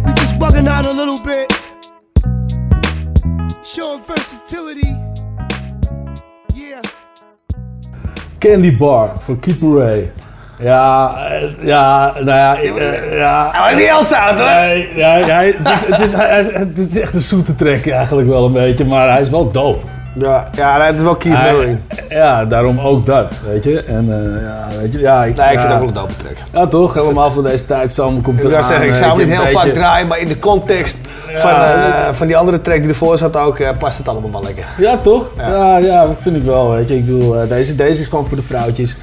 We 0.06 0.14
just 0.14 0.36
bugging 0.40 0.68
out 0.68 0.86
a 0.86 0.92
little 0.92 1.20
bit. 1.30 1.52
Showing 3.66 4.02
versatility. 4.04 4.92
Yeah. 6.54 6.82
Candy 8.40 8.72
Bar 8.76 9.18
van 9.18 9.42
Keith 9.42 9.62
Murray. 9.62 10.12
Ja, 10.60 11.14
eh, 11.30 11.50
ja, 11.66 12.14
nou 12.16 12.26
ja. 12.38 12.58
ik, 12.58 12.76
eh, 12.76 13.18
ja 13.18 13.50
Hij 13.52 13.62
was 13.72 13.80
niet 13.82 13.90
heel 13.90 14.04
zout, 14.04 14.40
hoor. 14.40 14.50
Nee, 14.50 14.90
hij, 14.96 15.56
het, 15.58 15.72
is, 15.72 15.86
het, 15.86 16.00
is, 16.00 16.14
hij- 16.14 16.50
het 16.54 16.78
is 16.78 17.00
echt 17.00 17.14
een 17.14 17.22
zoete 17.22 17.56
track 17.56 17.88
eigenlijk 17.88 18.28
wel 18.28 18.46
een 18.46 18.54
beetje, 18.54 18.86
maar 18.86 19.10
hij 19.12 19.22
is 19.22 19.30
wel 19.30 19.52
dope. 19.52 19.80
Ja, 20.20 20.48
ja 20.54 20.82
het 20.86 20.96
is 20.96 21.02
wel 21.02 21.16
Keith 21.16 21.42
Murray. 21.42 21.80
Ja, 22.10 22.46
daarom 22.46 22.80
ook 22.80 23.06
dat, 23.06 23.32
weet 23.48 23.64
je. 23.64 23.84
En 23.84 24.12
eh, 24.12 24.42
ja, 24.44 24.68
weet 24.82 24.94
je, 24.94 25.00
ja. 25.00 25.24
Ik, 25.24 25.36
Nee, 25.38 25.48
ik 25.48 25.54
ja, 25.54 25.60
vind 25.62 25.74
ook 25.74 25.80
wel 25.80 25.88
een 25.88 25.94
dope 25.94 26.16
track. 26.18 26.36
Ja, 26.54 26.68
toch? 26.68 26.94
Helemaal 26.94 27.32
voor 27.32 27.44
deze 27.44 27.66
tijd, 27.66 27.94
zomer 27.94 28.22
komt 28.22 28.38
Ik 28.38 28.44
eraan. 28.44 28.56
wil 28.56 28.64
zeggen, 28.64 28.88
ik 28.88 28.96
zou 28.96 29.10
hem 29.20 29.28
niet 29.28 29.38
heel 29.38 29.60
vaak 29.60 29.68
draaien, 29.74 30.08
maar 30.08 30.20
in 30.20 30.28
de 30.28 30.40
context 30.40 30.98
Ja, 31.32 31.40
van, 31.40 31.50
eh, 31.50 32.06
dat- 32.06 32.16
van 32.16 32.28
die 32.28 32.38
andere 32.38 32.62
track 32.62 32.80
die 32.80 32.88
ervoor 32.90 33.18
zat 33.18 33.38
ook, 33.38 33.60
eh, 33.60 33.70
past 33.80 33.98
het 33.98 34.08
allemaal 34.08 34.32
wel 34.32 34.44
lekker. 34.44 34.66
Ja, 34.78 34.98
toch? 34.98 35.28
Ja. 35.38 35.78
ja, 35.78 36.06
dat 36.06 36.16
vind 36.18 36.36
ik 36.36 36.44
wel, 36.44 36.72
weet 36.72 36.90
je. 36.90 36.96
Ik 36.96 37.06
bedoel, 37.06 37.42
eh, 37.42 37.50
deze, 37.50 37.76
deze 37.76 38.02
is 38.02 38.08
gewoon 38.08 38.26
voor 38.28 38.38
de 38.38 38.44
vrouwtjes. 38.44 38.98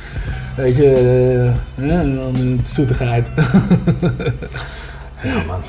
Weet 0.57 0.77
je, 0.77 1.53
ja, 1.75 2.01
en 2.01 2.17
dan 2.17 2.61
zoetigheid. 2.63 3.27
Ja, 5.23 5.43
man. 5.47 5.61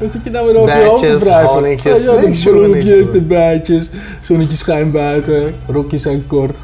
Wat 0.00 0.10
zit 0.10 0.24
je 0.24 0.30
nou 0.30 0.46
weer 0.46 0.56
over 0.56 0.78
je 0.78 0.84
hoofd 0.84 1.06
te 1.06 1.18
wrijven? 1.18 1.48
honinkjes, 1.48 2.04
ja, 2.04 2.12
ja, 2.12 2.20
niks, 2.20 2.42
jongen. 2.42 3.12
de 3.12 3.22
bijtjes, 3.22 3.90
zonnetje 4.20 4.56
schijnt 4.56 4.92
buiten, 4.92 5.54
rokjes 5.66 6.02
zijn 6.02 6.26
kort, 6.26 6.58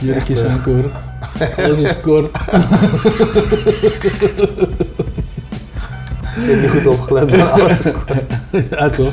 jurkjes 0.00 0.38
zijn 0.38 0.56
eh. 0.56 0.62
kort, 0.62 0.86
alles 1.56 1.78
is 1.78 2.00
kort. 2.00 2.30
Ik 6.36 6.48
heb 6.48 6.60
niet 6.60 6.70
goed 6.70 6.86
opgelet, 6.86 7.36
maar 7.36 7.50
alles 7.50 7.86
is 7.86 7.92
kort. 7.92 8.22
ja, 8.70 8.90
toch? 8.90 9.12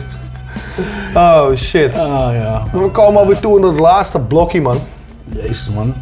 Oh 1.14 1.56
shit. 1.56 1.95
Ah 1.95 2.34
ja. 2.34 2.64
We 2.74 2.90
komen 2.91 3.22
alweer 3.22 3.40
toe 3.40 3.57
in 3.57 3.64
het 3.64 3.80
laatste 3.80 4.20
blokje, 4.20 4.61
man. 4.61 4.78
Jezus, 5.24 5.70
man. 5.70 5.95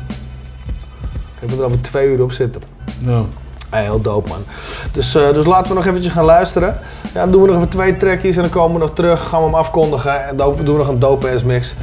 Ik 1.39 1.49
heb 1.49 1.57
er 1.57 1.63
alweer 1.63 1.81
twee 1.81 2.07
uur 2.07 2.23
op 2.23 2.31
zitten. 2.31 2.61
Ja. 3.05 3.21
Heel 3.69 4.01
dope, 4.01 4.29
man. 4.29 4.43
Dus, 4.91 5.15
eh, 5.15 5.33
dus 5.33 5.45
laten 5.45 5.67
we 5.67 5.73
nog 5.73 5.85
eventjes 5.85 6.13
gaan 6.13 6.25
luisteren. 6.25 6.79
Ja, 7.13 7.19
dan 7.19 7.31
doen 7.31 7.41
we 7.41 7.47
nog 7.47 7.55
even 7.55 7.69
twee 7.69 7.97
trackjes 7.97 8.35
en 8.35 8.41
dan 8.41 8.51
komen 8.51 8.73
we 8.73 8.79
nog 8.79 8.93
terug. 8.93 9.27
Gaan 9.27 9.39
we 9.39 9.45
hem 9.45 9.55
afkondigen 9.55 10.27
en 10.27 10.37
dan 10.37 10.55
doen 10.55 10.65
we 10.65 10.77
nog 10.77 10.87
een 10.87 10.99
dope 10.99 11.31
ass 11.33 11.43
mix. 11.43 11.75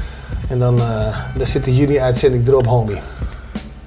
En 0.48 0.58
dan, 0.58 0.78
eh 0.78 1.16
dan 1.36 1.46
zit 1.46 1.64
de 1.64 1.76
juni-uitzending 1.76 2.48
erop, 2.48 2.66
homie. 2.66 3.00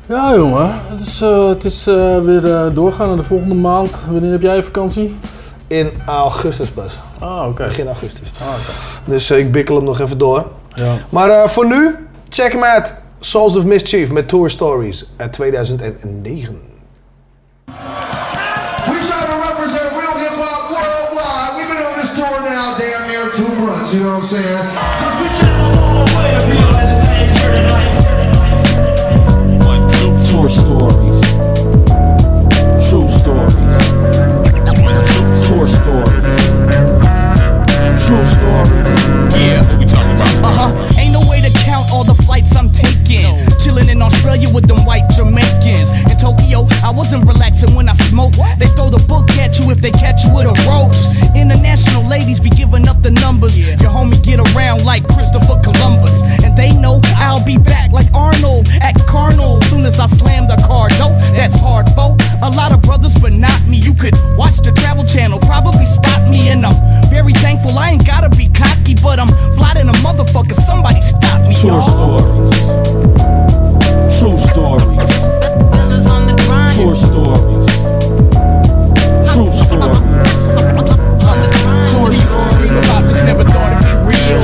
Ja, 0.05 0.35
jongen. 0.35 0.71
Het 0.87 0.99
is, 0.99 1.21
eh, 1.21 1.47
het 1.47 1.63
is 1.63 1.85
weer 2.23 2.73
doorgaan 2.73 3.07
naar 3.07 3.17
de 3.17 3.23
volgende 3.23 3.55
maand. 3.55 4.03
Wanneer 4.09 4.31
heb 4.31 4.41
jij 4.41 4.63
vakantie? 4.63 5.19
In 5.67 5.91
augustus 6.05 6.69
pas. 6.69 6.99
Ah, 7.19 7.47
oké. 7.47 7.63
Begin 7.65 7.85
augustus. 7.85 8.31
Ah, 8.41 8.47
oké. 8.47 9.11
Dus 9.11 9.31
ik 9.31 9.51
bikkel 9.51 9.75
hem 9.75 9.83
nog 9.83 9.99
even 9.99 10.17
door. 10.17 10.45
Ja. 10.73 10.93
Maar 11.09 11.49
voor 11.49 11.67
nu, 11.67 11.95
check 12.29 12.51
hem 12.51 12.63
uit. 12.63 12.93
Souls 13.19 13.55
of 13.55 13.65
Mischief 13.65 14.11
met 14.11 14.27
Tour 14.29 14.49
Stories 14.49 15.05
uit 15.17 15.33
2009. 15.33 16.59
We 17.67 17.73
try 17.73 19.25
to 19.25 19.35
represent 19.49 19.91
real 19.91 20.15
hip 20.21 20.33
hop 20.37 20.69
worldwide. 20.71 21.57
We've 21.57 21.67
been 21.67 21.85
on 21.85 21.97
this 21.99 22.11
tour 22.15 22.39
now 22.41 22.77
damn 22.77 23.07
near 23.09 23.31
two 23.33 23.53
months, 23.65 23.93
you 23.93 23.99
know 24.03 24.09
what 24.09 24.23
I'm 24.23 24.23
saying? 24.23 24.65
'Cause 24.99 25.17
we 25.21 25.27
took 25.39 25.49
a 25.49 25.69
long 25.81 26.07
way 26.17 26.29
to 26.37 26.45
be 26.45 26.57
on 26.57 26.73
this 26.81 26.93
stage 27.03 27.35
here 27.41 27.53
tonight. 27.57 27.95
Tour 30.29 30.49
stories. 30.49 31.21
True 32.89 33.07
stories. 33.07 33.77
Tour 35.47 35.67
stories. 35.67 36.37
True 38.05 38.25
stories. 38.25 38.91
Yeah, 39.35 39.61
what 39.67 39.77
we 39.79 39.85
talking 39.85 40.15
about? 40.15 40.43
Uh 40.43 40.51
huh. 40.59 40.99
Ain't 41.01 41.13
no 41.13 41.19
way 41.29 41.36
I'm. 43.07 43.47
Chilling 43.59 43.89
in 43.89 44.01
Australia 44.01 44.47
with 44.53 44.67
them 44.67 44.83
white 44.85 45.07
Jamaicans. 45.15 45.91
In 46.11 46.17
Tokyo, 46.17 46.67
I 46.83 46.91
wasn't 46.91 47.25
relaxing 47.25 47.75
when 47.75 47.87
I 47.89 47.93
smoked. 47.93 48.37
They 48.59 48.67
throw 48.67 48.89
the 48.89 49.03
book 49.07 49.29
at 49.39 49.59
you 49.59 49.71
if 49.71 49.79
they 49.79 49.91
catch 49.91 50.23
you 50.25 50.35
with 50.35 50.47
a 50.47 50.55
roach. 50.67 50.99
International 51.35 52.03
ladies 52.03 52.39
be 52.39 52.49
giving 52.49 52.87
up 52.87 53.01
the 53.01 53.11
numbers. 53.11 53.57
Your 53.57 53.91
homie 53.91 54.21
get 54.23 54.39
around 54.39 54.83
like 54.83 55.07
Christopher 55.07 55.59
Columbus. 55.63 56.21
And 56.43 56.57
they 56.57 56.75
know 56.75 56.99
I'll 57.15 57.43
be 57.45 57.57
back 57.57 57.91
like 57.91 58.07
Arnold 58.13 58.67
at 58.81 58.95
Carnal. 59.07 59.61
Soon 59.63 59.85
as 59.85 59.99
I 59.99 60.07
slam 60.07 60.47
the 60.47 60.59
car 60.67 60.89
dope, 60.99 61.15
that's 61.31 61.59
hard 61.59 61.87
folk. 61.95 62.19
A 62.43 62.49
lot 62.51 62.71
of 62.71 62.81
brothers, 62.81 63.15
but 63.15 63.31
not 63.31 63.55
me. 63.67 63.77
You 63.77 63.93
could 63.93 64.15
watch 64.35 64.59
the 64.59 64.71
Travel 64.71 65.05
Channel, 65.05 65.39
probably 65.39 65.85
spot 65.85 66.27
me. 66.29 66.49
And 66.49 66.65
I'm 66.65 66.75
very 67.09 67.33
thankful 67.33 67.77
I 67.77 67.91
ain't 67.91 68.05
gotta 68.05 68.29
be 68.35 68.47
cocky, 68.49 68.95
but 69.01 69.19
I'm 69.19 69.29
fly 69.55 69.73
than 69.75 69.89
a 69.89 69.97
motherfucker. 70.03 70.55
Somebody 70.55 71.01
stop 71.01 71.41
me. 71.47 71.55
Tour 71.55 71.81
stories. 71.81 72.96
True 74.17 74.35
stories. 74.35 74.97
Tour 76.73 76.95
stories. 76.95 77.67
True 79.29 79.51
stories. 79.51 80.07
Tour 81.91 82.11
stories. 82.11 82.57
Dream 82.57 82.77
about 82.77 83.03
this, 83.03 83.21
never 83.23 83.43
thought 83.43 83.77
it'd 83.77 83.85
be 83.85 83.93
real. 84.09 84.41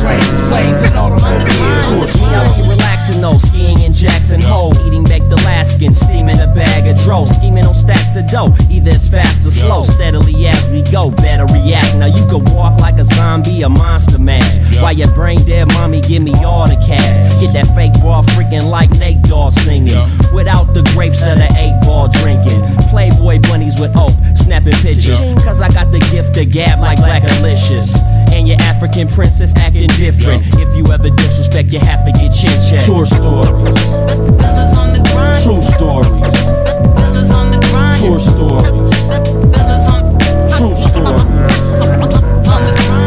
Trains, 0.00 0.40
planes, 0.48 0.82
and 0.84 0.96
automobiles. 0.96 2.20
Me, 2.22 2.26
I'll 2.32 2.85
though, 3.14 3.38
skiing 3.38 3.80
in 3.82 3.92
Jackson 3.92 4.40
Hole, 4.42 4.72
eating 4.86 5.04
baked 5.04 5.30
Alaskan, 5.30 5.94
steaming 5.94 6.40
a 6.40 6.46
bag 6.54 6.86
of 6.86 6.98
dro, 7.02 7.24
scheming 7.24 7.64
on 7.64 7.74
stacks 7.74 8.16
of 8.16 8.26
dough. 8.26 8.54
Either 8.70 8.90
it's 8.90 9.08
fast 9.08 9.46
or 9.46 9.50
slow, 9.50 9.82
steadily 9.82 10.46
as 10.46 10.68
we 10.68 10.82
go, 10.82 11.10
better 11.10 11.46
react. 11.54 11.96
Now 11.96 12.06
you 12.06 12.24
can 12.26 12.42
walk 12.54 12.80
like 12.80 12.98
a 12.98 13.04
zombie, 13.04 13.62
a 13.62 13.68
monster 13.68 14.18
match. 14.18 14.58
While 14.80 14.92
your 14.92 15.10
brain 15.12 15.38
dead, 15.46 15.68
mommy, 15.74 16.00
give 16.00 16.22
me 16.22 16.34
all 16.44 16.66
the 16.66 16.76
cash. 16.86 17.16
Get 17.40 17.52
that 17.54 17.66
fake 17.74 17.94
ball 18.02 18.22
freaking 18.34 18.68
like 18.68 18.90
Nate 18.98 19.22
Dogg 19.22 19.52
singing. 19.52 19.94
Without 20.34 20.74
the 20.74 20.82
grapes 20.94 21.24
of 21.26 21.38
the 21.38 21.48
eight 21.56 21.78
ball 21.86 22.08
drinking. 22.08 22.60
Playboy 22.90 23.40
bunnies 23.48 23.80
with 23.80 23.96
oak, 23.96 24.12
snapping 24.36 24.74
pictures. 24.82 25.22
Cause 25.44 25.62
I 25.62 25.68
got 25.68 25.92
the 25.92 26.00
gift 26.10 26.34
to 26.34 26.44
gab 26.44 26.80
like 26.80 26.98
Black 26.98 27.22
Alicious. 27.38 27.96
And 28.32 28.48
your 28.48 28.60
African 28.60 29.08
princess 29.08 29.54
acting 29.56 29.88
different. 29.96 30.42
If 30.58 30.74
you 30.76 30.84
ever 30.92 31.10
disrespect, 31.10 31.72
you 31.72 31.80
have 31.80 32.04
to 32.04 32.12
get 32.12 32.34
chin 32.34 32.52
checked. 32.60 32.84
Tour 32.96 33.04
stories. 33.04 33.76
True 35.44 35.60
stories. 35.60 36.32
Tour 38.00 38.18
stories. 38.18 38.92
True 40.56 40.72
stories. 40.72 41.36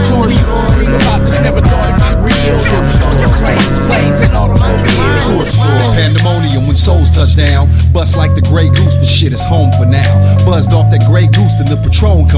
Tour 0.06 0.30
stories. 0.30 0.94
About 0.94 1.41
never 1.41 1.61
thought 1.66 1.90
it'd 1.90 2.06
be 2.06 2.14
real. 2.22 2.60
Trains, 3.41 3.80
planes, 3.90 4.22
and 4.22 4.38
automobiles. 4.38 5.57
It's 5.57 5.90
pandemonium 5.98 6.68
when 6.68 6.78
souls 6.78 7.10
touch 7.10 7.36
down. 7.36 7.68
Bust 7.91 8.16
like 8.16 8.36
the 8.36 8.45
Grey 8.45 8.70
Goose, 8.70 8.98
but 8.98 9.07
shit 9.07 9.34
is 9.34 9.44
home 9.44 9.72
for 9.74 9.88
now. 9.88 10.06
Buzzed 10.45 10.74
off 10.74 10.91
that 10.91 11.02
Grey 11.10 11.26
Goose, 11.26 11.57
then 11.57 11.66
the 11.66 11.82
Patron 11.82 12.28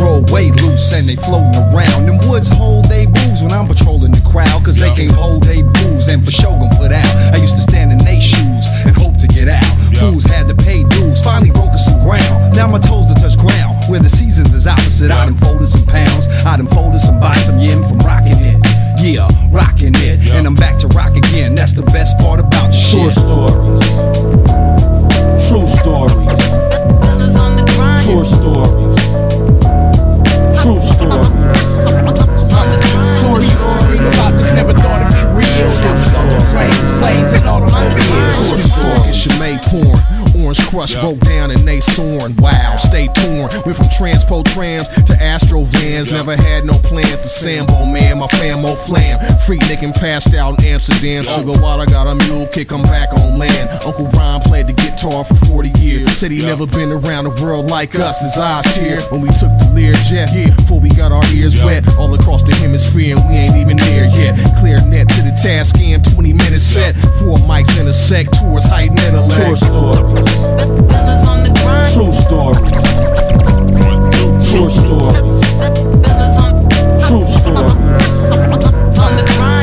roll 0.00 0.24
way 0.32 0.50
loose 0.50 0.92
and 0.92 1.08
they 1.08 1.16
floating 1.16 1.56
around. 1.70 2.06
Them 2.06 2.18
woods 2.28 2.48
hold 2.48 2.86
they 2.86 3.06
booze 3.06 3.42
when 3.42 3.52
I'm 3.52 3.66
patrolling 3.66 4.12
the 4.12 4.24
crowd, 4.24 4.64
cause 4.64 4.78
they 4.78 4.92
can't 4.94 5.12
hold 5.12 5.44
they 5.44 5.62
booze 5.62 6.08
and 6.08 6.24
for 6.24 6.30
sure 6.30 6.56
gon' 6.58 6.70
put 6.76 6.92
out. 6.92 7.12
I 7.32 7.38
used 7.38 7.56
to 7.56 7.62
stand 7.62 7.92
in 7.92 7.98
they 8.04 8.20
shoes 8.20 8.66
and 8.84 8.94
hope 8.96 9.16
to 9.18 9.28
get 9.28 9.48
out. 9.48 9.64
Fools 9.96 10.24
had 10.24 10.48
to 10.48 10.54
pay 10.54 10.84
dues, 10.84 11.22
finally 11.22 11.50
broken 11.50 11.78
some 11.78 12.00
ground. 12.04 12.56
Now 12.56 12.66
my 12.68 12.78
toes 12.78 13.06
to 13.08 13.14
touch 13.16 13.38
ground, 13.38 13.76
where 13.88 14.00
the 14.00 14.10
seasons 14.10 14.52
is 14.52 14.66
opposite. 14.66 15.12
I 15.12 15.26
done 15.26 15.38
folded 15.38 15.68
some 15.68 15.86
pounds, 15.86 16.28
I 16.44 16.56
done 16.56 16.68
folded 16.68 17.00
some 17.00 17.20
bodies, 17.20 17.48
I'm 17.48 17.58
yin 17.58 17.82
from 17.88 17.98
rocking 18.04 18.40
it. 18.40 18.58
Yeah, 19.00 19.28
rocking 19.50 19.94
it, 19.94 20.32
and 20.32 20.46
I'm 20.46 20.54
back 20.54 20.78
to 20.80 20.88
rock 20.88 21.14
again. 21.16 21.54
That's 21.54 21.72
the 21.72 21.82
best 21.94 22.18
part 22.18 22.40
about 22.40 22.72
the 22.72 22.78
Tour 22.90 23.10
shit. 23.10 23.22
stories. 23.22 23.84
True 25.48 25.66
stories. 25.66 26.66
Tour 28.06 28.24
stories. 28.24 28.95
Shows, 35.66 35.80
shows, 35.80 36.52
planes, 36.52 36.92
planes, 37.00 37.32
and 37.34 37.48
automobiles 37.48 39.35
crush, 40.76 40.94
broke 41.00 41.20
down 41.20 41.50
and 41.50 41.60
they 41.60 41.80
soaring. 41.80 42.36
Wow, 42.36 42.76
stay 42.76 43.08
torn. 43.08 43.48
Went 43.64 43.76
from 43.80 43.88
transpo 43.96 44.44
trams 44.44 44.88
to 45.08 45.16
Astro 45.20 45.62
vans. 45.62 46.12
Never 46.12 46.36
had 46.36 46.64
no 46.64 46.74
plans 46.84 47.24
to 47.24 47.28
Sambo, 47.28 47.86
man. 47.86 48.18
My 48.18 48.26
famo 48.26 48.68
oh, 48.68 48.76
flam. 48.76 49.18
Freak 49.46 49.62
nicking 49.68 49.92
passed 49.92 50.34
out 50.34 50.60
in 50.60 50.68
Amsterdam. 50.68 51.24
Sugar 51.24 51.58
water 51.62 51.86
got 51.86 52.06
a 52.06 52.14
mule 52.28 52.46
kick, 52.52 52.72
I'm 52.72 52.82
back 52.82 53.12
on 53.14 53.38
land. 53.38 53.70
Uncle 53.86 54.08
Ron 54.12 54.40
played 54.42 54.66
the 54.66 54.74
guitar 54.74 55.24
for 55.24 55.34
40 55.46 55.72
years. 55.80 56.12
Said 56.12 56.30
he 56.30 56.44
never 56.44 56.66
been 56.66 56.92
around 56.92 57.24
the 57.24 57.34
world 57.42 57.70
like 57.70 57.94
us. 57.94 58.20
His 58.20 58.36
eyes 58.36 58.64
tear 58.76 59.00
when 59.10 59.22
we 59.22 59.28
took 59.28 59.52
the 59.56 59.70
Lear 59.72 59.94
jet. 60.04 60.28
Yeah, 60.34 60.54
before 60.54 60.80
we 60.80 60.90
got 60.90 61.10
our 61.10 61.24
ears 61.32 61.62
wet 61.64 61.96
all 61.96 62.12
across 62.14 62.42
the 62.42 62.54
hemisphere, 62.54 63.16
and 63.16 63.28
we 63.28 63.34
ain't 63.36 63.56
even 63.56 63.76
there 63.78 64.08
yet. 64.12 64.36
Clear 64.60 64.76
net 64.86 65.08
to 65.08 65.20
the 65.22 65.32
task 65.40 65.80
and 65.80 66.04
20 66.04 66.32
minutes 66.32 66.64
set. 66.64 66.94
Four 67.20 67.36
mics 67.48 67.80
in 67.80 67.86
a 67.88 67.92
sec, 67.92 68.26
tours 68.32 68.68
heighten 68.68 68.98
intellect. 68.98 69.36
Tour 69.36 69.56
stories. 69.56 70.65
True 70.66 72.10
stories. 72.10 72.82
Tour 74.50 74.68
stories. 74.68 75.44
True 77.06 77.26
stories. 77.26 77.86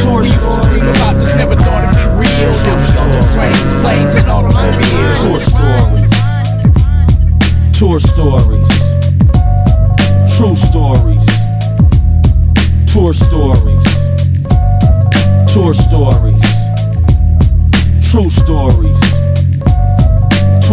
Tour 0.03 0.23
stories. 0.23 0.83
about 0.95 1.15
this, 1.15 1.35
never 1.35 1.55
thought 1.55 1.83
it'd 1.83 1.95
be 1.99 2.05
real. 2.15 2.53
Shit, 2.53 2.79
stolen 2.79 3.21
trains, 3.33 3.73
planes, 3.81 4.15
and 4.15 4.29
automobiles. 4.31 5.19
Tour 5.19 5.39
stories. 5.51 6.09
Tour 7.77 7.99
stories. 7.99 8.69
True 10.37 10.55
stories. 10.55 11.25
Tour 12.87 13.13
stories. 13.13 13.85
Tour 15.53 15.73
stories. 15.73 16.43
True 18.09 18.29
stories. 18.29 19.12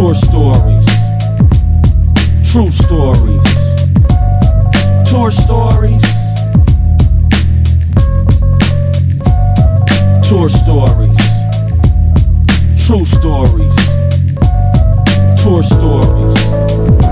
Tour 0.00 0.14
stories. 0.14 0.86
True 2.50 2.70
stories. 2.70 3.42
Tour 5.04 5.30
stories. 5.30 6.02
Tour 10.26 10.48
stories. 10.48 11.18
True 12.82 13.04
stories. 13.04 13.76
Tour 15.36 15.62
stories. 15.62 17.09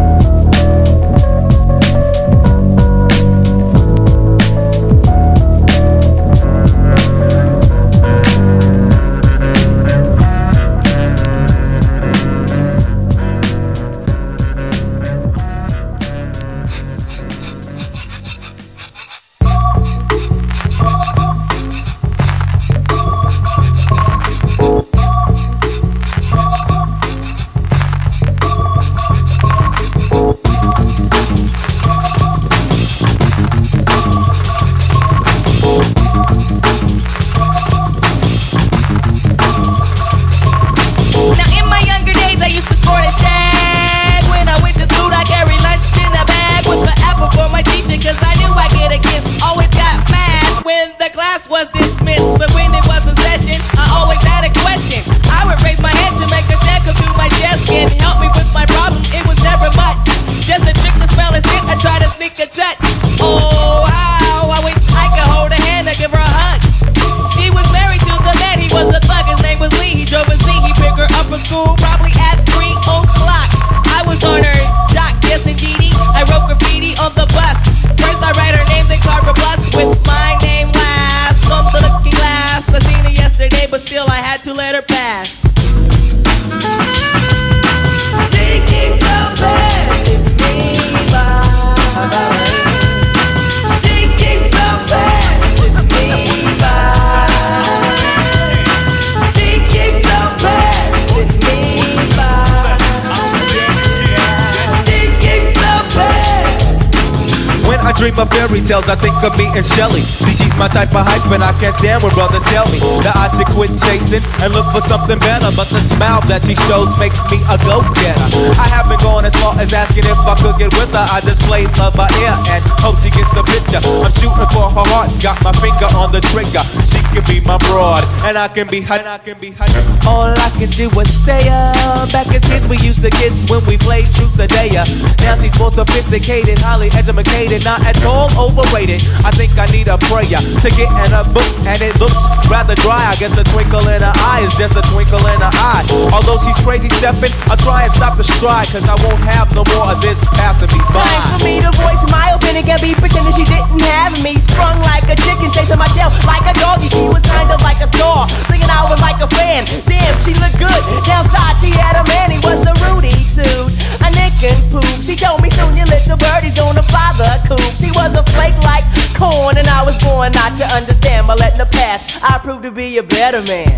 Of 108.19 108.29
fairy 108.31 108.61
tales, 108.61 108.89
I 108.89 108.97
think 108.97 109.15
of 109.23 109.37
me 109.39 109.47
and 109.55 109.65
Shelly. 109.65 110.01
See, 110.01 110.35
she's 110.35 110.48
my 110.59 110.67
type 110.67 110.91
of 110.91 111.07
hype, 111.07 111.23
and 111.31 111.41
I 111.41 111.55
can't 111.63 111.75
stand 111.79 112.03
when 112.03 112.13
brothers 112.19 112.43
tell 112.51 112.67
me 112.75 112.83
that 113.07 113.15
I 113.15 113.31
should 113.31 113.47
quit 113.55 113.71
chasing 113.87 114.21
and 114.43 114.51
look 114.53 114.67
for 114.75 114.83
something 114.91 115.17
better. 115.23 115.55
But 115.55 115.71
the 115.71 115.79
smile 115.95 116.21
that 116.27 116.43
she 116.43 116.59
shows 116.67 116.91
makes 116.99 117.23
me 117.31 117.39
a 117.47 117.57
go-getter. 117.63 118.29
I 118.59 118.67
haven't 118.67 119.01
gone 119.01 119.25
as 119.25 119.33
far 119.39 119.55
as 119.55 119.71
asking 119.71 120.05
if 120.11 120.19
I 120.27 120.35
could 120.35 120.59
get 120.59 120.75
with 120.75 120.91
her. 120.91 121.07
I 121.07 121.23
just 121.23 121.41
play 121.47 121.71
love 121.79 121.95
by 121.95 122.11
ear 122.19 122.35
and 122.51 122.61
hope 122.83 122.99
she 122.99 123.15
gets 123.15 123.31
the 123.33 123.47
picture. 123.47 123.79
I'm 123.79 124.11
shooting 124.19 124.51
for 124.51 124.67
her 124.67 124.87
heart, 124.91 125.15
got 125.23 125.39
my 125.47 125.55
finger 125.63 125.89
on 125.95 126.11
the 126.11 126.21
trigger. 126.35 126.67
She 126.83 126.99
can 127.15 127.23
be 127.31 127.39
my 127.47 127.57
broad, 127.71 128.03
and 128.27 128.35
I 128.35 128.51
can 128.51 128.67
be. 128.67 128.83
And 128.83 129.07
I 129.07 129.23
can 129.23 129.39
be 129.39 129.55
her. 129.55 129.67
All 130.11 130.35
I 130.35 130.51
can 130.59 130.75
do 130.75 130.91
is 130.99 131.07
stay 131.07 131.47
up. 131.47 132.11
Back 132.11 132.27
as 132.35 132.43
kids, 132.51 132.67
we 132.67 132.83
used 132.83 133.01
to 133.07 133.11
kiss 133.15 133.47
when 133.47 133.63
we 133.71 133.79
played 133.79 134.11
truth 134.19 134.35
or 134.43 134.51
dare. 134.51 134.83
Now 135.23 135.39
she's 135.39 135.55
more 135.55 135.71
sophisticated, 135.71 136.59
highly 136.59 136.91
educated, 136.99 137.63
not 137.63 137.79
at 137.87 138.03
all 138.03 138.27
overrated. 138.35 139.07
I 139.23 139.31
think 139.31 139.55
I 139.55 139.71
need 139.71 139.87
a 139.87 139.99
prayer 140.11 140.41
to 140.63 140.69
get 140.75 140.89
in 141.05 141.13
a 141.13 141.23
book, 141.31 141.49
and 141.69 141.79
it 141.83 141.95
looks 142.01 142.19
rather 142.49 142.75
dry. 142.81 143.13
I 143.13 143.15
guess 143.17 143.37
a 143.37 143.45
twinkle 143.45 143.85
in 143.89 144.01
her 144.01 144.15
eye 144.25 144.43
is 144.43 144.55
just 144.57 144.75
a 144.75 144.83
twinkle 144.91 145.21
in 145.21 145.39
her 145.41 145.55
eye. 145.61 145.85
Although 146.13 146.41
she's 146.43 146.59
crazy 146.65 146.89
stepping, 146.97 147.31
I'll 147.47 147.61
try 147.61 147.85
and 147.85 147.93
stop 147.93 148.17
the 148.17 148.25
stride, 148.25 148.69
cause 148.73 148.85
I 148.89 148.97
won't 149.05 149.21
have 149.29 149.53
no 149.55 149.63
more 149.77 149.93
of 149.93 150.01
this 150.01 150.19
passing 150.37 150.73
me 150.73 150.81
by. 150.91 151.05
Time 151.05 151.39
for 151.39 151.41
me 151.45 151.61
to 151.61 151.73
voice 151.79 152.03
my 152.11 152.33
opinion, 152.35 152.65
can 152.65 152.81
be 152.81 152.97
pretending 152.97 153.35
she 153.37 153.45
didn't 153.45 153.83
have 153.89 154.17
me. 154.25 154.41
Sprung 154.41 154.81
like 154.89 155.07
a 155.07 155.17
chicken, 155.23 155.53
chasing 155.53 155.79
my 155.79 155.89
tail 155.93 156.11
like 156.25 156.45
a 156.49 156.55
doggy. 156.57 156.89
She 156.89 157.05
was 157.07 157.23
kind 157.29 157.51
of 157.53 157.61
like 157.63 157.79
a 157.85 157.89
star, 157.93 158.27
thinking 158.49 158.71
I 158.71 158.89
was 158.89 159.01
like 159.05 159.21
a 159.21 159.29
fan. 159.37 159.69
Damn, 159.85 160.15
she 160.25 160.33
looked 160.41 160.59
good. 160.59 160.81
Downside, 161.05 161.57
she 161.61 161.71
had 161.75 162.01
a 162.01 162.05
man, 162.09 162.33
he 162.33 162.41
was 162.41 162.65
a 162.65 162.75
Rudy 162.89 163.15
suit, 163.29 163.71
a 164.01 164.09
nick 164.11 164.35
and 164.43 164.59
poop. 164.73 164.89
She 165.05 165.15
told 165.15 165.43
me 165.43 165.51
soon 165.51 165.77
your 165.77 165.87
little 165.87 166.17
birdie's 166.17 166.57
gonna 166.57 166.83
fly 166.89 167.13
the 167.21 167.31
coop. 167.47 167.63
She 167.77 167.93
was 167.93 168.15
a 168.15 168.25
flake 168.35 168.57
like 168.65 168.85
corn, 169.19 169.59
and 169.59 169.67
I 169.67 169.85
was 169.85 169.97
born 170.03 170.33
not 170.33 170.57
to 170.59 170.67
understand. 170.73 171.27
But 171.27 171.41
letting 171.41 171.59
the 171.59 171.67
past, 171.67 172.23
I 172.23 172.39
proved 172.39 172.63
to 172.63 172.71
be 172.71 172.99
a 172.99 173.03
better 173.03 173.43
man. 173.43 173.77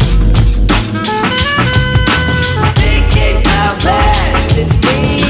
Thinking 2.77 3.37
so 3.43 3.65
bad, 3.85 4.59
it's 4.59 4.73
me 4.87 5.30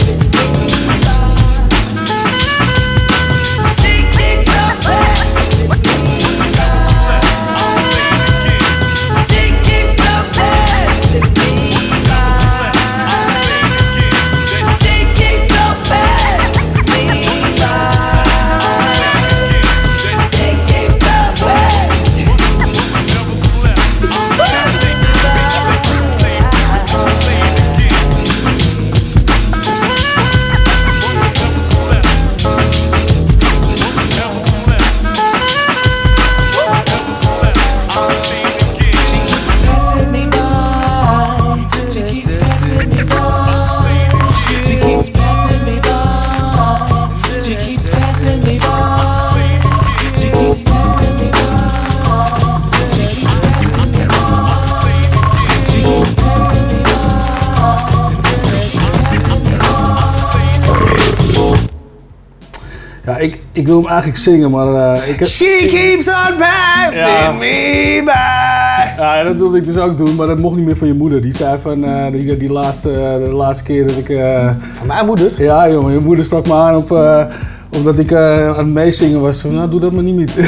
ik 63.53 63.67
wil 63.67 63.77
hem 63.81 63.87
eigenlijk 63.87 64.19
zingen, 64.19 64.51
maar 64.51 64.75
eh, 64.75 65.09
ik 65.09 65.19
heb... 65.19 65.27
She 65.27 65.65
keeps 65.69 66.07
on 66.07 66.37
passing 66.37 67.19
Ja. 67.19 67.31
me 67.31 68.01
by. 68.05 69.01
Ja, 69.01 69.23
dat 69.23 69.35
wilde 69.35 69.57
ik 69.57 69.63
dus 69.63 69.77
ook 69.77 69.97
doen, 69.97 70.15
maar 70.15 70.27
dat 70.27 70.37
mocht 70.37 70.55
niet 70.55 70.65
meer 70.65 70.77
van 70.77 70.87
je 70.87 70.93
moeder. 70.93 71.21
Die 71.21 71.33
zei 71.35 71.57
van, 71.61 71.83
eh, 71.83 72.11
die, 72.11 72.37
die 72.37 72.51
laatste, 72.51 72.89
de 73.25 73.31
laatste 73.33 73.63
keer 73.63 73.87
dat 73.87 73.97
ik... 73.97 74.09
eh, 74.09 74.49
Mijn 74.85 75.05
moeder? 75.05 75.31
Ja, 75.37 75.69
jongen, 75.69 75.93
je 75.93 75.99
moeder 75.99 76.25
sprak 76.25 76.47
me 76.47 76.53
aan 76.53 76.75
op... 76.75 76.91
eh, 76.91 77.23
omdat 77.69 77.99
ik 77.99 78.11
eh, 78.11 78.47
aan 78.49 78.57
het 78.65 78.73
meezingen 78.73 79.21
was. 79.21 79.39
Van, 79.41 79.53
nou, 79.55 79.69
doe 79.69 79.79
dat 79.79 79.91
maar 79.91 80.03
niet 80.03 80.15
meer. 80.15 80.29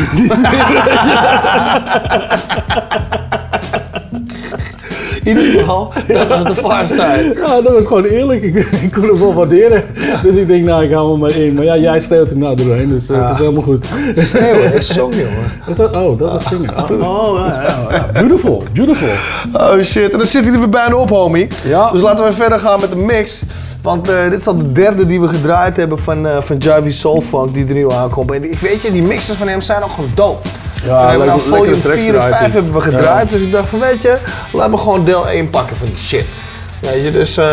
In 5.29 5.37
ieder 5.37 5.59
geval, 5.59 5.93
dat 6.07 6.27
was 6.27 6.43
de 6.43 6.55
far 6.55 6.87
side. 6.87 7.33
Ja, 7.35 7.61
dat 7.61 7.73
was 7.73 7.85
gewoon 7.85 8.03
eerlijk. 8.03 8.43
Ik, 8.43 8.55
ik 8.55 8.91
kon 8.91 9.03
het 9.07 9.19
wel 9.19 9.33
waarderen. 9.33 9.83
Dus 10.23 10.35
ik 10.35 10.47
denk, 10.47 10.65
nou, 10.65 10.83
ik 10.83 10.91
hou 10.91 11.11
me 11.11 11.17
maar 11.17 11.35
in. 11.35 11.53
Maar 11.53 11.63
ja, 11.63 11.77
jij 11.77 11.99
schreeuwt 11.99 12.31
er 12.31 12.37
nou 12.37 12.55
doorheen, 12.55 12.89
dus 12.89 13.09
eh, 13.09 13.21
het 13.21 13.29
is 13.29 13.39
helemaal 13.39 13.61
goed. 13.61 13.85
Schreeuwen, 14.15 14.75
ik 14.75 14.81
zong, 14.81 15.15
jongen. 15.15 15.51
Was 15.67 15.77
dat, 15.77 15.93
oh, 15.95 16.19
dat 16.19 16.31
was 16.31 16.47
zingen. 16.47 16.73
Oh, 16.77 17.33
oh, 17.33 17.47
ja. 17.89 18.05
Beautiful, 18.13 18.63
beautiful. 18.73 19.07
Oh 19.53 19.79
shit, 19.79 20.11
en 20.11 20.17
dan 20.17 20.27
zit 20.27 20.43
hij 20.43 20.53
er 20.53 20.59
weer 20.59 20.69
bijna 20.69 20.95
op, 20.95 21.09
homie. 21.09 21.47
Ja. 21.63 21.91
Dus 21.91 22.01
laten 22.01 22.25
we 22.25 22.31
verder 22.31 22.59
gaan 22.59 22.79
met 22.79 22.89
de 22.89 22.95
mix. 22.95 23.41
Want 23.83 24.09
eh, 24.09 24.29
dit 24.29 24.39
is 24.39 24.47
al 24.47 24.57
de 24.57 24.71
derde 24.71 25.05
die 25.05 25.21
we 25.21 25.27
gedraaid 25.27 25.77
hebben 25.77 25.99
van, 25.99 26.27
eh 26.27 26.41
van 26.41 26.57
Javi 26.57 26.91
Soul 26.91 27.21
Funk 27.21 27.53
die 27.53 27.67
er 27.67 27.73
nu 27.73 27.91
aankomt. 27.91 28.31
En 28.31 28.51
ik 28.51 28.59
weet 28.59 28.81
je, 28.81 28.91
die 28.91 29.03
mixes 29.03 29.35
van 29.35 29.47
hem 29.47 29.61
zijn 29.61 29.83
ook 29.83 29.91
gewoon 29.91 30.11
dope. 30.15 30.47
Ja, 30.83 31.03
we 31.03 31.09
hebben 31.09 31.27
nou 31.27 31.39
volume 31.39 31.65
lekkere 31.65 31.81
tracks 31.81 32.03
4 32.03 32.13
en 32.13 32.19
draait 32.19 32.35
5 32.35 32.41
hij. 32.41 32.51
hebben 32.51 32.73
we 32.73 32.81
gedraaid. 32.81 33.29
Dus 33.29 33.41
ik 33.41 33.51
dacht 33.51 33.69
van 33.69 33.79
weet 33.79 34.01
je, 34.01 34.17
laat 34.51 34.69
me 34.69 34.77
gewoon 34.77 35.05
deel 35.05 35.29
1 35.29 35.49
pakken 35.49 35.77
van 35.77 35.87
die 35.87 35.97
shit. 35.97 36.25
Weet 36.79 37.03
je, 37.03 37.11
dus 37.11 37.37
eh, 37.37 37.45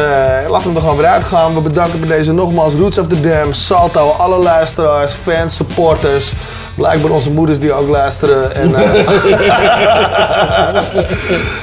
laten 0.48 0.62
we 0.62 0.66
hem 0.66 0.74
er 0.74 0.80
gewoon 0.80 0.96
weer 0.96 1.06
uitgaan. 1.06 1.54
We 1.54 1.60
bedanken 1.60 2.00
bij 2.00 2.08
deze 2.08 2.32
nogmaals 2.32 2.74
Roots 2.74 2.98
of 2.98 3.06
the 3.06 3.20
Dam, 3.20 3.52
Salto, 3.52 4.10
alle 4.10 4.36
luisteraars, 4.36 5.12
fans, 5.12 5.54
supporters. 5.54 6.32
Blijkbaar 6.80 7.10
onze 7.10 7.30
moeders 7.30 7.58
die 7.58 7.72
ook 7.72 7.88
luisteren. 7.88 8.54
En, 8.54 8.74
eh, 8.74 8.94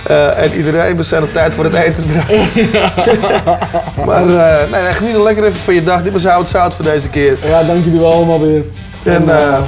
eh, 0.08 0.44
en 0.44 0.54
iedereen, 0.54 0.98
we 0.98 1.04
zijn 1.04 1.24
op 1.24 1.30
tijd 1.30 1.54
voor 1.54 1.64
het 1.64 1.74
etensdraai. 1.74 2.50
maar 4.06 4.28
eh, 4.28 4.72
nee, 4.72 4.82
nee, 4.82 4.94
geniet 4.94 5.14
nog 5.14 5.24
lekker 5.24 5.44
even 5.44 5.60
van 5.60 5.74
je 5.74 5.84
dag. 5.84 6.04
Dit 6.04 6.14
was 6.14 6.26
Hout 6.26 6.50
Zout 6.50 6.74
voor 6.74 6.86
deze 6.86 7.10
keer. 7.10 7.38
Ja, 7.44 7.64
dank 7.64 7.84
jullie 7.84 8.00
wel 8.00 8.12
allemaal 8.12 8.42
weer. 8.42 8.64
En 9.04 9.26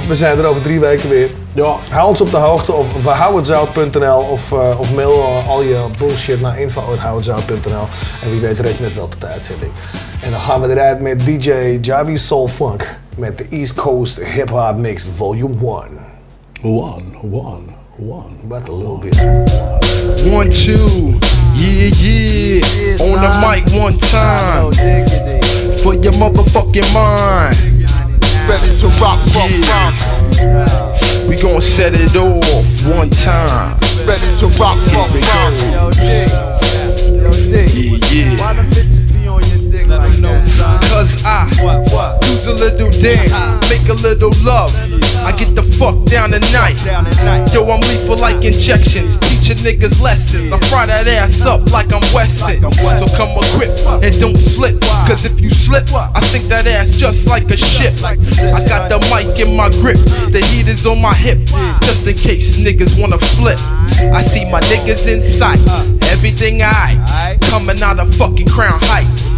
we 0.08 0.14
zijn 0.14 0.38
er 0.38 0.44
over 0.44 0.62
drie 0.62 0.80
weken 0.80 1.08
weer. 1.08 1.28
Ja. 1.52 1.74
Hou 1.88 2.08
ons 2.08 2.20
op 2.20 2.30
de 2.30 2.36
hoogte 2.36 2.72
op 2.72 2.86
verhouwhetzout.nl 2.98 4.18
of, 4.18 4.52
of 4.52 4.94
mail 4.94 5.44
al 5.48 5.62
je 5.62 5.84
bullshit 5.98 6.40
naar 6.40 6.60
info.houwhetzout.nl. 6.60 7.88
En 8.22 8.30
wie 8.30 8.40
weet 8.40 8.60
red 8.60 8.76
je 8.76 8.84
het 8.84 8.94
wel 8.94 9.08
tot 9.08 9.20
de 9.20 9.26
uitzending. 9.26 9.72
En 10.22 10.30
dan 10.30 10.40
gaan 10.40 10.60
we 10.60 10.70
eruit 10.70 11.00
met 11.00 11.26
DJ 11.26 11.78
Javi 11.80 12.16
Soul 12.16 12.48
Funk 12.48 12.99
met 13.20 13.36
the 13.36 13.54
East 13.54 13.76
Coast 13.76 14.18
Hip 14.18 14.48
Hop 14.48 14.76
Mix 14.76 15.06
Volume 15.06 15.52
1. 15.60 15.96
One, 16.62 17.30
one, 17.30 17.68
one. 17.98 18.48
But 18.48 18.68
a 18.68 18.72
little 18.72 18.96
bit. 18.96 19.14
One, 20.32 20.50
two, 20.50 21.18
yeah, 21.54 21.90
yeah. 22.00 22.96
On 23.04 23.20
the 23.20 23.30
mic 23.44 23.68
one 23.78 23.92
time. 23.98 24.72
For 25.82 25.94
your 25.94 26.14
motherfucking 26.14 26.94
mind. 26.94 27.56
Ready 28.48 28.74
to 28.78 28.88
rock, 28.98 29.20
rock, 29.36 29.50
rock. 29.68 29.94
We 31.28 31.36
gon' 31.36 31.60
set 31.60 31.92
it 31.94 32.16
off 32.16 32.86
one 32.96 33.10
time. 33.10 33.76
Ready 34.06 34.34
to 34.36 34.46
rock, 34.58 34.78
rock, 34.94 35.12
rock. 35.12 35.52
Yeah, 36.00 36.26
yeah. 38.10 38.99
Cause 41.00 41.24
I 41.24 41.48
use 42.28 42.44
a 42.44 42.52
little 42.52 42.90
dance, 42.90 43.32
make 43.72 43.88
a 43.88 43.96
little 44.04 44.36
love. 44.44 44.68
I 45.24 45.32
get 45.32 45.54
the 45.54 45.62
fuck 45.80 45.96
down 46.04 46.28
tonight. 46.28 46.84
Yo, 47.54 47.64
I'm 47.64 47.80
lethal 47.88 48.18
like 48.18 48.44
injections, 48.44 49.16
teaching 49.16 49.56
niggas 49.64 50.02
lessons. 50.02 50.52
I 50.52 50.58
fry 50.68 50.84
that 50.84 51.08
ass 51.08 51.40
up 51.46 51.72
like 51.72 51.90
I'm 51.90 52.04
Wesson. 52.12 52.60
So 53.00 53.08
come 53.16 53.32
equipped 53.32 53.80
and 54.04 54.12
don't 54.20 54.36
slip. 54.36 54.78
Cause 55.08 55.24
if 55.24 55.40
you 55.40 55.54
slip, 55.54 55.88
I 55.94 56.20
sink 56.20 56.48
that 56.48 56.66
ass 56.66 56.90
just 56.98 57.26
like 57.30 57.48
a 57.48 57.56
ship. 57.56 57.96
I 58.04 58.60
got 58.68 58.92
the 58.92 59.00
mic 59.08 59.40
in 59.40 59.56
my 59.56 59.70
grip, 59.80 59.96
the 60.28 60.44
heat 60.52 60.68
is 60.68 60.84
on 60.84 61.00
my 61.00 61.14
hip. 61.14 61.38
Just 61.80 62.06
in 62.06 62.14
case 62.14 62.60
niggas 62.60 63.00
wanna 63.00 63.16
flip. 63.40 63.58
I 64.12 64.20
see 64.20 64.44
my 64.44 64.60
niggas 64.68 65.08
in 65.08 65.22
sight, 65.22 65.64
everything 66.12 66.60
I 66.60 67.38
coming 67.48 67.80
out 67.80 67.98
of 67.98 68.14
fucking 68.16 68.48
Crown 68.48 68.78
Heights. 68.82 69.29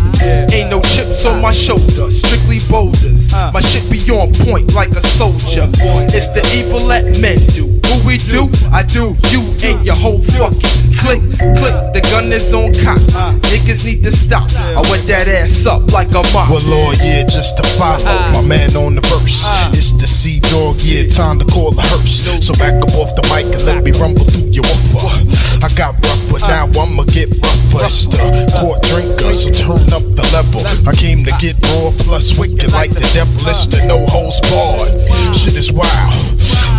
Ain't 0.52 0.70
no 0.70 0.80
chips 0.82 1.24
on 1.24 1.40
my 1.40 1.52
shoulder, 1.52 2.10
strictly 2.10 2.58
boulders. 2.70 3.32
Uh. 3.32 3.50
My 3.52 3.60
shit 3.60 3.88
be 3.90 3.98
on 4.10 4.32
point 4.34 4.74
like 4.74 4.90
a 4.90 5.02
soldier. 5.02 5.68
It's 6.12 6.28
the 6.28 6.42
evil 6.54 6.80
that 6.88 7.20
men 7.20 7.38
do. 7.54 7.66
Who 7.88 8.06
we 8.06 8.16
do, 8.16 8.48
I 8.72 8.82
do 8.82 9.16
you 9.28 9.42
and 9.64 9.84
your 9.84 9.96
whole 9.96 10.20
fucking 10.20 10.94
click, 10.96 11.20
click. 11.58 11.76
The 11.92 12.00
gun 12.10 12.32
is 12.32 12.52
on 12.54 12.72
cock. 12.74 13.00
Uh. 13.16 13.34
Niggas 13.50 13.84
need 13.84 14.02
to 14.04 14.12
stop. 14.12 14.50
I 14.56 14.80
wet 14.90 15.06
that 15.06 15.28
ass 15.28 15.66
up 15.66 15.90
like 15.92 16.10
a 16.10 16.22
mop. 16.32 16.50
Well, 16.50 16.62
Lord, 16.66 16.98
yeah, 17.02 17.24
just 17.24 17.56
to 17.58 17.64
follow 17.78 17.98
uh. 18.06 18.32
my 18.34 18.42
man 18.42 18.76
on 18.76 18.94
the 18.94 19.02
verse. 19.02 19.46
It's 19.72 19.92
the 19.92 20.06
Sea 20.06 20.40
Dog, 20.40 20.80
yeah, 20.82 21.08
time 21.08 21.38
to 21.38 21.44
call 21.44 21.72
the 21.72 21.82
hearse. 21.82 22.24
So 22.44 22.54
back 22.54 22.80
up 22.82 22.94
off 22.96 23.14
the 23.16 23.22
mic 23.32 23.46
and 23.52 23.64
let 23.64 23.82
me 23.82 23.92
rumble 23.98 24.24
through 24.24 24.50
your 24.50 24.64
woofer. 24.64 25.51
I 25.62 25.68
got 25.78 25.94
rough, 26.02 26.18
but 26.26 26.42
now 26.50 26.66
I'ma 26.74 27.04
get 27.04 27.30
rougher. 27.38 27.86
It's 27.86 28.10
the 28.10 28.18
court 28.58 28.82
drinker, 28.82 29.30
so 29.32 29.46
turn 29.54 29.78
up 29.94 30.02
the 30.18 30.26
level. 30.34 30.58
I 30.82 30.92
came 30.92 31.22
to 31.22 31.30
get 31.38 31.54
raw, 31.70 31.94
plus 32.02 32.34
wicked 32.36 32.72
like 32.72 32.90
the 32.90 33.06
devil. 33.14 33.38
It's 33.46 33.70
the 33.70 33.86
no 33.86 34.02
holds 34.10 34.42
barred. 34.50 34.90
Shit 35.38 35.54
is 35.54 35.70
wild. 35.70 36.18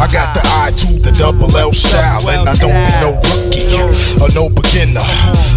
I 0.03 0.11
got 0.11 0.35
the 0.35 0.43
eye 0.60 0.76
to 0.76 0.99
the 0.99 1.15
double 1.15 1.47
L 1.55 1.72
style, 1.72 2.27
and 2.27 2.43
I 2.43 2.55
don't 2.60 2.76
be 2.76 2.91
no 2.99 3.15
rookie 3.31 3.72
or 4.19 4.27
no 4.35 4.51
beginner. 4.51 4.99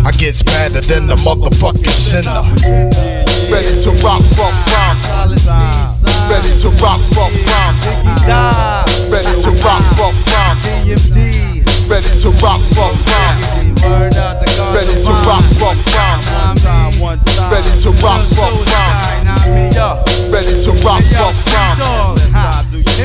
I 0.07 0.15
gets 0.15 0.47
better 0.47 0.81
than 0.81 1.09
the 1.11 1.17
motherfucking 1.27 1.91
sinner. 1.91 2.47
Ready 3.51 3.75
to 3.83 3.91
rock, 4.07 4.23
rock, 4.39 4.55
rhymes. 4.71 5.03
Ready 6.31 6.55
to 6.63 6.71
rock. 6.79 7.03
Ready 9.11 9.35
to 9.43 9.51
rock, 9.67 9.83
rock, 9.99 10.15
ready 11.89 12.09
to 12.21 12.31
rock, 12.43 12.61
rock, 12.77 12.95
rock. 13.07 13.37
Ready 14.75 15.03
to 15.03 15.13
rock, 15.27 15.45
rock, 15.61 15.79
rock. 15.95 16.21
Ready 17.51 17.73
to 17.81 17.91
rock, 18.03 18.27
rock, 18.37 18.55
rock. 18.71 19.27
Ready 20.31 20.61
to 20.63 20.71
rock, 20.83 21.05
rock, 21.15 21.37
rock. 21.47 22.17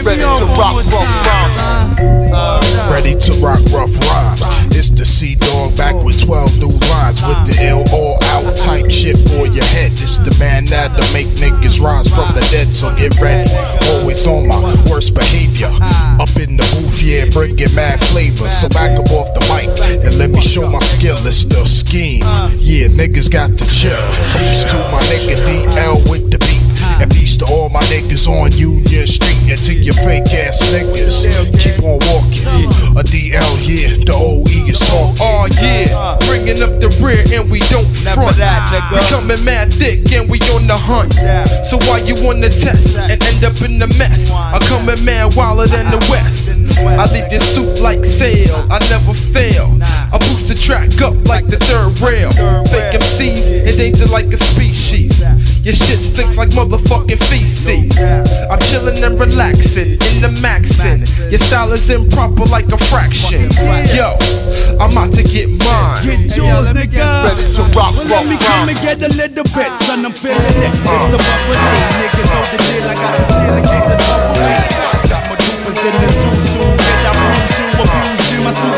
Ready 0.03 0.21
to 0.21 0.45
rock, 0.57 0.77
rock, 0.89 1.11
rock. 1.25 2.61
Ready 2.89 3.13
to 3.19 3.31
rock, 3.41 3.59
rough 3.71 3.93
rhymes. 4.09 4.41
It's 4.75 4.89
the 4.89 5.05
Sea 5.05 5.35
Dog 5.35 5.77
back 5.77 5.93
with 5.93 6.19
12 6.25 6.57
new 6.57 6.73
lines 6.89 7.21
with 7.21 7.37
the 7.45 7.55
ill 7.61 7.85
all 7.93 8.17
out 8.33 8.57
type 8.57 8.89
shit 8.89 9.13
for 9.29 9.45
your 9.45 9.65
head. 9.65 9.91
It's 9.93 10.17
the 10.17 10.33
man 10.39 10.65
that'll 10.65 11.05
make 11.13 11.27
niggas 11.37 11.79
rise 11.79 12.09
from 12.09 12.33
the 12.33 12.41
dead, 12.49 12.73
so 12.73 12.89
get 12.95 13.19
ready. 13.21 13.45
Always 13.93 14.25
on 14.25 14.47
my 14.47 14.57
worst 14.89 15.13
behavior. 15.13 15.69
Up 16.17 16.33
in 16.39 16.57
the 16.57 16.65
booth, 16.73 17.03
yeah, 17.03 17.29
bringing 17.29 17.69
mad 17.75 17.99
flavor. 18.09 18.49
So 18.49 18.70
back 18.71 18.97
up 18.97 19.09
off 19.11 19.33
the 19.33 19.41
mic 19.51 19.69
and 20.05 20.15
let 20.17 20.29
me 20.29 20.41
show 20.41 20.69
my 20.69 20.79
skill. 20.79 21.15
It's 21.25 21.43
the 21.45 21.65
scheme. 21.65 22.21
Yeah, 22.57 22.87
niggas 22.87 23.29
got 23.31 23.57
to 23.57 23.65
chill. 23.67 23.99
Peace 24.37 24.63
to 24.71 24.77
my 24.91 25.01
nigga 25.11 25.35
DL 25.45 26.09
with 26.09 26.31
the 26.31 26.37
beat. 26.39 26.59
And 27.01 27.09
peace 27.09 27.37
to 27.37 27.45
all 27.45 27.69
my 27.69 27.81
niggas 27.89 28.27
on 28.27 28.51
Union 28.53 29.07
Street 29.07 29.37
and 29.49 29.57
to 29.65 29.73
your 29.73 29.93
fake 30.05 30.29
ass 30.33 30.61
niggas. 30.69 31.25
Keep 31.57 31.83
on 31.83 31.97
walking. 32.09 32.69
A 32.97 33.03
DL, 33.03 33.51
yeah, 33.65 33.97
the 34.05 34.13
OE 34.13 34.45
is 34.67 34.79
talking. 34.79 35.17
Oh 35.21 35.47
yeah, 35.61 36.17
bringing 36.27 36.61
up 36.61 36.77
the 36.81 36.89
rear 37.01 37.21
and 37.33 37.49
we 37.49 37.59
don't 37.73 37.87
front. 38.13 38.37
We 38.91 38.99
coming 39.09 39.43
mad 39.45 39.73
thick 39.73 40.11
and 40.13 40.29
we 40.29 40.37
on 40.53 40.67
the 40.67 40.77
hunt. 40.77 41.13
So 41.65 41.77
why 41.89 41.99
you 42.05 42.13
on 42.29 42.41
the 42.41 42.49
test 42.49 42.97
and 42.97 43.17
end 43.23 43.43
up 43.43 43.57
in 43.61 43.79
the 43.79 43.87
mess? 43.97 44.31
I 44.31 44.59
coming 44.67 45.03
mad 45.05 45.35
wilder 45.35 45.65
than 45.67 45.89
the 45.89 45.97
West. 46.11 46.60
I 46.87 47.05
leave 47.13 47.31
your 47.31 47.41
suit 47.41 47.81
like 47.81 48.03
sail, 48.05 48.55
I 48.69 48.79
never 48.89 49.13
fail. 49.13 49.77
I 50.11 50.17
boost 50.17 50.47
the 50.47 50.55
track 50.55 50.89
up 51.01 51.13
like 51.27 51.47
the 51.47 51.57
third 51.57 51.99
rail. 52.01 52.31
Fake 52.67 52.99
MCs 52.99 53.67
endangered 53.69 54.09
like 54.09 54.27
a 54.33 54.37
species. 54.37 55.21
Your 55.63 55.75
shit 55.75 56.03
stinks 56.03 56.37
like 56.37 56.49
motherfucking 56.49 57.21
feces. 57.29 57.97
I'm 58.49 58.59
chillin' 58.59 59.01
and 59.05 59.19
relaxing 59.19 60.01
in 60.09 60.21
the 60.25 60.33
maxin'. 60.41 61.05
Your 61.29 61.39
style 61.39 61.71
is 61.71 61.89
improper 61.89 62.45
like 62.49 62.67
a 62.71 62.77
fraction. 62.89 63.49
Yo, 63.93 64.17
I'm 64.81 64.97
out 64.97 65.13
to 65.13 65.23
get 65.23 65.49
mine. 65.49 66.01
Get 66.01 66.35
yours, 66.35 66.67
nigga. 66.73 67.05
Ready 67.23 67.45
to 67.55 67.61
rock, 67.77 67.93
well, 67.93 68.05
rock, 68.09 68.25
let 68.25 68.27
me 68.27 68.37
come 68.41 68.69
and 68.69 68.77
get 68.81 68.97
a 69.03 69.09
little 69.13 69.45
bit, 69.53 69.71
son. 69.85 70.05
I'm 70.05 70.13
feeling 70.13 70.41
it. 70.41 70.73
Uh. 70.81 70.97
It's 70.97 71.07
the 71.13 71.19
bumper 71.21 71.55
Niggas 72.01 72.25
know 72.25 72.43
the 72.49 72.57
deal. 72.57 72.85
I 72.89 72.95
got 72.95 73.13
the 73.15 73.25
steel 73.29 73.55
in 73.57 73.63
case 73.69 73.91
of 73.93 73.99
trouble. 74.01 75.20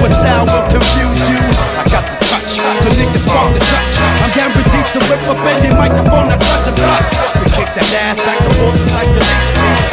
My 0.04 0.12
style 0.12 0.44
will 0.52 0.68
confuse 0.68 1.32
you. 1.32 1.40
I 1.80 1.88
got 1.88 2.04
the 2.04 2.20
touch, 2.28 2.60
so 2.60 2.92
niggas 2.92 3.24
spark 3.24 3.56
the 3.56 3.64
touch. 3.64 3.88
I'm 4.20 4.32
guaranteed 4.36 4.84
to 4.92 5.00
rip 5.08 5.24
up 5.32 5.40
any 5.48 5.72
microphone 5.80 6.28
I 6.28 6.36
touch 6.44 6.68
a 6.68 6.74
plus. 6.76 7.08
We 7.40 7.48
kick 7.48 7.72
that 7.72 7.88
ass 8.12 8.20
back 8.28 8.36
and 8.44 8.52
forth 8.60 8.84
like 9.00 9.08
the 9.16 9.24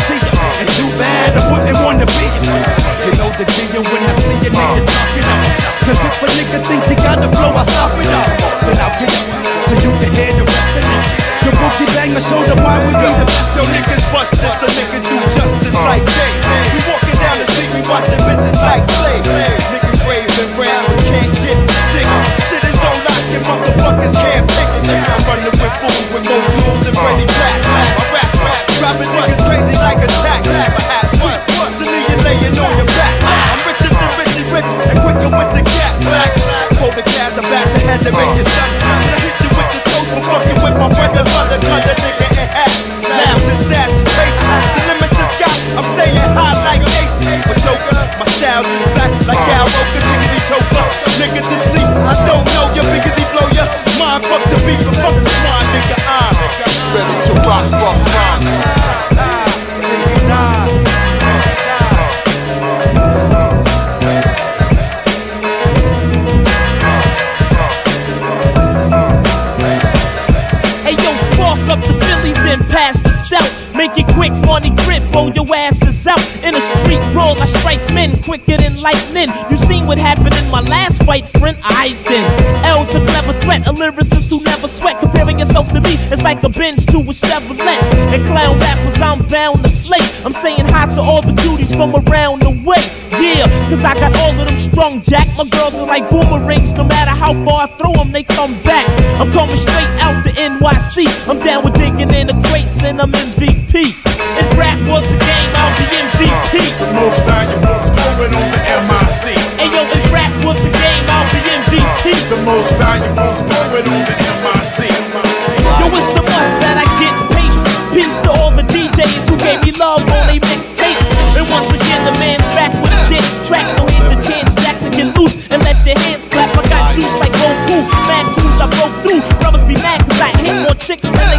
see 0.02 0.18
ya. 0.18 0.34
And 0.58 0.68
too 0.74 0.90
bad 0.98 1.38
I 1.38 1.46
wouldn't 1.46 1.78
wanna 1.86 2.10
be 2.10 2.26
ya. 2.42 2.58
You 3.06 3.14
know 3.22 3.30
the 3.38 3.46
deal 3.54 3.86
when 3.86 4.02
I 4.02 4.14
see 4.18 4.34
a 4.34 4.50
nigga 4.50 4.82
drop 4.82 5.14
it 5.14 5.30
up. 5.30 5.46
Cause 5.86 6.02
if 6.02 6.18
a 6.18 6.28
nigga 6.34 6.58
think 6.66 6.82
they 6.90 6.98
got 6.98 7.22
the 7.22 7.30
flow, 7.30 7.54
I 7.54 7.62
stop 7.70 7.94
it 7.94 8.10
up. 8.10 8.26
So 8.66 8.74
now 8.74 8.90
get 8.98 9.14
up, 9.14 9.30
so 9.70 9.78
you 9.78 9.94
can 9.94 10.10
hear 10.10 10.34
the 10.34 10.42
rest 10.42 10.74
of 10.74 10.82
this. 10.90 11.06
The 11.46 11.50
boogie 11.54 11.88
banger 11.94 12.18
showed 12.18 12.50
them 12.50 12.58
why 12.66 12.82
we 12.82 12.90
be 12.98 13.10
the 13.14 13.26
best. 13.30 13.54
Yo, 13.54 13.62
niggas 13.70 14.10
bust 14.10 14.34
this, 14.42 14.58
a 14.58 14.68
nigga 14.74 14.98
do 15.06 15.16
justice 15.38 15.78
like 15.86 16.02
Jay. 16.02 16.34
We 16.74 16.78
walking 16.90 17.16
down 17.22 17.38
the 17.38 17.46
street, 17.54 17.70
we 17.78 17.80
watching 17.86 18.20
bitches 18.26 18.58
like 18.60 18.84
slaves. 18.90 19.39
Motherfuckers 24.00 24.16
can't 24.16 24.46
pick 24.48 24.68
it. 24.80 24.88
I'm 24.88 25.20
running 25.28 25.44
with 25.44 25.60
fools 25.60 26.08
with 26.12 26.24
more 26.24 26.46
tools 26.56 26.84
than 26.84 26.94
Freddie 26.96 27.28
Black. 27.28 27.54
I 27.68 27.84
rap, 28.16 28.30
rap, 28.40 28.60
dropping 28.80 29.10
niggas 29.12 29.42
crazy 29.44 29.76
like 29.80 30.00
a 30.00 30.08
tax. 30.24 30.42
Perhaps 30.48 31.20
what? 31.20 31.38
You 31.80 32.16
laying 32.24 32.56
on 32.56 32.72
your 32.76 32.88
back. 32.96 33.14
I'm 33.28 33.60
richer 33.68 33.92
than 33.92 34.10
Richie 34.16 34.46
Rich 34.48 34.70
and 34.88 34.98
quicker 35.04 35.30
with 35.30 35.50
the 35.52 35.62
cat. 35.64 35.92
Black, 36.00 36.32
pull 36.80 36.92
the 36.96 37.04
cash, 37.04 37.36
I 37.36 37.44
head 37.84 38.00
to 38.02 38.12
make 38.12 38.34
you 38.36 38.44
suck. 38.44 38.70
I 38.88 39.18
hit 39.20 39.36
you 39.44 39.50
with 39.52 39.68
the 39.68 39.80
toast 39.84 40.08
for 40.16 40.22
fucking 40.32 40.58
with 40.64 40.76
my 40.80 40.88
brother, 40.88 41.24
mother, 41.36 41.60
mother, 41.68 41.94
nigga, 42.00 42.28
and. 42.56 42.90
Laugh 43.10 43.42
and 43.42 43.58
stash 43.58 43.94
trace. 44.00 44.40
The 44.76 44.82
limits 44.96 45.20
I'm 45.76 45.86
staying 45.96 46.18
high 46.34 46.56
like 46.66 46.82
Ace. 46.98 47.18
But 47.46 47.58
Joker, 47.62 47.94
my 48.18 48.26
style 48.26 48.64
is 48.64 48.86
back 48.96 49.12
like 49.28 49.44
Al 49.54 49.66
Roker, 49.66 50.02
jiggity 50.02 50.40
choker. 50.48 50.86
Nigga 51.20 51.42
to 51.42 51.56
sleep, 51.68 51.90
I 52.06 52.14
don't 52.26 52.49
Fuck 54.18 54.42
the 54.50 54.56
beat, 54.66 54.84
but 54.84 54.96
fuck 54.96 55.14
the 55.14 55.30
swine, 55.30 55.64
nigga. 55.70 55.94
Ah, 56.08 56.34
I'm 56.66 56.94
ready 56.96 57.26
to 57.28 57.34
rock, 57.48 57.70
rock, 57.80 57.96
rock. 58.16 58.79
Make 73.96 74.06
it 74.06 74.14
quick, 74.14 74.32
money 74.46 74.70
grip, 74.86 75.02
blow 75.10 75.28
your 75.32 75.46
asses 75.52 76.06
out. 76.06 76.20
In 76.44 76.54
a 76.54 76.60
street 76.60 77.02
brawl, 77.12 77.40
I 77.40 77.44
strike 77.46 77.82
men 77.92 78.22
quicker 78.22 78.56
than 78.56 78.80
lightning. 78.80 79.30
You 79.50 79.56
seen 79.56 79.86
what 79.86 79.98
happened 79.98 80.34
in 80.34 80.50
my 80.50 80.60
last 80.60 81.02
fight, 81.02 81.26
friend? 81.40 81.56
I 81.62 81.98
then. 82.06 82.64
L's 82.64 82.94
a 82.94 83.04
clever 83.04 83.32
threat, 83.40 83.66
a 83.66 83.72
lyricist 83.72 84.29
sweat. 84.70 84.98
Comparing 85.00 85.38
yourself 85.38 85.66
to 85.74 85.80
me, 85.80 85.98
it's 86.14 86.22
like 86.22 86.42
a 86.42 86.48
Benz 86.48 86.86
to 86.86 86.98
a 86.98 87.12
Chevrolet. 87.12 87.80
And 88.14 88.24
clown 88.26 88.58
rappers, 88.58 89.00
I'm 89.02 89.26
bound 89.26 89.62
to 89.64 89.68
slay. 89.68 90.02
I'm 90.24 90.32
saying 90.32 90.66
hi 90.70 90.86
to 90.94 91.00
all 91.02 91.22
the 91.22 91.34
duties 91.42 91.74
from 91.74 91.94
around 91.94 92.42
the 92.42 92.54
way. 92.62 92.82
Yeah, 93.20 93.44
cause 93.68 93.84
I 93.84 93.94
got 93.94 94.16
all 94.22 94.32
of 94.32 94.46
them 94.48 94.58
strong, 94.58 95.02
Jack. 95.02 95.26
My 95.36 95.44
girls 95.44 95.74
are 95.78 95.86
like 95.86 96.08
boomerangs, 96.08 96.74
no 96.74 96.84
matter 96.84 97.10
how 97.10 97.34
far 97.44 97.64
I 97.64 97.66
throw 97.66 97.92
them, 97.92 98.12
they 98.12 98.22
come 98.22 98.54
back. 98.62 98.86
I'm 99.20 99.30
coming 99.32 99.56
straight 99.56 99.90
out 100.00 100.24
the 100.24 100.32
NYC. 100.32 101.04
I'm 101.28 101.40
down 101.40 101.64
with 101.64 101.74
digging 101.74 102.12
in 102.14 102.28
the 102.28 102.36
crates 102.48 102.84
and 102.84 103.00
I'm 103.00 103.12
MVP. 103.12 103.92
If 104.40 104.58
rap 104.58 104.78
was 104.88 105.04
a 105.04 105.18
game, 105.18 105.50
I'll 105.60 105.74
be 105.76 105.86
MVP. 105.90 106.54
The 106.78 106.92
most 106.94 107.18
valuable 107.26 107.69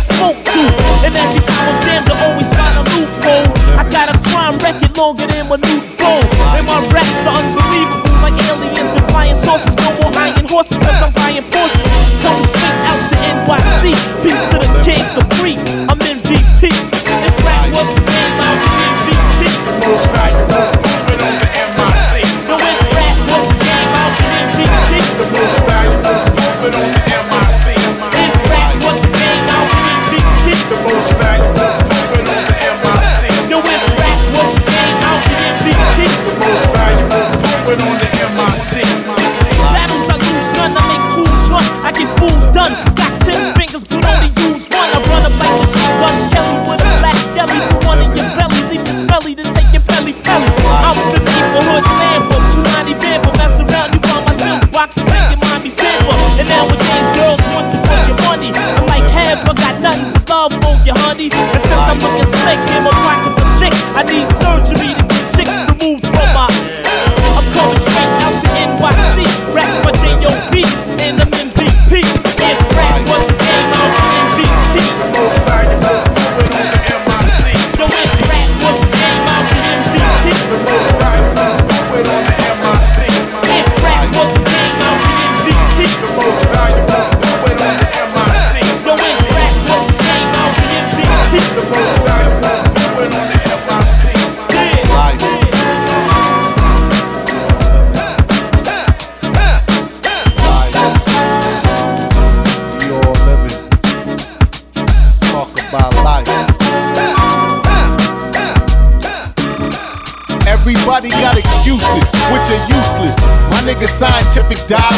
chicks 0.02 0.20
than 0.20 0.31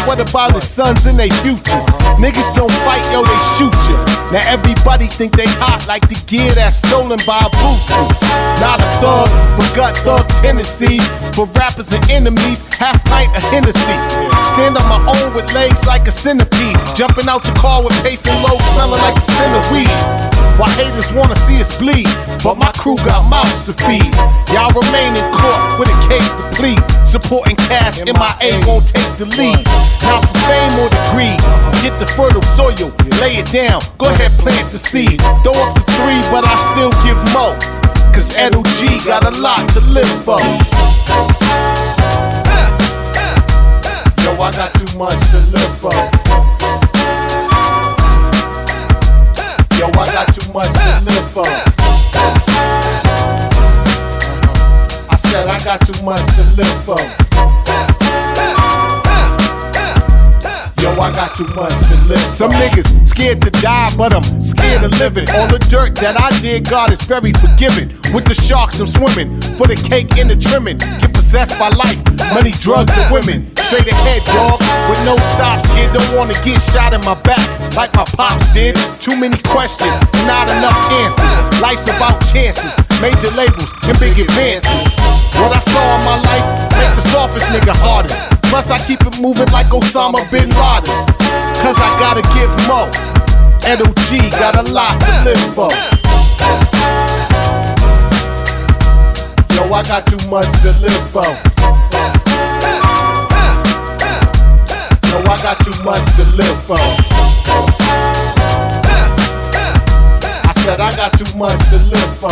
what 0.06 0.20
about 0.20 0.54
his 0.54 0.68
sons 0.68 1.06
and 1.06 1.18
they 1.18 1.30
futures? 1.42 1.88
Niggas 2.20 2.50
don't 2.56 2.72
fight, 2.84 3.04
yo, 3.12 3.24
they 3.24 3.40
shoot 3.56 3.76
you. 3.90 3.98
Now 4.32 4.44
everybody 4.50 5.08
think 5.08 5.36
they 5.36 5.48
hot 5.60 5.88
like 5.88 6.08
the 6.10 6.18
gear 6.28 6.50
that's 6.52 6.82
stolen 6.82 7.20
by 7.26 7.44
boosters. 7.62 8.18
Not 8.60 8.82
a 8.82 8.90
thug, 9.00 9.30
but 9.58 9.70
got 9.76 9.98
thug 9.98 10.28
tendencies. 10.42 11.30
For 11.36 11.46
rappers 11.58 11.92
and 11.92 12.04
enemies, 12.10 12.62
half 12.78 12.98
pint 13.06 13.32
of 13.36 13.44
Hennessy. 13.52 13.98
Stand 14.54 14.78
on 14.78 14.86
my 14.90 15.02
own 15.06 15.34
with 15.34 15.54
legs 15.54 15.86
like 15.88 16.08
a 16.08 16.12
centipede. 16.12 16.78
Jumping 16.96 17.28
out 17.30 17.44
the 17.44 17.54
car 17.56 17.84
with 17.84 17.96
pace 18.04 18.26
and 18.28 18.40
low, 18.44 18.58
smelling 18.74 19.00
like 19.00 19.18
a 19.18 19.62
weed. 19.72 20.00
Why 20.58 20.70
haters 20.78 21.12
wanna 21.12 21.36
see 21.36 21.60
us 21.62 21.80
bleed, 21.80 22.08
but 22.44 22.58
my 22.58 22.72
crew 22.78 22.96
got 22.98 23.28
mouths 23.30 23.66
to 23.66 23.74
feed. 23.74 24.14
Y'all 24.54 24.70
remain 24.74 25.18
in 25.18 25.26
court 25.34 25.80
with 25.80 25.90
a 25.90 25.98
case 26.08 26.30
to 26.34 26.44
plead. 26.58 27.03
Supporting 27.14 27.56
cash, 27.58 28.02
MIA 28.02 28.58
won't 28.66 28.90
take 28.90 29.06
the 29.22 29.30
lead. 29.38 29.62
Not 30.02 30.26
for 30.26 30.34
fame 30.50 30.74
or 30.82 30.90
degree. 30.90 31.38
Get 31.86 31.94
the 32.02 32.10
fertile 32.18 32.42
soil, 32.42 32.90
lay 33.22 33.38
it 33.38 33.46
down. 33.54 33.82
Go 34.00 34.10
ahead, 34.10 34.32
plant 34.42 34.72
the 34.72 34.80
seed. 34.80 35.22
Throw 35.46 35.54
up 35.54 35.78
the 35.78 35.86
three, 35.94 36.18
but 36.34 36.42
I 36.42 36.58
still 36.74 36.90
give 37.06 37.22
more. 37.30 37.54
Cause 38.10 38.34
Edo 38.34 38.66
G 38.82 38.98
got 39.06 39.30
a 39.30 39.34
lot 39.40 39.70
to 39.78 39.82
live 39.94 40.10
for. 40.26 40.42
Yo, 44.26 44.34
I 44.42 44.50
got 44.50 44.74
too 44.74 44.98
much 44.98 45.22
to 45.30 45.38
live 45.38 45.53
for. 56.98 57.24
Yo, 60.82 60.92
I 61.00 61.12
got 61.14 61.36
too 61.36 61.48
much 61.56 61.80
to 61.88 61.96
live. 62.08 62.20
Some 62.32 62.52
niggas 62.52 63.08
scared 63.08 63.42
to 63.42 63.50
die, 63.62 63.90
but 63.98 64.14
I'm 64.14 64.24
scared 64.42 64.84
of 64.84 64.92
living. 65.00 65.28
All 65.36 65.48
the 65.48 65.60
dirt 65.70 65.96
that 66.04 66.20
I 66.20 66.30
did, 66.42 66.70
God 66.70 66.92
is 66.92 67.04
very 67.04 67.32
forgiving. 67.32 67.90
With 68.14 68.26
the 68.26 68.34
sharks, 68.34 68.80
I'm 68.80 68.88
swimming. 68.88 69.42
For 69.58 69.68
the 69.68 69.76
cake 69.76 70.18
and 70.18 70.30
the 70.30 70.36
trimming. 70.36 70.78
Get 70.78 71.14
possessed 71.14 71.58
by 71.58 71.70
life, 71.70 71.98
money, 72.34 72.52
drugs, 72.52 72.92
and 72.98 73.14
women. 73.14 73.53
Straight 73.74 73.90
ahead, 73.90 74.22
dog. 74.30 74.62
With 74.86 75.02
no 75.02 75.18
stops, 75.34 75.66
kid. 75.74 75.90
Don't 75.98 76.14
wanna 76.14 76.38
get 76.46 76.62
shot 76.62 76.94
in 76.94 77.02
my 77.10 77.18
back 77.26 77.42
like 77.74 77.90
my 77.98 78.06
pops 78.14 78.54
did. 78.54 78.78
Too 79.02 79.18
many 79.18 79.42
questions, 79.50 79.98
not 80.30 80.46
enough 80.54 80.78
answers. 81.02 81.34
Life's 81.58 81.90
about 81.90 82.22
chances, 82.22 82.70
major 83.02 83.34
labels, 83.34 83.74
and 83.82 83.98
big 83.98 84.14
advances. 84.22 84.94
What 85.42 85.58
I 85.58 85.62
saw 85.74 85.82
in 85.98 86.06
my 86.06 86.22
life 86.22 86.46
make 86.78 86.94
the 86.94 87.02
softest 87.10 87.50
nigga 87.50 87.74
harder. 87.74 88.14
Plus, 88.46 88.70
I 88.70 88.78
keep 88.78 89.02
it 89.02 89.20
moving 89.20 89.50
like 89.50 89.66
Osama 89.74 90.22
bin 90.30 90.54
Laden. 90.54 90.94
Cause 91.58 91.78
I 91.82 91.90
gotta 91.98 92.22
give 92.38 92.54
more. 92.70 92.94
Edo 93.66 93.90
G 94.06 94.22
got 94.38 94.54
a 94.54 94.70
lot 94.70 95.02
to 95.02 95.12
live 95.26 95.50
for. 95.58 95.74
Yo, 99.58 99.66
I 99.74 99.82
got 99.90 100.06
too 100.06 100.22
much 100.30 100.54
to 100.62 100.70
live 100.78 101.10
for. 101.10 101.83
I 105.34 105.38
got 105.42 105.58
too 105.66 105.74
much 105.84 106.06
to 106.14 106.24
live 106.38 106.64
for. 106.66 106.78
I 110.46 110.54
said 110.58 110.80
I 110.80 110.96
got 110.96 111.18
too 111.18 111.26
much 111.40 111.58
to 111.70 111.78
live 111.90 112.18
for. 112.22 112.30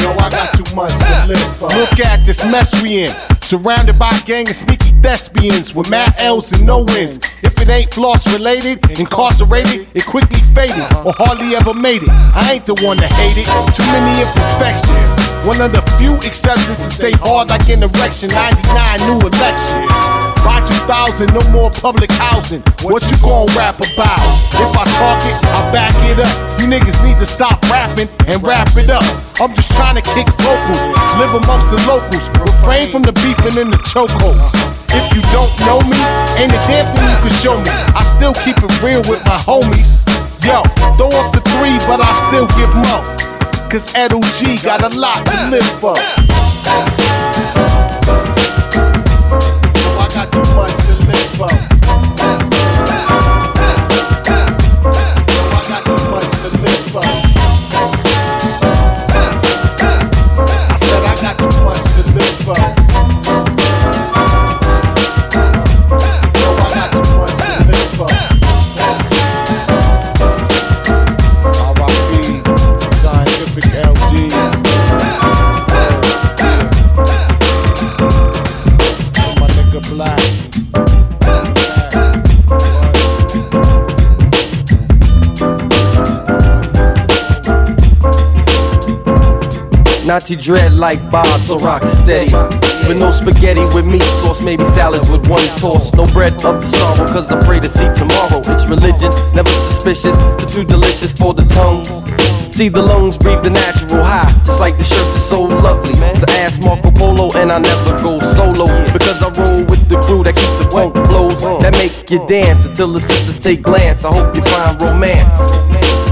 Yo, 0.00 0.08
I 0.16 0.30
got 0.30 0.54
too 0.56 0.64
much 0.74 0.96
to 0.96 1.26
live 1.28 1.56
for. 1.58 1.68
Look 1.68 2.00
at 2.00 2.24
this 2.24 2.46
mess 2.46 2.82
we 2.82 3.02
in. 3.02 3.10
Surrounded 3.42 3.98
by 3.98 4.08
a 4.08 4.22
gang 4.24 4.48
of 4.48 4.56
sneaky 4.56 4.89
thespians 5.02 5.74
with 5.74 5.90
mad 5.90 6.14
L's 6.18 6.52
and 6.52 6.64
no 6.64 6.84
wins. 6.94 7.18
If 7.42 7.60
it 7.60 7.68
ain't 7.68 7.92
floss 7.92 8.26
related, 8.32 8.78
incarcerated, 8.98 9.88
it 9.94 10.06
quickly 10.06 10.40
faded 10.54 10.84
or 11.04 11.12
hardly 11.16 11.56
ever 11.56 11.74
made 11.74 12.02
it. 12.02 12.10
I 12.10 12.52
ain't 12.52 12.66
the 12.66 12.76
one 12.84 12.96
to 12.98 13.08
hate 13.18 13.36
it. 13.36 13.48
Too 13.74 13.86
many 13.92 14.12
imperfections. 14.20 15.12
One 15.44 15.60
of 15.60 15.72
the 15.72 15.82
few 15.96 16.16
exceptions 16.20 16.78
to 16.78 16.90
stay 16.92 17.12
hard 17.24 17.48
like 17.48 17.64
an 17.72 17.82
erection. 17.82 18.28
99 18.32 19.00
new 19.08 19.20
election. 19.24 19.84
By 20.44 20.64
2000, 20.88 21.32
no 21.36 21.40
more 21.52 21.70
public 21.70 22.10
housing. 22.12 22.62
What 22.84 23.04
you 23.08 23.16
gon' 23.20 23.48
rap 23.56 23.76
about? 23.76 24.20
If 24.56 24.72
I 24.72 24.84
talk 24.96 25.20
it, 25.24 25.36
I 25.44 25.72
back 25.72 25.96
it 26.08 26.20
up. 26.20 26.32
You 26.60 26.68
niggas 26.68 27.00
need 27.04 27.20
to 27.20 27.26
stop 27.26 27.60
rapping 27.68 28.08
and 28.28 28.40
wrap 28.44 28.68
it 28.76 28.88
up. 28.88 29.04
I'm 29.40 29.54
just 29.56 29.72
trying 29.76 29.96
to 29.96 30.04
kick 30.12 30.28
vocals, 30.44 30.80
live 31.16 31.32
amongst 31.32 31.68
the 31.72 31.80
locals, 31.88 32.28
refrain 32.40 32.88
from 32.88 33.02
the 33.02 33.12
beefing 33.24 33.60
and 33.60 33.72
the 33.72 33.80
chokeholds. 33.88 34.52
If 34.92 35.14
you 35.14 35.22
don't 35.30 35.54
know 35.66 35.78
me, 35.86 35.98
ain't 36.34 36.50
a 36.50 36.60
damn 36.66 36.86
thing 36.94 37.08
you 37.08 37.18
can 37.22 37.30
show 37.30 37.56
me. 37.60 37.70
I 37.94 38.02
still 38.02 38.34
keep 38.34 38.58
it 38.58 38.82
real 38.82 39.02
with 39.06 39.24
my 39.24 39.38
homies. 39.46 40.02
Yo, 40.42 40.62
throw 40.98 41.08
up 41.14 41.32
the 41.32 41.40
three, 41.54 41.78
but 41.86 42.00
I 42.02 42.12
still 42.26 42.46
give 42.58 42.74
more. 42.74 43.04
Cause 43.70 43.94
Edo 43.94 44.18
got 44.64 44.82
a 44.82 44.98
lot 44.98 45.24
to 45.26 45.50
live 45.50 45.62
for. 45.78 45.94
So 49.78 49.90
I 49.94 50.08
got 50.12 50.32
too 50.32 50.42
much 50.56 50.76
to 50.86 50.94
live 51.06 51.30
for. 51.38 51.69
My 79.88 80.19
Nazi 90.10 90.34
dread 90.34 90.72
like 90.72 91.08
Bob, 91.08 91.40
so 91.42 91.56
rock 91.58 91.86
steady. 91.86 92.34
With 92.88 92.98
no 92.98 93.12
spaghetti 93.12 93.60
with 93.72 93.86
meat 93.86 94.02
sauce, 94.02 94.40
maybe 94.40 94.64
salads 94.64 95.08
with 95.08 95.24
one 95.28 95.46
toss. 95.56 95.94
No 95.94 96.04
bread 96.06 96.32
of 96.44 96.60
the 96.60 96.66
sorrow, 96.66 97.06
cause 97.06 97.30
I 97.30 97.38
pray 97.38 97.60
to 97.60 97.68
see 97.68 97.86
tomorrow. 97.94 98.42
It's 98.50 98.66
religion, 98.66 99.12
never 99.36 99.50
suspicious, 99.50 100.18
too, 100.18 100.46
too 100.46 100.64
delicious 100.64 101.12
for 101.12 101.32
the 101.32 101.44
tongue. 101.44 101.84
See 102.50 102.68
the 102.68 102.82
lungs 102.82 103.18
breathe 103.18 103.44
the 103.44 103.50
natural 103.50 104.02
high, 104.02 104.32
just 104.42 104.58
like 104.58 104.76
the 104.76 104.82
shirts 104.82 105.14
are 105.14 105.20
so 105.20 105.42
lovely. 105.42 105.94
So 105.94 106.26
ask 106.42 106.60
Marco 106.64 106.90
Polo, 106.90 107.30
and 107.36 107.52
I 107.52 107.60
never 107.60 107.96
go 108.02 108.18
solo 108.18 108.66
because 108.92 109.22
I 109.22 109.30
roll 109.38 109.60
with 109.70 109.88
the 109.88 110.00
crew 110.02 110.24
that 110.24 110.34
keep 110.34 110.50
the 110.58 110.68
funk 110.72 111.06
flows 111.06 111.40
that 111.62 111.72
make 111.74 112.10
you 112.10 112.18
dance 112.26 112.66
until 112.66 112.92
the 112.92 113.00
sisters 113.00 113.38
take 113.38 113.62
glance. 113.62 114.04
I 114.04 114.12
hope 114.12 114.34
you 114.34 114.42
find 114.42 114.82
romance. 114.82 115.38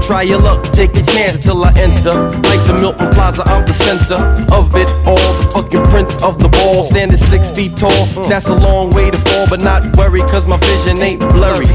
Try 0.07 0.23
your 0.23 0.39
luck, 0.39 0.71
take 0.71 0.95
a 0.95 1.03
chance 1.03 1.35
until 1.35 1.63
I 1.63 1.73
enter. 1.77 2.15
Like 2.49 2.65
the 2.65 2.77
Milton 2.81 3.09
Plaza, 3.11 3.43
I'm 3.45 3.67
the 3.67 3.73
center 3.89 4.21
of 4.53 4.75
it 4.75 4.87
all. 5.07 5.17
The 5.41 5.49
fucking 5.53 5.83
prince 5.83 6.21
of 6.21 6.37
the 6.37 6.49
ball, 6.49 6.83
standing 6.83 7.17
six 7.17 7.51
feet 7.51 7.75
tall. 7.75 8.05
That's 8.29 8.49
a 8.49 8.55
long 8.55 8.89
way 8.91 9.09
to 9.09 9.17
fall, 9.17 9.47
but 9.49 9.63
not 9.63 9.95
worry, 9.97 10.21
cause 10.21 10.45
my 10.45 10.57
vision 10.57 11.01
ain't 11.01 11.21
blurry. 11.29 11.65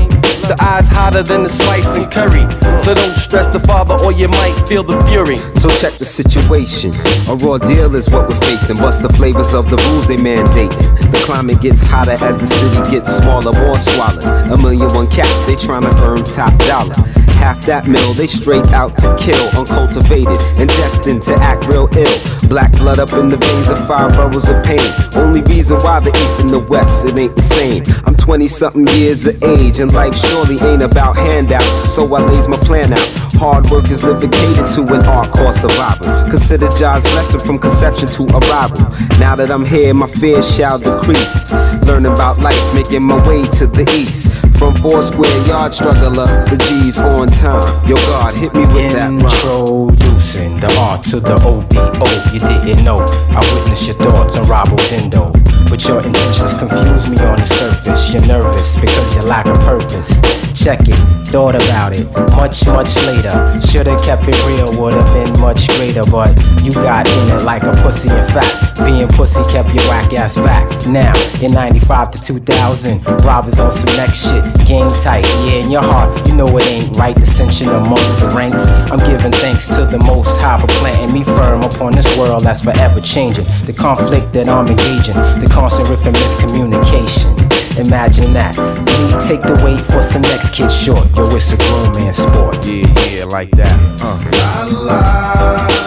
The 0.45 0.57
eyes 0.61 0.89
hotter 0.89 1.23
than 1.23 1.43
the 1.45 1.49
spice 1.49 1.97
and 1.97 2.11
curry. 2.13 2.45
So 2.79 2.93
don't 2.93 3.17
stress 3.17 3.49
the 3.49 3.61
father, 3.61 3.97
or 4.05 4.13
you 4.13 4.29
might 4.29 4.53
feel 4.69 4.83
the 4.83 5.01
fury. 5.09 5.37
So 5.57 5.71
check 5.71 5.97
the 5.97 6.05
situation. 6.05 6.93
A 7.29 7.35
raw 7.37 7.57
deal 7.57 7.95
is 7.95 8.11
what 8.11 8.29
we're 8.29 8.41
facing. 8.45 8.77
What's 8.79 8.99
the 8.99 9.09
flavors 9.09 9.55
of 9.55 9.71
the 9.71 9.79
rules 9.89 10.09
they 10.09 10.17
mandating? 10.17 10.85
The 11.11 11.23
climate 11.25 11.63
gets 11.63 11.83
hotter 11.85 12.13
as 12.13 12.37
the 12.37 12.47
city 12.47 12.91
gets 12.91 13.11
smaller. 13.11 13.53
More 13.65 13.79
swallows. 13.79 14.25
A 14.53 14.61
million 14.61 14.93
one 14.93 15.09
caps, 15.09 15.45
they 15.45 15.57
trying 15.57 15.89
to 15.89 15.95
earn 16.05 16.25
top 16.25 16.53
dollar. 16.69 16.93
Half 17.41 17.67
that 17.67 17.89
mill, 17.89 18.15
they 18.15 18.27
straight 18.27 18.69
out 18.73 18.97
to 18.99 19.15
kill. 19.19 19.49
Uncultivated 19.59 20.39
and 20.57 20.69
destined 20.81 21.23
to 21.25 21.35
act 21.41 21.65
real 21.73 21.89
ill. 21.97 22.19
Black 22.49 22.73
blood 22.73 22.99
up 22.99 23.13
in 23.13 23.29
the 23.29 23.37
veins 23.37 23.71
of 23.71 23.79
five 23.89 24.11
boroughs 24.11 24.49
of 24.49 24.63
pain. 24.65 24.81
Only 25.17 25.43
reason 25.43 25.79
why 25.81 26.01
the 26.01 26.11
east 26.23 26.39
and 26.39 26.49
the 26.49 26.61
west, 26.61 27.05
it 27.05 27.19
ain't 27.19 27.35
the 27.35 27.43
same. 27.43 27.83
I'm 28.05 28.17
20 28.17 28.47
something 28.47 28.87
years 28.97 29.27
of 29.27 29.43
age, 29.43 29.81
and 29.81 29.93
life 29.93 30.15
surely 30.35 30.59
ain't 30.69 30.83
about 30.83 31.17
handouts. 31.17 31.95
So 31.95 32.03
I 32.15 32.21
lays 32.27 32.49
my 32.49 32.59
plan 32.59 32.93
out. 32.93 33.09
Hard 33.39 33.71
work 33.71 33.89
is 33.89 34.03
living 34.03 34.31
catered 34.31 34.67
to 34.75 34.83
an 34.83 35.07
art 35.07 35.33
course 35.33 35.59
survival. 35.61 36.07
Consider 36.29 36.67
Jaw's 36.79 37.05
lesson 37.15 37.41
from 37.41 37.59
conception 37.59 38.09
to 38.09 38.23
arrival. 38.39 38.83
Now 39.19 39.37
that 39.37 39.51
I'm 39.51 39.65
here, 39.65 39.95
my 39.95 40.07
fears 40.07 40.47
shall 40.51 40.79
decrease. 40.79 41.53
Learning 41.87 42.11
about 42.13 42.39
life, 42.41 42.75
making 42.75 43.03
my 43.03 43.19
way 43.29 43.47
to 43.59 43.67
the 43.67 43.87
east. 43.95 44.33
From 44.59 44.75
four 44.83 45.03
square 45.03 45.47
yard 45.47 45.73
struggler, 45.73 46.27
the 46.51 46.57
G's 46.67 46.99
on 46.99 47.29
time. 47.29 47.87
Yo, 47.87 47.95
God, 48.11 48.33
hit 48.33 48.55
me 48.55 48.67
with 48.75 48.97
that. 48.97 49.11
Introducing 49.11 50.59
the 50.59 50.71
R 50.81 50.99
to 51.11 51.21
the 51.21 51.35
ODO. 51.47 52.33
You 52.33 52.41
didn't 52.41 52.85
know. 52.85 53.01
I 53.07 53.41
witnessed 53.55 53.87
your 53.87 53.97
thoughts 53.97 54.37
on 54.37 54.49
Robo 54.49 54.77
Dindo. 54.91 55.33
But 55.69 55.83
your 55.89 56.01
intentions 56.01 56.55
confuse 56.55 57.09
me 57.09 57.17
on 57.19 57.39
the 57.39 57.47
surface. 57.47 58.13
You're 58.13 58.27
nervous 58.27 58.77
because 58.77 59.15
you 59.15 59.23
lack 59.29 59.47
a 59.47 59.55
purpose. 59.65 60.24
Check 60.55 60.81
it, 60.89 61.27
thought 61.27 61.57
about 61.57 61.97
it. 61.97 62.07
Much, 62.37 62.67
much 62.67 62.95
later. 63.07 63.61
Should've 63.61 64.01
kept 64.03 64.25
it 64.27 64.39
real, 64.47 64.81
would've 64.81 65.05
been 65.13 65.33
much 65.41 65.69
greater. 65.77 66.03
But 66.11 66.39
you 66.63 66.73
got 66.73 67.09
in 67.09 67.31
it 67.31 67.43
like 67.43 67.65
a 67.65 67.73
pussy. 67.83 68.09
In 68.09 68.25
fact, 68.25 68.83
being 68.85 69.09
pussy 69.09 69.43
kept 69.51 69.69
your 69.75 69.85
whack 69.89 70.15
ass 70.15 70.37
back. 70.37 70.87
Now, 70.87 71.13
in 71.43 71.53
95 71.53 72.13
to 72.13 72.23
2000, 72.23 73.05
Rob 73.25 73.49
is 73.49 73.61
on 73.61 73.71
some 73.71 73.97
next 73.97 74.31
shit. 74.31 74.67
Game 74.67 74.89
tight, 74.89 75.27
yeah, 75.45 75.63
in 75.63 75.71
your 75.71 75.83
heart, 75.83 76.27
you 76.29 76.37
know 76.37 76.57
it 76.57 76.67
ain't 76.67 76.97
right. 76.97 77.17
Dissension 77.17 77.69
among 77.69 78.05
the 78.21 78.33
ranks. 78.37 78.67
I'm 78.67 78.99
giving 78.99 79.33
thanks 79.33 79.69
to 79.69 79.85
the 79.85 80.03
most 80.07 80.41
high 80.41 80.61
for 80.61 80.69
planting 80.69 81.13
me 81.13 81.25
firm 81.25 81.63
upon 81.63 81.93
this 81.93 82.17
world 82.17 82.43
that's 82.43 82.63
forever 82.63 83.01
changing. 83.01 83.47
The 83.67 83.73
conflict 83.73 84.33
that 84.33 84.49
I'm 84.49 84.69
engaging, 84.69 85.15
the 85.15 85.51
constant 85.53 85.91
riff 85.91 86.07
and 86.07 86.17
miscommunication. 86.17 87.54
Imagine 87.77 88.33
that. 88.35 88.57
Me 88.57 89.19
take 89.19 89.43
the 89.43 89.61
weight 89.65 89.85
for 89.85 90.01
some 90.01 90.23
next 90.23 90.55
kid 90.55 90.71
short. 90.71 91.09
Yo, 91.17 91.25
it's 91.35 91.53
a 91.53 91.57
grown 91.57 91.91
man 91.93 92.15
sport. 92.15 92.65
Yeah, 92.65 92.87
yeah, 93.11 93.25
like 93.25 93.51
that. 93.53 94.01
Uh. 94.01 94.19
La, 94.33 94.63
la, 94.71 94.97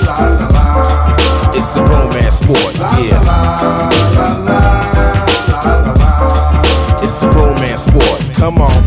la, 0.04 0.28
la, 0.36 0.48
la. 0.48 0.68
It's 1.56 1.76
a 1.76 1.82
romance 1.84 2.36
sport, 2.40 2.76
yeah. 2.76 3.22
It's 7.02 7.24
a 7.24 7.30
romance 7.30 7.84
sport, 7.84 8.22
come 8.36 8.62
on. 8.62 8.84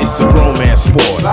It's 0.00 0.20
a 0.20 0.26
romance 0.28 0.82
sport. 0.84 1.24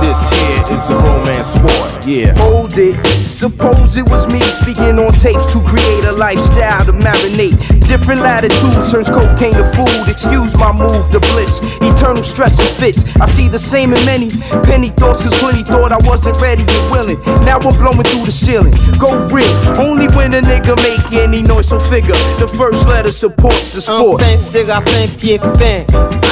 This 0.00 0.30
here 0.30 0.76
is 0.76 0.90
a 0.90 0.96
romance 0.96 1.54
sport, 1.54 2.06
yeah. 2.06 2.34
Hold 2.36 2.76
it. 2.76 2.98
Suppose 3.24 3.96
it 3.96 4.08
was 4.10 4.26
me 4.26 4.40
speaking 4.40 4.98
on 4.98 5.12
tapes 5.12 5.46
to 5.52 5.62
create 5.62 6.04
a 6.04 6.12
lifestyle 6.16 6.84
to 6.84 6.92
marinate. 6.92 7.56
Different 7.86 8.20
latitudes 8.20 8.92
turns 8.92 9.08
cocaine 9.08 9.52
to 9.54 9.64
food. 9.76 10.08
Excuse 10.08 10.56
my 10.58 10.72
move 10.72 11.10
to 11.10 11.20
bliss. 11.32 11.60
Eternal 11.80 12.22
stress 12.22 12.58
and 12.58 12.68
fits. 12.78 13.04
I 13.20 13.26
see 13.26 13.48
the 13.48 13.58
same 13.58 13.92
in 13.92 14.04
many 14.04 14.28
penny 14.64 14.90
thoughts, 14.90 15.22
cause 15.22 15.34
plenty 15.38 15.62
thought 15.62 15.92
I 15.92 15.98
wasn't 16.06 16.38
ready 16.40 16.64
and 16.68 16.90
willing. 16.90 17.20
Now 17.44 17.58
I'm 17.58 17.76
blowing 17.78 18.02
through 18.04 18.26
the 18.26 18.32
ceiling. 18.32 18.74
Go 18.98 19.26
real. 19.28 19.48
Only 19.78 20.06
when 20.16 20.34
a 20.34 20.40
nigga 20.40 20.76
make 20.82 21.12
any 21.14 21.42
noise, 21.42 21.68
so 21.68 21.78
figure. 21.78 22.18
The 22.38 22.48
first 22.58 22.88
letter 22.88 23.10
supports 23.10 23.72
the 23.72 23.80
sport. 23.80 24.20
Enfin, 24.20 24.36
Séraphin, 24.36 25.08
pied 25.18 25.40
fin. 25.58 25.84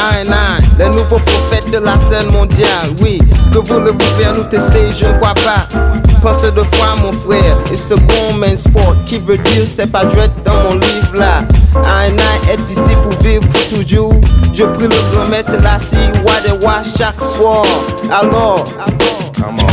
Un, 0.03 0.29
un, 0.33 0.59
le 0.79 0.89
nouveau 0.89 1.21
prophète 1.21 1.71
de 1.71 1.79
la 1.79 1.95
scène 1.95 2.31
mondiale. 2.33 2.95
Oui, 3.03 3.21
Que 3.53 3.59
voulez-vous 3.59 4.19
faire 4.19 4.33
nous 4.35 4.45
tester 4.45 4.93
Je 4.93 5.07
ne 5.09 5.17
crois 5.19 5.35
pas. 5.35 5.67
Pensez 6.23 6.51
deux 6.53 6.65
fois, 6.65 6.97
mon 7.01 7.13
frère. 7.13 7.59
Et 7.71 7.75
second 7.75 8.33
main 8.35 8.57
sport, 8.57 8.97
qui 9.05 9.19
veut 9.19 9.39
dire 9.39 9.65
c'est 9.67 9.91
pas 9.91 10.07
jouet 10.09 10.29
dans 10.45 10.55
mon 10.65 10.75
livre 10.75 11.15
là. 11.17 11.45
Un 11.75 12.17
est 12.51 12.69
ici 12.71 12.97
pour 13.03 13.13
vivre 13.19 13.45
toujours? 13.69 14.15
Je 14.53 14.65
prie 14.65 14.89
le 14.89 15.15
grand 15.15 15.29
maître 15.29 15.57
la 15.63 15.79
si 15.79 15.99
Wadewa 16.25 16.83
chaque 16.97 17.21
soir. 17.21 17.65
Alors, 18.11 18.65
come 19.37 19.61
on. 19.61 19.67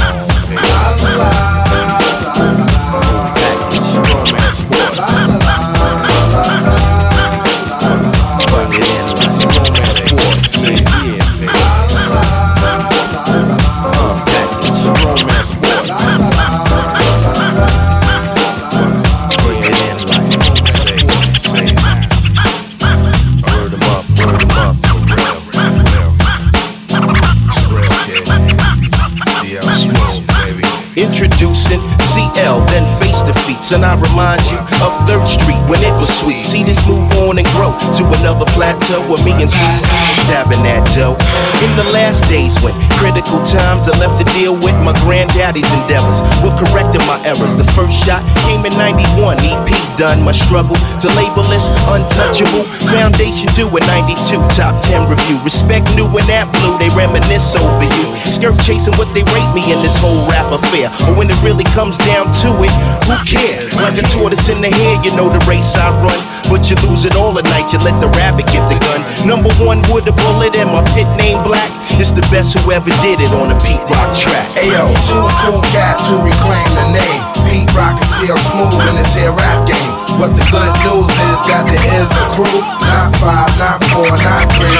Defeats, 33.69 33.71
and 33.71 33.85
I 33.85 33.95
remind 33.99 34.41
you 34.51 34.57
of 34.83 34.91
Third 35.07 35.27
Street 35.27 35.61
when 35.69 35.81
it 35.83 35.93
was 35.93 36.09
sweet. 36.09 36.43
See 36.43 36.63
this 36.63 36.85
move 36.87 37.09
on 37.25 37.37
and 37.37 37.47
grow 37.53 37.71
to 37.97 38.03
another 38.19 38.45
plateau 38.53 39.01
where 39.09 39.23
me 39.23 39.31
and 39.41 39.49
Smooth 39.49 39.83
dabbing 40.29 40.63
that 40.63 40.85
dough. 40.95 41.17
In 41.65 41.71
the 41.75 41.91
last 41.93 42.27
days 42.29 42.57
when 42.61 42.73
critical 42.99 43.39
times 43.47 43.87
I 43.87 43.95
left 43.97 44.19
to 44.19 44.27
deal 44.35 44.53
with 44.59 44.75
my 44.83 44.91
granddaddy's 45.07 45.67
endeavors, 45.83 46.19
We're 46.43 46.55
correcting 46.59 47.01
my 47.07 47.15
errors. 47.23 47.55
The 47.55 47.65
first 47.71 47.95
shot 47.95 48.21
came 48.45 48.67
in 48.67 48.75
91, 48.75 49.39
EP 49.39 49.71
done. 49.95 50.19
My 50.21 50.35
struggle 50.35 50.75
to 50.75 51.07
label 51.15 51.47
this 51.47 51.71
untouchable. 51.87 52.67
Foundation 52.91 53.47
due 53.55 53.71
in 53.71 53.83
92, 53.87 54.39
top 54.51 54.75
10 54.83 55.07
review. 55.07 55.39
Respect 55.47 55.87
new 55.95 56.07
and 56.11 56.27
that 56.27 56.51
blue, 56.59 56.75
they 56.75 56.91
reminisce 56.91 57.55
over 57.55 57.87
you. 57.87 58.05
Skirt 58.27 58.59
chasing 58.67 58.93
what 58.99 59.07
they 59.15 59.23
rate 59.31 59.51
me 59.55 59.63
in 59.71 59.79
this 59.79 59.95
whole 59.95 60.19
rap 60.27 60.51
affair. 60.51 60.91
But 61.07 61.15
when 61.15 61.31
it 61.31 61.39
really 61.39 61.67
comes 61.71 61.95
down 62.03 62.27
to 62.43 62.49
it, 62.59 62.73
who 63.07 63.15
cares? 63.23 63.75
Like 63.79 63.95
a 63.95 64.05
tortoise 64.11 64.51
in 64.51 64.59
the 64.59 64.71
hair, 64.71 64.99
you 65.07 65.15
know 65.15 65.31
the 65.31 65.41
race 65.47 65.71
I 65.75 65.87
run. 66.03 66.19
But 66.51 66.67
you 66.67 66.75
lose 66.83 67.07
it 67.07 67.15
all 67.15 67.31
at 67.39 67.47
night, 67.47 67.71
you 67.71 67.79
let 67.79 67.95
the 68.03 68.11
rabbit 68.19 68.47
get 68.51 68.63
the 68.67 68.79
gun. 68.83 68.99
Number 69.23 69.51
one 69.63 69.79
with 69.87 70.11
a 70.11 70.15
bullet 70.27 70.55
and 70.59 70.67
my 70.71 70.83
pit 70.91 71.07
name 71.15 71.39
black. 71.47 71.71
It's 71.97 72.11
the 72.13 72.21
best 72.29 72.53
who 72.53 72.71
ever 72.71 72.91
did 73.01 73.17
it 73.17 73.31
on 73.33 73.49
a 73.49 73.57
Pete 73.63 73.81
Rock 73.89 74.11
track. 74.13 74.45
Ayo, 74.59 74.85
two 75.07 75.25
cool 75.41 75.61
cats 75.73 76.11
who 76.11 76.21
reclaim 76.21 76.69
the 76.77 76.93
name. 76.93 77.21
Pete 77.47 77.71
Rock 77.73 77.97
and 77.97 78.05
CL 78.05 78.37
Smooth 78.37 78.77
in 78.85 78.95
this 78.99 79.15
here 79.17 79.33
rap 79.33 79.65
game. 79.65 79.93
But 80.19 80.35
the 80.35 80.45
good 80.53 80.73
news 80.85 81.09
is 81.09 81.39
that 81.49 81.65
there 81.65 81.85
is 81.97 82.11
a 82.11 82.25
crew. 82.35 82.59
Not 82.85 83.15
five, 83.17 83.49
not 83.57 83.79
four, 83.89 84.11
not 84.21 84.45
three. 84.53 84.77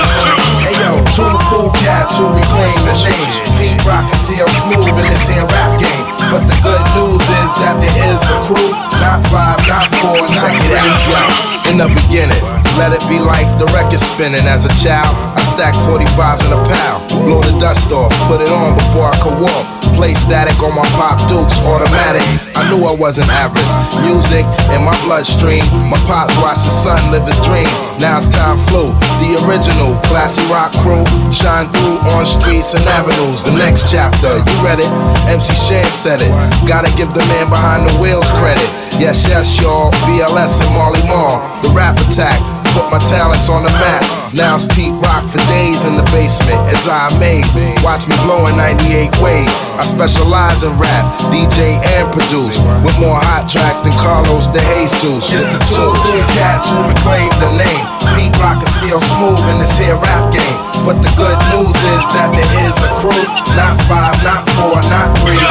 Ayo, 0.70 1.02
two 1.16 1.32
cool 1.50 1.72
cats 1.82 2.20
who 2.20 2.28
reclaim 2.30 2.78
the 2.86 2.96
name. 3.08 3.32
Pete 3.58 3.82
Rock 3.88 4.06
and 4.06 4.20
CL 4.20 4.52
Smooth 4.62 4.88
in 4.94 5.08
this 5.10 5.26
here 5.26 5.48
rap 5.48 5.80
game. 5.80 6.06
But 6.30 6.46
the 6.46 6.58
good 6.62 6.84
news 6.94 7.24
is 7.24 7.52
that 7.64 7.80
there 7.82 7.98
is 8.14 8.22
a 8.30 8.38
crew. 8.46 8.89
Not 9.00 9.24
five, 9.32 9.60
not 9.68 9.88
four, 10.04 10.20
not 10.20 10.54
three. 10.68 10.92
Yo, 11.08 11.24
in 11.72 11.78
the 11.80 11.88
beginning, 11.88 12.44
let 12.76 12.92
it 12.92 13.04
be 13.08 13.20
like 13.20 13.48
the 13.56 13.66
record 13.72 14.00
spinning. 14.00 14.44
As 14.44 14.66
a 14.66 14.74
child, 14.76 15.16
I 15.36 15.42
stacked 15.42 15.80
45s 15.88 16.44
in 16.46 16.52
a 16.52 16.62
pal. 16.68 17.00
Blow 17.24 17.42
the 17.42 17.56
dust 17.60 17.92
off, 17.92 18.12
put 18.28 18.42
it 18.42 18.52
on 18.52 18.76
before 18.76 19.08
I 19.08 19.18
could 19.24 19.40
walk. 19.40 19.79
Play 20.00 20.16
static 20.16 20.56
on 20.64 20.72
my 20.72 20.88
pop 20.96 21.20
dukes, 21.28 21.60
automatic. 21.68 22.24
I 22.56 22.64
knew 22.72 22.88
I 22.88 22.96
wasn't 22.96 23.28
average. 23.36 23.68
Music 24.08 24.48
in 24.72 24.80
my 24.88 24.96
bloodstream. 25.04 25.60
My 25.92 26.00
pops 26.08 26.32
watched 26.40 26.64
his 26.64 26.72
son 26.72 26.96
live 27.12 27.28
his 27.28 27.36
dream. 27.44 27.68
Now 28.00 28.16
it's 28.16 28.32
time 28.32 28.56
flew. 28.72 28.96
The 29.20 29.36
original 29.44 30.00
classy 30.08 30.40
rock 30.48 30.72
crew 30.80 31.04
shine 31.36 31.68
through 31.76 32.00
on 32.16 32.24
streets 32.24 32.80
and 32.80 32.88
avenues. 32.88 33.44
The 33.44 33.60
next 33.60 33.92
chapter, 33.92 34.40
you 34.40 34.56
read 34.64 34.80
it? 34.80 34.88
MC 35.28 35.52
Shan 35.52 35.92
said 35.92 36.24
it. 36.24 36.32
Gotta 36.64 36.88
give 36.96 37.12
the 37.12 37.24
man 37.36 37.52
behind 37.52 37.84
the 37.84 37.92
wheels 38.00 38.32
credit. 38.40 38.72
Yes, 39.04 39.28
yes, 39.28 39.60
y'all. 39.60 39.92
BLS 40.08 40.64
and 40.64 40.72
Marley 40.80 41.04
Marl. 41.12 41.44
The 41.60 41.76
rap 41.76 42.00
attack. 42.08 42.40
Put 42.74 42.92
my 42.94 43.02
talents 43.10 43.50
on 43.50 43.64
the 43.64 43.74
map. 43.82 44.04
Now 44.34 44.54
it's 44.54 44.70
Pete 44.70 44.94
Rock 45.02 45.26
for 45.26 45.42
days 45.50 45.90
in 45.90 45.98
the 45.98 46.06
basement 46.14 46.62
as 46.70 46.86
I 46.86 47.10
amaze. 47.18 47.50
Watch 47.82 48.06
me 48.06 48.14
blow 48.22 48.46
in 48.46 48.56
98 48.58 49.10
ways. 49.26 49.50
I 49.80 49.84
specialize 49.84 50.62
in 50.62 50.74
rap, 50.78 51.04
DJ 51.34 51.82
and 51.98 52.06
produce. 52.14 52.62
With 52.86 52.94
more 53.02 53.18
hot 53.18 53.50
tracks 53.50 53.82
than 53.82 53.94
Carlos 53.98 54.46
de 54.54 54.62
Jesus. 55.02 55.34
It's 55.34 55.50
the 55.50 55.62
two 55.74 55.82
cool 55.82 56.26
cats 56.38 56.70
who 56.70 56.78
reclaim 56.86 57.32
the 57.42 57.52
name. 57.58 57.84
Pete 58.14 58.36
Rock 58.38 58.62
and 58.62 58.70
CL 58.70 59.02
Smooth 59.02 59.42
in 59.50 59.58
this 59.58 59.74
here 59.78 59.98
rap 59.98 60.30
game. 60.30 60.58
But 60.86 61.02
the 61.02 61.12
good 61.18 61.40
news 61.56 61.74
is 61.74 62.04
that 62.14 62.30
there 62.36 62.54
is 62.70 62.76
a 62.86 62.90
crew. 63.02 63.26
Not 63.58 63.82
five, 63.90 64.18
not 64.22 64.46
four, 64.56 64.78
not 64.94 65.10
three. 65.26 65.42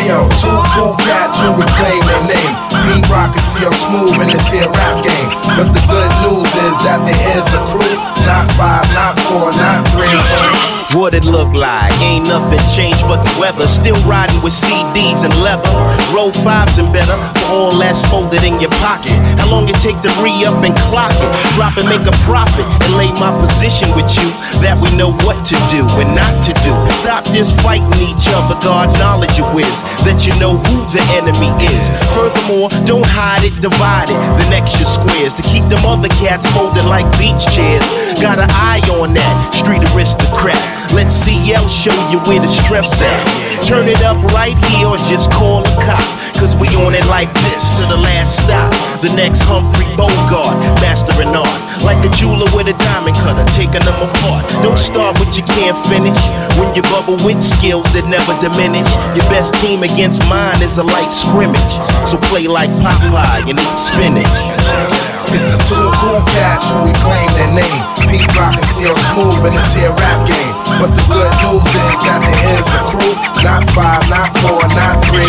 Ayo, 0.00 0.28
two 0.40 0.58
cool 0.74 0.96
cats 1.04 1.40
who 1.44 1.52
reclaim 1.52 2.00
their 2.08 2.24
name. 2.32 2.67
Rock 3.10 3.32
and 3.32 3.40
CL 3.40 3.72
Smooth 3.72 4.20
in 4.20 4.28
this 4.28 4.50
here 4.50 4.68
rap 4.68 5.02
game. 5.02 5.30
But 5.56 5.72
the 5.72 5.82
good 5.88 6.12
news 6.26 6.50
is 6.66 6.76
that 6.84 7.00
there 7.04 7.22
is 7.38 7.46
a 7.54 7.60
crew. 7.70 7.96
Not 8.26 8.50
five, 8.54 8.86
not 8.94 9.18
four, 9.26 9.50
not 9.56 9.88
three. 9.88 10.57
What 10.96 11.12
it 11.12 11.28
look 11.28 11.52
like? 11.52 11.92
Ain't 12.00 12.24
nothing 12.28 12.60
changed 12.72 13.04
but 13.04 13.20
the 13.20 13.32
weather. 13.36 13.68
Still 13.68 13.98
riding 14.08 14.40
with 14.40 14.56
CDs 14.56 15.20
and 15.20 15.34
leather. 15.44 15.68
Roll 16.16 16.32
fives 16.40 16.78
and 16.78 16.88
better 16.96 17.12
for 17.36 17.48
all 17.52 17.72
that's 17.76 18.00
folded 18.08 18.40
in 18.40 18.56
your 18.56 18.72
pocket. 18.80 19.12
How 19.36 19.52
long 19.52 19.68
it 19.68 19.76
take 19.84 20.00
to 20.00 20.10
re 20.24 20.32
up 20.48 20.56
and 20.64 20.72
clock 20.88 21.12
it? 21.12 21.30
Drop 21.52 21.76
and 21.76 21.92
make 21.92 22.06
a 22.08 22.16
profit 22.24 22.64
and 22.88 22.96
lay 22.96 23.12
my 23.20 23.28
position 23.36 23.92
with 23.92 24.08
you. 24.16 24.32
That 24.64 24.80
we 24.80 24.88
know 24.96 25.12
what 25.28 25.36
to 25.52 25.56
do 25.68 25.84
and 26.00 26.16
not 26.16 26.32
to 26.48 26.56
do. 26.64 26.72
Stop 26.88 27.28
this 27.36 27.52
fighting 27.60 27.92
each 28.00 28.24
other. 28.32 28.56
God 28.64 28.88
knowledge 28.96 29.36
you 29.36 29.44
is 29.60 29.76
that 30.08 30.24
you 30.24 30.32
know 30.40 30.56
who 30.56 30.76
the 30.96 31.04
enemy 31.20 31.52
is. 31.68 31.84
Furthermore, 32.16 32.72
don't 32.88 33.04
hide 33.04 33.44
it, 33.44 33.52
divide 33.60 34.08
it. 34.08 34.20
The 34.40 34.48
next 34.48 34.68
extra 34.68 34.86
squares 34.86 35.34
to 35.34 35.42
keep 35.42 35.64
them 35.68 35.84
other 35.86 36.08
cats 36.20 36.46
folded 36.52 36.84
like 36.84 37.06
beach 37.18 37.44
chairs. 37.48 37.84
Got 38.20 38.38
an 38.38 38.50
eye 38.50 38.80
on 39.00 39.14
that 39.14 39.54
street 39.54 39.82
aristocrat. 39.94 40.77
Let 40.96 41.12
CL 41.12 41.68
show 41.68 41.94
you 42.08 42.18
where 42.24 42.40
the 42.40 42.48
strep's 42.48 43.00
at. 43.02 43.20
Turn 43.66 43.88
it 43.88 44.00
up 44.02 44.16
right 44.32 44.56
here 44.72 44.88
or 44.88 44.96
just 45.08 45.30
call 45.32 45.60
a 45.60 45.74
cop. 45.84 46.00
Cause 46.38 46.54
we 46.56 46.70
on 46.86 46.94
it 46.94 47.02
like 47.10 47.28
this 47.50 47.82
to 47.82 47.94
the 47.94 48.00
last 48.00 48.46
stop. 48.46 48.70
The 49.02 49.10
next 49.18 49.42
Humphrey 49.42 49.90
Bogart, 49.98 50.54
mastering 50.78 51.34
art. 51.34 51.60
Like 51.82 51.98
a 52.06 52.10
jeweler 52.14 52.46
with 52.54 52.70
a 52.70 52.76
diamond 52.78 53.18
cutter, 53.18 53.42
taking 53.58 53.82
them 53.82 53.98
apart. 53.98 54.46
Don't 54.62 54.78
start 54.78 55.18
what 55.18 55.34
you 55.34 55.42
can't 55.58 55.76
finish. 55.90 56.18
When 56.54 56.70
you 56.78 56.82
bubble 56.88 57.18
with 57.26 57.42
skills 57.42 57.86
that 57.92 58.06
never 58.06 58.34
diminish. 58.38 58.86
Your 59.18 59.26
best 59.28 59.58
team 59.58 59.82
against 59.82 60.22
mine 60.30 60.62
is 60.62 60.78
a 60.78 60.86
light 60.86 61.10
scrimmage. 61.10 61.74
So 62.06 62.22
play 62.30 62.46
like 62.46 62.70
Popeye 62.78 63.50
and 63.50 63.58
eat 63.58 63.76
spinach. 63.76 65.17
It's 65.28 65.44
the 65.44 65.60
two 65.60 65.88
cool 66.00 66.24
cats 66.32 66.72
who 66.72 66.88
reclaim 66.88 67.28
their 67.36 67.52
name. 67.52 67.82
Pete 68.08 68.32
Rock 68.32 68.56
and 68.56 68.64
CL 68.64 68.96
Smooth 68.96 69.44
in 69.44 69.52
this 69.52 69.76
here 69.76 69.92
rap 69.92 70.24
game. 70.24 70.54
But 70.80 70.96
the 70.96 71.04
good 71.04 71.32
news 71.44 71.68
is 71.68 71.98
that 72.08 72.24
there 72.24 72.42
is 72.56 72.64
a 72.72 72.80
crew. 72.88 73.12
Not 73.44 73.68
five, 73.76 74.00
not 74.08 74.32
four, 74.40 74.64
not 74.72 75.04
three. 75.04 75.28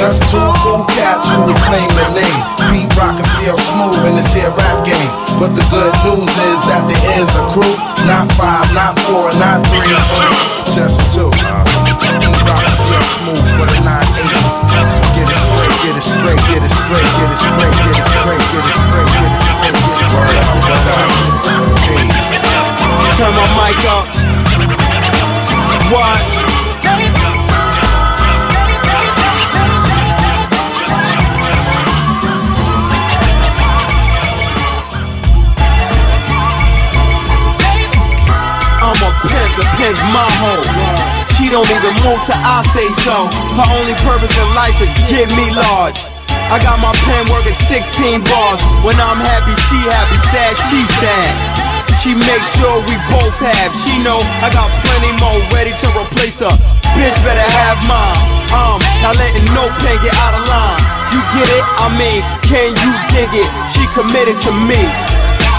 Just 0.00 0.32
two 0.32 0.40
cool 0.64 0.88
cats 0.96 1.28
who 1.28 1.44
reclaim 1.44 1.92
their 1.92 2.24
name. 2.24 2.40
Pete 2.72 2.88
Rock 2.96 3.20
and 3.20 3.28
CL 3.28 3.52
Smooth 3.52 4.00
in 4.08 4.16
this 4.16 4.32
here 4.32 4.48
rap 4.48 4.80
game. 4.88 5.10
But 5.36 5.52
the 5.52 5.64
good 5.68 5.92
news 6.08 6.32
is 6.32 6.60
that 6.72 6.88
there 6.88 7.04
is 7.20 7.28
a 7.36 7.44
crew. 7.52 7.76
Not 8.08 8.32
five, 8.32 8.64
not 8.72 8.96
four, 9.04 9.28
not 9.36 9.60
three. 9.68 9.92
Just 10.72 11.12
two. 11.12 11.28
Pete 11.28 12.42
Rock 12.48 12.64
and 12.64 12.78
CL 12.80 13.04
Smooth 13.20 13.44
for 13.60 13.68
the 13.68 13.80
9 13.84 13.92
8. 13.92 14.72
So 14.88 15.04
get 15.82 15.96
it 15.96 16.02
straight, 16.02 16.38
get 16.46 16.62
it 16.62 16.70
straight, 16.70 17.02
get 17.02 17.26
it 17.26 17.38
straight, 17.42 17.74
get 17.74 17.98
it 17.98 18.06
straight, 18.06 18.38
get 18.38 18.62
it 18.62 18.62
straight, 18.62 18.62
get 18.62 18.62
it 18.62 18.78
straight, 18.78 19.02
get 19.02 19.26
it 19.90 20.22
straight. 20.22 21.10
Peace. 21.82 22.38
Turn 23.18 23.34
my 23.34 23.42
mic 23.58 23.82
up. 23.90 24.06
What? 25.90 26.22
I'm 38.82 39.02
a 39.02 39.10
my 40.12 40.26
hoe. 40.38 41.01
She 41.42 41.50
don't 41.50 41.66
even 41.66 41.98
move 42.06 42.22
till 42.22 42.38
I 42.38 42.62
say 42.70 42.86
so. 43.02 43.26
Her 43.58 43.66
only 43.74 43.98
purpose 44.06 44.30
in 44.30 44.46
life 44.54 44.78
is 44.78 44.94
get 45.10 45.26
me 45.34 45.50
large. 45.50 45.98
I 46.46 46.62
got 46.62 46.78
my 46.78 46.94
pen 47.02 47.26
working 47.34 47.58
16 47.66 48.22
bars. 48.22 48.62
When 48.86 48.94
I'm 49.02 49.18
happy, 49.18 49.50
she 49.66 49.82
happy, 49.90 50.22
sad, 50.30 50.54
she 50.70 50.78
sad. 51.02 51.30
She 51.98 52.14
makes 52.14 52.46
sure 52.62 52.78
we 52.86 52.94
both 53.10 53.34
have. 53.42 53.74
She 53.74 53.98
know 54.06 54.22
I 54.38 54.54
got 54.54 54.70
plenty 54.86 55.10
more 55.18 55.42
ready 55.50 55.74
to 55.74 55.86
replace 55.98 56.38
her. 56.46 56.54
Bitch 56.94 57.18
better 57.26 57.42
have 57.58 57.82
mine. 57.90 58.22
Um, 58.54 58.78
not 59.02 59.18
letting 59.18 59.42
no 59.50 59.66
pen 59.82 59.98
get 59.98 60.14
out 60.22 60.38
of 60.38 60.46
line. 60.46 60.78
You 61.10 61.26
get 61.34 61.50
it? 61.58 61.64
I 61.82 61.90
mean, 61.98 62.22
can 62.46 62.70
you 62.70 62.90
dig 63.10 63.34
it? 63.34 63.50
She 63.74 63.82
committed 63.98 64.38
to 64.46 64.52
me. 64.70 64.78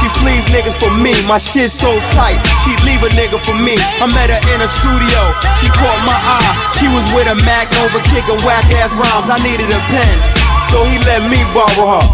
She 0.04 0.12
please 0.20 0.44
niggas 0.52 0.76
for 0.84 0.92
me, 0.92 1.16
my 1.24 1.40
shit 1.40 1.72
so 1.72 1.88
tight. 2.12 2.36
She 2.68 2.76
leave 2.84 3.00
a 3.08 3.12
nigga 3.16 3.40
for 3.40 3.56
me. 3.56 3.80
I 4.04 4.12
met 4.12 4.28
her 4.28 4.42
in 4.52 4.60
a 4.60 4.68
studio, 4.68 5.22
she 5.64 5.72
caught 5.72 6.02
my 6.04 6.20
eye. 6.20 6.76
She 6.76 6.92
was 6.92 7.08
with 7.16 7.32
a 7.32 7.40
Mac 7.48 7.72
over 7.80 8.04
kicking 8.12 8.36
whack 8.44 8.68
ass 8.84 8.92
rhymes. 9.00 9.32
I 9.32 9.40
needed 9.48 9.72
a 9.72 9.80
pen, 9.88 10.16
so 10.68 10.84
he 10.84 11.00
let 11.08 11.24
me 11.32 11.40
borrow 11.56 11.88
her. 11.88 12.06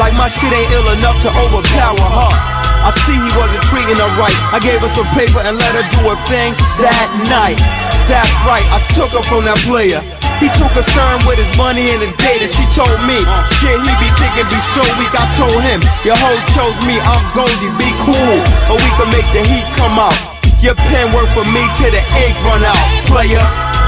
Like 0.00 0.16
my 0.16 0.32
shit 0.32 0.48
ain't 0.48 0.72
ill 0.80 0.96
enough 0.96 1.20
to 1.28 1.30
overpower 1.44 2.08
her. 2.08 2.32
I 2.80 2.88
see 3.04 3.20
he 3.20 3.30
wasn't 3.36 3.68
treating 3.68 4.00
her 4.00 4.12
right. 4.16 4.36
I 4.56 4.58
gave 4.64 4.80
her 4.80 4.88
some 4.88 5.08
paper 5.12 5.44
and 5.44 5.60
let 5.60 5.76
her 5.76 5.84
do 5.92 6.08
her 6.08 6.20
thing 6.32 6.56
that 6.80 7.12
night. 7.28 7.60
That's 8.08 8.32
right, 8.48 8.64
I 8.72 8.80
took 8.96 9.12
her 9.12 9.24
from 9.28 9.44
that 9.44 9.60
player. 9.68 10.00
He 10.36 10.52
too 10.52 10.68
concerned 10.76 11.24
with 11.24 11.40
his 11.40 11.48
money 11.56 11.88
and 11.96 12.00
his 12.04 12.12
data. 12.20 12.46
She 12.52 12.64
told 12.76 13.00
me, 13.08 13.16
shit, 13.56 13.76
he 13.80 13.92
be 13.96 14.08
kicking 14.20 14.48
be 14.52 14.60
so 14.76 14.84
weak. 15.00 15.12
I 15.16 15.24
told 15.32 15.60
him, 15.64 15.80
your 16.04 16.16
hoe 16.20 16.40
chose 16.52 16.76
me, 16.84 17.00
I'm 17.00 17.24
Goldie, 17.32 17.72
be 17.80 17.90
cool, 18.04 18.36
or 18.68 18.76
we 18.76 18.90
can 19.00 19.08
make 19.08 19.28
the 19.32 19.42
heat 19.48 19.64
come 19.80 19.96
out. 19.96 20.16
Your 20.60 20.76
pen 20.92 21.12
work 21.12 21.28
for 21.36 21.44
me 21.44 21.62
till 21.76 21.92
the 21.92 22.00
ink 22.20 22.36
run 22.44 22.64
out. 22.64 22.84
Player, 23.08 23.44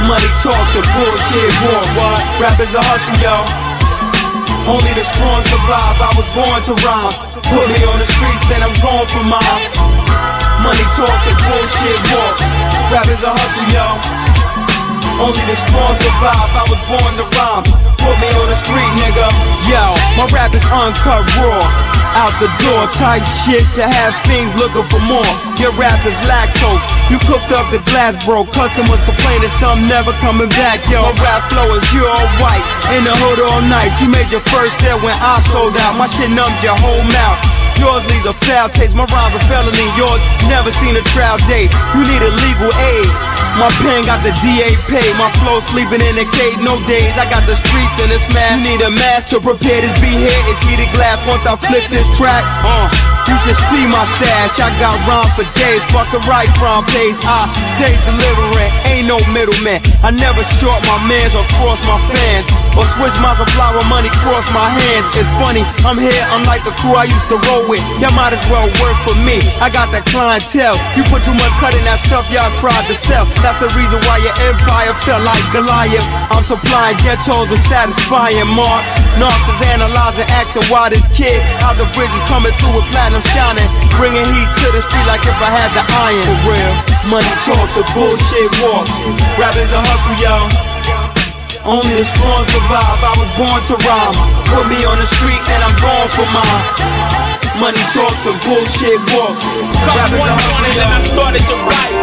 money 0.08 0.30
talks 0.40 0.72
and 0.76 0.88
bullshit 0.96 1.52
more. 1.64 1.84
What? 1.96 2.20
Rap 2.40 2.56
is 2.60 2.72
a 2.76 2.82
hustle, 2.84 3.18
yo. 3.24 3.34
Only 4.68 4.92
the 4.92 5.04
strong 5.04 5.40
survive. 5.48 5.96
I 5.96 6.12
was 6.12 6.28
born 6.36 6.60
to 6.68 6.74
rhyme. 6.84 7.14
Put 7.48 7.66
me 7.72 7.80
on 7.88 7.98
the 7.98 8.08
streets 8.08 8.52
and 8.52 8.60
I'm 8.64 8.76
going 8.84 9.08
for 9.08 9.24
mine. 9.24 9.64
Money 10.60 10.86
talks 10.92 11.24
and 11.24 11.38
bullshit 11.40 12.00
walks. 12.12 12.44
Rap 12.92 13.08
is 13.08 13.24
a 13.24 13.32
hustle, 13.32 13.68
yo. 13.72 14.27
Only 15.18 15.42
the 15.50 15.58
strong 15.58 15.94
survive. 15.98 16.50
I 16.54 16.62
was 16.70 16.78
born 16.86 17.12
to 17.18 17.26
rhyme. 17.34 17.66
Put 17.98 18.14
me 18.22 18.30
on 18.38 18.46
the 18.46 18.54
street, 18.54 18.92
nigga. 19.02 19.26
Yo, 19.66 19.82
my 20.14 20.30
rap 20.30 20.54
is 20.54 20.62
uncut 20.70 21.26
raw. 21.34 21.62
Out 22.14 22.32
the 22.38 22.46
door 22.62 22.86
type 22.94 23.26
shit 23.42 23.66
to 23.74 23.82
have 23.82 24.14
things 24.30 24.54
looking 24.54 24.86
for 24.86 25.02
more. 25.10 25.26
Your 25.58 25.74
rap 25.74 25.98
is 26.06 26.14
lactose. 26.30 26.86
You 27.10 27.18
cooked 27.26 27.50
up 27.50 27.66
the 27.74 27.82
glass, 27.90 28.14
bro. 28.22 28.46
Customers 28.54 29.02
complaining 29.02 29.50
some 29.58 29.90
never 29.90 30.14
coming 30.22 30.48
back. 30.54 30.86
Yo, 30.86 31.02
my 31.02 31.12
rap 31.18 31.50
flow 31.50 31.66
is 31.74 31.82
pure 31.90 32.14
white. 32.38 32.64
In 32.94 33.02
the 33.02 33.14
hood 33.18 33.42
all 33.42 33.62
night. 33.66 33.90
You 33.98 34.06
made 34.06 34.30
your 34.30 34.44
first 34.54 34.78
sale 34.78 35.02
when 35.02 35.18
I 35.18 35.42
sold 35.50 35.74
out. 35.82 35.98
My 35.98 36.06
shit 36.06 36.30
numbed 36.30 36.62
your 36.62 36.78
whole 36.78 37.02
mouth. 37.10 37.67
Yours 37.78 38.02
leaves 38.10 38.26
a 38.26 38.34
foul 38.46 38.68
taste. 38.68 38.94
My 38.94 39.06
rhymes 39.06 39.34
are 39.38 39.46
felony. 39.46 39.88
Yours 39.94 40.20
never 40.50 40.70
seen 40.70 40.94
a 40.98 41.04
trial 41.14 41.38
date. 41.46 41.70
You 41.94 42.02
need 42.02 42.22
a 42.22 42.32
legal 42.32 42.70
aid. 42.74 43.10
My 43.58 43.70
pen 43.82 44.06
got 44.06 44.22
the 44.22 44.34
DA 44.42 44.70
paid. 44.90 45.14
My 45.18 45.30
flow 45.42 45.58
sleeping 45.62 46.02
in 46.02 46.14
the 46.18 46.26
cage. 46.34 46.58
No 46.62 46.78
days. 46.90 47.14
I 47.18 47.26
got 47.30 47.46
the 47.46 47.54
streets 47.54 47.96
in 48.02 48.10
the 48.10 48.18
smash. 48.18 48.58
You 48.58 48.76
need 48.76 48.82
a 48.82 48.90
mask 48.90 49.30
to 49.34 49.38
prepare 49.38 49.80
this 49.82 49.94
here. 50.02 50.30
It's 50.50 50.62
heated 50.66 50.90
glass 50.94 51.22
once 51.26 51.46
I 51.46 51.54
flip 51.54 51.86
this 51.90 52.06
track. 52.18 52.42
Uh. 52.66 53.17
You 53.28 53.36
should 53.44 53.60
see 53.68 53.84
my 53.84 54.08
stash. 54.16 54.56
I 54.56 54.72
got 54.80 54.96
rhymes 55.04 55.28
for 55.36 55.44
days. 55.52 55.84
Fuck 55.92 56.08
a 56.16 56.20
right 56.24 56.48
from 56.56 56.88
pace. 56.88 57.20
I 57.28 57.44
stay 57.76 57.92
delivering. 58.08 58.72
Ain't 58.88 59.06
no 59.06 59.20
middleman. 59.36 59.84
I 60.00 60.10
never 60.10 60.40
short 60.56 60.80
my 60.88 60.96
mans 61.04 61.36
or 61.36 61.44
cross 61.60 61.76
my 61.84 62.00
fans. 62.08 62.48
Or 62.72 62.86
switch 62.96 63.16
my 63.20 63.34
supply 63.36 63.74
when 63.76 63.84
money 63.92 64.08
cross 64.22 64.48
my 64.54 64.70
hands. 64.70 65.04
It's 65.18 65.28
funny, 65.42 65.66
I'm 65.82 65.98
here 65.98 66.24
unlike 66.30 66.62
the 66.62 66.70
crew 66.78 66.94
I 66.94 67.10
used 67.10 67.26
to 67.28 67.36
roll 67.50 67.66
with. 67.66 67.82
Y'all 67.98 68.14
might 68.14 68.32
as 68.32 68.44
well 68.46 68.70
work 68.78 68.96
for 69.02 69.18
me. 69.26 69.42
I 69.58 69.68
got 69.68 69.90
that 69.92 70.06
clientele. 70.08 70.78
You 70.94 71.02
put 71.10 71.26
too 71.26 71.34
much 71.34 71.52
cut 71.58 71.74
in 71.74 71.82
that 71.90 71.98
stuff 71.98 72.24
y'all 72.30 72.48
tried 72.62 72.86
to 72.86 72.94
sell. 72.94 73.26
That's 73.42 73.58
the 73.58 73.68
reason 73.74 73.98
why 74.06 74.22
your 74.22 74.36
empire 74.46 74.94
felt 75.02 75.26
like 75.26 75.42
Goliath. 75.50 76.06
I'm 76.30 76.46
supplying 76.46 76.96
ghettos 77.02 77.50
with 77.50 77.60
satisfying 77.66 78.46
marks. 78.54 78.94
Knox 79.18 79.42
is 79.50 79.60
analyzing, 79.74 80.30
asking 80.38 80.70
why 80.70 80.88
this 80.88 81.04
kid 81.10 81.42
out 81.66 81.74
the 81.76 81.88
bridge 81.98 82.14
is 82.14 82.24
coming 82.30 82.54
through 82.62 82.78
with 82.78 82.86
platinum 82.94 83.17
shining. 83.34 83.68
Bringing 83.98 84.26
heat 84.26 84.50
to 84.62 84.66
the 84.70 84.82
street 84.82 85.06
like 85.10 85.24
if 85.26 85.38
I 85.38 85.50
had 85.50 85.70
the 85.74 85.84
iron. 85.84 86.24
For 86.24 86.54
real, 86.54 86.74
money 87.10 87.32
talks 87.42 87.74
or 87.74 87.86
bullshit 87.94 88.50
walks. 88.62 88.92
Rap 89.38 89.54
is 89.58 89.72
a 89.74 89.80
hustle, 89.82 90.16
yo. 90.22 90.36
Only 91.66 91.94
the 92.00 92.06
strong 92.06 92.42
survive. 92.48 92.98
I 93.02 93.12
was 93.18 93.30
born 93.36 93.60
to 93.68 93.74
rhyme. 93.84 94.16
Put 94.48 94.64
me 94.70 94.80
on 94.88 94.96
the 94.96 95.08
streets 95.08 95.50
and 95.50 95.60
I'm 95.60 95.76
going 95.82 96.10
for 96.16 96.26
mine. 96.32 96.64
Money 97.60 97.82
talks 97.90 98.24
and 98.24 98.38
bullshit 98.46 99.02
walks. 99.12 99.42
Rap 99.84 100.08
is 100.08 100.14
a 100.14 100.22
one 100.22 100.32
morning 100.32 100.74
and 100.78 100.90
I 100.94 101.00
started 101.02 101.44
to 101.44 101.56
write. 101.66 101.96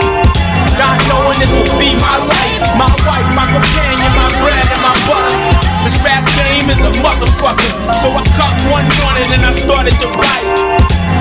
Not 0.76 1.00
knowing 1.08 1.40
this 1.40 1.52
would 1.56 1.72
be 1.80 1.96
my 1.96 2.18
life, 2.28 2.62
my 2.76 2.92
wife, 3.08 3.28
my 3.32 3.48
companion, 3.48 4.12
my 4.12 4.28
bread 4.44 4.66
and 4.68 4.82
my 4.84 4.94
butter. 5.08 5.65
This 5.86 6.02
rap 6.02 6.26
game 6.34 6.66
is 6.66 6.82
a 6.82 6.90
motherfucker, 7.06 7.94
so 8.02 8.10
I 8.10 8.26
cut 8.34 8.58
one 8.74 8.90
morning 9.06 9.30
and 9.30 9.46
I 9.46 9.54
started 9.54 9.94
to 10.02 10.10
write. 10.18 10.50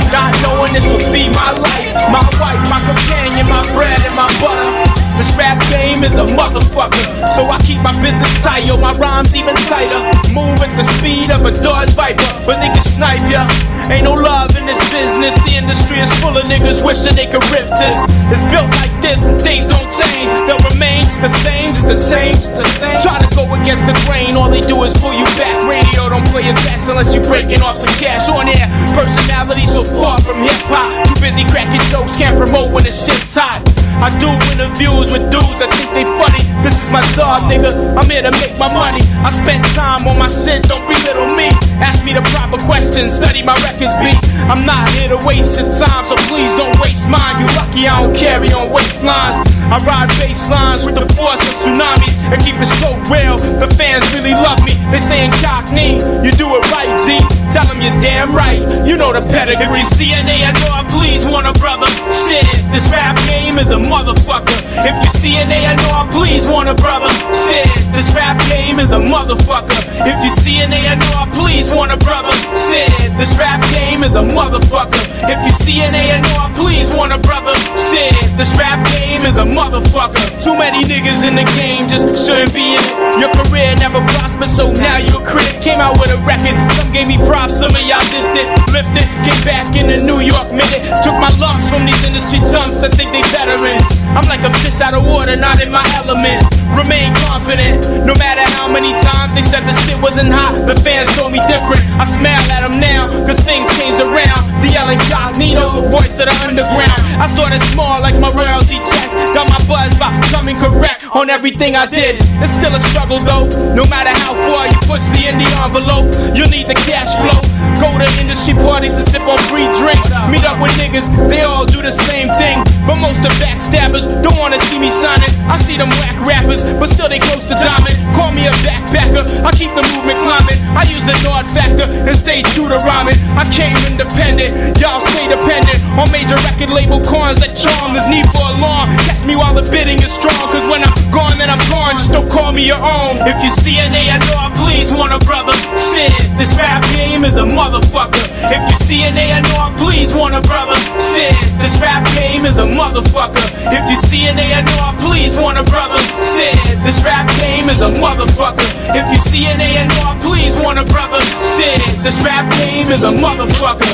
Not 0.08 0.32
knowing 0.40 0.72
this 0.72 0.88
would 0.88 1.04
be 1.12 1.28
my 1.36 1.52
life, 1.52 1.92
my 2.08 2.24
wife, 2.40 2.64
my 2.72 2.80
companion, 2.88 3.44
my 3.44 3.60
bread 3.76 4.00
and 4.00 4.16
my 4.16 4.24
butter. 4.40 4.72
This 5.20 5.28
rap 5.36 5.60
game 5.68 6.00
is 6.00 6.16
a 6.16 6.24
motherfucker, 6.32 7.28
so 7.36 7.44
I 7.52 7.60
keep 7.60 7.78
my 7.84 7.92
business 8.00 8.32
tight, 8.40 8.64
yo, 8.64 8.80
my 8.80 8.90
rhymes 8.96 9.36
even 9.36 9.54
tighter. 9.68 10.00
Move 10.32 10.56
at 10.64 10.72
the 10.80 10.82
speed 10.96 11.28
of 11.28 11.44
a 11.44 11.52
Dodge 11.52 11.92
Viper, 11.92 12.24
but 12.48 12.56
they 12.56 12.72
can 12.72 12.82
snipe 12.82 13.20
ya. 13.28 13.44
Ain't 13.92 14.08
no 14.08 14.16
love 14.16 14.56
in 14.56 14.64
this 14.64 14.80
business, 14.90 15.36
the 15.44 15.60
industry 15.60 16.00
is 16.00 16.10
full 16.24 16.34
of 16.40 16.44
niggas 16.48 16.80
wishing 16.80 17.14
they 17.14 17.26
could 17.28 17.44
rip 17.52 17.68
this. 17.76 17.96
It's 18.32 18.42
built 18.48 18.72
like 18.80 18.94
this, 19.04 19.28
and 19.28 19.36
things 19.36 19.68
don't 19.68 19.90
change. 19.92 20.32
They'll 20.48 20.64
remain 20.72 21.04
the 21.24 21.32
same, 21.40 21.68
just 21.72 21.88
the 21.88 21.96
same, 21.96 22.34
just 22.36 22.56
the 22.56 22.68
same. 22.76 23.00
Try 23.00 23.16
to 23.16 23.28
go 23.34 23.48
against 23.56 23.88
the 23.88 23.96
grain, 24.04 24.36
all 24.36 24.52
they 24.54 24.62
do 24.62 24.78
is 24.86 24.94
pull 25.02 25.12
you 25.12 25.26
back. 25.34 25.66
Radio 25.66 26.08
don't 26.08 26.24
play 26.30 26.46
your 26.46 26.54
tracks 26.62 26.86
unless 26.86 27.10
you 27.10 27.20
breaking 27.26 27.60
off 27.60 27.76
some 27.76 27.90
cash 27.98 28.30
on 28.30 28.46
air. 28.46 28.70
Personality 28.94 29.66
so 29.66 29.82
far 29.82 30.14
from 30.22 30.38
hip 30.46 30.54
hop, 30.70 30.86
too 31.10 31.18
busy 31.18 31.42
cracking 31.50 31.82
jokes, 31.90 32.16
can't 32.16 32.38
promote 32.38 32.70
when 32.70 32.86
the 32.86 32.94
shit's 32.94 33.34
hot. 33.34 33.66
I 33.98 34.10
do 34.22 34.30
interviews 34.54 35.10
with 35.10 35.26
dudes 35.30 35.58
that 35.58 35.70
think 35.74 35.90
they 35.94 36.06
funny. 36.06 36.42
This 36.62 36.78
is 36.78 36.90
my 36.90 37.02
job, 37.18 37.46
nigga. 37.50 37.74
I'm 37.98 38.06
here 38.06 38.22
to 38.22 38.30
make 38.42 38.54
my 38.58 38.70
money. 38.70 39.02
I 39.22 39.30
spend 39.34 39.64
time 39.74 40.06
on 40.06 40.18
my 40.18 40.30
shit, 40.30 40.62
don't 40.70 40.82
belittle 40.86 41.34
me. 41.34 41.50
Ask 41.82 42.04
me 42.06 42.14
the 42.14 42.22
proper 42.34 42.58
questions, 42.62 43.14
study 43.14 43.42
my 43.42 43.58
records 43.66 43.96
beat. 43.98 44.18
I'm 44.46 44.62
not 44.66 44.86
here 44.94 45.10
to 45.10 45.18
waste 45.26 45.58
your 45.58 45.70
time, 45.70 46.04
so 46.06 46.14
please 46.30 46.54
don't 46.54 46.74
waste 46.78 47.10
mine. 47.10 47.42
You 47.42 47.48
lucky 47.58 47.86
I 47.88 48.02
don't 48.02 48.14
carry 48.14 48.50
on 48.54 48.70
waistlines. 48.70 49.42
I 49.72 49.80
ride 49.88 50.12
bass 50.20 50.50
lines 50.50 50.84
with 50.84 50.94
the 50.94 51.06
force 51.16 51.40
of 51.40 51.54
tsunamis 51.64 52.14
and 52.28 52.38
keep 52.44 52.60
it 52.60 52.68
so 52.68 52.92
real. 53.08 53.40
The 53.40 53.70
fans 53.78 54.04
really 54.12 54.36
me. 54.64 54.72
They 54.90 54.98
saying 54.98 55.32
cockney, 55.42 55.94
you 56.24 56.30
do 56.32 56.56
it 56.56 56.70
right, 56.72 56.98
Z. 56.98 57.33
Tell 57.52 57.66
them 57.66 57.80
you're 57.80 57.96
damn 58.00 58.34
right. 58.34 58.60
You 58.86 58.96
know 58.96 59.12
the 59.12 59.22
pedigree. 59.32 59.84
CNA, 59.94 60.42
I 60.44 60.52
know 60.52 60.70
I 60.72 60.82
please 60.88 61.26
want 61.28 61.46
a 61.46 61.54
brother. 61.58 61.86
Shit, 62.26 62.46
this 62.72 62.88
rap 62.90 63.16
game 63.26 63.58
is 63.58 63.70
a 63.70 63.78
motherfucker. 63.78 64.54
If 64.82 64.94
you 64.98 65.10
CNA, 65.20 65.68
I 65.68 65.74
know 65.76 65.90
I 65.92 66.08
please 66.10 66.50
want 66.50 66.68
a 66.68 66.74
brother. 66.74 67.10
Shit, 67.46 67.68
this 67.94 68.10
rap 68.14 68.38
game 68.50 68.78
is 68.80 68.90
a 68.90 68.98
motherfucker. 68.98 69.76
If 70.02 70.16
you 70.24 70.32
CNA, 70.34 70.90
I 70.90 70.94
know 70.98 71.12
I 71.14 71.30
please 71.34 71.72
want 71.74 71.92
a 71.92 71.98
brother. 71.98 72.32
Shit, 72.68 72.90
this 73.18 73.36
rap 73.38 73.62
game 73.70 74.02
is 74.02 74.14
a 74.14 74.24
motherfucker. 74.34 74.98
If 75.30 75.38
you 75.46 75.52
CNA, 75.54 76.14
I 76.14 76.18
know 76.20 76.36
I 76.42 76.48
please 76.58 76.90
want 76.96 77.12
a 77.12 77.18
brother. 77.18 77.54
Shit, 77.90 78.14
this 78.36 78.50
rap 78.58 78.82
game 78.98 79.22
is 79.22 79.36
a 79.38 79.46
motherfucker. 79.46 80.20
Too 80.42 80.58
many 80.58 80.82
niggas 80.84 81.22
in 81.22 81.36
the 81.38 81.46
game 81.54 81.86
just 81.86 82.10
shouldn't 82.26 82.52
be 82.52 82.74
in 82.74 82.82
it. 82.82 83.22
Your 83.22 83.30
career 83.46 83.74
never 83.78 84.02
prospered, 84.18 84.50
so 84.50 84.72
now 84.82 84.98
you're 84.98 85.22
a 85.22 85.26
critic. 85.26 85.62
Came 85.62 85.80
out 85.80 85.98
with 86.00 86.10
a 86.10 86.18
record, 86.26 86.58
some 86.74 86.90
gave 86.92 87.06
me 87.06 87.16
props, 87.34 87.58
some 87.58 87.74
of 87.74 87.82
y'all 87.82 88.02
dissed 88.14 88.38
it. 88.38 88.46
Lifted, 88.70 89.06
came 89.26 89.42
back 89.42 89.66
in 89.74 89.90
the 89.90 89.98
New 90.06 90.22
York 90.22 90.54
minute. 90.54 90.86
Took 91.02 91.18
my 91.18 91.30
lumps 91.42 91.66
from 91.66 91.82
these 91.82 91.98
industry 92.06 92.38
chumps 92.46 92.78
that 92.78 92.94
think 92.94 93.10
they 93.10 93.26
veterans. 93.34 93.86
I'm 94.14 94.26
like 94.30 94.46
a 94.46 94.52
fish 94.62 94.78
out 94.78 94.94
of 94.94 95.02
water, 95.02 95.34
not 95.34 95.58
in 95.58 95.70
my 95.74 95.82
element. 95.98 96.46
Remain 96.78 97.10
confident, 97.26 97.86
no 98.06 98.14
matter 98.18 98.42
how 98.54 98.70
many 98.70 98.94
times 99.02 99.34
they 99.34 99.42
said 99.42 99.66
the 99.66 99.74
shit 99.82 99.98
wasn't 99.98 100.30
hot. 100.30 100.54
The 100.66 100.78
fans 100.86 101.10
told 101.18 101.34
me 101.34 101.42
different. 101.50 101.82
I 101.98 102.06
smile 102.06 102.42
at 102.54 102.62
them 102.62 102.78
now, 102.78 103.02
cause 103.26 103.38
things 103.42 103.66
changed 103.78 103.98
around. 104.06 104.42
The 104.62 104.70
El 104.74 104.90
Incognito, 104.90 105.66
the 105.70 105.86
voice 105.90 106.18
of 106.22 106.30
the 106.30 106.36
underground. 106.46 106.98
I 107.18 107.26
started 107.26 107.60
small 107.74 107.98
like 108.00 108.14
my 108.18 108.30
royalty 108.34 108.78
checks. 108.86 109.12
Got 109.34 109.50
my 109.50 109.60
buzz 109.66 109.94
by 109.98 110.10
coming 110.30 110.58
correct 110.58 111.04
on 111.14 111.30
everything 111.30 111.76
I 111.76 111.86
did. 111.86 112.18
It's 112.42 112.54
still 112.58 112.74
a 112.74 112.80
struggle 112.90 113.18
though. 113.22 113.46
No 113.74 113.86
matter 113.86 114.10
how 114.10 114.34
far 114.50 114.66
you 114.66 114.78
push 114.90 115.06
me 115.14 115.30
in 115.30 115.38
the 115.38 115.46
envelope, 115.62 116.10
you'll 116.34 116.50
need 116.50 116.66
the 116.66 116.78
cash 116.86 117.14
flow. 117.24 117.40
Go 117.80 117.88
to 117.98 118.08
industry 118.20 118.54
parties 118.54 118.94
to 118.94 119.02
sip 119.02 119.24
on 119.26 119.38
free 119.50 119.66
drinks. 119.80 120.12
Meet 120.30 120.44
up 120.44 120.60
with 120.60 120.72
niggas, 120.76 121.08
they 121.28 121.42
all 121.42 121.64
do 121.66 121.80
the 121.82 121.90
same 121.90 122.28
thing. 122.36 122.60
But 122.86 123.00
most 123.00 123.20
of 123.24 123.32
backstabbers 123.40 124.04
don't 124.22 124.36
wanna 124.38 124.58
see 124.68 124.78
me 124.78 124.92
shining. 124.92 125.30
I 125.48 125.56
see 125.56 125.76
them 125.76 125.90
whack 126.00 126.16
rappers, 126.26 126.64
but 126.78 126.88
still 126.92 127.08
they 127.08 127.18
close 127.18 127.48
to 127.48 127.56
diamond. 127.56 127.96
Call 128.16 128.30
me 128.32 128.46
a 128.46 128.54
backpacker, 128.62 129.24
I 129.44 129.50
keep 129.52 129.72
the 129.74 129.84
movement 129.94 130.18
climbing. 130.20 130.58
I 130.76 130.84
use 130.86 131.04
the 131.04 131.16
Nord 131.26 131.50
factor 131.50 131.86
and 131.88 132.16
stay 132.16 132.42
true 132.54 132.68
to 132.68 132.78
rhyming. 132.86 133.18
I 133.34 133.44
came 133.50 133.76
independent, 133.90 134.78
y'all 134.78 135.00
stay 135.12 135.26
dependent 135.28 135.78
on 135.98 136.10
major 136.10 136.38
record 136.46 136.72
label 136.72 137.00
coins 137.02 137.40
that 137.40 137.56
charm. 137.58 137.94
There's 137.94 138.08
need 138.08 138.26
for 138.30 138.46
alarm. 138.54 138.94
Catch 139.08 139.24
me 139.26 139.34
while 139.36 139.54
the 139.54 139.66
bidding 139.70 139.98
is 140.02 140.12
strong, 140.12 140.46
cause 140.54 140.68
when 140.68 140.82
I'm 140.84 140.94
gone, 141.10 141.38
then 141.38 141.50
I'm 141.50 141.62
gone. 141.70 141.98
Just 141.98 142.12
don't 142.12 142.30
call 142.30 142.52
me 142.52 142.66
your 142.66 142.80
own. 142.80 143.18
If 143.26 143.36
you 143.42 143.50
CNA, 143.50 144.10
I 144.14 144.18
know 144.18 144.36
I 144.38 144.48
please 144.54 144.94
want 144.94 145.12
a 145.12 145.20
brother. 145.26 145.54
Shit, 145.92 146.12
this 146.38 146.54
rap 146.56 146.82
game 146.94 147.13
is 147.22 147.36
a 147.36 147.44
motherfucker. 147.44 148.18
If 148.50 148.90
you 148.90 149.06
I 149.06 149.38
know 149.38 149.54
I 149.60 149.74
please 149.78 150.16
want 150.16 150.34
a 150.34 150.40
brother. 150.40 150.74
Shit, 151.14 151.36
this 151.60 151.78
rap 151.78 152.02
game 152.16 152.42
is 152.42 152.56
a 152.58 152.66
motherfucker. 152.66 153.38
If 153.70 153.84
you 153.86 154.32
I 154.32 154.64
know 154.64 154.78
I 154.80 154.96
please 154.98 155.38
want 155.38 155.58
a 155.58 155.62
brother. 155.62 156.00
Shit, 156.34 156.56
this 156.82 156.98
rap 157.04 157.28
game 157.38 157.68
is 157.68 157.82
a 157.82 157.92
motherfucker. 158.02 158.66
If 158.96 159.06
you 159.14 159.46
I 159.46 159.86
know 159.86 160.02
I 160.10 160.18
please 160.24 160.56
want 160.62 160.78
a 160.80 160.84
brother. 160.88 161.20
Shit, 161.54 161.78
this 162.02 162.18
rap 162.24 162.50
game 162.58 162.88
is 162.90 163.04
a 163.04 163.12
motherfucker. 163.12 163.86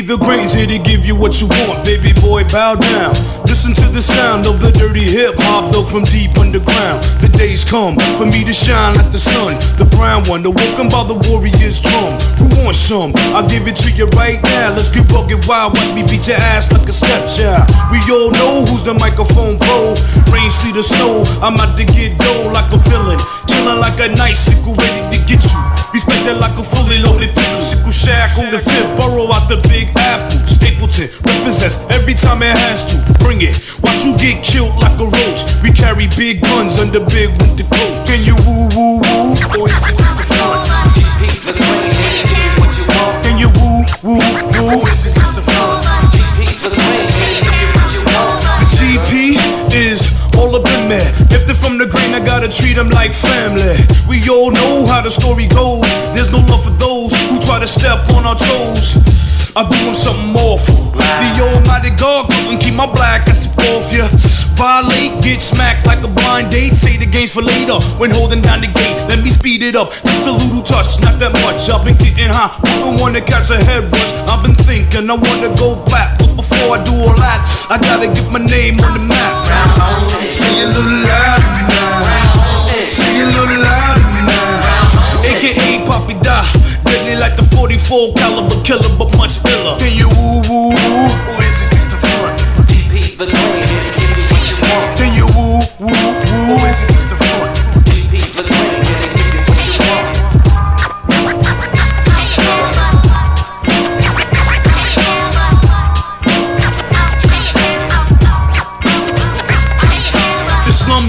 the 0.07 0.15
Great's 0.23 0.55
here 0.55 0.65
to 0.65 0.79
give 0.79 1.03
you 1.03 1.19
what 1.19 1.43
you 1.43 1.51
want, 1.51 1.83
baby 1.83 2.15
boy, 2.23 2.39
bow 2.47 2.79
down. 2.79 3.11
Listen 3.43 3.75
to 3.75 3.91
the 3.91 3.99
sound 3.99 4.47
of 4.47 4.63
the 4.63 4.71
dirty 4.71 5.03
hip 5.03 5.35
hop, 5.51 5.67
though 5.75 5.83
from 5.83 6.07
deep 6.07 6.31
underground. 6.39 7.03
The 7.19 7.27
days 7.27 7.67
come 7.67 7.99
for 8.15 8.23
me 8.23 8.47
to 8.47 8.55
shine 8.55 8.95
like 8.95 9.11
the 9.11 9.19
sun, 9.19 9.59
the 9.75 9.83
brown 9.99 10.23
one, 10.31 10.47
awoken 10.47 10.87
by 10.87 11.03
the 11.03 11.19
warrior's 11.27 11.83
drum. 11.83 12.15
Who 12.39 12.47
wants 12.63 12.79
some? 12.79 13.11
I'll 13.35 13.43
give 13.51 13.67
it 13.67 13.75
to 13.83 13.91
you 13.91 14.07
right 14.15 14.39
now. 14.55 14.71
Let's 14.71 14.87
get 14.87 15.03
bugged 15.11 15.35
wild, 15.43 15.75
watch 15.75 15.91
me 15.91 16.07
beat 16.07 16.23
your 16.23 16.39
ass 16.55 16.71
like 16.71 16.87
a 16.87 16.95
stepchild. 16.95 17.67
We 17.91 17.99
all 18.07 18.31
know 18.31 18.63
who's 18.63 18.87
the 18.87 18.95
microphone 18.95 19.59
pro. 19.59 19.91
Rain, 20.31 20.47
sleet, 20.47 20.79
or 20.79 20.87
snow, 20.87 21.27
I'm 21.43 21.59
out 21.59 21.75
to 21.75 21.83
get 21.83 22.15
dough 22.15 22.55
like 22.55 22.71
a 22.71 22.79
villain. 22.87 23.19
Chillin' 23.51 23.83
like 23.83 23.99
a 23.99 24.07
nice 24.15 24.39
sickle 24.39 24.71
ready 24.71 25.03
to 25.11 25.19
get 25.27 25.43
you. 25.43 25.86
Respected 25.97 26.37
like 26.37 26.53
a 26.59 26.63
fully 26.63 26.99
loaded 26.99 27.33
pistol. 27.33 27.57
Sickle 27.57 27.89
shack 27.91 28.37
on 28.37 28.51
the 28.51 28.59
fifth 28.59 29.01
borough 29.01 29.33
out 29.33 29.49
the 29.49 29.57
Big 29.65 29.89
Apple. 29.97 30.29
Stapleton 30.45 31.09
represents 31.25 31.81
every 31.89 32.13
time 32.13 32.43
it 32.45 32.53
has 32.53 32.85
to. 32.93 33.01
Bring 33.17 33.41
it. 33.41 33.57
Watch 33.81 34.05
you 34.05 34.13
get 34.13 34.45
killed 34.45 34.77
like 34.77 34.93
a 35.01 35.09
roach. 35.09 35.41
We 35.65 35.73
carry 35.73 36.05
big 36.13 36.45
guns 36.45 36.77
under 36.77 37.01
big 37.09 37.33
winter 37.41 37.65
coats. 37.65 38.05
Can 38.05 38.21
you 38.21 38.37
woo 38.45 38.69
woo 38.77 39.01
woo? 39.01 39.33
Or 39.57 39.65
is 39.65 39.73
it 39.73 39.97
just 39.97 40.21
a 40.21 40.25
front? 40.29 40.69
Can 43.25 43.41
you 43.41 43.49
woo 43.57 43.81
woo 44.05 44.21
woo? 44.21 44.77
Or 44.77 44.85
is 44.85 45.01
it 45.01 45.17
just 45.17 45.33
a 45.33 45.41
front? 45.49 45.81
The 48.61 48.69
GP 48.77 49.33
is 49.73 50.13
all 50.37 50.53
up 50.53 50.69
in 50.77 50.93
there. 50.93 51.16
The 51.77 51.85
grain, 51.85 52.09
I 52.17 52.25
gotta 52.25 52.49
treat 52.49 52.73
them 52.73 52.89
like 52.89 53.13
family. 53.13 53.77
We 54.09 54.17
all 54.33 54.49
know 54.49 54.89
how 54.89 55.05
the 55.05 55.13
story 55.13 55.45
goes. 55.45 55.85
There's 56.17 56.31
no 56.33 56.41
love 56.49 56.65
for 56.65 56.73
those 56.81 57.13
who 57.29 57.37
try 57.37 57.59
to 57.59 57.67
step 57.69 58.09
on 58.17 58.25
our 58.25 58.33
toes. 58.33 58.97
I 59.53 59.61
do 59.61 59.77
them 59.85 59.93
something 59.93 60.33
awful. 60.41 60.97
The 60.97 61.37
almighty 61.37 61.93
God 61.93 62.33
couldn't 62.33 62.65
keep 62.65 62.73
my 62.73 62.89
black 62.89 63.29
ass 63.29 63.45
off 63.45 63.93
ya. 63.93 64.09
Violate, 64.57 65.21
get 65.21 65.37
smacked 65.37 65.85
like 65.85 66.01
a 66.01 66.09
blind 66.09 66.49
date. 66.49 66.73
Say 66.73 66.97
the 66.97 67.05
game's 67.05 67.33
for 67.33 67.45
later 67.45 67.77
when 68.01 68.09
holding 68.09 68.41
down 68.41 68.61
the 68.61 68.73
gate. 68.73 68.97
Let 69.05 69.21
me 69.21 69.29
speed 69.29 69.61
it 69.61 69.75
up. 69.75 69.93
Just 70.01 70.25
a 70.25 70.33
little 70.33 70.65
touch, 70.65 70.97
not 71.05 71.21
that 71.21 71.29
much. 71.45 71.69
I've 71.69 71.85
been 71.85 71.97
getting 72.01 72.33
high. 72.33 72.57
Wouldn't 72.81 73.01
wanna 73.01 73.21
catch 73.21 73.53
a 73.53 73.61
head 73.61 73.85
rush. 73.85 74.13
I've 74.33 74.41
been 74.41 74.57
thinking 74.65 75.05
I 75.09 75.13
wanna 75.13 75.53
go 75.53 75.77
black. 75.85 76.26
Before 76.57 76.73
I 76.73 76.81
do 76.81 76.97
all 77.05 77.13
that, 77.21 77.45
I 77.69 77.77
gotta 77.77 78.09
get 78.09 78.33
my 78.33 78.41
name 78.41 78.81
on 78.81 78.97
the 78.97 79.03
map. 79.05 79.45
Say 80.25 80.65
a 80.65 80.73
little 80.73 80.89
louder 81.05 81.53
now. 81.69 82.01
Say 82.89 83.21
a 83.21 83.29
little 83.29 83.61
louder 83.61 84.09
now. 84.25 85.21
AKA 85.21 85.85
Poppy 85.85 86.17
Da. 86.25 86.41
Deadly 86.81 87.21
like 87.21 87.37
the 87.37 87.45
44 87.53 88.17
caliber 88.17 88.57
killer, 88.65 88.89
but 88.97 89.13
much 89.21 89.37
iller. 89.45 89.77
Can 89.77 89.93
you 89.93 90.09
woo 90.17 90.41
woo 90.49 90.73
woo? 90.73 91.05
Or 91.29 91.45
is 91.45 91.61
it 91.61 91.69
just 91.77 91.93
a 91.93 92.01
front? 92.01 92.41
DP 92.65 93.21
the 93.21 93.29
Green, 93.29 93.61
give 93.93 94.17
you 94.17 94.25
what 94.25 94.41
you 94.49 94.57
want. 94.57 94.97
Can 94.97 95.13
you 95.13 95.29
woo 95.37 95.61
woo 95.77 95.93
woo? 95.93 96.57
Or 96.57 96.65
is 96.73 96.81
it 96.89 96.96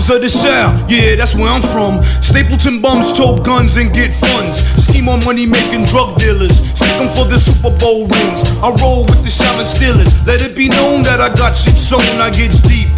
Of 0.08 0.22
the 0.22 0.28
South, 0.30 0.90
yeah, 0.90 1.16
that's 1.16 1.34
where 1.34 1.48
I'm 1.48 1.60
from. 1.60 2.02
Stapleton 2.22 2.80
bums 2.80 3.12
tote 3.12 3.44
guns 3.44 3.76
and 3.76 3.92
get 3.92 4.10
funds. 4.10 4.64
Scheme 4.82 5.06
on 5.06 5.22
money 5.26 5.44
making 5.44 5.84
drug 5.84 6.16
dealers. 6.16 6.56
Stick 6.72 6.96
'em 6.96 7.08
for 7.14 7.26
the 7.26 7.38
Super 7.38 7.68
Bowl 7.76 8.08
rings. 8.08 8.40
I 8.62 8.70
roll 8.80 9.04
with 9.04 9.22
the 9.22 9.28
Shaolin 9.28 9.66
Steelers. 9.66 10.26
Let 10.26 10.40
it 10.40 10.56
be 10.56 10.70
known 10.70 11.02
that 11.02 11.20
I 11.20 11.28
got 11.28 11.58
shit 11.58 11.76
sewn, 11.76 12.00
I 12.20 12.30
get 12.30 12.56
deep. 12.62 12.88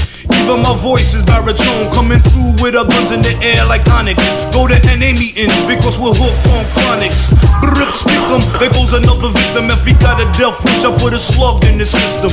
Even 0.41 0.63
my 0.65 0.75
voice 0.81 1.13
is 1.15 1.23
baritone, 1.23 1.93
coming 1.93 2.21
through 2.33 2.57
with 2.65 2.75
our 2.75 2.89
guns 2.89 3.13
in 3.13 3.21
the 3.21 3.37
air 3.45 3.61
like 3.69 3.85
Onyx. 3.93 4.17
Go 4.57 4.67
to 4.67 4.77
NA 4.97 5.13
meetings 5.13 5.55
because 5.69 6.01
we're 6.01 6.17
hooked 6.17 6.45
on 6.49 6.65
chronics. 6.73 7.29
Rip 7.61 7.93
stick 7.93 8.25
'em, 8.33 8.41
there 8.59 8.73
goes 8.73 8.93
another 8.97 9.29
victim. 9.29 9.69
If 9.69 9.85
he 9.85 9.93
got 9.93 10.21
a 10.21 10.27
death 10.33 10.57
wish, 10.65 10.85
I 10.85 10.91
put 10.97 11.13
a 11.13 11.19
slug 11.19 11.65
in 11.65 11.77
the 11.79 11.87
system. 11.87 12.33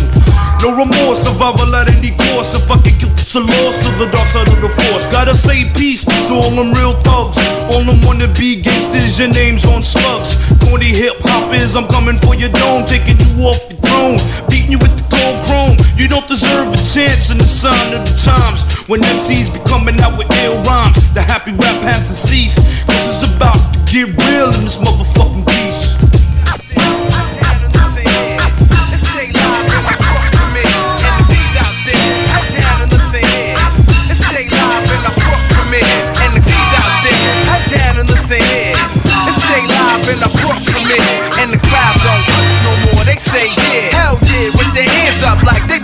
No 0.64 0.72
remorse, 0.74 1.28
survival 1.28 1.76
at 1.76 1.90
any 1.92 2.12
cost. 2.16 2.56
If 2.56 2.72
I 2.72 2.78
get 2.80 2.98
guilty, 2.98 3.24
so 3.24 3.42
lost 3.42 3.84
to 3.84 3.92
the 4.00 4.08
dark 4.08 4.28
side 4.32 4.48
of 4.48 4.60
the 4.62 4.70
force. 4.70 5.06
Gotta 5.12 5.36
say 5.36 5.68
peace 5.76 6.04
to 6.06 6.34
all 6.34 6.56
them 6.56 6.72
real 6.80 6.96
thugs. 7.04 7.38
All 7.76 7.84
them 7.84 8.00
wanna 8.08 8.28
be 8.28 8.62
gangsters, 8.64 9.20
your 9.20 9.30
name's 9.30 9.66
on 9.66 9.84
slugs. 9.84 10.38
Corny 10.64 10.96
hip 10.96 11.20
hop 11.22 11.54
is, 11.54 11.76
I'm 11.76 11.88
coming 11.88 12.18
for 12.18 12.34
your 12.36 12.50
dome, 12.50 12.86
taking 12.86 13.20
you 13.20 13.46
off 13.46 13.60
your 13.70 13.80
throne, 13.84 14.18
beating 14.50 14.72
you 14.72 14.80
with 14.80 14.96
the 14.98 15.07
cold 15.18 15.38
chrome. 15.46 15.78
You 15.98 16.08
don't 16.08 16.28
deserve 16.28 16.74
a 16.74 16.78
chance 16.78 17.30
in 17.30 17.38
the 17.38 17.50
sign 17.50 17.94
of 17.94 18.06
the 18.06 18.16
times 18.18 18.64
when 18.88 19.02
MCs 19.02 19.54
be 19.54 19.60
coming 19.70 20.00
out 20.00 20.18
with 20.18 20.30
ill 20.46 20.62
rhymes. 20.64 20.98
The 21.14 21.22
happy 21.22 21.52
rap 21.52 21.80
has 21.84 22.08
to 22.08 22.16
cease. 22.16 22.56
This 22.56 23.04
is 23.12 23.36
about 23.36 23.58
to 23.74 23.80
get 23.90 24.08
real 24.30 24.50
in 24.54 24.64
this 24.66 24.78
motherfucking 24.78 25.37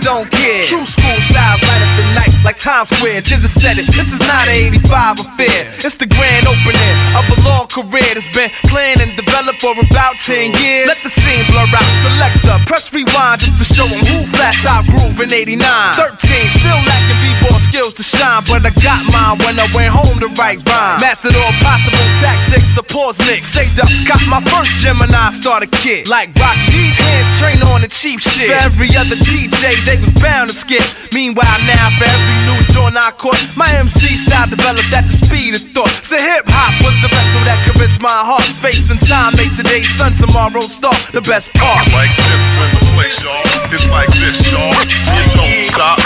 don't 0.04 0.30
care. 0.30 0.62
True 0.64 0.84
school 0.84 1.18
style, 1.22 1.58
light 1.62 1.82
up 1.82 1.96
the 1.96 2.04
night 2.14 2.33
like 2.44 2.60
Times 2.60 2.92
Square. 2.92 3.22
Jizza 3.22 3.48
said 3.48 3.80
it. 3.80 3.88
This 3.88 4.12
is 4.12 4.20
not 4.20 4.46
an 4.46 4.76
85 4.84 5.20
affair. 5.20 5.72
It's 5.80 5.96
the 5.96 6.06
grand 6.06 6.46
opening 6.46 6.96
of 7.16 7.24
a 7.32 7.36
long 7.48 7.66
career 7.72 8.04
that's 8.12 8.28
been 8.36 8.52
planned 8.68 9.00
and 9.00 9.16
developed 9.16 9.64
for 9.64 9.72
about 9.72 10.20
10 10.20 10.52
years. 10.60 10.86
Let 10.86 11.00
the 11.00 11.10
scene 11.10 11.44
blur 11.48 11.64
out. 11.64 11.88
Selector, 12.04 12.60
press 12.68 12.92
rewind 12.92 13.40
just 13.40 13.56
to 13.58 13.64
show 13.64 13.88
'em 13.88 14.04
who 14.04 14.28
flat 14.28 14.54
top 14.60 14.84
groove 14.86 15.18
in 15.24 15.32
89. 15.32 15.96
13, 15.96 16.48
still 16.52 16.80
lacking 16.84 17.18
b-ball 17.24 17.58
skills 17.60 17.94
to 17.94 18.04
shine, 18.04 18.44
but 18.44 18.66
I 18.68 18.70
got 18.84 19.02
mine 19.08 19.40
when 19.40 19.58
I 19.58 19.66
went 19.72 19.92
home 19.92 20.20
to 20.20 20.28
write 20.36 20.60
rhyme. 20.68 21.00
Mastered 21.00 21.34
all 21.36 21.52
possible 21.64 22.06
tactics, 22.20 22.68
supports 22.68 23.18
mix. 23.24 23.48
Saved 23.48 23.80
up, 23.80 23.88
got 24.04 24.20
my 24.28 24.40
first 24.52 24.76
Gemini 24.84 25.32
starter 25.32 25.66
kit. 25.66 26.08
Like 26.08 26.28
Rocky, 26.36 26.60
these 26.70 26.96
hands 26.96 27.28
train 27.40 27.62
on 27.62 27.80
the 27.80 27.88
cheap 27.88 28.20
shit. 28.20 28.52
For 28.52 28.58
every 28.68 28.94
other 28.96 29.16
DJ, 29.16 29.80
they 29.88 29.96
was 29.96 30.12
bound 30.20 30.50
to 30.50 30.54
skip. 30.54 30.84
Meanwhile, 31.12 31.60
now 31.64 31.88
for 31.98 32.04
every 32.04 32.33
new 32.46 32.60
dawn 32.74 32.96
I 32.96 33.10
caught, 33.18 33.38
my 33.56 33.68
MC 33.78 34.16
style 34.16 34.48
developed 34.48 34.92
at 34.94 35.06
the 35.06 35.14
speed 35.14 35.54
of 35.54 35.62
thought. 35.74 35.92
So 36.02 36.16
hip 36.16 36.46
hop 36.48 36.74
was 36.82 36.96
the 37.02 37.10
vessel 37.10 37.42
that 37.46 37.60
could 37.66 37.76
reach 37.78 37.98
my 38.00 38.10
heart. 38.10 38.46
Space 38.48 38.90
and 38.90 39.00
time 39.06 39.36
made 39.36 39.52
today's 39.54 39.88
sun, 39.88 40.14
tomorrow's 40.14 40.74
star. 40.74 40.94
The 41.12 41.22
best 41.22 41.52
part. 41.54 41.84
Like 41.92 42.14
this 42.16 42.44
in 42.62 42.70
the 42.74 42.82
place, 42.94 43.18
y'all. 43.22 43.42
It's 43.70 43.86
like 43.90 44.10
this, 44.14 44.38
y'all. 44.50 44.72
You 45.14 45.24
don't 45.36 45.68
stop. 45.70 45.98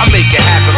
I 0.00 0.04
make 0.10 0.32
it 0.32 0.42
happen 0.42 0.74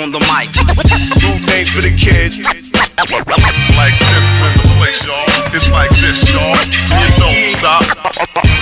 on 0.00 0.10
the 0.10 0.20
mic. 0.26 0.50
Do 0.52 1.30
things 1.46 1.70
for 1.70 1.82
the 1.84 1.92
kids. 1.94 2.40
Like 2.40 3.94
this 4.00 4.32
in 4.40 4.52
the 4.58 4.66
place, 4.80 5.04
y'all. 5.04 5.28
It's 5.52 5.68
like 5.70 5.90
this, 5.94 6.24
y'all. 6.32 6.56
You 6.98 7.08
don't 7.20 7.50
stop. 7.52 7.84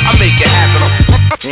I 0.04 0.12
make 0.18 0.36
it 0.36 0.50
happen 0.50 0.82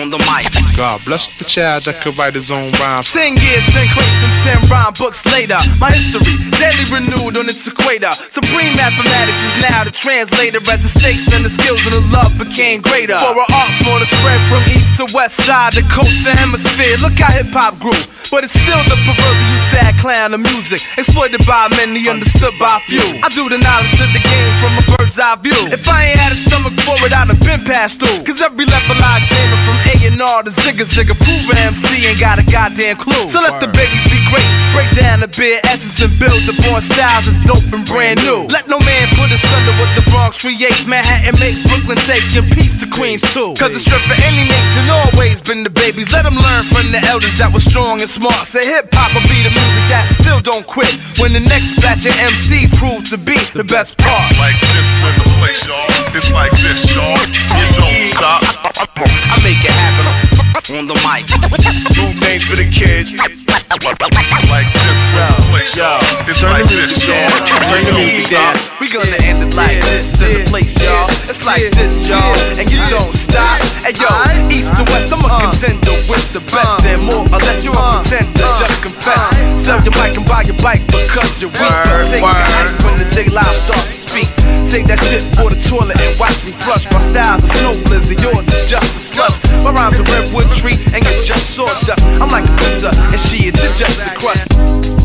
on 0.00 0.10
the 0.10 0.18
mic. 0.18 0.49
God 0.81 1.05
bless 1.05 1.28
the 1.36 1.44
child 1.44 1.85
that 1.85 2.01
could 2.01 2.16
write 2.16 2.32
his 2.32 2.48
own 2.48 2.73
rhymes. 2.81 3.12
Ten 3.12 3.36
years, 3.36 3.61
ten 3.69 3.85
crates, 3.93 4.20
and 4.24 4.32
ten 4.40 4.57
rhyme 4.73 4.97
books 4.97 5.20
later. 5.28 5.61
My 5.77 5.93
history 5.93 6.40
daily 6.57 6.89
renewed 6.89 7.36
on 7.36 7.52
its 7.52 7.69
equator. 7.69 8.09
Supreme 8.32 8.73
mathematics 8.81 9.44
is 9.44 9.61
now 9.61 9.85
the 9.85 9.93
translator 9.93 10.57
as 10.73 10.81
the 10.81 10.89
stakes 10.89 11.28
and 11.36 11.44
the 11.44 11.52
skills 11.52 11.85
and 11.85 12.01
the 12.01 12.05
love 12.09 12.32
became 12.40 12.81
greater. 12.81 13.20
For 13.20 13.36
an 13.36 13.44
art 13.52 13.77
form 13.85 14.01
to 14.01 14.09
spread 14.09 14.40
from 14.48 14.65
east 14.73 14.97
to 14.97 15.05
west 15.12 15.44
side, 15.44 15.77
the 15.77 15.85
coast 15.93 16.24
to 16.24 16.32
hemisphere. 16.32 16.97
Look 17.05 17.12
how 17.20 17.28
hip 17.28 17.52
hop 17.52 17.77
grew, 17.77 18.01
but 18.32 18.48
it's 18.48 18.57
still 18.57 18.81
the 18.89 18.97
proverbial 19.05 19.61
sad 19.69 20.01
clown 20.01 20.32
of 20.32 20.40
music, 20.40 20.81
exploited 20.97 21.44
by 21.44 21.69
many, 21.77 22.09
understood 22.09 22.57
by 22.57 22.81
few. 22.89 23.05
I 23.20 23.28
do 23.36 23.52
the 23.52 23.61
knowledge 23.61 23.93
to 24.01 24.09
the 24.16 24.23
game 24.24 24.52
from 24.57 24.81
a 24.81 24.85
bird's 24.97 25.20
eye 25.20 25.36
view. 25.44 25.61
If 25.69 25.85
I 25.85 26.16
ain't 26.16 26.20
had 26.24 26.32
a 26.32 26.40
stomach 26.40 26.73
for 26.89 26.97
it, 27.05 27.12
I'd 27.12 27.28
have 27.28 27.44
been 27.44 27.69
passed 27.69 28.01
through. 28.01 28.24
Cause 28.24 28.40
every 28.40 28.65
level 28.65 28.97
I 28.97 29.20
examine 29.20 29.61
from 29.61 29.77
A 29.85 29.94
and 30.09 30.23
R 30.24 30.40
to 30.40 30.52
Zigga 30.70 30.86
Zigga, 30.86 31.14
prove 31.18 31.51
an 31.51 31.74
MC 31.74 32.06
ain't 32.06 32.22
got 32.22 32.38
a 32.38 32.47
goddamn 32.47 32.94
clue. 32.94 33.26
So 33.26 33.42
let 33.42 33.59
the 33.59 33.66
babies 33.74 34.06
be 34.06 34.22
great, 34.30 34.47
break 34.70 34.86
down 34.94 35.18
the 35.18 35.26
bare 35.26 35.59
essence 35.66 35.98
and 35.98 36.14
build 36.14 36.47
the 36.47 36.55
born 36.62 36.78
styles 36.78 37.26
that's 37.26 37.42
dope 37.42 37.66
and 37.74 37.82
brand 37.82 38.22
new. 38.22 38.47
Let 38.55 38.70
no 38.70 38.78
man 38.78 39.10
put 39.18 39.34
us 39.34 39.42
under 39.51 39.74
what 39.82 39.90
the 39.98 40.06
Bronx 40.14 40.38
create. 40.38 40.86
Manhattan 40.86 41.34
make 41.42 41.59
Brooklyn 41.66 41.98
take 42.06 42.22
and 42.38 42.47
peace 42.55 42.78
to 42.78 42.86
Queens 42.86 43.18
too. 43.34 43.51
Cause 43.59 43.74
the 43.74 43.82
strength 43.82 44.06
for 44.06 44.14
any 44.22 44.47
nation 44.47 44.86
always 44.86 45.42
been 45.42 45.66
the 45.66 45.74
babies. 45.74 46.14
Let 46.14 46.22
them 46.22 46.38
learn 46.38 46.62
from 46.70 46.94
the 46.94 47.02
elders 47.02 47.34
that 47.42 47.51
was 47.51 47.66
strong 47.66 47.98
and 47.98 48.06
smart. 48.06 48.47
Say 48.47 48.62
hip 48.62 48.94
hop 48.94 49.10
will 49.10 49.26
be 49.26 49.42
the 49.42 49.51
music 49.51 49.84
that 49.90 50.06
still 50.06 50.38
don't 50.38 50.62
quit. 50.70 50.94
When 51.18 51.34
the 51.34 51.42
next 51.42 51.82
batch 51.82 52.06
of 52.06 52.14
MCs 52.14 52.70
prove 52.78 53.10
to 53.10 53.18
be 53.18 53.34
the 53.59 53.66
best 53.66 53.98
part. 53.98 54.38
Like 54.38 54.55
this 54.70 54.86
in 55.02 55.18
the 55.18 55.26
place, 55.34 55.66
y'all. 55.66 55.90
It's 56.14 56.30
like 56.30 56.55
this, 56.62 56.94
y'all. 56.94 57.18
You 57.59 57.66
don't 57.74 58.06
stop. 58.14 58.47
I 58.86 59.34
make 59.42 59.59
it 59.66 59.74
happen 59.74 60.30
on 60.74 60.86
the 60.86 60.94
mic. 61.02 61.26
Do 61.96 62.04
things 62.22 62.44
for 62.46 62.56
the 62.56 62.68
kids. 62.70 63.10
Like 64.50 64.66
this 64.66 65.14
uh, 65.14 65.30
place, 65.46 65.76
y'all. 65.78 66.02
It's 66.26 66.42
Turn 66.42 66.50
like 66.50 66.66
the 66.66 66.74
this, 66.74 66.90
music 66.90 67.06
y'all. 67.06 67.30
down. 67.30 67.70
Turn 67.70 67.82
the 67.86 67.94
music 67.94 68.26
down. 68.30 68.54
We 68.82 68.86
gonna 68.90 69.18
end 69.22 69.38
it 69.46 69.54
like 69.54 69.78
this 69.90 70.18
in 70.22 70.42
the 70.42 70.50
place, 70.50 70.74
y'all. 70.78 71.06
It's 71.30 71.46
like 71.46 71.70
this, 71.78 72.08
y'all. 72.10 72.34
And 72.58 72.66
you 72.66 72.82
don't 72.90 73.14
stop. 73.14 73.62
Hey 73.86 73.94
yo, 73.94 74.10
uh-huh. 74.10 74.50
east 74.50 74.74
to 74.74 74.82
west, 74.90 75.14
I'm 75.14 75.22
a 75.22 75.30
uh-huh. 75.30 75.54
contender 75.54 75.94
with 76.10 76.26
the 76.34 76.42
best. 76.50 76.82
Uh-huh. 76.82 76.90
And 76.90 77.00
more 77.06 77.22
or 77.30 77.40
less, 77.46 77.62
you're 77.62 77.74
a 77.74 78.02
pretender. 78.02 78.50
Just 78.58 78.82
confess. 78.82 79.22
Sell 79.58 79.78
your 79.86 79.94
mic 80.02 80.18
and 80.18 80.26
buy 80.26 80.42
your 80.42 80.58
bike 80.58 80.82
because 80.90 81.38
you're 81.38 81.54
weak. 81.54 81.74
Don't 81.86 82.10
take 82.10 82.26
the 82.26 82.26
hype 82.26 82.74
when 82.82 82.94
the 82.98 83.06
J 83.14 83.30
Live 83.30 83.54
starts 83.54 83.86
to 83.86 83.94
speak. 83.94 84.60
Take 84.70 84.86
that 84.86 85.02
shit 85.10 85.26
for 85.34 85.51
the 85.51 85.59
toilet 85.66 85.98
and 85.98 86.14
watch 86.14 86.47
me 86.47 86.52
flush. 86.62 86.86
My 86.94 87.02
style's 87.02 87.42
a 87.42 87.48
snow 87.59 87.74
blizzard, 87.90 88.22
yours 88.22 88.47
is 88.47 88.70
just 88.70 88.94
a 88.94 89.01
slush. 89.01 89.42
My 89.64 89.72
rhymes 89.74 89.98
a 89.98 90.05
redwood 90.05 90.47
tree 90.55 90.78
and 90.94 91.02
you're 91.02 91.24
just 91.26 91.59
sawdust. 91.59 91.98
I'm 92.22 92.30
like 92.30 92.47
a 92.47 92.55
pizza 92.55 92.94
and 92.94 93.20
she 93.20 93.51
is 93.51 93.59
just 93.74 93.98
the 93.98 94.14
crust. 94.14 94.99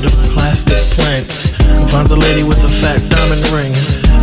Of 0.00 0.16
plastic 0.32 0.80
plants. 0.96 1.52
Finds 1.92 2.08
a 2.12 2.16
lady 2.16 2.40
with 2.40 2.64
a 2.64 2.72
fat 2.80 2.96
diamond 3.12 3.44
ring. 3.52 3.76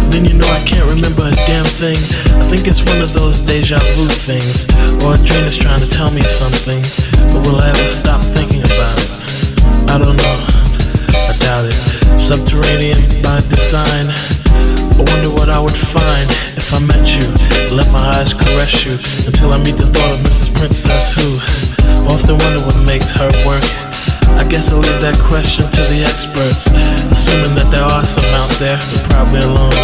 Then 0.10 0.26
you 0.26 0.34
know 0.34 0.50
I 0.50 0.58
can't 0.66 0.90
remember 0.90 1.30
a 1.30 1.36
damn 1.46 1.70
thing. 1.78 2.02
I 2.42 2.46
think 2.50 2.66
it's 2.66 2.82
one 2.82 2.98
of 3.06 3.14
those 3.14 3.46
deja 3.46 3.78
vu 3.94 4.10
things, 4.10 4.66
or 5.06 5.14
a 5.14 5.22
dream 5.22 5.46
is 5.46 5.54
trying 5.54 5.78
to 5.86 5.90
tell 5.90 6.10
me 6.10 6.26
something. 6.26 6.82
But 7.30 7.46
will 7.46 7.62
I 7.62 7.70
ever 7.70 7.90
stop 7.94 8.18
thinking 8.18 8.66
about 8.66 8.98
it? 8.98 9.14
I 9.94 10.02
don't 10.02 10.18
know. 10.18 10.38
I 11.30 11.34
doubt 11.46 11.70
it. 11.70 11.78
Subterranean 12.18 12.98
by 13.22 13.38
design. 13.46 14.10
I 14.98 15.06
wonder 15.06 15.30
what 15.30 15.54
I 15.54 15.62
would 15.62 15.78
find 15.78 16.26
if 16.58 16.74
I 16.74 16.82
met 16.82 17.14
you. 17.14 17.30
Let 17.70 17.86
my 17.94 18.02
eyes 18.18 18.34
caress 18.34 18.90
you 18.90 18.98
until 19.30 19.54
I 19.54 19.62
meet 19.62 19.78
the 19.78 19.86
thought 19.86 20.18
of 20.18 20.20
Mrs. 20.26 20.50
Princess, 20.50 21.14
who 21.14 21.38
often 22.10 22.42
wonder 22.42 22.66
what 22.66 22.82
makes 22.90 23.14
her 23.14 23.30
work. 23.46 23.89
I 24.40 24.48
guess 24.48 24.72
I'll 24.72 24.80
leave 24.80 25.02
that 25.04 25.20
question 25.20 25.68
to 25.68 25.82
the 25.92 26.00
experts, 26.08 26.72
assuming 27.12 27.52
that 27.60 27.68
there 27.68 27.84
are 27.84 28.08
some 28.08 28.24
out 28.40 28.48
there, 28.56 28.80
but 28.80 29.04
probably 29.12 29.44
alone, 29.44 29.76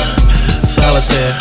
solitaire. 0.64 1.36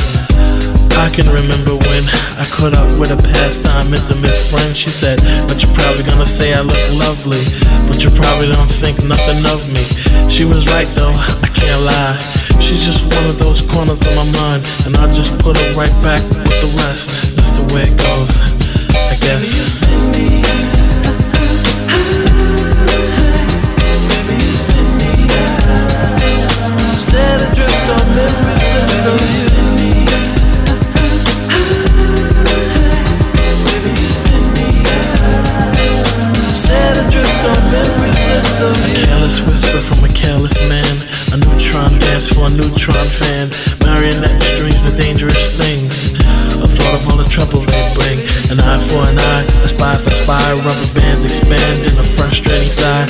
I 0.99 1.07
can 1.15 1.31
remember 1.31 1.79
when 1.79 2.05
I 2.39 2.45
caught 2.51 2.75
up 2.75 2.91
with 2.99 3.15
a 3.15 3.19
pastime 3.19 3.95
intimate 3.95 4.35
friend. 4.51 4.75
She 4.75 4.91
said, 4.91 5.23
But 5.47 5.63
you're 5.63 5.75
probably 5.79 6.03
gonna 6.03 6.27
say 6.27 6.55
I 6.55 6.63
look 6.67 6.85
lovely, 6.99 7.39
but 7.87 8.03
you 8.03 8.11
probably 8.11 8.51
don't 8.51 8.71
think 8.71 8.99
nothing 9.07 9.39
of 9.55 9.63
me. 9.71 9.83
She 10.27 10.43
was 10.43 10.67
right 10.75 10.91
though, 10.99 11.15
I 11.15 11.49
can't 11.55 11.83
lie. 11.87 12.19
She's 12.59 12.83
just 12.83 13.07
one 13.15 13.31
of 13.31 13.39
those 13.39 13.63
corners 13.63 14.03
of 14.03 14.13
my 14.19 14.27
mind, 14.43 14.67
and 14.91 14.99
I 14.99 15.07
just 15.15 15.39
put 15.39 15.55
her 15.55 15.71
right 15.79 15.95
back 16.03 16.23
with 16.35 16.51
the 16.59 16.71
rest. 16.83 17.39
That's 17.39 17.55
the 17.55 17.67
way 17.75 17.87
it 17.91 17.95
goes, 17.95 18.35
I 19.07 19.15
guess. 19.23 20.94
said 27.15 27.41
adrift 27.47 27.89
on 27.95 28.05
rivers 28.17 29.05
of 29.07 29.21
you. 29.79 29.85
A 38.65 39.07
careless 39.07 39.41
whisper 39.47 39.81
from 39.81 40.05
a 40.05 40.13
careless 40.13 40.57
man. 40.69 40.95
A 41.35 41.37
neutron 41.37 41.93
dance 42.01 42.29
for 42.29 42.47
a 42.47 42.51
neutron 42.51 43.09
fan. 43.21 43.51
Marionette 43.95 44.43
strings 44.43 44.83
are 44.91 44.97
dangerous 44.99 45.55
things. 45.55 46.19
A 46.59 46.67
thought 46.67 46.99
of 46.99 47.07
all 47.07 47.15
the 47.15 47.31
trouble 47.31 47.63
they 47.63 47.85
bring. 47.95 48.19
An 48.51 48.59
eye 48.59 48.83
for 48.91 49.07
an 49.07 49.15
eye, 49.15 49.47
a 49.63 49.71
spy 49.71 49.95
for 49.95 50.11
spy. 50.11 50.43
Rubber 50.67 50.89
bands 50.99 51.23
expand 51.23 51.87
in 51.87 51.95
a 51.95 52.03
frustrating 52.03 52.75
sigh. 52.75 53.07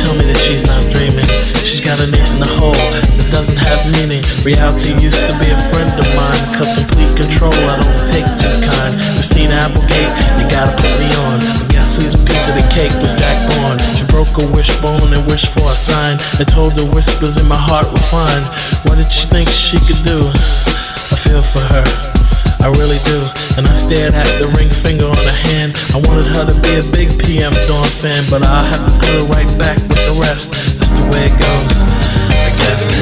Tell 0.00 0.16
me 0.16 0.24
that 0.24 0.40
she's 0.40 0.64
not 0.64 0.80
dreaming. 0.88 1.28
She's 1.68 1.84
got 1.84 2.00
an 2.00 2.16
ace 2.16 2.32
in 2.32 2.40
the 2.40 2.48
hole 2.48 2.72
that 2.72 3.28
doesn't 3.28 3.60
have 3.60 3.80
meaning. 4.00 4.24
Reality 4.40 4.96
used 5.04 5.20
to 5.20 5.36
be 5.36 5.52
a 5.52 5.60
friend 5.68 5.92
of 6.00 6.08
mine. 6.16 6.42
Cause 6.56 6.80
complete 6.80 7.12
control, 7.12 7.52
I 7.68 7.76
don't 7.76 8.00
take 8.08 8.24
too 8.40 8.56
kind. 8.64 8.96
Christina 9.12 9.52
Applegate, 9.68 10.12
you 10.40 10.48
gotta 10.48 10.72
put 10.72 10.92
me 10.96 11.12
on. 11.28 11.44
But 11.60 11.76
guess 11.76 12.00
whose 12.00 12.16
piece 12.24 12.48
of 12.48 12.56
the 12.56 12.64
cake 12.72 12.96
was 13.04 13.12
Jack 13.20 13.36
broke 14.12 14.36
a 14.44 14.46
wishbone 14.52 15.08
and 15.16 15.24
wished 15.24 15.48
for 15.48 15.64
a 15.64 15.74
sign. 15.74 16.20
I 16.36 16.44
told 16.44 16.76
her 16.76 16.84
whispers 16.92 17.40
in 17.40 17.48
my 17.48 17.56
heart 17.56 17.88
were 17.88 18.06
fine. 18.12 18.44
What 18.84 19.00
did 19.00 19.08
she 19.08 19.24
think 19.26 19.48
she 19.48 19.80
could 19.80 20.04
do? 20.04 20.20
I 20.28 21.16
feel 21.16 21.40
for 21.40 21.64
her. 21.72 21.84
I 22.60 22.68
really 22.76 23.00
do. 23.08 23.18
And 23.56 23.64
I 23.64 23.74
stared 23.74 24.12
at 24.12 24.28
the 24.36 24.52
ring 24.52 24.68
finger 24.68 25.08
on 25.08 25.16
her 25.16 25.38
hand. 25.48 25.72
I 25.96 25.98
wanted 26.04 26.28
her 26.28 26.44
to 26.44 26.56
be 26.60 26.76
a 26.76 26.84
big 26.92 27.08
PM 27.24 27.56
Dawn 27.64 27.88
fan, 27.88 28.20
but 28.28 28.44
I'll 28.44 28.68
have 28.68 28.84
to 28.84 28.92
put 29.00 29.10
her 29.16 29.26
right 29.32 29.48
back 29.58 29.80
with 29.80 30.04
the 30.04 30.16
rest. 30.20 30.52
That's 30.76 30.92
the 30.92 31.08
way 31.08 31.32
it 31.32 31.36
goes. 31.40 31.72
I 32.28 32.52
guess. 32.60 32.92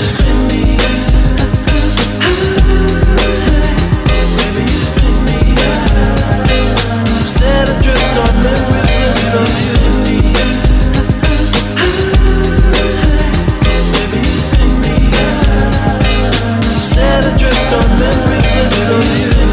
Set 7.26 7.68
adrift 7.68 8.16
on 8.20 8.34
memory 8.42 8.80
bliss 8.84 10.19
Set 17.20 17.34
adrift 17.34 17.72
on 17.74 17.98
memory 17.98 18.38
bliss 18.38 19.49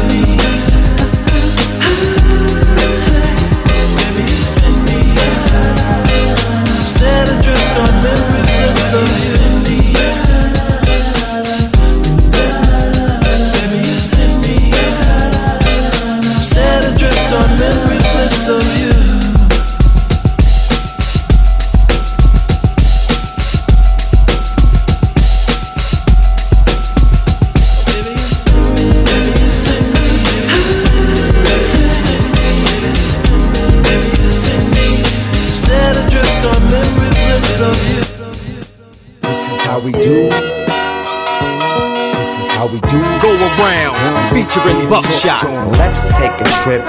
Buckshot. 44.88 45.44
Let's 45.76 46.00
take 46.16 46.32
a 46.40 46.48
trip 46.64 46.80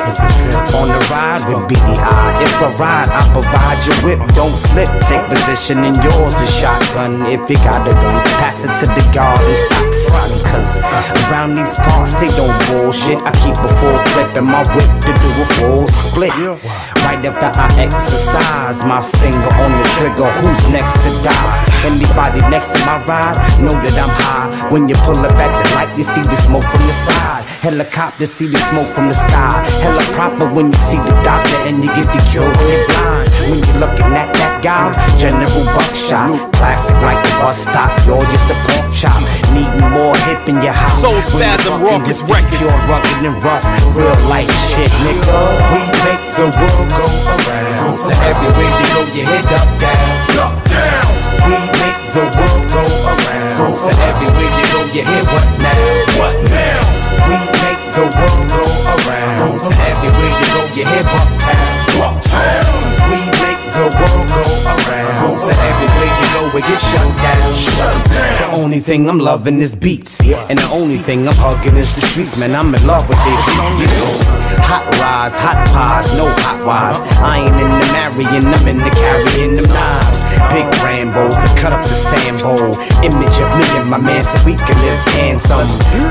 on 0.72 0.88
the 0.88 1.02
ride 1.12 1.44
with 1.52 1.68
BDI. 1.68 2.40
It's 2.40 2.62
a 2.64 2.72
ride, 2.80 3.12
I 3.12 3.20
provide 3.36 3.80
your 3.84 4.00
whip. 4.08 4.20
Don't 4.40 4.56
slip, 4.56 4.88
take 5.04 5.28
position 5.28 5.84
in 5.84 5.96
yours. 6.00 6.36
A 6.40 6.48
shotgun 6.48 7.28
if 7.28 7.44
you 7.52 7.60
got 7.60 7.84
a 7.84 7.92
gun. 7.92 8.24
Pass 8.40 8.64
it 8.64 8.72
to 8.80 8.88
the 8.88 9.04
guard 9.12 9.44
and 9.44 9.60
stop 9.68 9.92
front. 10.08 10.32
Cause 10.48 10.80
around 11.28 11.60
these 11.60 11.76
parts, 11.76 12.16
they 12.24 12.32
don't 12.40 12.56
bullshit. 12.72 13.20
I 13.20 13.36
keep 13.44 13.60
a 13.60 13.70
full 13.84 14.00
clip 14.16 14.32
in 14.40 14.48
my 14.48 14.64
whip 14.72 14.92
to 15.04 15.12
do 15.12 15.30
a 15.36 15.46
full 15.60 15.88
split. 15.92 16.32
Right 17.04 17.20
after 17.20 17.52
I 17.52 17.68
exercise, 17.84 18.80
my 18.88 19.04
finger 19.20 19.52
on 19.60 19.76
the 19.76 19.86
trigger. 20.00 20.32
Who's 20.40 20.64
next 20.72 20.96
to 21.04 21.12
die? 21.20 21.58
Anybody 21.84 22.40
next 22.48 22.72
to 22.72 22.80
my 22.88 23.04
ride? 23.04 23.36
Know 23.60 23.76
that 23.76 23.96
I'm 24.00 24.08
high. 24.24 24.72
When 24.72 24.88
you 24.88 24.96
pull 25.04 25.20
up 25.20 25.36
at 25.36 25.52
the 25.52 25.68
light, 25.76 25.92
you 25.98 26.04
see 26.04 26.24
the 26.24 26.36
smoke 26.48 26.64
from 26.64 26.80
the 26.80 26.96
side. 27.04 27.39
Helicopter, 27.60 28.24
see 28.24 28.48
the 28.48 28.56
smoke 28.72 28.88
from 28.96 29.12
the 29.12 29.14
sky. 29.14 29.60
Hella 29.84 30.00
proper 30.16 30.48
when 30.48 30.72
you 30.72 30.80
see 30.88 30.96
the 30.96 31.12
doctor 31.28 31.60
and 31.68 31.84
you 31.84 31.92
get 31.92 32.08
the 32.08 32.24
cure 32.32 32.48
when 32.48 32.68
you're 32.72 32.88
blind. 32.88 33.28
When 33.52 33.60
you're 33.60 33.84
looking 33.84 34.16
at 34.16 34.32
that 34.32 34.64
guy, 34.64 34.96
General 35.20 35.68
Buckshot. 35.76 36.40
Classic 36.56 36.96
like 37.04 37.20
the 37.20 37.32
bus 37.44 37.60
stop, 37.68 37.92
you're 38.08 38.24
just 38.32 38.48
a 38.48 38.56
pork 38.64 38.88
chop. 38.96 39.20
Needing 39.52 39.92
more 39.92 40.16
hip 40.24 40.40
in 40.48 40.64
your 40.64 40.72
house. 40.72 41.04
Soul 41.04 41.20
Spasm 41.20 41.84
Rawkus 41.84 42.24
Records. 42.32 42.64
Pure 42.64 42.80
rugged 42.88 43.28
and 43.28 43.36
rough, 43.44 43.68
real 43.92 44.16
life 44.32 44.48
shit, 44.72 44.88
nigga. 45.04 45.40
We 45.76 45.84
make 46.08 46.24
the 46.40 46.48
world 46.56 46.88
go 46.96 47.06
around. 47.12 48.00
So 48.00 48.16
everywhere 48.24 48.72
you 48.72 48.88
go, 48.96 49.02
you 49.12 49.24
hit 49.28 49.52
up 49.52 49.68
down. 49.84 50.48
Up 50.48 50.56
down. 50.64 51.12
We 51.44 51.60
make 51.76 52.02
the 52.16 52.24
world 52.24 52.64
go 52.72 52.84
around. 52.88 53.76
So 53.76 53.92
everywhere 54.00 54.48
you 54.48 54.66
go, 54.72 54.80
you 54.96 55.04
hit 55.04 55.28
what 55.28 55.48
now? 55.60 55.76
What 56.24 56.40
now? 56.48 56.69
We 57.30 57.38
make 57.38 57.84
the 57.94 58.06
world 58.10 58.46
go 58.50 58.64
around. 58.90 59.62
So 59.62 59.70
everywhere 59.70 60.34
you 60.42 60.48
go, 60.56 60.62
you 60.74 60.86
hit 60.90 61.06
Bucktown. 61.06 61.70
Bucktown. 62.02 62.74
We 63.10 63.20
make 63.38 63.62
the 63.78 63.86
world 63.86 64.26
go 64.34 64.44
around. 64.74 65.38
So 65.38 65.54
everywhere 65.54 66.10
you 66.10 66.28
go, 66.34 66.42
we 66.56 66.62
get 66.62 66.82
shut 66.82 67.06
down. 67.22 67.54
Shut 67.54 67.96
down. 68.10 68.38
The 68.42 68.48
only 68.58 68.80
thing 68.80 69.08
I'm 69.08 69.20
loving 69.20 69.60
is 69.60 69.76
beats. 69.76 70.20
And 70.50 70.58
the 70.58 70.70
only 70.74 70.98
thing 70.98 71.28
I'm 71.28 71.38
hugging 71.38 71.78
is 71.78 71.94
the 71.94 72.02
streets, 72.02 72.40
man. 72.40 72.56
I'm 72.56 72.74
in 72.74 72.88
love 72.88 73.08
with 73.08 73.20
it. 73.22 73.40
You 73.78 73.86
know, 73.86 74.14
hot 74.66 74.90
rides, 74.98 75.38
hot 75.38 75.68
pies, 75.70 76.10
no 76.18 76.26
hot 76.42 76.66
wives. 76.66 77.00
I 77.22 77.46
ain't 77.46 77.58
in 77.62 77.70
the 77.80 77.88
marrying, 77.94 78.46
I'm 78.50 78.68
in 78.68 78.78
the 78.80 78.90
carrying 78.90 79.56
them 79.56 79.70
knives. 79.70 80.19
Big 80.48 80.66
Rambos 80.80 81.36
to 81.36 81.50
cut 81.60 81.76
up 81.76 81.84
the 81.84 81.92
sand 81.92 82.40
bowl. 82.40 82.74
Image 83.04 83.38
of 83.44 83.50
me 83.60 83.66
and 83.76 83.90
my 83.92 84.00
man 84.00 84.24
so 84.24 84.40
we 84.48 84.56
can 84.56 84.78
live 84.80 85.02
handsome. 85.20 85.68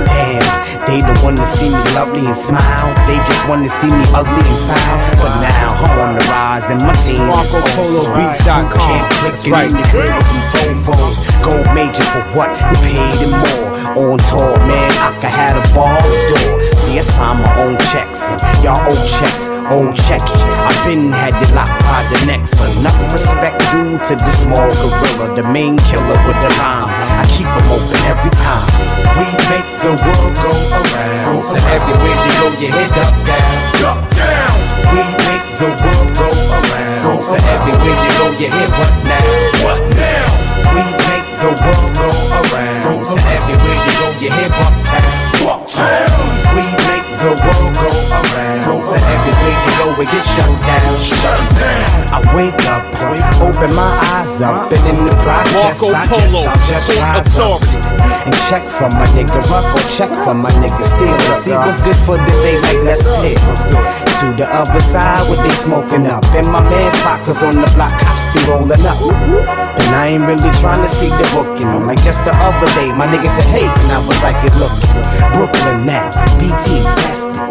Damn, 0.06 0.44
they 0.84 1.00
the 1.00 1.16
one 1.24 1.36
to 1.36 1.46
see 1.46 1.72
me 1.72 1.80
lovely 1.96 2.24
and 2.28 2.36
smile. 2.36 2.92
They 3.08 3.16
just 3.24 3.42
want 3.48 3.64
to 3.64 3.70
see 3.70 3.88
me 3.88 4.04
ugly 4.12 4.44
and 4.44 4.62
foul. 4.68 4.96
But 5.18 5.32
now 5.40 5.68
I'm 5.80 5.94
on 6.04 6.10
the 6.14 6.24
rise 6.28 6.68
and 6.70 6.80
my 6.84 6.94
team 7.06 7.24
is 7.24 7.32
MarcoPoloBeats.com. 7.32 8.76
Can't 8.76 9.08
click 9.18 9.36
it 9.40 9.50
right. 9.50 9.70
in 9.70 9.76
your 9.76 9.88
with 9.88 10.52
them 10.52 10.76
fofos. 10.84 11.16
Gold 11.42 11.66
major 11.74 12.04
for 12.12 12.24
what? 12.36 12.52
We 12.70 12.76
paid 12.92 13.16
him 13.24 13.32
more. 13.32 13.78
On 13.98 14.18
tour, 14.30 14.54
man, 14.68 14.92
I 15.02 15.16
could 15.18 15.32
have 15.32 15.56
a 15.58 15.64
ball 15.74 15.96
door. 16.30 16.60
See, 16.76 16.98
I 16.98 17.02
sign 17.02 17.42
my 17.42 17.50
own 17.64 17.76
checks. 17.90 18.20
Y'all 18.62 18.78
old 18.86 19.02
checks, 19.18 19.57
old 19.70 19.94
checkage. 19.94 20.44
I've 20.44 20.78
been 20.84 21.12
had 21.12 21.36
it 21.40 21.52
locked 21.54 21.80
by 21.84 22.00
the 22.10 22.18
neck. 22.26 22.46
So 22.46 22.64
enough 22.80 22.98
respect 23.12 23.60
due 23.72 23.98
to 23.98 24.12
this 24.16 24.42
small 24.42 24.68
gorilla, 24.68 25.36
the 25.36 25.44
main 25.44 25.76
killer 25.88 26.18
with 26.24 26.38
the 26.40 26.50
line. 26.60 26.90
I 27.20 27.24
keep 27.28 27.48
them 27.48 27.66
open 27.68 28.00
every 28.08 28.32
time. 28.32 28.68
We 29.16 29.26
make 29.52 29.68
the 29.84 29.92
world 29.98 30.34
go 30.40 30.52
around. 30.52 31.42
So 31.44 31.58
everywhere 31.68 32.16
you 32.16 32.32
go, 32.40 32.46
you 32.60 32.70
hit 32.72 32.96
up 32.96 33.14
down. 33.26 33.56
Up 33.88 34.00
down. 34.16 34.56
We 34.92 35.00
make 35.26 35.46
the 35.60 35.70
world 35.74 36.08
go 36.16 36.28
around. 36.28 37.22
So 37.22 37.36
everywhere 37.36 37.96
you 37.98 38.12
go, 38.16 38.26
you 38.40 38.48
hit? 38.48 38.70
What 38.78 39.07
we 49.98 50.06
get 50.06 50.22
shut 50.22 50.46
down. 50.46 50.94
Shut 51.02 51.42
down. 51.58 51.98
I 52.14 52.18
wake 52.32 52.54
up, 52.70 52.86
open 53.42 53.68
my 53.74 53.90
eyes 54.14 54.40
up, 54.40 54.70
uh-huh. 54.70 54.76
and 54.78 54.96
in 54.96 55.04
the 55.04 55.14
process, 55.26 55.82
Marco 55.82 55.92
I 55.92 56.06
guess 56.06 56.30
Polo, 56.30 56.40
I'll 56.46 56.62
just 56.70 56.88
rise 56.96 57.36
up 57.36 57.60
and 58.24 58.34
check 58.48 58.64
for 58.64 58.88
my 58.88 59.04
nigga 59.12 59.42
Ruck 59.50 59.66
or 59.76 59.84
check 59.92 60.08
for 60.24 60.32
my 60.32 60.48
nigga 60.62 60.80
Steel. 60.86 61.12
Let's 61.28 61.44
see 61.44 61.52
what's 61.52 61.82
good 61.82 61.98
for 62.06 62.16
the 62.16 62.32
day, 62.46 62.56
like 62.62 62.80
let's 62.86 63.02
play. 63.02 63.34
To 63.34 64.26
the 64.38 64.46
other 64.48 64.80
side, 64.80 65.26
what 65.28 65.42
they 65.42 65.52
smoking 65.52 66.06
up. 66.06 66.24
And 66.32 66.46
my 66.46 66.62
man's 66.62 66.94
pockets 67.02 67.42
on 67.42 67.58
the 67.60 67.68
block, 67.74 67.92
cops 67.98 68.32
be 68.32 68.40
rolling 68.46 68.86
up. 68.86 68.98
And 69.02 69.90
I 69.98 70.14
ain't 70.14 70.24
really 70.24 70.52
trying 70.62 70.80
to 70.80 70.88
see 70.88 71.10
the 71.10 71.26
booking. 71.34 71.68
Like 71.84 72.00
just 72.06 72.22
the 72.24 72.32
other 72.32 72.70
day, 72.78 72.94
my 72.94 73.10
nigga 73.10 73.28
said, 73.28 73.50
hey, 73.50 73.66
and 73.66 73.90
I 73.90 73.98
was 74.06 74.22
like, 74.22 74.38
good 74.40 74.54
looking. 74.62 74.94
Brooklyn 75.34 75.84
now, 75.84 76.08
DT. 76.38 77.47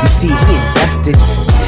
You 0.00 0.08
see 0.08 0.32
he 0.32 0.54
invested, 0.56 1.16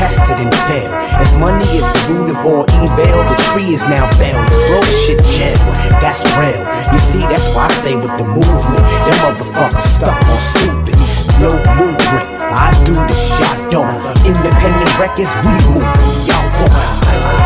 tested 0.01 0.41
and 0.41 0.55
failed. 0.65 0.95
If 1.21 1.31
money 1.37 1.69
is 1.77 1.85
the 1.85 2.01
root 2.09 2.31
of 2.33 2.41
all 2.49 2.65
evil, 2.81 3.29
the 3.29 3.37
tree 3.53 3.77
is 3.77 3.85
now 3.85 4.09
bailed. 4.17 4.41
Bro, 4.49 4.81
shit 5.05 5.21
jail, 5.37 5.61
that's 6.01 6.25
real. 6.41 6.65
You 6.93 6.99
see, 6.99 7.21
that's 7.29 7.53
why 7.53 7.69
I 7.69 7.73
stay 7.85 7.97
with 7.97 8.17
the 8.17 8.25
movement. 8.25 8.85
Them 9.05 9.17
motherfuckers 9.21 9.85
stuck 9.85 10.17
on 10.17 10.41
stupid. 10.41 10.97
No 11.41 11.61
blueprint. 11.77 12.29
I 12.53 12.73
do 12.85 12.93
this, 13.09 13.33
y'all 13.37 13.85
don't. 13.85 13.97
Independent 14.25 14.93
records, 15.01 15.33
we 15.45 15.53
move. 15.73 15.85
Y'all 16.29 16.49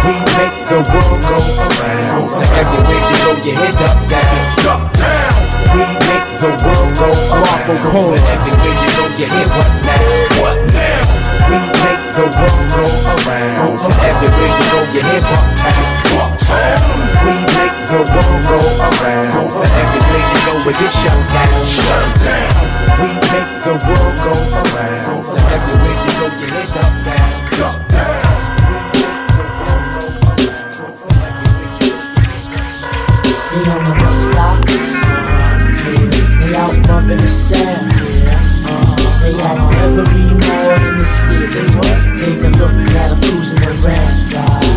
We 0.06 0.14
make 0.38 0.56
the 0.70 0.82
world 0.86 1.18
go 1.26 1.38
around. 1.38 2.30
So 2.30 2.42
everywhere 2.54 3.02
you 3.10 3.18
go, 3.26 3.32
you 3.42 3.54
head 3.58 3.74
up, 3.82 3.96
down. 4.06 4.34
Up, 4.70 4.82
down. 4.94 5.34
We 5.74 5.82
make 5.82 6.28
the 6.42 6.50
world 6.62 6.90
go 6.94 7.08
around. 7.10 8.06
So 8.06 8.18
everywhere 8.22 8.76
you 8.82 8.90
go, 8.98 9.04
you 9.18 9.26
head 9.26 9.48
what 9.50 9.70
now? 9.82 10.25
We 11.56 11.62
make 11.72 12.04
the 12.12 12.26
world 12.36 12.68
go 12.68 12.84
around. 13.16 13.80
So 13.80 13.92
everywhere 14.04 14.52
you 14.60 14.66
go, 14.68 14.80
you 14.92 15.00
now? 15.00 15.24
What 16.12 16.36
now? 16.52 16.84
We 17.24 17.32
make 17.56 17.78
the 17.88 18.00
world 18.12 18.42
go 18.44 18.60
around. 18.84 19.52
So 19.56 19.64
everywhere 19.64 20.24
you 20.32 20.40
go, 20.44 20.52
we 20.68 20.72
get 20.76 20.92
shut 20.92 21.16
down. 21.32 21.64
Shut 21.64 22.08
down. 22.20 22.60
We 23.00 23.08
make 23.32 23.52
the 23.64 23.74
world 23.88 24.16
go 24.20 24.36
around. 24.52 25.24
So 25.24 25.38
everywhere 25.48 25.96
you 26.04 26.12
go, 26.20 26.26
you 26.36 26.46
head 26.52 26.76
up, 26.76 27.04
down. 27.06 27.85
Look 42.58 42.76
at 42.96 43.08
them 43.10 43.20
cruising 43.22 43.62
around. 43.62 44.16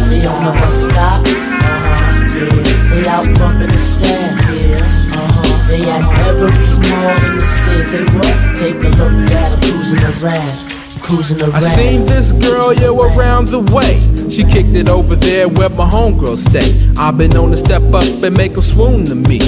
They 0.09 0.25
on 0.25 0.45
the 0.45 0.53
bus 0.59 0.77
stop. 0.89 1.21
Uh-huh, 1.25 2.35
yeah. 2.35 2.89
They 2.91 3.07
out 3.07 3.27
bumping 3.37 3.67
the 3.67 3.79
sound. 3.79 4.39
Yeah. 4.51 4.83
Uh-huh. 5.15 5.67
they 5.67 5.81
at 5.89 6.03
every 6.27 6.51
mall 6.89 7.17
in 7.25 7.37
the 7.37 7.43
city. 7.43 7.83
Say 7.89 8.03
what? 8.17 8.35
Take 8.57 8.79
a 8.83 8.89
look 8.99 9.31
at 9.31 9.51
them 9.51 9.61
cruising 9.61 10.03
around. 10.23 10.79
I 11.11 11.59
seen 11.59 12.05
this 12.05 12.33
girl, 12.33 12.71
yo, 12.71 13.01
around 13.01 13.47
the 13.47 13.61
way. 13.73 13.97
She 14.29 14.43
kicked 14.43 14.75
it 14.75 14.89
over 14.89 15.15
there 15.15 15.49
where 15.49 15.69
my 15.69 15.89
homegirls 15.89 16.47
stay. 16.49 16.69
I've 16.97 17.17
been 17.17 17.31
known 17.31 17.49
to 17.49 17.57
step 17.57 17.81
up 17.93 18.03
and 18.21 18.37
make 18.37 18.53
them 18.53 18.61
swoon 18.61 19.05
to 19.05 19.15
me. 19.15 19.39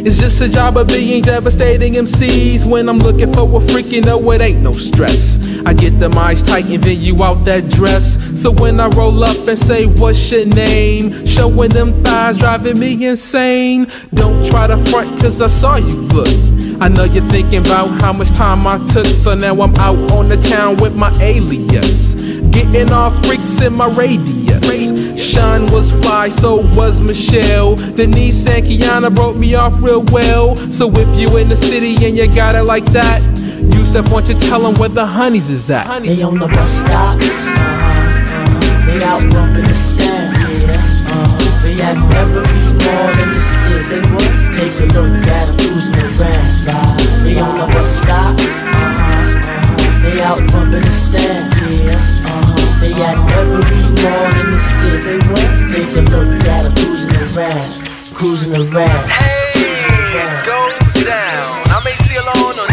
It's 0.00 0.20
just 0.20 0.40
a 0.40 0.48
job 0.48 0.76
of 0.76 0.86
being 0.88 1.22
devastating 1.22 1.94
MCs 1.94 2.64
when 2.70 2.88
I'm 2.88 2.98
looking 2.98 3.32
for 3.32 3.44
a 3.56 3.60
freak, 3.68 3.86
you 3.86 4.00
know 4.00 4.30
it 4.30 4.40
ain't 4.40 4.62
no 4.62 4.72
stress. 4.72 5.38
I 5.66 5.74
get 5.74 5.98
them 5.98 6.16
eyes 6.16 6.40
tight 6.40 6.66
and 6.66 6.82
then 6.82 7.00
you 7.00 7.22
out 7.22 7.44
that 7.46 7.68
dress. 7.68 8.16
So 8.40 8.52
when 8.52 8.78
I 8.78 8.86
roll 8.88 9.24
up 9.24 9.48
and 9.48 9.58
say, 9.58 9.86
What's 9.86 10.30
your 10.30 10.46
name? 10.46 11.26
Showing 11.26 11.70
them 11.70 12.02
thighs 12.04 12.38
driving 12.38 12.78
me 12.78 13.06
insane. 13.06 13.88
Don't 14.14 14.46
try 14.46 14.68
to 14.68 14.76
front, 14.86 15.20
cause 15.20 15.40
I 15.40 15.48
saw 15.48 15.76
you 15.76 15.96
look. 16.14 16.28
I 16.80 16.88
know 16.88 17.04
you're 17.04 17.28
thinking 17.28 17.60
about 17.60 17.88
how 18.00 18.12
much 18.12 18.30
time 18.30 18.66
I 18.68 18.78
took, 18.86 19.04
so 19.04 19.34
now 19.34 19.60
I'm 19.60 19.74
out 19.76 20.12
on 20.12 20.28
the 20.28 20.36
town 20.36 20.76
with 20.76 20.94
my 20.94 21.10
alias. 21.20 22.14
Getting 22.14 22.92
all 22.92 23.10
freaks 23.22 23.60
in 23.60 23.74
my 23.74 23.88
radius. 23.88 25.07
Sean 25.18 25.66
was 25.72 25.90
fly, 25.90 26.28
so 26.28 26.58
was 26.76 27.00
Michelle. 27.00 27.74
Denise 27.74 28.46
and 28.46 28.64
Kiana 28.64 29.12
broke 29.12 29.36
me 29.36 29.54
off 29.54 29.74
real 29.80 30.04
well. 30.12 30.56
So 30.70 30.90
if 30.92 31.18
you 31.18 31.36
in 31.38 31.48
the 31.48 31.56
city 31.56 31.96
and 32.06 32.16
you 32.16 32.32
got 32.32 32.54
it 32.54 32.62
like 32.62 32.84
that, 32.92 33.20
Yusuf, 33.74 34.06
why 34.12 34.20
don't 34.22 34.28
you 34.28 34.48
tell 34.48 34.62
them 34.62 34.74
where 34.74 34.88
the 34.88 35.04
honeys 35.04 35.50
is 35.50 35.70
at? 35.70 36.02
They 36.02 36.22
on 36.22 36.38
the 36.38 36.46
bus 36.46 36.70
stop. 36.70 37.16
Uh-huh. 37.16 38.86
They 38.86 39.02
out 39.02 39.22
bumping 39.30 39.64
the 39.64 39.74
sound. 39.74 40.36
Yeah. 40.62 40.78
Uh-huh. 40.78 41.62
They 41.62 41.82
at 41.82 41.96
every 42.14 42.46
mall 42.78 43.10
in 43.18 43.28
the 43.34 43.42
city. 43.42 44.00
Take 44.54 44.78
a 44.80 44.86
look 44.94 45.26
at 45.26 45.48
them 45.48 45.58
cruising 45.58 45.98
around. 45.98 47.24
They 47.24 47.40
on 47.40 47.58
the 47.58 47.66
bus 47.74 47.90
stop. 48.02 48.38
Uh-huh. 48.38 50.02
They 50.02 50.20
out 50.22 50.38
bumping 50.52 50.82
the 50.82 50.90
sound. 50.90 51.57
They 52.80 52.92
at 52.94 53.18
every 53.34 53.82
mall 54.02 54.30
in 54.38 54.52
the 54.54 54.58
city. 54.58 55.18
Take 55.74 55.96
a 55.96 56.02
look 56.14 56.30
at 56.46 56.62
them 56.62 56.74
cruising 56.76 57.36
around. 57.36 57.70
Cruising 58.14 58.54
around. 58.54 59.10
It 60.14 60.46
goes 60.46 61.04
down. 61.04 61.64
I'm 61.74 61.86
AC 61.86 62.14
alone 62.14 62.67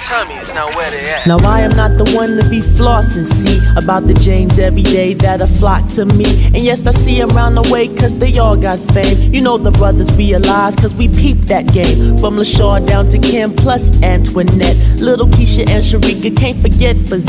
tummies. 0.00 0.52
Now 0.52 0.66
where 0.76 0.90
they 0.90 1.10
at? 1.10 1.26
Now 1.26 1.36
I 1.44 1.60
am 1.60 1.70
not 1.76 1.98
the 1.98 2.10
one 2.16 2.36
to 2.36 2.48
be 2.48 2.60
flossing, 2.60 3.24
see 3.24 3.60
About 3.76 4.06
the 4.06 4.14
James 4.14 4.58
every 4.58 4.82
day 4.82 5.14
that 5.14 5.40
a 5.40 5.46
flock 5.46 5.86
to 5.96 6.06
me. 6.06 6.24
And 6.46 6.58
yes, 6.58 6.86
I 6.86 6.92
see 6.92 7.18
them 7.18 7.28
round 7.30 7.56
the 7.56 7.68
way 7.70 7.88
cause 7.88 8.18
they 8.18 8.38
all 8.38 8.56
got 8.56 8.78
fame. 8.92 9.32
You 9.32 9.42
know 9.42 9.58
the 9.58 9.70
brothers 9.70 10.10
realize 10.16 10.74
cause 10.76 10.94
we 10.94 11.08
peep 11.08 11.38
that 11.52 11.72
game. 11.72 12.18
From 12.18 12.36
LaShaw 12.36 12.84
down 12.86 13.08
to 13.10 13.18
Kim 13.18 13.54
plus 13.54 14.02
Antoinette. 14.02 14.76
Little 14.98 15.26
Keisha 15.28 15.68
and 15.68 15.84
Sharika 15.84 16.36
can't 16.36 16.58
forget 16.60 16.96
for 16.96 17.20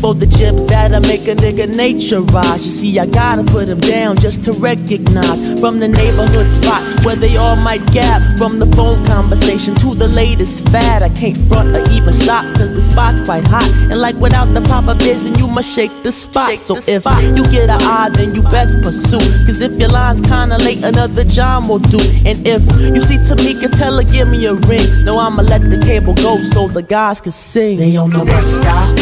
For 0.00 0.14
the 0.14 0.26
gems 0.26 0.64
that 0.64 0.94
I 0.94 0.98
make 1.00 1.26
a 1.26 1.34
nigga 1.34 1.66
natureize 1.66 2.64
You 2.64 2.70
see, 2.70 2.98
I 2.98 3.06
gotta 3.06 3.42
put 3.42 3.66
them 3.66 3.80
down 3.80 4.16
just 4.16 4.44
to 4.44 4.52
recognize. 4.52 5.60
From 5.60 5.80
the 5.80 5.88
neighborhood 5.88 6.48
spot 6.48 6.82
where 7.04 7.16
they 7.16 7.36
all 7.36 7.56
might 7.56 7.84
gap 7.92 8.22
From 8.38 8.58
the 8.58 8.66
phone 8.76 9.04
conversation 9.06 9.74
to 9.76 9.94
the 9.94 10.08
latest 10.08 10.68
fad. 10.68 11.02
I 11.02 11.08
can't 11.10 11.36
front 11.48 11.76
or 11.76 11.82
even 11.92 12.11
stop 12.12 12.44
cause 12.56 12.72
the 12.72 12.80
spot's 12.80 13.20
quite 13.20 13.46
hot. 13.46 13.68
And 13.90 14.00
like 14.00 14.16
without 14.16 14.52
the 14.54 14.60
pop-up 14.60 14.98
biz 14.98 15.22
then 15.22 15.34
you 15.38 15.48
must 15.48 15.74
shake 15.74 15.92
the 16.02 16.12
spot. 16.12 16.56
So 16.58 16.76
if 16.76 17.04
you 17.36 17.44
get 17.50 17.70
an 17.70 17.82
eye 17.82 18.10
then 18.12 18.34
you 18.34 18.42
best 18.42 18.80
pursue. 18.82 19.18
Cause 19.46 19.60
if 19.60 19.72
your 19.78 19.88
line's 19.88 20.20
kinda 20.20 20.58
late 20.58 20.82
another 20.84 21.24
John 21.24 21.68
will 21.68 21.78
do. 21.78 21.98
And 22.24 22.46
if 22.46 22.62
you 22.94 23.00
see 23.02 23.18
Tamika 23.18 23.70
tell 23.70 23.96
her 23.96 24.04
give 24.04 24.28
me 24.28 24.44
a 24.46 24.54
ring. 24.54 25.04
No 25.04 25.18
I'ma 25.18 25.42
let 25.42 25.62
the 25.62 25.78
cable 25.78 26.14
go 26.14 26.40
so 26.52 26.68
the 26.68 26.82
guys 26.82 27.20
can 27.20 27.32
sing. 27.32 27.78
They 27.78 27.96
on 27.96 28.10
the 28.10 28.24
bus 28.24 28.46
stop 28.46 28.96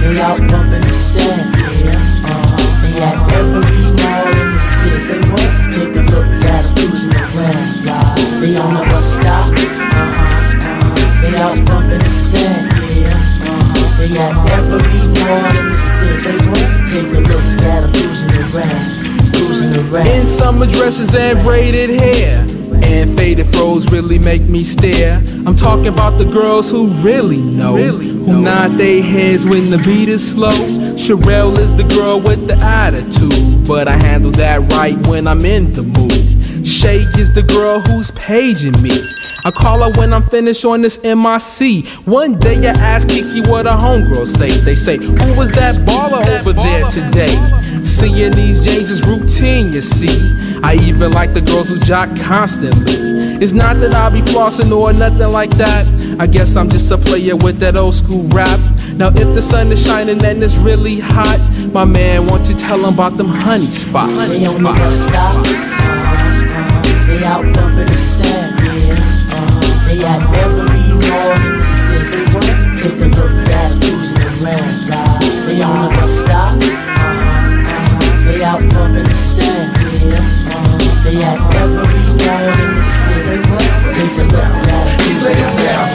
They 0.00 0.20
out 0.20 0.38
bumping 0.50 0.80
the 0.80 0.92
sand. 0.92 1.54
Yeah. 1.84 1.94
uh-huh. 1.94 2.82
They 2.82 3.02
at 3.02 3.16
every 3.32 3.64
mall 4.00 4.26
in 4.40 4.48
the 4.52 4.58
city. 4.58 5.00
Say 5.06 5.20
what? 5.30 5.50
Take 5.74 5.94
a 5.96 6.02
look 6.12 6.28
at 6.44 6.64
them 6.74 6.88
cruising 6.88 7.14
around. 7.14 7.64
They 8.40 8.56
on 8.56 8.74
the 8.74 8.84
bus 8.90 9.14
stop 9.14 9.52
uh-huh. 9.52 10.13
They 11.24 11.38
out 11.38 11.56
bumping 11.64 12.00
the 12.00 12.10
sand, 12.10 12.70
yeah. 13.00 13.16
Uh-huh. 13.48 13.96
They 13.96 14.12
at 14.18 14.36
every 14.52 15.08
mall 15.24 15.56
in 15.56 15.72
the 15.72 15.78
city. 15.78 16.20
Say 16.20 16.36
what? 16.50 16.68
Take 16.92 17.12
a 17.16 17.20
look 17.24 17.40
at 17.64 17.80
them 17.80 17.92
cruising 17.96 18.44
around, 18.52 19.32
cruising 19.32 19.94
around. 19.94 20.06
In 20.08 20.26
summer 20.26 20.66
dresses 20.66 21.14
and 21.14 21.42
braided 21.42 21.88
hair. 21.88 22.46
And 22.84 23.16
faded 23.16 23.46
froze 23.46 23.90
really 23.90 24.18
make 24.18 24.42
me 24.42 24.64
stare. 24.64 25.16
I'm 25.46 25.56
talking 25.56 25.86
about 25.86 26.18
the 26.18 26.26
girls 26.26 26.70
who 26.70 26.88
really 27.00 27.40
know. 27.40 27.78
who 27.78 28.42
nod 28.42 28.72
their 28.72 29.02
heads 29.02 29.46
when 29.46 29.70
the 29.70 29.78
beat 29.78 30.10
is 30.10 30.32
slow. 30.32 30.52
Sherelle 30.94 31.56
is 31.56 31.74
the 31.76 31.84
girl 31.94 32.20
with 32.20 32.46
the 32.46 32.56
attitude. 32.56 33.66
But 33.66 33.88
I 33.88 33.96
handle 33.96 34.32
that 34.32 34.60
right 34.72 34.98
when 35.06 35.26
I'm 35.26 35.46
in 35.46 35.72
the 35.72 35.84
mood. 35.84 36.23
Shay 36.64 37.00
is 37.20 37.30
the 37.32 37.42
girl 37.42 37.80
who's 37.80 38.10
paging 38.12 38.80
me. 38.82 38.90
I 39.44 39.50
call 39.50 39.82
her 39.82 39.90
when 40.00 40.14
I'm 40.14 40.22
finished 40.22 40.64
on 40.64 40.80
this 40.80 40.98
MIC. 41.02 41.86
One 42.06 42.38
day 42.38 42.56
I 42.66 42.72
ask 42.80 43.06
Kiki 43.06 43.42
what 43.50 43.66
her 43.66 43.72
homegirls 43.72 44.28
say. 44.28 44.50
They 44.50 44.74
say, 44.74 44.96
Who 44.96 45.36
was 45.36 45.52
that 45.52 45.76
baller 45.86 46.24
over 46.40 46.54
there 46.54 46.88
today? 46.90 47.84
Seeing 47.84 48.32
these 48.32 48.64
James 48.64 48.88
is 48.88 49.06
routine, 49.06 49.72
you 49.72 49.82
see. 49.82 50.08
I 50.62 50.78
even 50.82 51.12
like 51.12 51.34
the 51.34 51.42
girls 51.42 51.68
who 51.68 51.78
jock 51.78 52.08
constantly. 52.16 52.94
It's 53.44 53.52
not 53.52 53.80
that 53.80 53.92
I'll 53.94 54.10
be 54.10 54.20
flossing 54.20 54.74
or 54.74 54.94
nothing 54.94 55.30
like 55.30 55.50
that. 55.58 55.86
I 56.18 56.26
guess 56.26 56.56
I'm 56.56 56.70
just 56.70 56.90
a 56.90 56.96
player 56.96 57.36
with 57.36 57.58
that 57.58 57.76
old 57.76 57.94
school 57.94 58.22
rap. 58.28 58.58
Now, 58.94 59.08
if 59.08 59.34
the 59.34 59.42
sun 59.42 59.70
is 59.70 59.84
shining 59.84 60.24
and 60.24 60.42
it's 60.42 60.56
really 60.56 61.00
hot, 61.00 61.40
my 61.72 61.84
man 61.84 62.26
wants 62.28 62.48
to 62.48 62.54
tell 62.54 62.78
him 62.78 62.94
about 62.94 63.18
them 63.18 63.28
honey 63.28 63.66
spots. 63.66 64.28
They 64.30 64.46
on 64.46 64.62
They 67.14 67.22
out 67.26 67.46
bumping 67.54 67.86
the 67.86 67.96
sand, 67.96 68.58
yeah. 68.58 68.98
Uh-huh. 69.30 69.86
They 69.86 70.02
at 70.02 70.18
every 70.18 70.98
mall 70.98 71.30
in 71.46 71.62
the 71.62 71.66
city. 71.86 72.26
Take 72.74 72.98
a 72.98 73.06
look 73.06 73.30
at 73.54 73.70
them 73.70 73.78
cruising 73.78 74.18
around. 74.42 74.90
Right. 74.90 75.22
They 75.46 75.62
on 75.62 75.78
the 75.78 75.94
bus 75.94 76.10
stop. 76.10 76.58
Uh-huh. 76.58 78.26
They 78.26 78.42
out 78.42 78.66
bumping 78.74 79.06
the 79.06 79.14
sand, 79.14 79.78
yeah. 80.02 80.18
Uh-huh. 80.18 81.06
They 81.06 81.22
at 81.22 81.38
every 81.54 82.02
mall 82.18 82.50
in 82.50 82.70
the 82.74 82.82
city. 82.82 83.38
Take 83.94 84.18
a 84.18 84.26
look 84.34 84.50
them 84.50 84.90
cruising 84.98 85.38
around. 85.38 85.94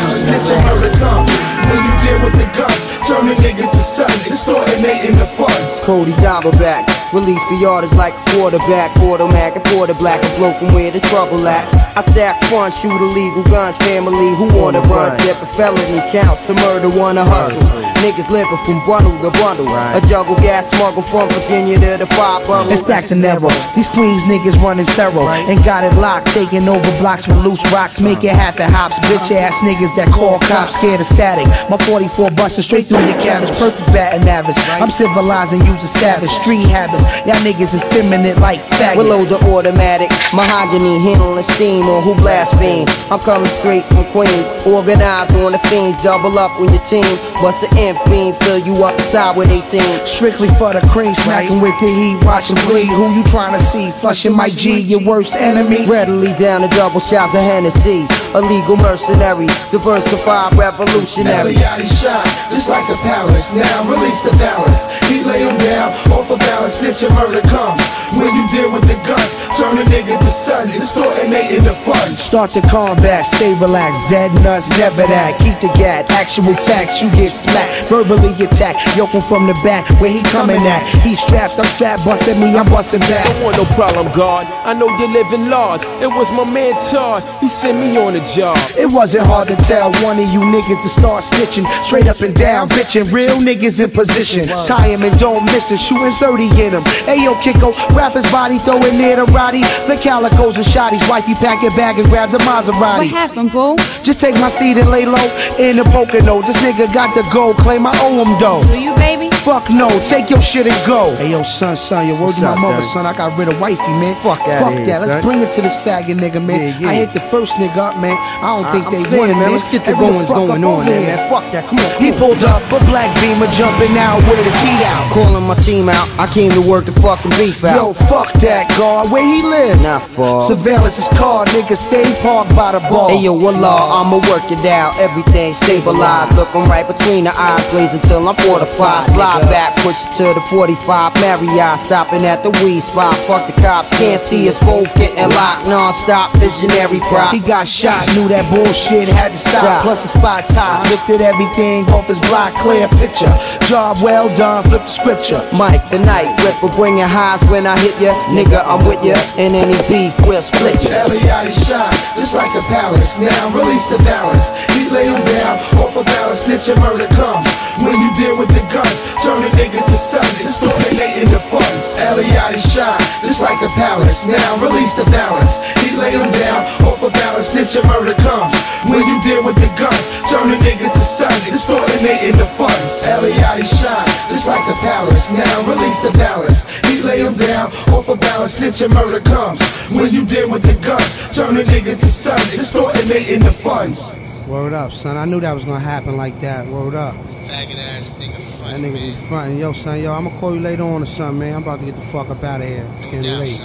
Cruising 0.00 0.48
around. 0.48 1.28
When 1.68 1.80
you 1.84 1.92
deal 2.00 2.18
with 2.24 2.40
the 2.40 2.48
guns, 2.56 2.83
turning 3.24 3.42
niggas 3.42 3.70
to 3.70 3.80
studs, 3.80 4.26
extorting 4.28 5.16
the 5.16 5.26
funds. 5.36 5.80
Cody 5.84 6.12
Dobbleback. 6.20 6.84
Release 7.12 7.40
for 7.46 7.68
artists 7.68 7.96
like 7.96 8.12
a 8.12 8.24
quarterback, 8.34 8.90
automatic, 8.98 9.56
and 9.56 9.64
porter 9.70 9.94
black, 9.94 10.22
and 10.24 10.34
blow 10.36 10.52
from 10.54 10.74
where 10.74 10.90
the 10.90 11.00
trouble 11.00 11.46
at. 11.46 11.62
I 11.96 12.02
stack 12.02 12.34
funds, 12.50 12.74
shoot 12.80 12.90
illegal 12.90 13.44
guns, 13.44 13.78
family 13.78 14.34
who 14.34 14.50
wanna 14.58 14.80
run, 14.90 15.16
dip 15.18 15.38
a 15.40 15.46
felony 15.54 16.02
count, 16.10 16.36
some 16.38 16.56
murder, 16.56 16.90
wanna 16.98 17.24
hustle. 17.24 17.62
Niggas 18.02 18.28
living 18.30 18.58
from 18.66 18.84
bundle 18.84 19.14
to 19.22 19.30
bundle. 19.38 19.70
A 19.70 20.00
juggle 20.02 20.34
gas 20.42 20.70
smuggle 20.70 21.02
from 21.02 21.28
Virginia 21.30 21.78
to 21.78 22.02
the 22.02 22.06
five 22.18 22.44
borough. 22.46 22.68
and 22.68 22.78
stacked 22.78 23.10
the 23.10 23.14
narrow. 23.14 23.48
These 23.76 23.88
Queens 23.88 24.24
niggas 24.24 24.60
running 24.60 24.86
thorough 24.98 25.28
and 25.28 25.62
got 25.64 25.84
it 25.84 25.94
locked, 25.94 26.34
taking 26.34 26.66
over 26.66 26.90
blocks 26.98 27.28
with 27.28 27.38
loose 27.38 27.62
rocks, 27.70 28.00
make 28.00 28.24
it 28.24 28.34
happen 28.34 28.68
hops. 28.68 28.98
Bitch 29.06 29.30
ass 29.30 29.54
niggas 29.62 29.94
that 29.94 30.10
call 30.10 30.40
cops 30.40 30.74
scared 30.74 31.00
of 31.00 31.06
static. 31.06 31.46
My 31.70 31.78
44 31.86 32.32
busting 32.32 32.64
straight 32.64 32.86
through 32.86 33.06
your 33.06 33.13
cabbage, 33.20 33.50
perfect 33.58 33.86
batting 33.92 34.28
average. 34.28 34.56
I'm 34.80 34.90
civilized 34.90 35.52
and 35.52 35.62
use 35.66 35.82
a 35.82 35.90
savage 35.90 36.30
street 36.30 36.66
habits. 36.66 37.02
Y'all 37.26 37.40
niggas 37.44 37.74
is 37.74 37.84
feminine 37.92 38.38
like 38.40 38.60
faggots. 38.78 38.96
Willow 38.96 39.22
the 39.26 39.38
automatic, 39.52 40.10
mahogany, 40.32 40.98
handling 41.00 41.44
steam 41.44 41.86
on 41.86 42.02
who 42.02 42.14
blaspheme. 42.16 42.86
I'm 43.10 43.20
coming 43.20 43.50
straight 43.50 43.84
from 43.84 44.04
Queens, 44.10 44.48
organized 44.66 45.34
on 45.40 45.52
the 45.52 45.62
fiends, 45.70 45.96
double 46.02 46.38
up 46.38 46.58
on 46.60 46.72
your 46.72 46.82
team. 46.82 47.06
Bust 47.42 47.60
the 47.60 47.70
imp 47.78 47.98
beam, 48.06 48.34
fill 48.34 48.58
you 48.58 48.84
up 48.84 48.94
inside 48.94 49.36
with 49.36 49.50
18. 49.50 49.80
Strictly 50.06 50.48
for 50.58 50.72
the 50.72 50.82
cream, 50.88 51.14
smacking 51.14 51.60
with 51.60 51.76
the 51.80 51.90
heat, 51.90 52.18
watching 52.24 52.56
bleed. 52.66 52.88
Who 52.88 53.14
you 53.14 53.24
trying 53.24 53.54
to 53.54 53.60
see? 53.60 53.90
Flushing 53.90 54.34
my 54.36 54.48
G, 54.48 54.80
your 54.80 55.04
worst 55.04 55.36
enemy. 55.36 55.86
Readily 55.86 56.32
down 56.34 56.62
to 56.62 56.68
double 56.68 57.00
shots 57.00 57.34
of 57.34 57.42
Hennessy. 57.42 58.06
Illegal 58.34 58.76
mercenary, 58.76 59.46
diversified 59.70 60.54
revolutionary. 60.54 61.54
Eliatti 61.54 61.86
shot, 61.86 62.24
just 62.50 62.68
like 62.68 62.88
a 62.88 62.96
palace. 63.04 63.52
Now 63.52 63.84
release 63.84 64.20
the 64.24 64.32
balance. 64.40 64.88
He 65.06 65.22
lay 65.22 65.44
him 65.44 65.56
down, 65.60 65.92
off 66.10 66.32
a 66.32 66.36
balance, 66.36 66.80
snitch 66.80 67.04
and 67.04 67.14
murder 67.14 67.44
comes. 67.52 67.84
When 68.16 68.32
you 68.32 68.44
deal 68.48 68.72
with 68.72 68.88
the 68.88 68.98
guns, 69.04 69.32
turn 69.60 69.78
a 69.78 69.84
nigga 69.84 70.16
to 70.18 70.30
stuns, 70.30 70.72
distorting 70.72 71.30
the 71.30 71.74
fun. 71.84 72.16
Start 72.16 72.50
the 72.50 72.62
combat, 72.70 73.26
stay 73.26 73.52
relaxed. 73.60 74.08
Dead 74.08 74.32
nuts, 74.42 74.70
never 74.78 75.02
that. 75.06 75.38
Keep 75.38 75.60
the 75.60 75.72
gat. 75.78 76.10
Actual 76.10 76.54
facts, 76.54 77.02
you 77.02 77.10
get 77.10 77.30
smacked. 77.30 77.88
Verbally 77.88 78.32
attacked. 78.42 78.80
Yoke 78.96 79.10
him 79.10 79.22
from 79.22 79.46
the 79.46 79.54
back. 79.62 79.88
Where 80.00 80.10
he 80.10 80.22
coming 80.30 80.62
at? 80.64 80.82
He 81.04 81.14
strapped, 81.14 81.58
I'm 81.58 81.66
strapped. 81.76 82.04
Bust 82.04 82.22
at 82.24 82.38
me, 82.38 82.56
I'm 82.56 82.66
busting 82.66 83.00
back. 83.00 83.24
Don't 83.26 83.44
want 83.44 83.56
no 83.56 83.64
problem, 83.74 84.10
God. 84.12 84.46
I 84.46 84.74
know 84.74 84.88
you're 84.96 85.08
living 85.08 85.50
large. 85.50 85.82
It 86.00 86.08
was 86.08 86.30
my 86.30 86.44
man 86.44 86.74
Todd. 86.90 87.22
He 87.40 87.48
sent 87.48 87.78
me 87.78 87.96
on 87.96 88.16
a 88.16 88.24
job. 88.24 88.56
It 88.78 88.90
wasn't 88.90 89.26
hard 89.26 89.48
to 89.48 89.56
tell 89.56 89.92
one 90.06 90.18
of 90.18 90.28
you 90.30 90.40
niggas 90.40 90.82
to 90.82 90.88
start 90.88 91.24
snitching. 91.24 91.66
Straight 91.84 92.06
up 92.06 92.20
and 92.20 92.34
down, 92.34 92.68
bitching. 92.84 93.12
Real 93.12 93.38
niggas 93.38 93.82
in 93.82 93.90
position. 93.90 94.46
Tie 94.66 94.88
him 94.88 95.02
and 95.02 95.18
don't 95.18 95.44
miss 95.46 95.70
it. 95.70 95.78
Shooting 95.78 96.12
30 96.12 96.44
in 96.62 96.72
him. 96.72 96.82
Ayo, 97.08 97.34
Kiko, 97.40 97.72
wrap 97.96 98.12
his 98.12 98.28
body, 98.30 98.58
throw 98.58 98.82
it 98.82 98.94
near 98.94 99.16
the 99.16 99.24
Roddy. 99.32 99.60
The 99.88 99.96
calicos 99.96 100.56
and 100.56 100.64
shotties. 100.64 101.06
Wifey 101.08 101.34
pack 101.34 101.62
it 101.64 101.74
bag 101.76 101.98
and 101.98 102.08
grab 102.08 102.30
the 102.30 102.38
Maserati. 102.38 102.98
What 102.98 103.06
happened, 103.08 103.52
boo? 103.52 103.76
Just 104.02 104.20
take 104.20 104.34
my 104.36 104.48
seat 104.48 104.76
and 104.76 104.88
lay 104.90 105.06
low 105.06 105.24
in 105.58 105.76
the 105.76 105.84
Pocono. 105.84 106.42
This 106.42 106.56
nigga 106.58 106.92
got 106.92 107.14
the 107.14 107.26
gold, 107.32 107.56
claim 107.58 107.86
I 107.86 107.92
owe 108.02 108.24
him 108.24 108.38
though. 108.38 108.62
Do 108.70 108.78
you, 108.80 108.94
baby? 108.96 109.30
Fuck 109.44 109.70
no, 109.70 109.88
take 110.08 110.30
your 110.30 110.40
shit 110.40 110.66
and 110.66 110.86
go. 110.86 111.14
Hey 111.16 111.30
yo, 111.30 111.42
son, 111.42 111.76
son, 111.76 112.06
yo, 112.08 112.14
word 112.14 112.22
What's 112.32 112.38
to 112.38 112.44
my 112.44 112.52
up, 112.52 112.58
mother, 112.58 112.82
son. 112.82 113.06
I 113.06 113.12
got 113.16 113.36
rid 113.38 113.48
of 113.48 113.60
wifey, 113.60 113.92
man. 114.00 114.14
Fuck 114.22 114.40
outta 114.40 114.64
Fuck 114.64 114.72
here, 114.74 114.86
that. 114.86 115.00
Let's 115.00 115.12
son. 115.12 115.22
bring 115.22 115.40
it 115.42 115.52
to 115.52 115.62
this 115.62 115.76
faggot 115.78 116.16
nigga, 116.18 116.44
man. 116.44 116.60
Yeah, 116.60 116.78
yeah. 116.80 116.88
I 116.88 116.94
hit 116.94 117.12
the 117.12 117.20
first 117.20 117.52
nigga 117.54 117.76
up, 117.76 117.98
man. 117.98 118.16
I 118.16 118.56
don't 118.56 118.64
I- 118.64 118.72
think 118.72 118.86
I'm 118.86 118.92
they 118.92 119.04
saying, 119.04 119.20
winning, 119.20 119.36
man, 119.36 119.44
man. 119.44 119.52
let's 119.52 119.68
get 119.68 119.84
the 119.84 119.94
Hey, 119.94 120.00
goings 120.00 120.28
going 120.28 120.64
on 120.64 120.86
here, 120.86 121.00
there. 121.00 121.16
man. 121.16 121.28
Fuck 121.28 121.52
that. 121.52 121.68
Come 121.68 121.78
on. 121.78 122.02
He 122.02 122.10
pulled 122.12 122.42
up 122.44 122.62
a 122.74 122.80
black 122.90 123.14
beamer, 123.22 123.46
jumping 123.48 123.96
out 123.96 124.18
with 124.26 124.42
his 124.42 124.54
heat 124.60 124.82
out. 124.90 125.12
Calling 125.14 125.46
my 125.46 125.54
team 125.54 125.88
out, 125.88 126.08
I 126.18 126.26
came 126.26 126.50
to 126.52 126.60
work 126.60 126.86
the 126.86 126.92
fucking 127.00 127.30
beef 127.38 127.62
out. 127.64 127.76
Yo, 127.76 127.92
fuck 128.10 128.32
that, 128.42 128.68
guard. 128.76 129.10
Where 129.10 129.22
he 129.22 129.42
live? 129.42 129.80
Not 129.82 130.02
far. 130.02 130.42
Surveillance 130.42 130.98
is 130.98 131.08
called, 131.18 131.48
nigga. 131.48 131.76
Stay 131.76 132.04
parked 132.22 132.54
by 132.56 132.72
the 132.72 132.80
bar. 132.80 133.10
Hey 133.10 133.22
yo, 133.22 133.32
wallah, 133.32 134.02
I'ma 134.02 134.18
work 134.30 134.50
it 134.50 134.64
out. 134.66 134.98
Everything 134.98 135.52
stabilized. 135.52 136.34
Looking 136.34 136.64
right 136.66 136.86
between 136.86 137.24
the 137.24 137.34
eyes, 137.38 137.66
blazing 137.70 138.00
till 138.02 138.26
I'm 138.26 138.34
fortified. 138.34 139.04
Slide 139.04 139.42
back, 139.48 139.76
push 139.82 140.06
it 140.06 140.12
to 140.18 140.34
the 140.34 140.42
45. 140.50 141.14
Marriott, 141.20 141.78
stopping 141.78 142.24
at 142.26 142.42
the 142.42 142.50
weed 142.62 142.80
spot. 142.80 143.14
Fuck 143.26 143.46
the 143.46 143.54
cops, 143.62 143.90
can't 143.98 144.20
see 144.20 144.48
us 144.48 144.58
both 144.64 144.94
getting 144.96 145.28
locked. 145.30 145.68
Non-stop, 145.68 146.34
visionary 146.38 147.00
prop. 147.06 147.32
He 147.32 147.40
got 147.40 147.68
shot, 147.68 148.02
knew 148.14 148.26
that 148.28 148.44
bullshit 148.50 149.08
had 149.08 149.32
to 149.32 149.38
stop. 149.38 149.82
Plus 149.82 150.02
the 150.02 150.18
spot 150.18 150.44
ties, 150.48 150.82
lifted 150.90 151.20
everything 151.22 151.84
off 151.90 152.06
his 152.08 152.20
block, 152.20 152.54
clear 152.64 152.88
picture. 152.96 153.28
Job 153.68 154.00
well 154.00 154.32
done, 154.34 154.64
flip 154.64 154.88
the 154.88 154.94
scripture. 154.96 155.40
Mike, 155.52 155.84
the 155.92 156.00
night 156.00 156.32
ripper, 156.40 156.72
bringing 156.72 157.04
highs 157.04 157.44
when 157.52 157.68
I 157.68 157.76
hit 157.76 157.92
ya. 158.00 158.16
Nigga, 158.32 158.64
I'm 158.64 158.80
with 158.88 159.04
ya. 159.04 159.20
And 159.36 159.52
any 159.52 159.76
beef, 159.84 160.16
we'll 160.24 160.40
split 160.40 160.80
ya. 160.80 161.04
Eliatti 161.04 161.52
shot, 161.52 161.92
just 162.16 162.32
like 162.32 162.48
a 162.56 162.64
palace. 162.72 163.20
Now 163.20 163.52
release 163.52 163.84
the 163.92 164.00
balance. 164.00 164.56
He 164.72 164.88
lay 164.88 165.12
him 165.12 165.20
down, 165.28 165.60
off 165.76 165.92
a 166.00 166.04
balance, 166.04 166.48
snitch 166.48 166.72
and 166.72 166.80
murder 166.80 167.06
comes. 167.12 167.44
When 167.82 167.98
you 167.98 168.10
deal 168.14 168.38
with 168.38 168.48
the 168.54 168.62
guns, 168.70 169.02
turn 169.18 169.42
a 169.42 169.50
nigga 169.58 169.82
to 169.82 169.96
stuns, 169.98 170.38
distorting 170.38 171.26
the 171.26 171.42
funds. 171.50 171.98
Eliatti 171.98 172.62
shot, 172.62 173.02
just 173.26 173.42
like 173.42 173.58
a 173.62 173.70
palace. 173.74 174.24
Now 174.26 174.62
release 174.62 174.94
the 174.94 175.04
balance. 175.10 175.58
He 175.82 175.96
lay 175.98 176.14
him 176.14 176.30
down, 176.30 176.62
off 176.86 177.02
a 177.02 177.10
balance, 177.10 177.50
snitch 177.50 177.74
and 177.74 177.86
murder 177.90 178.14
comes. 178.22 178.54
When 178.86 179.02
you 179.02 179.18
deal 179.22 179.42
with 179.42 179.56
the 179.58 179.66
guns, 179.74 180.06
turn 180.30 180.54
a 180.54 180.58
nigga 180.62 180.92
to 180.92 181.00
stuns, 181.02 181.50
distorting 181.50 181.98
the 182.38 182.46
funds. 182.54 183.02
Eliatti 183.02 183.66
shot, 183.66 184.06
just 184.30 184.46
like 184.46 184.62
a 184.70 184.76
palace. 184.78 185.30
Now 185.34 185.66
release 185.66 185.98
the 185.98 186.12
balance. 186.14 186.70
He 186.86 187.02
lay 187.02 187.26
him 187.26 187.34
down, 187.34 187.74
off 187.90 188.08
a 188.08 188.14
balance, 188.14 188.54
snitch 188.54 188.82
and 188.82 188.94
murder 188.94 189.20
comes. 189.20 189.58
When 189.90 190.14
you 190.14 190.24
deal 190.24 190.48
with 190.48 190.62
the 190.62 190.78
guns, 190.86 191.10
turn 191.34 191.56
a 191.56 191.62
nigga 191.62 191.98
to 191.98 192.08
stuns, 192.08 192.54
distorting 192.54 193.08
the 193.42 193.52
funds. 193.52 194.14
Word 194.46 194.74
up, 194.74 194.92
son. 194.92 195.16
I 195.16 195.24
knew 195.24 195.40
that 195.40 195.54
was 195.54 195.64
gonna 195.64 195.80
happen 195.80 196.18
like 196.18 196.38
that. 196.40 196.66
Word 196.66 196.94
up. 196.94 197.14
Faggot 197.14 197.78
ass 197.78 198.10
nigga 198.18 198.60
That 198.60 198.80
nigga 198.80 198.92
be 198.94 199.26
frontin'. 199.26 199.58
Yo, 199.58 199.72
son, 199.72 200.02
yo, 200.02 200.12
I'ma 200.12 200.38
call 200.38 200.54
you 200.54 200.60
later 200.60 200.82
on 200.82 201.02
or 201.02 201.06
something, 201.06 201.38
man. 201.38 201.54
I'm 201.54 201.62
about 201.62 201.80
to 201.80 201.86
get 201.86 201.96
the 201.96 202.02
fuck 202.02 202.28
up 202.28 202.44
out 202.44 202.60
of 202.60 202.68
here. 202.68 202.86
It's 202.96 203.04
getting 203.06 203.22
late. 203.22 203.60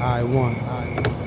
Alright, 0.00 0.26
one. 0.26 0.54
Alright. 0.56 1.25